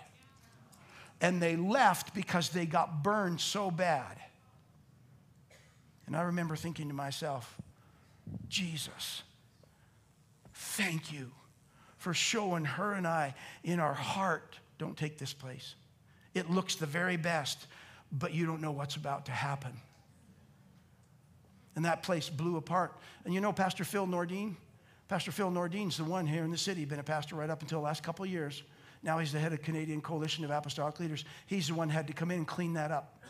And 1.22 1.42
they 1.42 1.56
left 1.56 2.14
because 2.14 2.50
they 2.50 2.66
got 2.66 3.04
burned 3.04 3.42
so 3.42 3.72
bad. 3.72 4.18
And 6.08 6.16
I 6.16 6.24
remember 6.24 6.56
thinking 6.56 6.88
to 6.88 6.94
myself, 6.94 7.58
Jesus, 8.48 9.24
thank 10.54 11.12
you 11.12 11.32
for 11.98 12.14
showing 12.14 12.66
her 12.66 12.94
and 12.94 13.06
I 13.06 13.36
in 13.64 13.80
our 13.80 13.94
heart, 13.94 14.58
don't 14.78 14.98
take 14.98 15.18
this 15.18 15.34
place. 15.34 15.76
It 16.34 16.50
looks 16.50 16.76
the 16.76 16.86
very 16.86 17.18
best, 17.18 17.68
but 18.12 18.34
you 18.34 18.46
don't 18.46 18.62
know 18.62 18.72
what's 18.72 18.96
about 18.96 19.26
to 19.26 19.32
happen 19.32 19.74
and 21.80 21.86
that 21.86 22.04
place 22.04 22.30
blew 22.30 22.58
apart. 22.58 22.92
And 23.24 23.34
you 23.34 23.40
know 23.40 23.54
Pastor 23.54 23.86
Phil 23.86 24.06
Nordine? 24.06 24.58
Pastor 25.08 25.32
Phil 25.32 25.50
Nordine's 25.50 25.96
the 25.96 26.04
one 26.04 26.28
here 26.28 26.44
in 26.44 26.52
the 26.52 26.58
city, 26.58 26.84
been 26.84 27.00
a 27.00 27.04
pastor 27.04 27.38
right 27.38 27.50
up 27.50 27.62
until 27.62 27.80
the 27.80 27.86
last 27.86 28.04
couple 28.04 28.26
of 28.26 28.30
years. 28.30 28.64
Now 29.02 29.18
he's 29.18 29.32
the 29.32 29.40
head 29.40 29.54
of 29.54 29.62
Canadian 29.62 30.02
Coalition 30.02 30.44
of 30.44 30.52
Apostolic 30.52 31.00
Leaders. 31.00 31.24
He's 31.48 31.70
the 31.70 31.76
one 31.76 31.88
had 31.88 32.06
to 32.08 32.12
come 32.12 32.32
in 32.32 32.40
and 32.40 32.46
clean 32.46 32.74
that 32.74 32.92
up. 32.92 33.24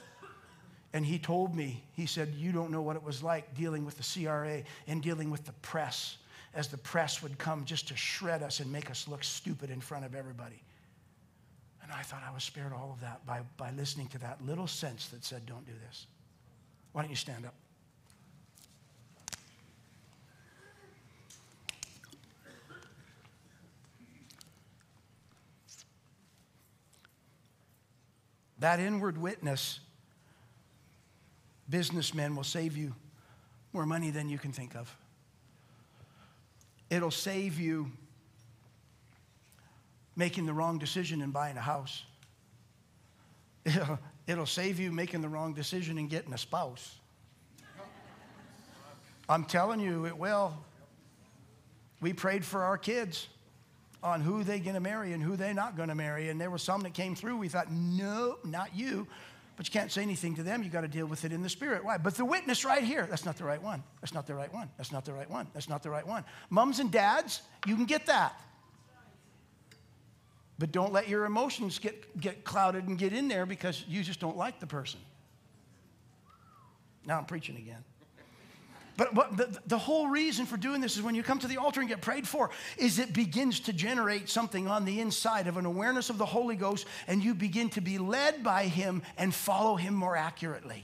And 0.93 1.05
he 1.05 1.19
told 1.19 1.55
me, 1.55 1.83
he 1.93 2.07
said, 2.07 2.33
You 2.35 2.51
don't 2.51 2.71
know 2.71 2.81
what 2.81 2.95
it 2.95 3.03
was 3.03 3.21
like 3.21 3.53
dealing 3.53 3.85
with 3.85 3.97
the 3.99 4.25
CRA 4.25 4.63
and 4.87 4.99
dealing 5.03 5.29
with 5.29 5.45
the 5.45 5.53
press, 5.61 6.17
as 6.55 6.69
the 6.69 6.77
press 6.79 7.21
would 7.21 7.37
come 7.37 7.65
just 7.65 7.87
to 7.89 7.95
shred 7.95 8.41
us 8.41 8.61
and 8.61 8.71
make 8.71 8.89
us 8.89 9.07
look 9.07 9.23
stupid 9.23 9.69
in 9.69 9.79
front 9.79 10.05
of 10.05 10.15
everybody. 10.15 10.63
And 11.83 11.91
I 11.91 12.01
thought 12.01 12.23
I 12.27 12.33
was 12.33 12.43
spared 12.43 12.73
all 12.73 12.89
of 12.91 13.01
that 13.01 13.23
by, 13.27 13.41
by 13.57 13.69
listening 13.77 14.07
to 14.07 14.17
that 14.17 14.43
little 14.43 14.65
sense 14.65 15.05
that 15.09 15.23
said, 15.23 15.45
Don't 15.45 15.67
do 15.67 15.73
this. 15.87 16.07
Why 16.93 17.03
don't 17.03 17.11
you 17.11 17.15
stand 17.15 17.45
up? 17.45 17.53
That 28.59 28.79
inward 28.79 29.17
witness, 29.17 29.79
businessmen 31.69 32.35
will 32.35 32.43
save 32.43 32.75
you 32.75 32.93
more 33.71 33.85
money 33.85 34.11
than 34.11 34.29
you 34.29 34.37
can 34.37 34.51
think 34.51 34.75
of. 34.75 34.93
It'll 36.89 37.11
save 37.11 37.59
you 37.59 37.91
making 40.15 40.45
the 40.45 40.53
wrong 40.53 40.77
decision 40.77 41.21
and 41.21 41.31
buying 41.31 41.55
a 41.55 41.61
house. 41.61 42.03
It'll, 44.27 44.45
save 44.45 44.79
you 44.79 44.91
making 44.91 45.21
the 45.21 45.29
wrong 45.29 45.53
decision 45.53 45.97
and 45.97 46.09
getting 46.09 46.33
a 46.33 46.37
spouse. 46.37 46.95
I'm 49.27 49.45
telling 49.45 49.79
you, 49.79 50.05
it 50.05 50.17
will. 50.17 50.53
We 52.01 52.13
prayed 52.13 52.43
for 52.43 52.63
our 52.63 52.77
kids 52.77 53.27
on 54.01 54.21
who 54.21 54.43
they 54.43 54.59
going 54.59 54.75
to 54.75 54.79
marry 54.79 55.13
and 55.13 55.21
who 55.21 55.35
they're 55.35 55.53
not 55.53 55.75
going 55.75 55.89
to 55.89 55.95
marry. 55.95 56.29
And 56.29 56.39
there 56.39 56.49
were 56.49 56.57
some 56.57 56.81
that 56.81 56.93
came 56.93 57.15
through. 57.15 57.37
We 57.37 57.49
thought, 57.49 57.71
no, 57.71 58.37
not 58.43 58.75
you. 58.75 59.07
But 59.57 59.67
you 59.67 59.73
can't 59.73 59.91
say 59.91 60.01
anything 60.01 60.35
to 60.35 60.43
them. 60.43 60.63
You 60.63 60.69
got 60.69 60.81
to 60.81 60.87
deal 60.87 61.05
with 61.05 61.25
it 61.25 61.33
in 61.33 61.41
the 61.41 61.49
spirit. 61.49 61.83
Why? 61.83 61.97
But 61.97 62.15
the 62.15 62.23
witness 62.23 62.63
right 62.63 62.81
here, 62.81 63.05
that's 63.09 63.25
not 63.25 63.37
the 63.37 63.43
right 63.43 63.61
one. 63.61 63.83
That's 63.99 64.13
not 64.13 64.25
the 64.25 64.33
right 64.33 64.53
one. 64.53 64.69
That's 64.77 64.93
not 64.93 65.03
the 65.03 65.11
right 65.11 65.29
one. 65.29 65.47
That's 65.53 65.67
not 65.67 65.83
the 65.83 65.89
right 65.89 66.07
one. 66.07 66.23
Mums 66.49 66.79
and 66.79 66.89
dads, 66.89 67.41
you 67.67 67.75
can 67.75 67.83
get 67.83 68.05
that. 68.05 68.39
But 70.57 70.71
don't 70.71 70.93
let 70.93 71.09
your 71.09 71.25
emotions 71.25 71.77
get, 71.79 72.17
get 72.19 72.45
clouded 72.45 72.87
and 72.87 72.97
get 72.97 73.11
in 73.11 73.27
there 73.27 73.45
because 73.45 73.83
you 73.87 74.01
just 74.01 74.21
don't 74.21 74.37
like 74.37 74.61
the 74.61 74.67
person. 74.67 75.01
Now 77.05 77.17
I'm 77.17 77.25
preaching 77.25 77.57
again. 77.57 77.83
But, 78.99 79.37
the, 79.37 79.57
the 79.65 79.77
whole 79.77 80.09
reason 80.09 80.45
for 80.45 80.57
doing 80.57 80.81
this 80.81 80.97
is 80.97 81.01
when 81.01 81.15
you 81.15 81.23
come 81.23 81.39
to 81.39 81.47
the 81.47 81.55
altar 81.55 81.79
and 81.79 81.87
get 81.87 82.01
prayed 82.01 82.27
for, 82.27 82.49
is 82.77 82.99
it 82.99 83.13
begins 83.13 83.61
to 83.61 83.73
generate 83.73 84.27
something 84.27 84.67
on 84.67 84.83
the 84.83 84.99
inside 84.99 85.47
of 85.47 85.55
an 85.55 85.65
awareness 85.65 86.09
of 86.09 86.17
the 86.17 86.25
Holy 86.25 86.57
Ghost, 86.57 86.85
and 87.07 87.23
you 87.23 87.33
begin 87.33 87.69
to 87.69 87.81
be 87.81 87.97
led 87.97 88.43
by 88.43 88.65
Him 88.65 89.01
and 89.17 89.33
follow 89.33 89.77
Him 89.77 89.93
more 89.93 90.17
accurately. 90.17 90.83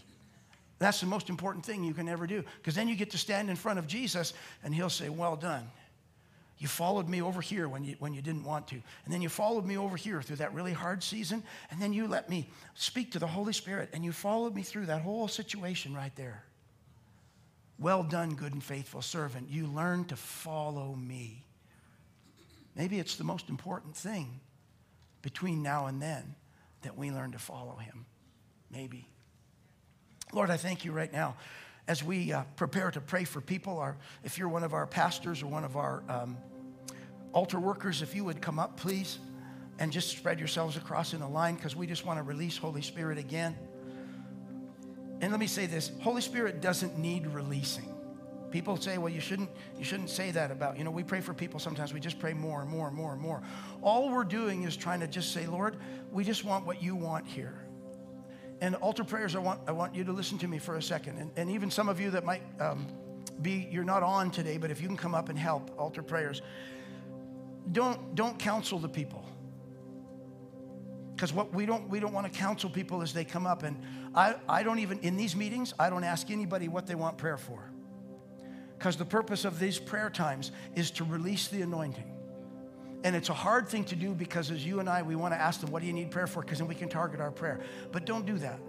That's 0.79 1.01
the 1.01 1.07
most 1.07 1.29
important 1.29 1.65
thing 1.65 1.83
you 1.83 1.93
can 1.93 2.07
ever 2.07 2.25
do, 2.25 2.45
because 2.57 2.73
then 2.73 2.87
you 2.87 2.95
get 2.95 3.11
to 3.11 3.17
stand 3.17 3.49
in 3.49 3.57
front 3.57 3.79
of 3.79 3.87
Jesus 3.87 4.33
and 4.63 4.73
He'll 4.73 4.89
say, 4.89 5.09
Well 5.09 5.35
done. 5.35 5.69
You 6.57 6.69
followed 6.69 7.09
me 7.09 7.21
over 7.21 7.41
here 7.41 7.67
when 7.67 7.83
you, 7.83 7.97
when 7.99 8.13
you 8.13 8.21
didn't 8.21 8.45
want 8.45 8.69
to. 8.69 8.75
And 9.03 9.13
then 9.13 9.21
you 9.21 9.27
followed 9.27 9.65
me 9.65 9.77
over 9.77 9.97
here 9.97 10.21
through 10.21 10.37
that 10.37 10.53
really 10.53 10.71
hard 10.71 11.03
season. 11.03 11.43
And 11.69 11.81
then 11.81 11.91
you 11.91 12.07
let 12.07 12.29
me 12.29 12.49
speak 12.75 13.11
to 13.11 13.19
the 13.19 13.27
Holy 13.27 13.51
Spirit. 13.51 13.89
And 13.91 14.05
you 14.05 14.13
followed 14.13 14.55
me 14.55 14.61
through 14.61 14.85
that 14.85 15.01
whole 15.01 15.27
situation 15.27 15.93
right 15.93 16.15
there. 16.15 16.45
Well 17.77 18.03
done, 18.03 18.35
good 18.35 18.53
and 18.53 18.63
faithful 18.63 19.01
servant. 19.01 19.49
You 19.49 19.67
learn 19.67 20.05
to 20.05 20.15
follow 20.15 20.95
me. 20.95 21.43
Maybe 22.75 22.99
it's 22.99 23.15
the 23.15 23.23
most 23.23 23.49
important 23.49 23.95
thing 23.95 24.39
between 25.21 25.63
now 25.63 25.87
and 25.87 26.01
then 26.01 26.35
that 26.83 26.97
we 26.97 27.11
learn 27.11 27.31
to 27.31 27.39
follow 27.39 27.75
him. 27.75 28.05
Maybe. 28.71 29.07
Lord, 30.33 30.49
I 30.49 30.57
thank 30.57 30.85
you 30.85 30.91
right 30.91 31.11
now 31.11 31.35
as 31.87 32.03
we 32.03 32.33
uh, 32.33 32.43
prepare 32.55 32.91
to 32.91 33.01
pray 33.01 33.23
for 33.23 33.41
people. 33.41 33.73
Or 33.73 33.97
if 34.23 34.37
you're 34.37 34.49
one 34.49 34.63
of 34.63 34.73
our 34.73 34.87
pastors 34.87 35.41
or 35.41 35.47
one 35.47 35.63
of 35.63 35.77
our 35.77 36.03
um, 36.09 36.37
altar 37.33 37.59
workers, 37.59 38.01
if 38.01 38.15
you 38.15 38.23
would 38.23 38.41
come 38.41 38.59
up, 38.59 38.77
please, 38.77 39.19
and 39.79 39.91
just 39.91 40.09
spread 40.09 40.39
yourselves 40.39 40.77
across 40.77 41.13
in 41.13 41.21
a 41.21 41.29
line 41.29 41.55
because 41.55 41.75
we 41.75 41.87
just 41.87 42.05
want 42.05 42.19
to 42.19 42.23
release 42.23 42.57
Holy 42.57 42.81
Spirit 42.81 43.17
again. 43.17 43.55
And 45.21 45.31
let 45.31 45.39
me 45.39 45.47
say 45.47 45.65
this 45.65 45.91
Holy 46.01 46.21
Spirit 46.21 46.61
doesn't 46.61 46.97
need 46.97 47.27
releasing. 47.27 47.91
People 48.51 48.77
say, 48.77 48.97
well, 48.97 49.11
you 49.11 49.19
shouldn't, 49.19 49.49
you 49.77 49.83
shouldn't 49.83 50.09
say 50.09 50.31
that 50.31 50.49
about, 50.49 50.77
you 50.77 50.85
know, 50.85 50.91
we 50.91 51.03
pray 51.03 51.19
for 51.19 51.33
people 51.33 51.59
sometimes, 51.59 51.93
we 51.93 51.99
just 51.99 52.19
pray 52.19 52.33
more 52.33 52.61
and 52.61 52.69
more 52.69 52.87
and 52.87 52.95
more 52.95 53.11
and 53.11 53.21
more. 53.21 53.41
All 53.81 54.09
we're 54.09 54.23
doing 54.23 54.63
is 54.63 54.77
trying 54.77 55.01
to 55.01 55.07
just 55.07 55.33
say, 55.33 55.45
Lord, 55.45 55.75
we 56.09 56.23
just 56.23 56.45
want 56.45 56.65
what 56.65 56.81
you 56.81 56.95
want 56.95 57.27
here. 57.27 57.59
And 58.61 58.75
altar 58.75 59.03
prayers, 59.03 59.35
I 59.35 59.39
want, 59.39 59.59
I 59.67 59.73
want 59.73 59.93
you 59.93 60.05
to 60.05 60.13
listen 60.13 60.37
to 60.37 60.47
me 60.47 60.59
for 60.59 60.77
a 60.77 60.81
second. 60.81 61.17
And, 61.17 61.31
and 61.35 61.49
even 61.49 61.69
some 61.69 61.89
of 61.89 61.99
you 61.99 62.11
that 62.11 62.23
might 62.23 62.43
um, 62.61 62.87
be, 63.41 63.67
you're 63.69 63.83
not 63.83 64.03
on 64.03 64.31
today, 64.31 64.57
but 64.57 64.71
if 64.71 64.79
you 64.79 64.87
can 64.87 64.95
come 64.95 65.13
up 65.13 65.27
and 65.27 65.37
help 65.37 65.77
altar 65.77 66.01
prayers, 66.01 66.41
don't, 67.73 68.15
don't 68.15 68.39
counsel 68.39 68.79
the 68.79 68.87
people 68.87 69.25
because 71.15 71.31
what 71.31 71.53
we 71.53 71.65
don't 71.65 71.87
we 71.89 71.99
don't 71.99 72.13
want 72.13 72.31
to 72.31 72.39
counsel 72.39 72.69
people 72.69 73.01
as 73.01 73.13
they 73.13 73.23
come 73.23 73.47
up 73.47 73.63
and 73.63 73.81
I, 74.15 74.35
I 74.47 74.63
don't 74.63 74.79
even 74.79 74.99
in 74.99 75.17
these 75.17 75.35
meetings 75.35 75.73
i 75.77 75.89
don't 75.89 76.03
ask 76.03 76.31
anybody 76.31 76.67
what 76.67 76.87
they 76.87 76.95
want 76.95 77.17
prayer 77.17 77.37
for. 77.37 77.69
Because 78.77 78.97
the 78.97 79.05
purpose 79.05 79.45
of 79.45 79.59
these 79.59 79.79
prayer 79.79 80.09
times 80.09 80.51
is 80.75 80.91
to 80.91 81.03
release 81.03 81.47
the 81.47 81.61
anointing. 81.61 82.11
And 83.03 83.15
it's 83.15 83.29
a 83.29 83.33
hard 83.33 83.67
thing 83.67 83.83
to 83.85 83.95
do 83.95 84.13
because 84.13 84.51
as 84.51 84.65
you 84.65 84.79
and 84.79 84.89
i 84.89 85.01
we 85.01 85.15
want 85.15 85.33
to 85.33 85.39
ask 85.39 85.61
them 85.61 85.71
what 85.71 85.81
do 85.81 85.87
you 85.87 85.93
need 85.93 86.11
prayer 86.11 86.27
for? 86.27 86.41
Because 86.41 86.59
then 86.59 86.67
we 86.67 86.75
can 86.75 86.89
target 86.89 87.19
our 87.19 87.31
prayer. 87.31 87.59
But 87.91 88.05
don't 88.05 88.25
do 88.25 88.37
that. 88.39 88.59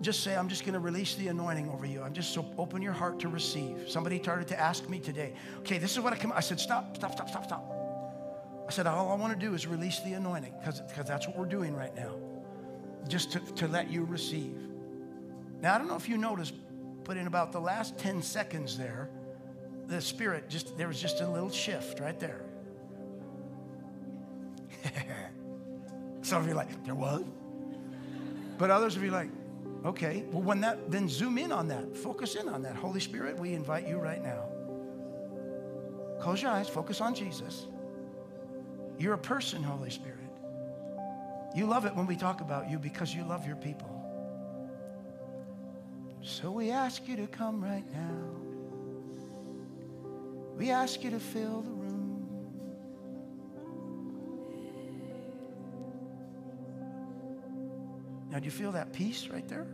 Just 0.00 0.22
say 0.22 0.34
i'm 0.36 0.48
just 0.48 0.64
going 0.64 0.74
to 0.74 0.80
release 0.80 1.14
the 1.14 1.28
anointing 1.28 1.70
over 1.70 1.86
you. 1.86 2.02
I'm 2.02 2.12
just 2.12 2.34
so 2.34 2.44
open 2.58 2.82
your 2.82 2.92
heart 2.92 3.18
to 3.20 3.28
receive. 3.28 3.84
Somebody 3.88 4.20
started 4.22 4.48
to 4.48 4.60
ask 4.60 4.88
me 4.88 4.98
today 4.98 5.34
okay 5.60 5.78
this 5.78 5.92
is 5.92 6.00
what 6.00 6.12
i 6.12 6.16
come 6.16 6.32
i 6.32 6.40
said 6.40 6.60
stop 6.60 6.96
stop 6.96 7.12
stop 7.12 7.28
stop 7.28 7.44
stop. 7.44 7.74
I 8.66 8.70
said, 8.70 8.86
all 8.86 9.12
I 9.12 9.14
want 9.16 9.38
to 9.38 9.46
do 9.46 9.54
is 9.54 9.66
release 9.66 10.00
the 10.00 10.14
anointing 10.14 10.54
because 10.64 11.06
that's 11.06 11.26
what 11.26 11.36
we're 11.36 11.44
doing 11.44 11.74
right 11.74 11.94
now, 11.94 12.14
just 13.08 13.32
to, 13.32 13.40
to 13.40 13.68
let 13.68 13.90
you 13.90 14.04
receive. 14.04 14.56
Now, 15.60 15.74
I 15.74 15.78
don't 15.78 15.88
know 15.88 15.96
if 15.96 16.08
you 16.08 16.16
noticed, 16.16 16.54
but 17.04 17.16
in 17.16 17.26
about 17.26 17.52
the 17.52 17.60
last 17.60 17.98
10 17.98 18.22
seconds 18.22 18.76
there, 18.76 19.08
the 19.86 20.00
Spirit, 20.00 20.48
just 20.48 20.76
there 20.78 20.88
was 20.88 21.00
just 21.00 21.20
a 21.20 21.28
little 21.28 21.50
shift 21.50 22.00
right 22.00 22.18
there. 22.18 22.40
Some 26.22 26.42
of 26.42 26.48
you 26.48 26.54
like, 26.54 26.84
there 26.84 26.94
was? 26.94 27.24
But 28.56 28.70
others 28.70 28.94
will 28.94 29.02
be 29.02 29.10
like, 29.10 29.28
okay, 29.84 30.24
well, 30.30 30.42
when 30.42 30.60
that, 30.62 30.90
then 30.90 31.08
zoom 31.08 31.38
in 31.38 31.52
on 31.52 31.68
that, 31.68 31.96
focus 31.96 32.34
in 32.34 32.48
on 32.48 32.62
that. 32.62 32.76
Holy 32.76 33.00
Spirit, 33.00 33.38
we 33.38 33.52
invite 33.52 33.86
you 33.86 33.98
right 33.98 34.22
now. 34.22 34.44
Close 36.20 36.40
your 36.40 36.50
eyes, 36.50 36.68
focus 36.68 37.00
on 37.00 37.14
Jesus. 37.14 37.66
You're 38.98 39.14
a 39.14 39.18
person, 39.18 39.62
Holy 39.62 39.90
Spirit. 39.90 40.23
You 41.54 41.66
love 41.66 41.86
it 41.86 41.94
when 41.94 42.06
we 42.06 42.16
talk 42.16 42.40
about 42.40 42.68
you 42.68 42.78
because 42.78 43.14
you 43.14 43.22
love 43.24 43.46
your 43.46 43.56
people. 43.56 43.90
So 46.20 46.50
we 46.50 46.70
ask 46.70 47.06
you 47.06 47.16
to 47.16 47.26
come 47.28 47.62
right 47.62 47.84
now. 47.92 48.34
We 50.56 50.70
ask 50.70 51.04
you 51.04 51.10
to 51.10 51.20
fill 51.20 51.62
the 51.62 51.70
room. 51.70 52.26
Now, 58.30 58.40
do 58.40 58.46
you 58.46 58.50
feel 58.50 58.72
that 58.72 58.92
peace 58.92 59.28
right 59.28 59.46
there? 59.46 59.66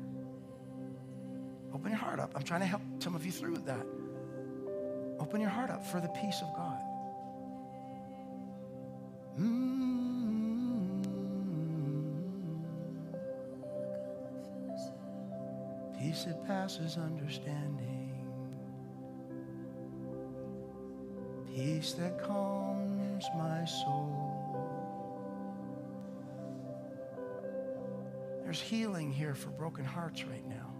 Open 1.73 1.91
your 1.93 1.99
heart 1.99 2.21
up. 2.21 2.33
I'm 2.35 2.43
trying 2.43 2.61
to 2.61 2.67
help 2.67 2.83
some 2.99 3.15
of 3.15 3.25
you 3.25 3.33
through 3.33 3.57
that. 3.59 3.87
Open 5.19 5.41
your 5.41 5.51
heart 5.51 5.71
up 5.71 5.87
for 5.87 6.01
the 6.01 6.09
peace 6.09 6.43
of 6.43 6.55
God. 6.55 6.81
Mm-hmm. 9.39 9.70
Peace 16.21 16.27
that 16.27 16.47
passes 16.47 16.99
understanding. 16.99 18.13
Peace 21.47 21.93
that 21.95 22.23
calms 22.23 23.25
my 23.39 23.65
soul. 23.65 24.61
There's 28.45 28.61
healing 28.61 29.11
here 29.11 29.35
for 29.35 29.49
broken 29.49 29.83
hearts 29.83 30.25
right 30.25 30.47
now. 30.47 30.71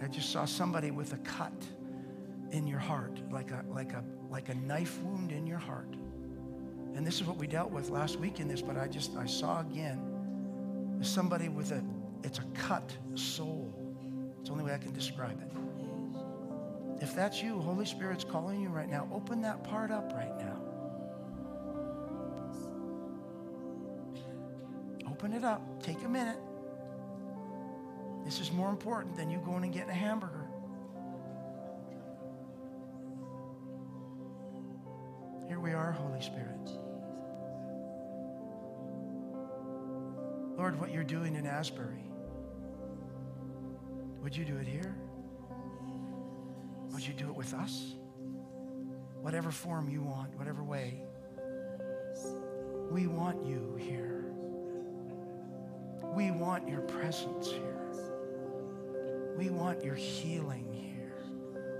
I 0.00 0.06
just 0.06 0.30
saw 0.30 0.44
somebody 0.44 0.92
with 0.92 1.14
a 1.14 1.18
cut 1.18 1.52
in 2.52 2.68
your 2.68 2.78
heart, 2.78 3.18
like 3.32 3.50
a, 3.50 3.64
like 3.70 3.92
a, 3.92 4.04
like 4.30 4.50
a 4.50 4.54
knife 4.54 5.00
wound 5.02 5.32
in 5.32 5.48
your 5.48 5.58
heart. 5.58 5.96
And 6.94 7.04
this 7.04 7.16
is 7.20 7.24
what 7.24 7.38
we 7.38 7.48
dealt 7.48 7.72
with 7.72 7.90
last 7.90 8.20
week 8.20 8.38
in 8.38 8.46
this, 8.46 8.62
but 8.62 8.76
I 8.76 8.86
just, 8.86 9.16
I 9.16 9.26
saw 9.26 9.62
again 9.62 11.00
somebody 11.02 11.48
with 11.48 11.72
a, 11.72 11.82
it's 12.24 12.38
a 12.38 12.44
cut 12.54 12.96
soul. 13.14 13.72
It's 14.40 14.48
the 14.48 14.52
only 14.52 14.64
way 14.64 14.74
I 14.74 14.78
can 14.78 14.92
describe 14.92 15.40
it. 15.40 15.50
If 17.02 17.14
that's 17.14 17.42
you, 17.42 17.58
Holy 17.58 17.84
Spirit's 17.84 18.24
calling 18.24 18.60
you 18.60 18.68
right 18.68 18.88
now. 18.88 19.08
Open 19.12 19.42
that 19.42 19.64
part 19.64 19.90
up 19.90 20.12
right 20.14 20.36
now. 20.38 20.56
Open 25.08 25.32
it 25.32 25.44
up. 25.44 25.82
Take 25.82 26.02
a 26.04 26.08
minute. 26.08 26.38
This 28.24 28.38
is 28.38 28.52
more 28.52 28.70
important 28.70 29.16
than 29.16 29.30
you 29.30 29.38
going 29.38 29.64
and 29.64 29.72
getting 29.72 29.90
a 29.90 29.94
hamburger. 29.94 30.46
Here 35.48 35.58
we 35.58 35.72
are, 35.72 35.92
Holy 35.92 36.22
Spirit. 36.22 36.70
Lord, 40.56 40.78
what 40.78 40.92
you're 40.92 41.02
doing 41.02 41.34
in 41.34 41.46
Asbury, 41.46 42.04
would 44.22 44.36
you 44.36 44.44
do 44.44 44.56
it 44.58 44.66
here? 44.66 44.94
Would 46.92 47.06
you 47.06 47.12
do 47.12 47.28
it 47.28 47.34
with 47.34 47.52
us? 47.54 47.94
Whatever 49.20 49.50
form 49.50 49.88
you 49.88 50.02
want, 50.02 50.36
whatever 50.36 50.62
way. 50.62 51.02
We 52.90 53.06
want 53.06 53.44
you 53.44 53.76
here. 53.78 54.24
We 56.14 56.30
want 56.30 56.68
your 56.68 56.82
presence 56.82 57.48
here. 57.48 57.82
We 59.36 59.48
want 59.48 59.82
your 59.82 59.94
healing 59.94 60.68
here. 60.72 61.24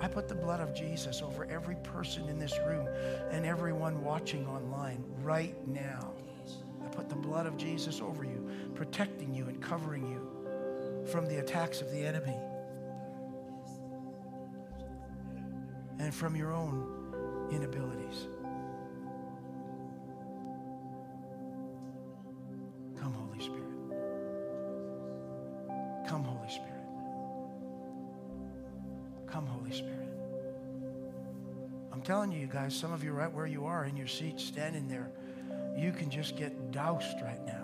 I 0.01 0.09
put 0.09 0.27
the 0.27 0.35
blood 0.35 0.61
of 0.61 0.75
Jesus 0.75 1.23
over 1.23 1.45
every 1.51 1.77
person 1.77 2.29
in 2.29 2.39
this 2.39 2.59
room 2.67 2.89
and 3.31 3.45
everyone 3.47 4.03
watching 4.03 4.47
online 4.47 5.05
right 5.21 5.55
now. 5.69 6.13
I 6.85 6.89
put 6.89 7.09
the 7.09 7.15
blood 7.15 7.47
of 7.47 7.57
Jesus 7.57 8.01
over 8.01 8.25
you, 8.25 8.49
protecting 8.75 9.33
you 9.35 9.47
and 9.47 9.63
covering 9.63 10.07
you 10.11 10.22
from 11.13 11.27
the 11.27 11.37
attacks 11.41 11.83
of 11.83 11.91
the 11.93 12.03
enemy 12.03 12.35
and 15.99 16.15
from 16.15 16.35
your 16.35 16.55
own 16.55 17.51
inabilities. 17.53 18.29
Come, 22.99 23.13
Holy 23.13 23.45
Spirit. 23.45 23.61
Come, 26.09 26.25
Holy 26.25 26.49
Spirit. 26.49 26.71
Come, 29.27 29.47
Holy 29.47 29.73
Spirit. 29.73 30.09
I'm 31.93 32.01
telling 32.01 32.33
you, 32.33 32.39
you 32.39 32.47
guys, 32.47 32.75
some 32.75 32.91
of 32.91 33.05
you 33.05 33.13
right 33.13 33.31
where 33.31 33.47
you 33.47 33.67
are 33.67 33.85
in 33.85 33.99
your 33.99 34.07
seat, 34.07 34.41
standing 34.41 34.89
there, 34.89 35.11
you 35.77 35.93
can 35.93 36.09
just 36.09 36.37
get 36.37 36.73
doused 36.73 37.21
right 37.23 37.45
now. 37.45 37.62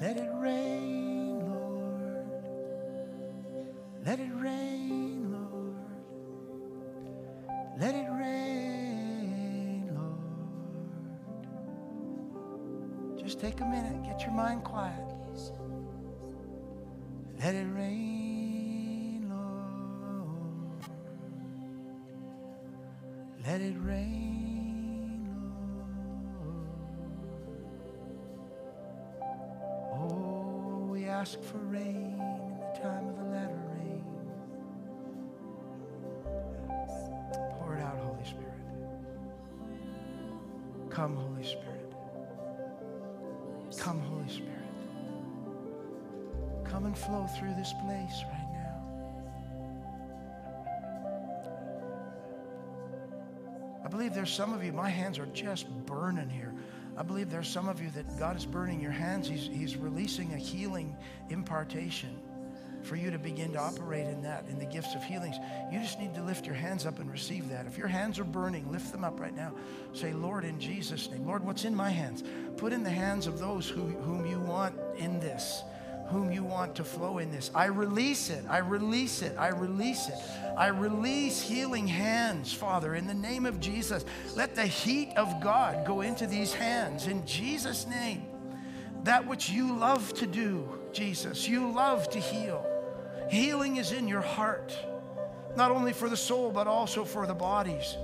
Let 0.00 0.16
it 0.16 0.30
rain, 0.38 0.69
ask 31.20 31.42
for 31.42 31.58
rain 31.58 32.18
in 32.18 32.58
the 32.60 32.80
time 32.80 33.06
of 33.06 33.16
the 33.18 33.24
latter 33.24 33.60
rain. 33.76 34.02
Pour 37.58 37.76
it 37.76 37.82
out, 37.82 37.98
Holy 37.98 38.24
Spirit. 38.24 38.46
Come, 40.88 41.16
Holy 41.16 41.44
Spirit. 41.44 41.92
Come, 43.76 44.00
Holy 44.00 44.30
Spirit. 44.30 44.48
Come 46.64 46.86
and 46.86 46.96
flow 46.96 47.26
through 47.38 47.52
this 47.52 47.74
place 47.84 48.24
right 48.32 48.48
now. 48.54 48.80
I 53.84 53.88
believe 53.88 54.14
there's 54.14 54.32
some 54.32 54.54
of 54.54 54.64
you, 54.64 54.72
my 54.72 54.88
hands 54.88 55.18
are 55.18 55.28
just 55.34 55.68
burning 55.84 56.30
here. 56.30 56.54
I 57.00 57.02
believe 57.02 57.30
there's 57.30 57.48
some 57.48 57.66
of 57.66 57.80
you 57.80 57.88
that 57.92 58.18
God 58.18 58.36
is 58.36 58.44
burning 58.44 58.78
your 58.78 58.90
hands. 58.90 59.26
He's, 59.26 59.48
he's 59.50 59.74
releasing 59.74 60.34
a 60.34 60.36
healing 60.36 60.94
impartation 61.30 62.14
for 62.82 62.94
you 62.94 63.10
to 63.10 63.18
begin 63.18 63.54
to 63.54 63.58
operate 63.58 64.06
in 64.06 64.20
that, 64.20 64.44
in 64.50 64.58
the 64.58 64.66
gifts 64.66 64.94
of 64.94 65.02
healings. 65.02 65.36
You 65.72 65.80
just 65.80 65.98
need 65.98 66.14
to 66.14 66.22
lift 66.22 66.44
your 66.44 66.54
hands 66.54 66.84
up 66.84 66.98
and 66.98 67.10
receive 67.10 67.48
that. 67.48 67.66
If 67.66 67.78
your 67.78 67.88
hands 67.88 68.18
are 68.18 68.24
burning, 68.24 68.70
lift 68.70 68.92
them 68.92 69.02
up 69.02 69.18
right 69.18 69.34
now. 69.34 69.54
Say, 69.94 70.12
Lord, 70.12 70.44
in 70.44 70.60
Jesus' 70.60 71.10
name, 71.10 71.24
Lord, 71.26 71.42
what's 71.42 71.64
in 71.64 71.74
my 71.74 71.88
hands? 71.88 72.22
Put 72.58 72.74
in 72.74 72.82
the 72.82 72.90
hands 72.90 73.26
of 73.26 73.38
those 73.38 73.66
who, 73.66 73.80
whom 73.80 74.26
you 74.26 74.38
want 74.38 74.78
in 74.98 75.20
this 75.20 75.62
whom 76.10 76.32
you 76.32 76.42
want 76.42 76.74
to 76.74 76.84
flow 76.84 77.18
in 77.18 77.30
this. 77.30 77.50
I 77.54 77.66
release 77.66 78.30
it. 78.30 78.44
I 78.48 78.58
release 78.58 79.22
it. 79.22 79.36
I 79.38 79.48
release 79.48 80.08
it. 80.08 80.14
I 80.56 80.68
release 80.68 81.40
healing 81.40 81.86
hands, 81.86 82.52
Father, 82.52 82.94
in 82.94 83.06
the 83.06 83.14
name 83.14 83.46
of 83.46 83.60
Jesus. 83.60 84.04
Let 84.34 84.54
the 84.54 84.66
heat 84.66 85.12
of 85.16 85.40
God 85.40 85.86
go 85.86 86.00
into 86.00 86.26
these 86.26 86.52
hands 86.52 87.06
in 87.06 87.24
Jesus' 87.26 87.86
name. 87.86 88.24
That 89.04 89.26
which 89.26 89.48
you 89.48 89.74
love 89.76 90.12
to 90.14 90.26
do, 90.26 90.68
Jesus, 90.92 91.48
you 91.48 91.72
love 91.72 92.10
to 92.10 92.18
heal. 92.18 92.66
Healing 93.30 93.76
is 93.76 93.92
in 93.92 94.08
your 94.08 94.20
heart, 94.20 94.76
not 95.56 95.70
only 95.70 95.92
for 95.92 96.08
the 96.08 96.16
soul, 96.16 96.50
but 96.50 96.66
also 96.66 97.04
for 97.04 97.26
the 97.26 97.34
bodies. 97.34 97.96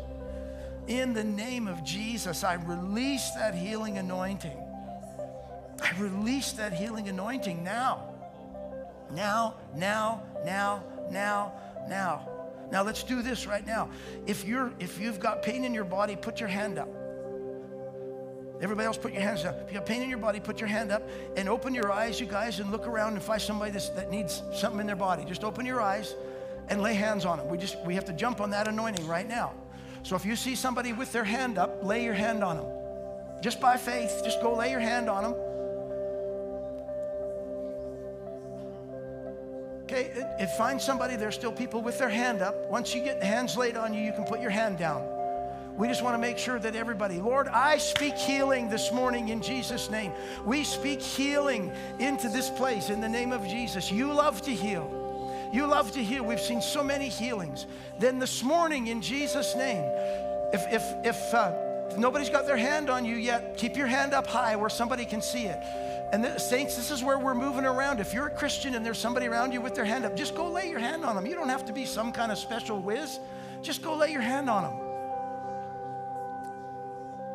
In 0.87 1.13
the 1.13 1.25
name 1.25 1.67
of 1.67 1.83
Jesus, 1.83 2.45
I 2.45 2.55
release 2.55 3.29
that 3.33 3.55
healing 3.55 3.99
anointing. 3.99 4.57
I 5.87 6.01
release 6.01 6.53
that 6.53 6.73
healing 6.73 7.09
anointing 7.09 7.63
now. 7.63 8.03
Now, 9.13 9.55
now, 9.75 10.23
now, 10.45 10.83
now, 11.11 11.53
now. 11.89 12.29
Now 12.73 12.83
let's 12.83 13.05
do 13.05 13.23
this 13.23 13.47
right 13.47 13.65
now. 13.65 13.89
If 14.27 14.45
you're 14.45 14.73
if 14.81 14.99
you've 15.01 15.21
got 15.21 15.43
pain 15.43 15.65
in 15.65 15.73
your 15.73 15.85
body, 15.85 16.17
put 16.17 16.41
your 16.41 16.49
hand 16.49 16.79
up. 16.79 16.89
Everybody 18.61 18.87
else, 18.87 18.99
put 18.99 19.13
your 19.13 19.23
hands 19.23 19.45
up. 19.45 19.61
If 19.65 19.71
you 19.71 19.79
have 19.79 19.87
pain 19.87 20.03
in 20.03 20.09
your 20.09 20.19
body, 20.19 20.41
put 20.41 20.59
your 20.59 20.69
hand 20.69 20.91
up 20.91 21.09
and 21.37 21.49
open 21.49 21.75
your 21.75 21.93
eyes, 21.93 22.19
you 22.19 22.27
guys, 22.27 22.59
and 22.59 22.73
look 22.73 22.89
around 22.89 23.13
and 23.13 23.23
find 23.23 23.41
somebody 23.41 23.71
that 23.71 24.11
needs 24.11 24.43
something 24.55 24.81
in 24.81 24.87
their 24.87 24.97
body. 24.97 25.25
Just 25.25 25.45
open 25.45 25.67
your 25.67 25.81
eyes 25.81 26.17
and 26.69 26.83
lay 26.83 26.95
hands 26.95 27.25
on 27.25 27.39
them. 27.39 27.49
We 27.49 27.59
just 27.59 27.79
we 27.85 27.95
have 27.95 28.07
to 28.07 28.13
jump 28.13 28.41
on 28.41 28.51
that 28.51 28.67
anointing 28.67 29.07
right 29.07 29.29
now. 29.29 29.53
So 30.03 30.17
if 30.17 30.25
you 30.25 30.35
see 30.35 30.57
somebody 30.57 30.93
with 30.93 31.13
their 31.13 31.25
hand 31.25 31.59
up, 31.59 31.85
lay 31.85 32.03
your 32.03 32.15
hand 32.15 32.43
on 32.43 32.57
them. 32.57 32.67
Just 33.43 33.61
by 33.61 33.77
faith, 33.77 34.23
just 34.25 34.43
go 34.43 34.55
lay 34.55 34.71
your 34.71 34.81
hand 34.81 35.09
on 35.09 35.23
them. 35.23 35.35
Okay, 39.87 40.11
if 40.41 40.51
find 40.51 40.83
somebody, 40.83 41.15
there's 41.15 41.37
still 41.37 41.53
people 41.53 41.81
with 41.81 41.97
their 41.97 42.09
hand 42.09 42.43
up. 42.43 42.57
Once 42.69 42.93
you 42.93 43.05
get 43.05 43.23
hands 43.23 43.57
laid 43.57 43.77
on 43.77 43.95
you, 43.95 44.01
you 44.01 44.13
can 44.13 44.25
put 44.25 44.41
your 44.41 44.51
hand 44.51 44.79
down. 44.79 45.07
We 45.77 45.87
just 45.87 46.03
want 46.03 46.15
to 46.15 46.19
make 46.19 46.39
sure 46.39 46.59
that 46.59 46.75
everybody, 46.75 47.21
Lord, 47.21 47.47
I 47.47 47.79
speak 47.79 48.17
healing 48.17 48.69
this 48.69 48.91
morning 48.91 49.29
in 49.29 49.41
Jesus' 49.41 49.89
name. 49.89 50.11
We 50.45 50.65
speak 50.65 51.01
healing 51.01 51.71
into 52.01 52.29
this 52.29 52.51
place 52.51 52.91
in 52.91 53.01
the 53.01 53.09
name 53.09 53.31
of 53.31 53.47
Jesus. 53.47 53.93
You 53.93 54.13
love 54.13 54.43
to 54.43 54.51
heal. 54.51 54.91
You 55.53 55.69
love 55.69 55.93
to 55.93 56.03
heal. 56.03 56.25
We've 56.25 56.41
seen 56.41 56.61
so 56.61 56.83
many 56.83 57.09
healings. 57.09 57.67
Then 58.01 58.19
this 58.19 58.43
morning, 58.43 58.89
in 58.89 59.01
Jesus' 59.01 59.55
name, 59.55 59.85
if, 60.53 60.63
if, 60.73 60.83
if, 61.05 61.33
uh, 61.33 61.53
if 61.91 61.97
nobody's 61.97 62.31
got 62.31 62.49
their 62.49 62.57
hand 62.57 62.91
on 62.91 63.05
you 63.05 63.15
yet, 63.15 63.57
keep 63.57 63.77
your 63.77 63.87
hand 63.87 64.15
up 64.15 64.27
high 64.27 64.57
where 64.57 64.69
somebody 64.69 65.05
can 65.05 65.23
see 65.23 65.45
it. 65.45 65.61
And 66.13 66.25
the, 66.25 66.39
saints, 66.39 66.77
this 66.77 66.91
is 66.91 67.03
where 67.03 67.19
we're 67.19 67.35
moving 67.35 67.65
around. 67.65 67.99
If 67.99 68.15
you're 68.15 68.27
a 68.27 68.31
Christian 68.31 68.75
and 68.75 68.87
there's 68.87 68.99
somebody 68.99 69.27
around 69.27 69.53
you 69.53 69.61
with 69.61 69.75
their 69.75 69.85
hand 69.85 70.05
up, 70.05 70.15
just 70.15 70.35
go 70.35 70.51
lay 70.51 70.69
your 70.69 70.79
hand 70.79 71.05
on 71.05 71.17
them. 71.17 71.27
You 71.27 71.35
don't 71.35 71.49
have 71.49 71.65
to 71.67 71.73
be 71.73 71.85
some 71.85 72.13
kind 72.13 72.31
of 72.31 72.39
special 72.39 72.79
whiz. 72.81 73.19
Just 73.61 73.83
go 73.83 73.97
lay 73.97 74.13
your 74.13 74.21
hand 74.21 74.49
on 74.49 74.63
them. 74.63 74.86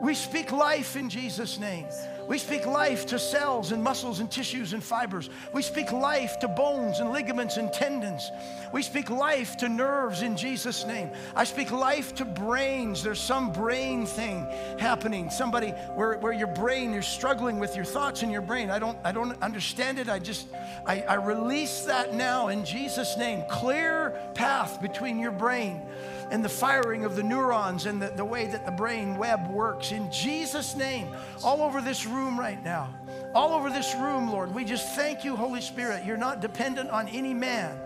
We 0.02 0.16
speak 0.16 0.52
life 0.52 0.96
in 0.96 1.10
Jesus' 1.10 1.60
name. 1.60 1.86
We 2.28 2.40
speak 2.40 2.66
life 2.66 3.06
to 3.08 3.20
cells 3.20 3.72
and 3.72 3.84
muscles 3.84 4.20
and 4.20 4.32
tissues 4.32 4.74
and 4.74 4.84
fibers. 4.84 5.30
We 5.54 5.62
speak 5.62 5.92
life 5.92 6.40
to 6.40 6.48
bones 6.48 7.00
and 7.00 7.12
ligaments 7.12 7.58
and 7.58 7.72
tendons. 7.72 8.32
We 8.74 8.82
speak 8.82 9.10
life 9.10 9.58
to 9.58 9.70
nerves 9.70 10.24
in 10.24 10.36
Jesus' 10.38 10.86
name. 10.86 11.12
I 11.36 11.44
speak 11.44 11.72
life 11.72 12.16
to 12.16 12.26
brains. 12.26 13.04
There's 13.04 13.20
some 13.20 13.52
brain 13.52 14.08
thing 14.08 14.48
happening. 14.80 15.30
Somebody 15.30 15.70
where, 15.96 16.18
where 16.18 16.34
your 16.34 16.48
brain, 16.48 16.94
you're 16.94 17.02
struggling 17.02 17.60
with 17.60 17.76
your 17.76 17.86
thoughts 17.86 18.24
in 18.24 18.32
your 18.32 18.42
brain. 18.42 18.72
I 18.72 18.80
don't, 18.80 18.98
I 19.04 19.12
don't 19.12 19.40
understand 19.44 20.00
it. 20.00 20.10
I 20.10 20.18
just, 20.18 20.48
I, 20.88 21.02
I 21.02 21.16
release 21.16 21.82
that 21.82 22.16
now 22.16 22.48
in 22.48 22.66
Jesus' 22.66 23.18
name. 23.18 23.44
Clear 23.50 24.18
path 24.34 24.82
between 24.82 25.20
your 25.20 25.32
brain 25.32 25.82
and 26.32 26.44
the 26.44 26.50
firing 26.50 27.04
of 27.04 27.18
the 27.18 27.24
neurons 27.24 27.86
and 27.86 28.02
the, 28.02 28.08
the 28.08 28.24
way 28.24 28.48
that 28.48 28.66
the 28.66 28.72
brain 28.72 29.18
web 29.18 29.52
works. 29.52 29.92
In 29.92 30.10
Jesus' 30.12 30.76
name, 30.76 31.10
all 31.44 31.62
over 31.62 31.82
this 31.82 32.06
room 32.06 32.40
right 32.40 32.64
now, 32.64 32.96
all 33.36 33.54
over 33.54 33.70
this 33.70 33.94
room, 33.96 34.32
Lord, 34.32 34.56
we 34.56 34.64
just 34.64 34.96
thank 34.96 35.26
you, 35.26 35.36
Holy 35.36 35.60
Spirit. 35.60 36.06
You're 36.06 36.18
not 36.18 36.40
dependent 36.40 36.90
on 36.90 37.10
any 37.10 37.34
man. 37.34 37.78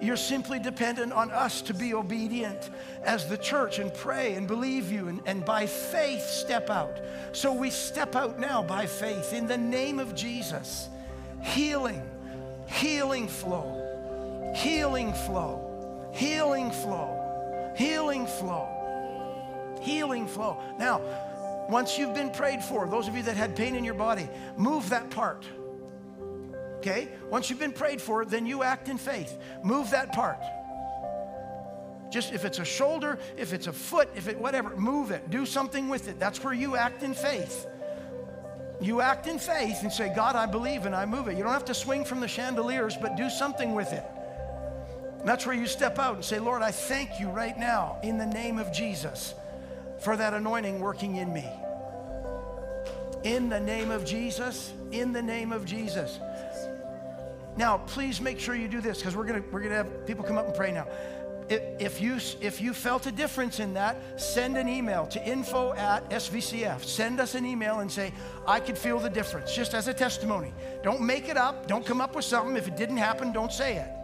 You're 0.00 0.16
simply 0.16 0.58
dependent 0.58 1.14
on 1.14 1.30
us 1.30 1.62
to 1.62 1.74
be 1.74 1.94
obedient 1.94 2.68
as 3.02 3.26
the 3.30 3.38
church 3.38 3.78
and 3.78 3.92
pray 3.92 4.34
and 4.34 4.46
believe 4.46 4.92
you 4.92 5.08
and, 5.08 5.22
and 5.24 5.42
by 5.42 5.64
faith 5.66 6.22
step 6.22 6.68
out. 6.68 7.00
So 7.32 7.54
we 7.54 7.70
step 7.70 8.14
out 8.14 8.38
now 8.38 8.62
by 8.62 8.84
faith 8.84 9.32
in 9.32 9.46
the 9.46 9.56
name 9.56 9.98
of 9.98 10.14
Jesus. 10.14 10.90
Healing, 11.40 12.02
healing 12.66 13.26
flow, 13.26 14.52
healing 14.54 15.14
flow, 15.14 16.10
healing 16.12 16.70
flow. 16.70 17.15
Healing 17.76 18.26
flow. 18.26 18.68
Healing 19.82 20.26
flow. 20.26 20.60
Now, 20.78 21.00
once 21.68 21.98
you've 21.98 22.14
been 22.14 22.30
prayed 22.30 22.62
for, 22.62 22.88
those 22.88 23.08
of 23.08 23.16
you 23.16 23.22
that 23.24 23.36
had 23.36 23.54
pain 23.54 23.74
in 23.74 23.84
your 23.84 23.94
body, 23.94 24.28
move 24.56 24.88
that 24.90 25.10
part. 25.10 25.44
Okay? 26.78 27.08
Once 27.30 27.50
you've 27.50 27.58
been 27.58 27.72
prayed 27.72 28.00
for, 28.00 28.24
then 28.24 28.46
you 28.46 28.62
act 28.62 28.88
in 28.88 28.96
faith. 28.96 29.38
Move 29.62 29.90
that 29.90 30.12
part. 30.12 30.40
Just 32.10 32.32
if 32.32 32.44
it's 32.44 32.60
a 32.60 32.64
shoulder, 32.64 33.18
if 33.36 33.52
it's 33.52 33.66
a 33.66 33.72
foot, 33.72 34.08
if 34.14 34.28
it 34.28 34.38
whatever, 34.38 34.76
move 34.76 35.10
it. 35.10 35.28
Do 35.28 35.44
something 35.44 35.88
with 35.88 36.08
it. 36.08 36.18
That's 36.18 36.42
where 36.42 36.54
you 36.54 36.76
act 36.76 37.02
in 37.02 37.14
faith. 37.14 37.66
You 38.80 39.00
act 39.00 39.26
in 39.26 39.38
faith 39.38 39.82
and 39.82 39.92
say, 39.92 40.12
God, 40.14 40.36
I 40.36 40.46
believe 40.46 40.86
and 40.86 40.94
I 40.94 41.04
move 41.04 41.28
it. 41.28 41.36
You 41.36 41.42
don't 41.42 41.52
have 41.52 41.64
to 41.66 41.74
swing 41.74 42.04
from 42.04 42.20
the 42.20 42.28
chandeliers, 42.28 42.96
but 42.96 43.16
do 43.16 43.28
something 43.28 43.74
with 43.74 43.92
it. 43.92 44.04
And 45.26 45.32
that's 45.32 45.44
where 45.44 45.56
you 45.56 45.66
step 45.66 45.98
out 45.98 46.14
and 46.14 46.24
say, 46.24 46.38
Lord, 46.38 46.62
I 46.62 46.70
thank 46.70 47.18
you 47.18 47.28
right 47.28 47.58
now 47.58 47.98
in 48.04 48.16
the 48.16 48.26
name 48.26 48.60
of 48.60 48.72
Jesus 48.72 49.34
for 49.98 50.16
that 50.16 50.34
anointing 50.34 50.78
working 50.78 51.16
in 51.16 51.32
me. 51.32 51.44
In 53.24 53.48
the 53.48 53.58
name 53.58 53.90
of 53.90 54.04
Jesus, 54.04 54.72
in 54.92 55.12
the 55.12 55.20
name 55.20 55.50
of 55.50 55.64
Jesus. 55.64 56.20
Now, 57.56 57.78
please 57.78 58.20
make 58.20 58.38
sure 58.38 58.54
you 58.54 58.68
do 58.68 58.80
this 58.80 58.98
because 58.98 59.16
we're 59.16 59.24
gonna 59.24 59.42
we're 59.50 59.62
gonna 59.62 59.74
have 59.74 60.06
people 60.06 60.22
come 60.22 60.38
up 60.38 60.46
and 60.46 60.54
pray 60.54 60.70
now. 60.70 60.86
If 61.48 62.00
you 62.00 62.20
if 62.40 62.60
you 62.60 62.72
felt 62.72 63.06
a 63.06 63.12
difference 63.12 63.58
in 63.58 63.74
that, 63.74 63.96
send 64.20 64.56
an 64.56 64.68
email 64.68 65.08
to 65.08 65.28
info 65.28 65.72
at 65.72 66.08
SVCF. 66.08 66.84
Send 66.84 67.18
us 67.18 67.34
an 67.34 67.44
email 67.44 67.80
and 67.80 67.90
say, 67.90 68.12
I 68.46 68.60
could 68.60 68.78
feel 68.78 69.00
the 69.00 69.10
difference, 69.10 69.56
just 69.56 69.74
as 69.74 69.88
a 69.88 69.92
testimony. 69.92 70.54
Don't 70.84 71.00
make 71.00 71.28
it 71.28 71.36
up. 71.36 71.66
Don't 71.66 71.84
come 71.84 72.00
up 72.00 72.14
with 72.14 72.24
something. 72.24 72.54
If 72.54 72.68
it 72.68 72.76
didn't 72.76 72.98
happen, 72.98 73.32
don't 73.32 73.52
say 73.52 73.78
it. 73.78 73.95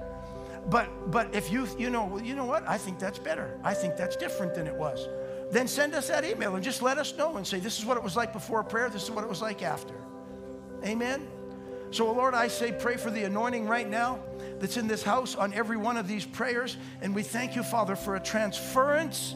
But 0.68 1.10
but 1.10 1.34
if 1.34 1.50
you 1.50 1.66
you 1.78 1.90
know 1.90 2.04
well, 2.04 2.22
you 2.22 2.34
know 2.34 2.44
what 2.44 2.68
I 2.68 2.78
think 2.78 2.98
that's 2.98 3.18
better. 3.18 3.58
I 3.64 3.74
think 3.74 3.96
that's 3.96 4.16
different 4.16 4.54
than 4.54 4.66
it 4.66 4.74
was. 4.74 5.08
Then 5.50 5.66
send 5.68 5.94
us 5.94 6.08
that 6.08 6.24
email 6.24 6.54
and 6.54 6.64
just 6.64 6.82
let 6.82 6.98
us 6.98 7.16
know 7.16 7.36
and 7.36 7.46
say 7.46 7.58
this 7.58 7.78
is 7.78 7.84
what 7.84 7.96
it 7.96 8.02
was 8.02 8.16
like 8.16 8.32
before 8.32 8.62
prayer. 8.62 8.88
This 8.88 9.02
is 9.02 9.10
what 9.10 9.24
it 9.24 9.28
was 9.28 9.42
like 9.42 9.62
after. 9.62 9.94
Amen. 10.84 11.26
So 11.90 12.10
Lord, 12.10 12.34
I 12.34 12.48
say 12.48 12.72
pray 12.72 12.96
for 12.96 13.10
the 13.10 13.24
anointing 13.24 13.66
right 13.66 13.88
now 13.88 14.20
that's 14.60 14.76
in 14.76 14.86
this 14.86 15.02
house 15.02 15.34
on 15.34 15.52
every 15.52 15.76
one 15.76 15.96
of 15.96 16.08
these 16.08 16.24
prayers, 16.24 16.76
and 17.02 17.14
we 17.14 17.22
thank 17.22 17.54
you, 17.56 17.62
Father, 17.62 17.96
for 17.96 18.16
a 18.16 18.20
transference 18.20 19.34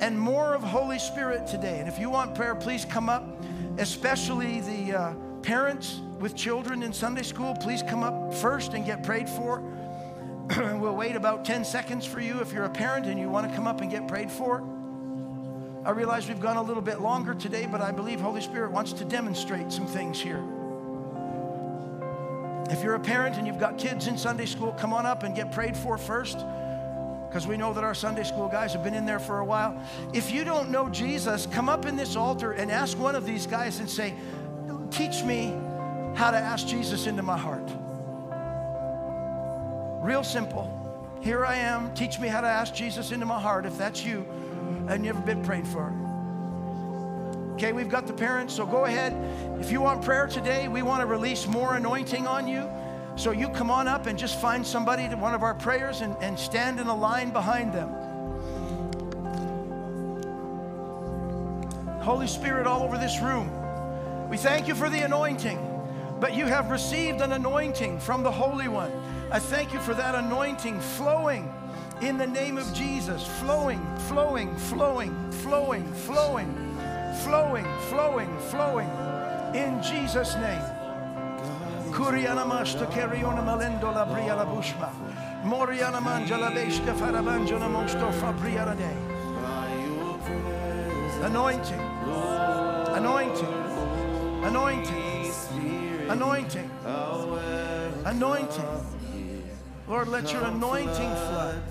and 0.00 0.18
more 0.18 0.54
of 0.54 0.62
Holy 0.62 0.98
Spirit 0.98 1.46
today. 1.46 1.78
And 1.78 1.88
if 1.88 1.98
you 1.98 2.10
want 2.10 2.34
prayer, 2.34 2.54
please 2.54 2.84
come 2.84 3.08
up, 3.08 3.42
especially 3.78 4.60
the 4.60 4.98
uh, 4.98 5.14
parents 5.42 6.00
with 6.18 6.34
children 6.34 6.82
in 6.82 6.92
Sunday 6.92 7.22
school. 7.22 7.54
Please 7.54 7.82
come 7.82 8.02
up 8.02 8.34
first 8.34 8.74
and 8.74 8.84
get 8.84 9.02
prayed 9.02 9.28
for. 9.28 9.62
we'll 10.80 10.94
wait 10.94 11.16
about 11.16 11.44
10 11.44 11.64
seconds 11.64 12.06
for 12.06 12.20
you 12.20 12.40
if 12.40 12.52
you're 12.52 12.64
a 12.64 12.70
parent 12.70 13.06
and 13.06 13.18
you 13.18 13.28
want 13.28 13.48
to 13.48 13.54
come 13.54 13.66
up 13.66 13.80
and 13.80 13.90
get 13.90 14.06
prayed 14.06 14.30
for. 14.30 14.62
I 15.84 15.90
realize 15.90 16.28
we've 16.28 16.40
gone 16.40 16.56
a 16.56 16.62
little 16.62 16.82
bit 16.82 17.00
longer 17.00 17.34
today, 17.34 17.66
but 17.70 17.80
I 17.80 17.90
believe 17.90 18.20
Holy 18.20 18.40
Spirit 18.40 18.70
wants 18.70 18.92
to 18.94 19.04
demonstrate 19.04 19.72
some 19.72 19.86
things 19.86 20.20
here. 20.20 20.42
If 22.70 22.82
you're 22.82 22.94
a 22.94 23.00
parent 23.00 23.36
and 23.36 23.46
you've 23.46 23.60
got 23.60 23.78
kids 23.78 24.06
in 24.06 24.18
Sunday 24.18 24.46
school, 24.46 24.72
come 24.72 24.92
on 24.92 25.06
up 25.06 25.22
and 25.22 25.34
get 25.34 25.52
prayed 25.52 25.76
for 25.76 25.96
first 25.96 26.38
because 27.28 27.46
we 27.46 27.56
know 27.56 27.72
that 27.72 27.84
our 27.84 27.94
Sunday 27.94 28.24
school 28.24 28.48
guys 28.48 28.72
have 28.72 28.82
been 28.82 28.94
in 28.94 29.06
there 29.06 29.18
for 29.18 29.40
a 29.40 29.44
while. 29.44 29.80
If 30.12 30.32
you 30.32 30.44
don't 30.44 30.70
know 30.70 30.88
Jesus, 30.88 31.46
come 31.46 31.68
up 31.68 31.86
in 31.86 31.96
this 31.96 32.16
altar 32.16 32.52
and 32.52 32.70
ask 32.70 32.98
one 32.98 33.14
of 33.14 33.26
these 33.26 33.46
guys 33.46 33.78
and 33.78 33.88
say, 33.90 34.14
Teach 34.90 35.22
me 35.22 35.54
how 36.14 36.30
to 36.30 36.36
ask 36.36 36.66
Jesus 36.66 37.06
into 37.06 37.22
my 37.22 37.36
heart. 37.36 37.68
Real 40.06 40.22
simple. 40.22 40.70
Here 41.20 41.44
I 41.44 41.56
am. 41.56 41.92
Teach 41.92 42.20
me 42.20 42.28
how 42.28 42.40
to 42.40 42.46
ask 42.46 42.72
Jesus 42.72 43.10
into 43.10 43.26
my 43.26 43.40
heart 43.40 43.66
if 43.66 43.76
that's 43.76 44.04
you 44.04 44.24
and 44.86 45.04
you've 45.04 45.26
been 45.26 45.42
prayed 45.42 45.66
for. 45.66 45.92
Okay, 47.54 47.72
we've 47.72 47.88
got 47.88 48.06
the 48.06 48.12
parents, 48.12 48.54
so 48.54 48.64
go 48.64 48.84
ahead. 48.84 49.12
If 49.58 49.72
you 49.72 49.80
want 49.80 50.04
prayer 50.04 50.28
today, 50.28 50.68
we 50.68 50.82
want 50.82 51.00
to 51.00 51.06
release 51.06 51.48
more 51.48 51.74
anointing 51.74 52.24
on 52.24 52.46
you. 52.46 52.70
So 53.16 53.32
you 53.32 53.48
come 53.48 53.68
on 53.68 53.88
up 53.88 54.06
and 54.06 54.16
just 54.16 54.40
find 54.40 54.64
somebody 54.64 55.08
to 55.08 55.16
one 55.16 55.34
of 55.34 55.42
our 55.42 55.54
prayers 55.54 56.02
and, 56.02 56.16
and 56.20 56.38
stand 56.38 56.78
in 56.78 56.86
a 56.86 56.94
line 56.94 57.32
behind 57.32 57.72
them. 57.72 57.88
Holy 62.00 62.28
Spirit, 62.28 62.68
all 62.68 62.84
over 62.84 62.96
this 62.96 63.20
room, 63.20 63.50
we 64.30 64.36
thank 64.36 64.68
you 64.68 64.76
for 64.76 64.88
the 64.88 65.00
anointing, 65.00 65.58
but 66.20 66.36
you 66.36 66.44
have 66.44 66.70
received 66.70 67.22
an 67.22 67.32
anointing 67.32 67.98
from 67.98 68.22
the 68.22 68.30
Holy 68.30 68.68
One. 68.68 68.92
I 69.30 69.40
thank 69.40 69.72
you 69.72 69.80
for 69.80 69.92
that 69.94 70.14
anointing 70.14 70.80
flowing 70.80 71.52
in 72.00 72.16
the 72.16 72.26
name 72.26 72.58
of 72.58 72.72
Jesus. 72.72 73.26
Flowing, 73.40 73.80
flowing, 74.08 74.56
flowing, 74.56 75.30
flowing, 75.32 75.92
flowing, 75.92 76.54
flowing, 77.24 77.66
flowing, 77.88 78.38
flowing 78.50 78.88
in 79.54 79.82
Jesus' 79.82 80.36
name. 80.36 80.62
Kuriana 81.90 82.46
mashta 82.46 82.86
keriona 82.86 83.42
malendo 83.42 83.92
la 83.92 84.04
bria 84.04 84.36
la 84.36 84.44
bushma. 84.46 84.90
Moriana 85.42 86.00
manja 86.00 86.38
la 86.38 86.50
beshka 86.50 86.94
farabanjo 86.94 87.58
na 87.58 87.68
mosto 87.68 88.12
fabria 88.20 88.64
la 88.64 88.74
day. 88.74 88.96
Anointing, 91.24 91.80
anointing, 92.94 93.54
anointing, 94.44 95.32
anointing, 96.10 96.70
anointing. 98.04 98.95
Lord, 99.88 100.08
let 100.08 100.32
your 100.32 100.42
anointing 100.44 100.94
flood. 100.94 101.62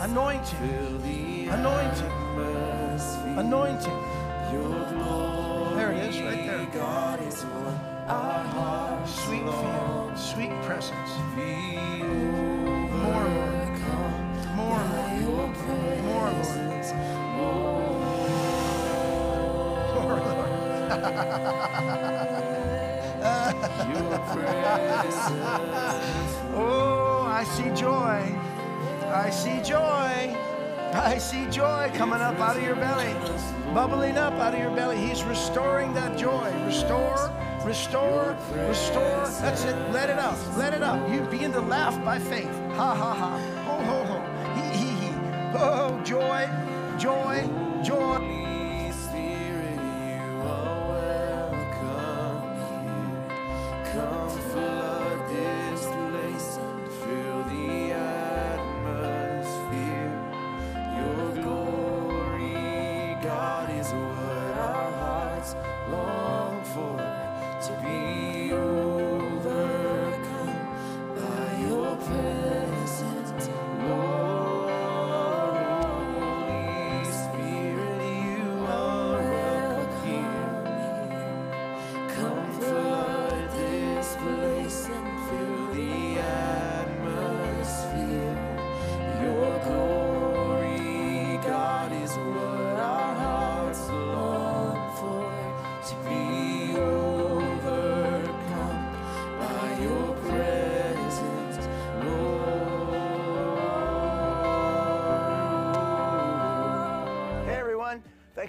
Anointing. 0.00 1.48
Anointing. 1.50 2.12
Anointing. 3.36 3.98
There 5.76 5.92
it 5.92 5.98
is, 6.08 6.20
right 6.22 6.46
there. 6.46 6.66
God 6.72 7.20
is 7.20 7.42
one. 7.42 7.78
Our 8.08 9.06
Sweet 9.06 9.42
feel, 9.42 10.12
sweet 10.16 10.50
presence. 10.62 11.10
More, 13.02 13.24
Lord. 13.28 13.78
More, 14.56 14.80
Lord. 14.80 15.52
More, 16.02 16.30
Lord. 16.30 16.94
More, 19.92 20.18
Lord. 21.04 22.75
Oh, 26.54 27.26
I 27.28 27.44
see 27.44 27.70
joy. 27.74 28.38
I 29.12 29.30
see 29.30 29.60
joy. 29.62 30.36
I 30.92 31.18
see 31.18 31.46
joy 31.50 31.90
coming 31.94 32.20
up 32.20 32.38
out 32.38 32.56
of 32.56 32.62
your 32.62 32.76
belly, 32.76 33.12
bubbling 33.74 34.16
up 34.16 34.32
out 34.34 34.54
of 34.54 34.60
your 34.60 34.70
belly. 34.74 34.96
He's 34.96 35.24
restoring 35.24 35.92
that 35.94 36.16
joy. 36.16 36.50
Restore, 36.64 37.30
restore, 37.64 38.36
restore. 38.68 39.28
That's 39.40 39.64
it. 39.64 39.76
Let 39.92 40.08
it 40.10 40.18
out. 40.18 40.38
Let 40.56 40.72
it 40.74 40.82
out. 40.82 41.10
You 41.10 41.20
begin 41.22 41.52
to 41.52 41.60
laugh 41.60 42.02
by 42.04 42.18
faith. 42.18 42.50
Ha 42.76 42.94
ha 42.94 43.14
ha. 43.14 43.38
Ho 43.66 43.78
ho 43.84 44.04
ho. 44.04 44.20
He 44.54 44.62
he 44.78 44.90
he. 45.06 45.12
Oh, 45.58 46.00
joy, 46.04 46.48
joy, 46.98 47.48
joy. 47.82 48.45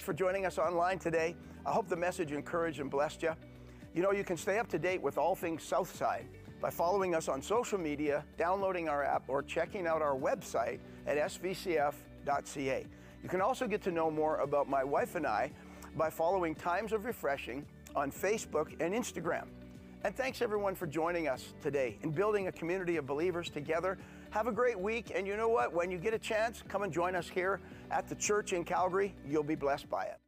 For 0.08 0.14
joining 0.14 0.46
us 0.46 0.56
online 0.56 0.98
today. 0.98 1.36
I 1.66 1.70
hope 1.70 1.86
the 1.86 1.94
message 1.94 2.32
encouraged 2.32 2.80
and 2.80 2.90
blessed 2.90 3.22
you. 3.22 3.32
You 3.92 4.00
know, 4.00 4.10
you 4.10 4.24
can 4.24 4.38
stay 4.38 4.58
up 4.58 4.66
to 4.68 4.78
date 4.78 5.02
with 5.02 5.18
all 5.18 5.34
things 5.34 5.62
Southside 5.62 6.24
by 6.62 6.70
following 6.70 7.14
us 7.14 7.28
on 7.28 7.42
social 7.42 7.78
media, 7.78 8.24
downloading 8.38 8.88
our 8.88 9.04
app, 9.04 9.24
or 9.28 9.42
checking 9.42 9.86
out 9.86 10.00
our 10.00 10.16
website 10.16 10.78
at 11.06 11.18
svcf.ca. 11.18 12.86
You 13.22 13.28
can 13.28 13.42
also 13.42 13.66
get 13.66 13.82
to 13.82 13.90
know 13.90 14.10
more 14.10 14.38
about 14.38 14.66
my 14.66 14.82
wife 14.82 15.14
and 15.14 15.26
I 15.26 15.52
by 15.94 16.08
following 16.08 16.54
Times 16.54 16.94
of 16.94 17.04
Refreshing 17.04 17.66
on 17.94 18.10
Facebook 18.10 18.68
and 18.80 18.94
Instagram. 18.94 19.44
And 20.04 20.16
thanks 20.16 20.40
everyone 20.40 20.74
for 20.74 20.86
joining 20.86 21.28
us 21.28 21.52
today 21.62 21.98
in 22.02 22.12
building 22.12 22.46
a 22.46 22.52
community 22.52 22.96
of 22.96 23.06
believers 23.06 23.50
together. 23.50 23.98
Have 24.30 24.46
a 24.46 24.52
great 24.52 24.78
week. 24.78 25.12
And 25.14 25.26
you 25.26 25.36
know 25.36 25.48
what? 25.48 25.72
When 25.72 25.90
you 25.90 25.98
get 25.98 26.14
a 26.14 26.18
chance, 26.18 26.62
come 26.68 26.82
and 26.82 26.92
join 26.92 27.14
us 27.14 27.28
here 27.28 27.60
at 27.90 28.08
the 28.08 28.14
church 28.14 28.52
in 28.52 28.64
Calgary. 28.64 29.14
You'll 29.26 29.42
be 29.42 29.54
blessed 29.54 29.88
by 29.88 30.04
it. 30.04 30.18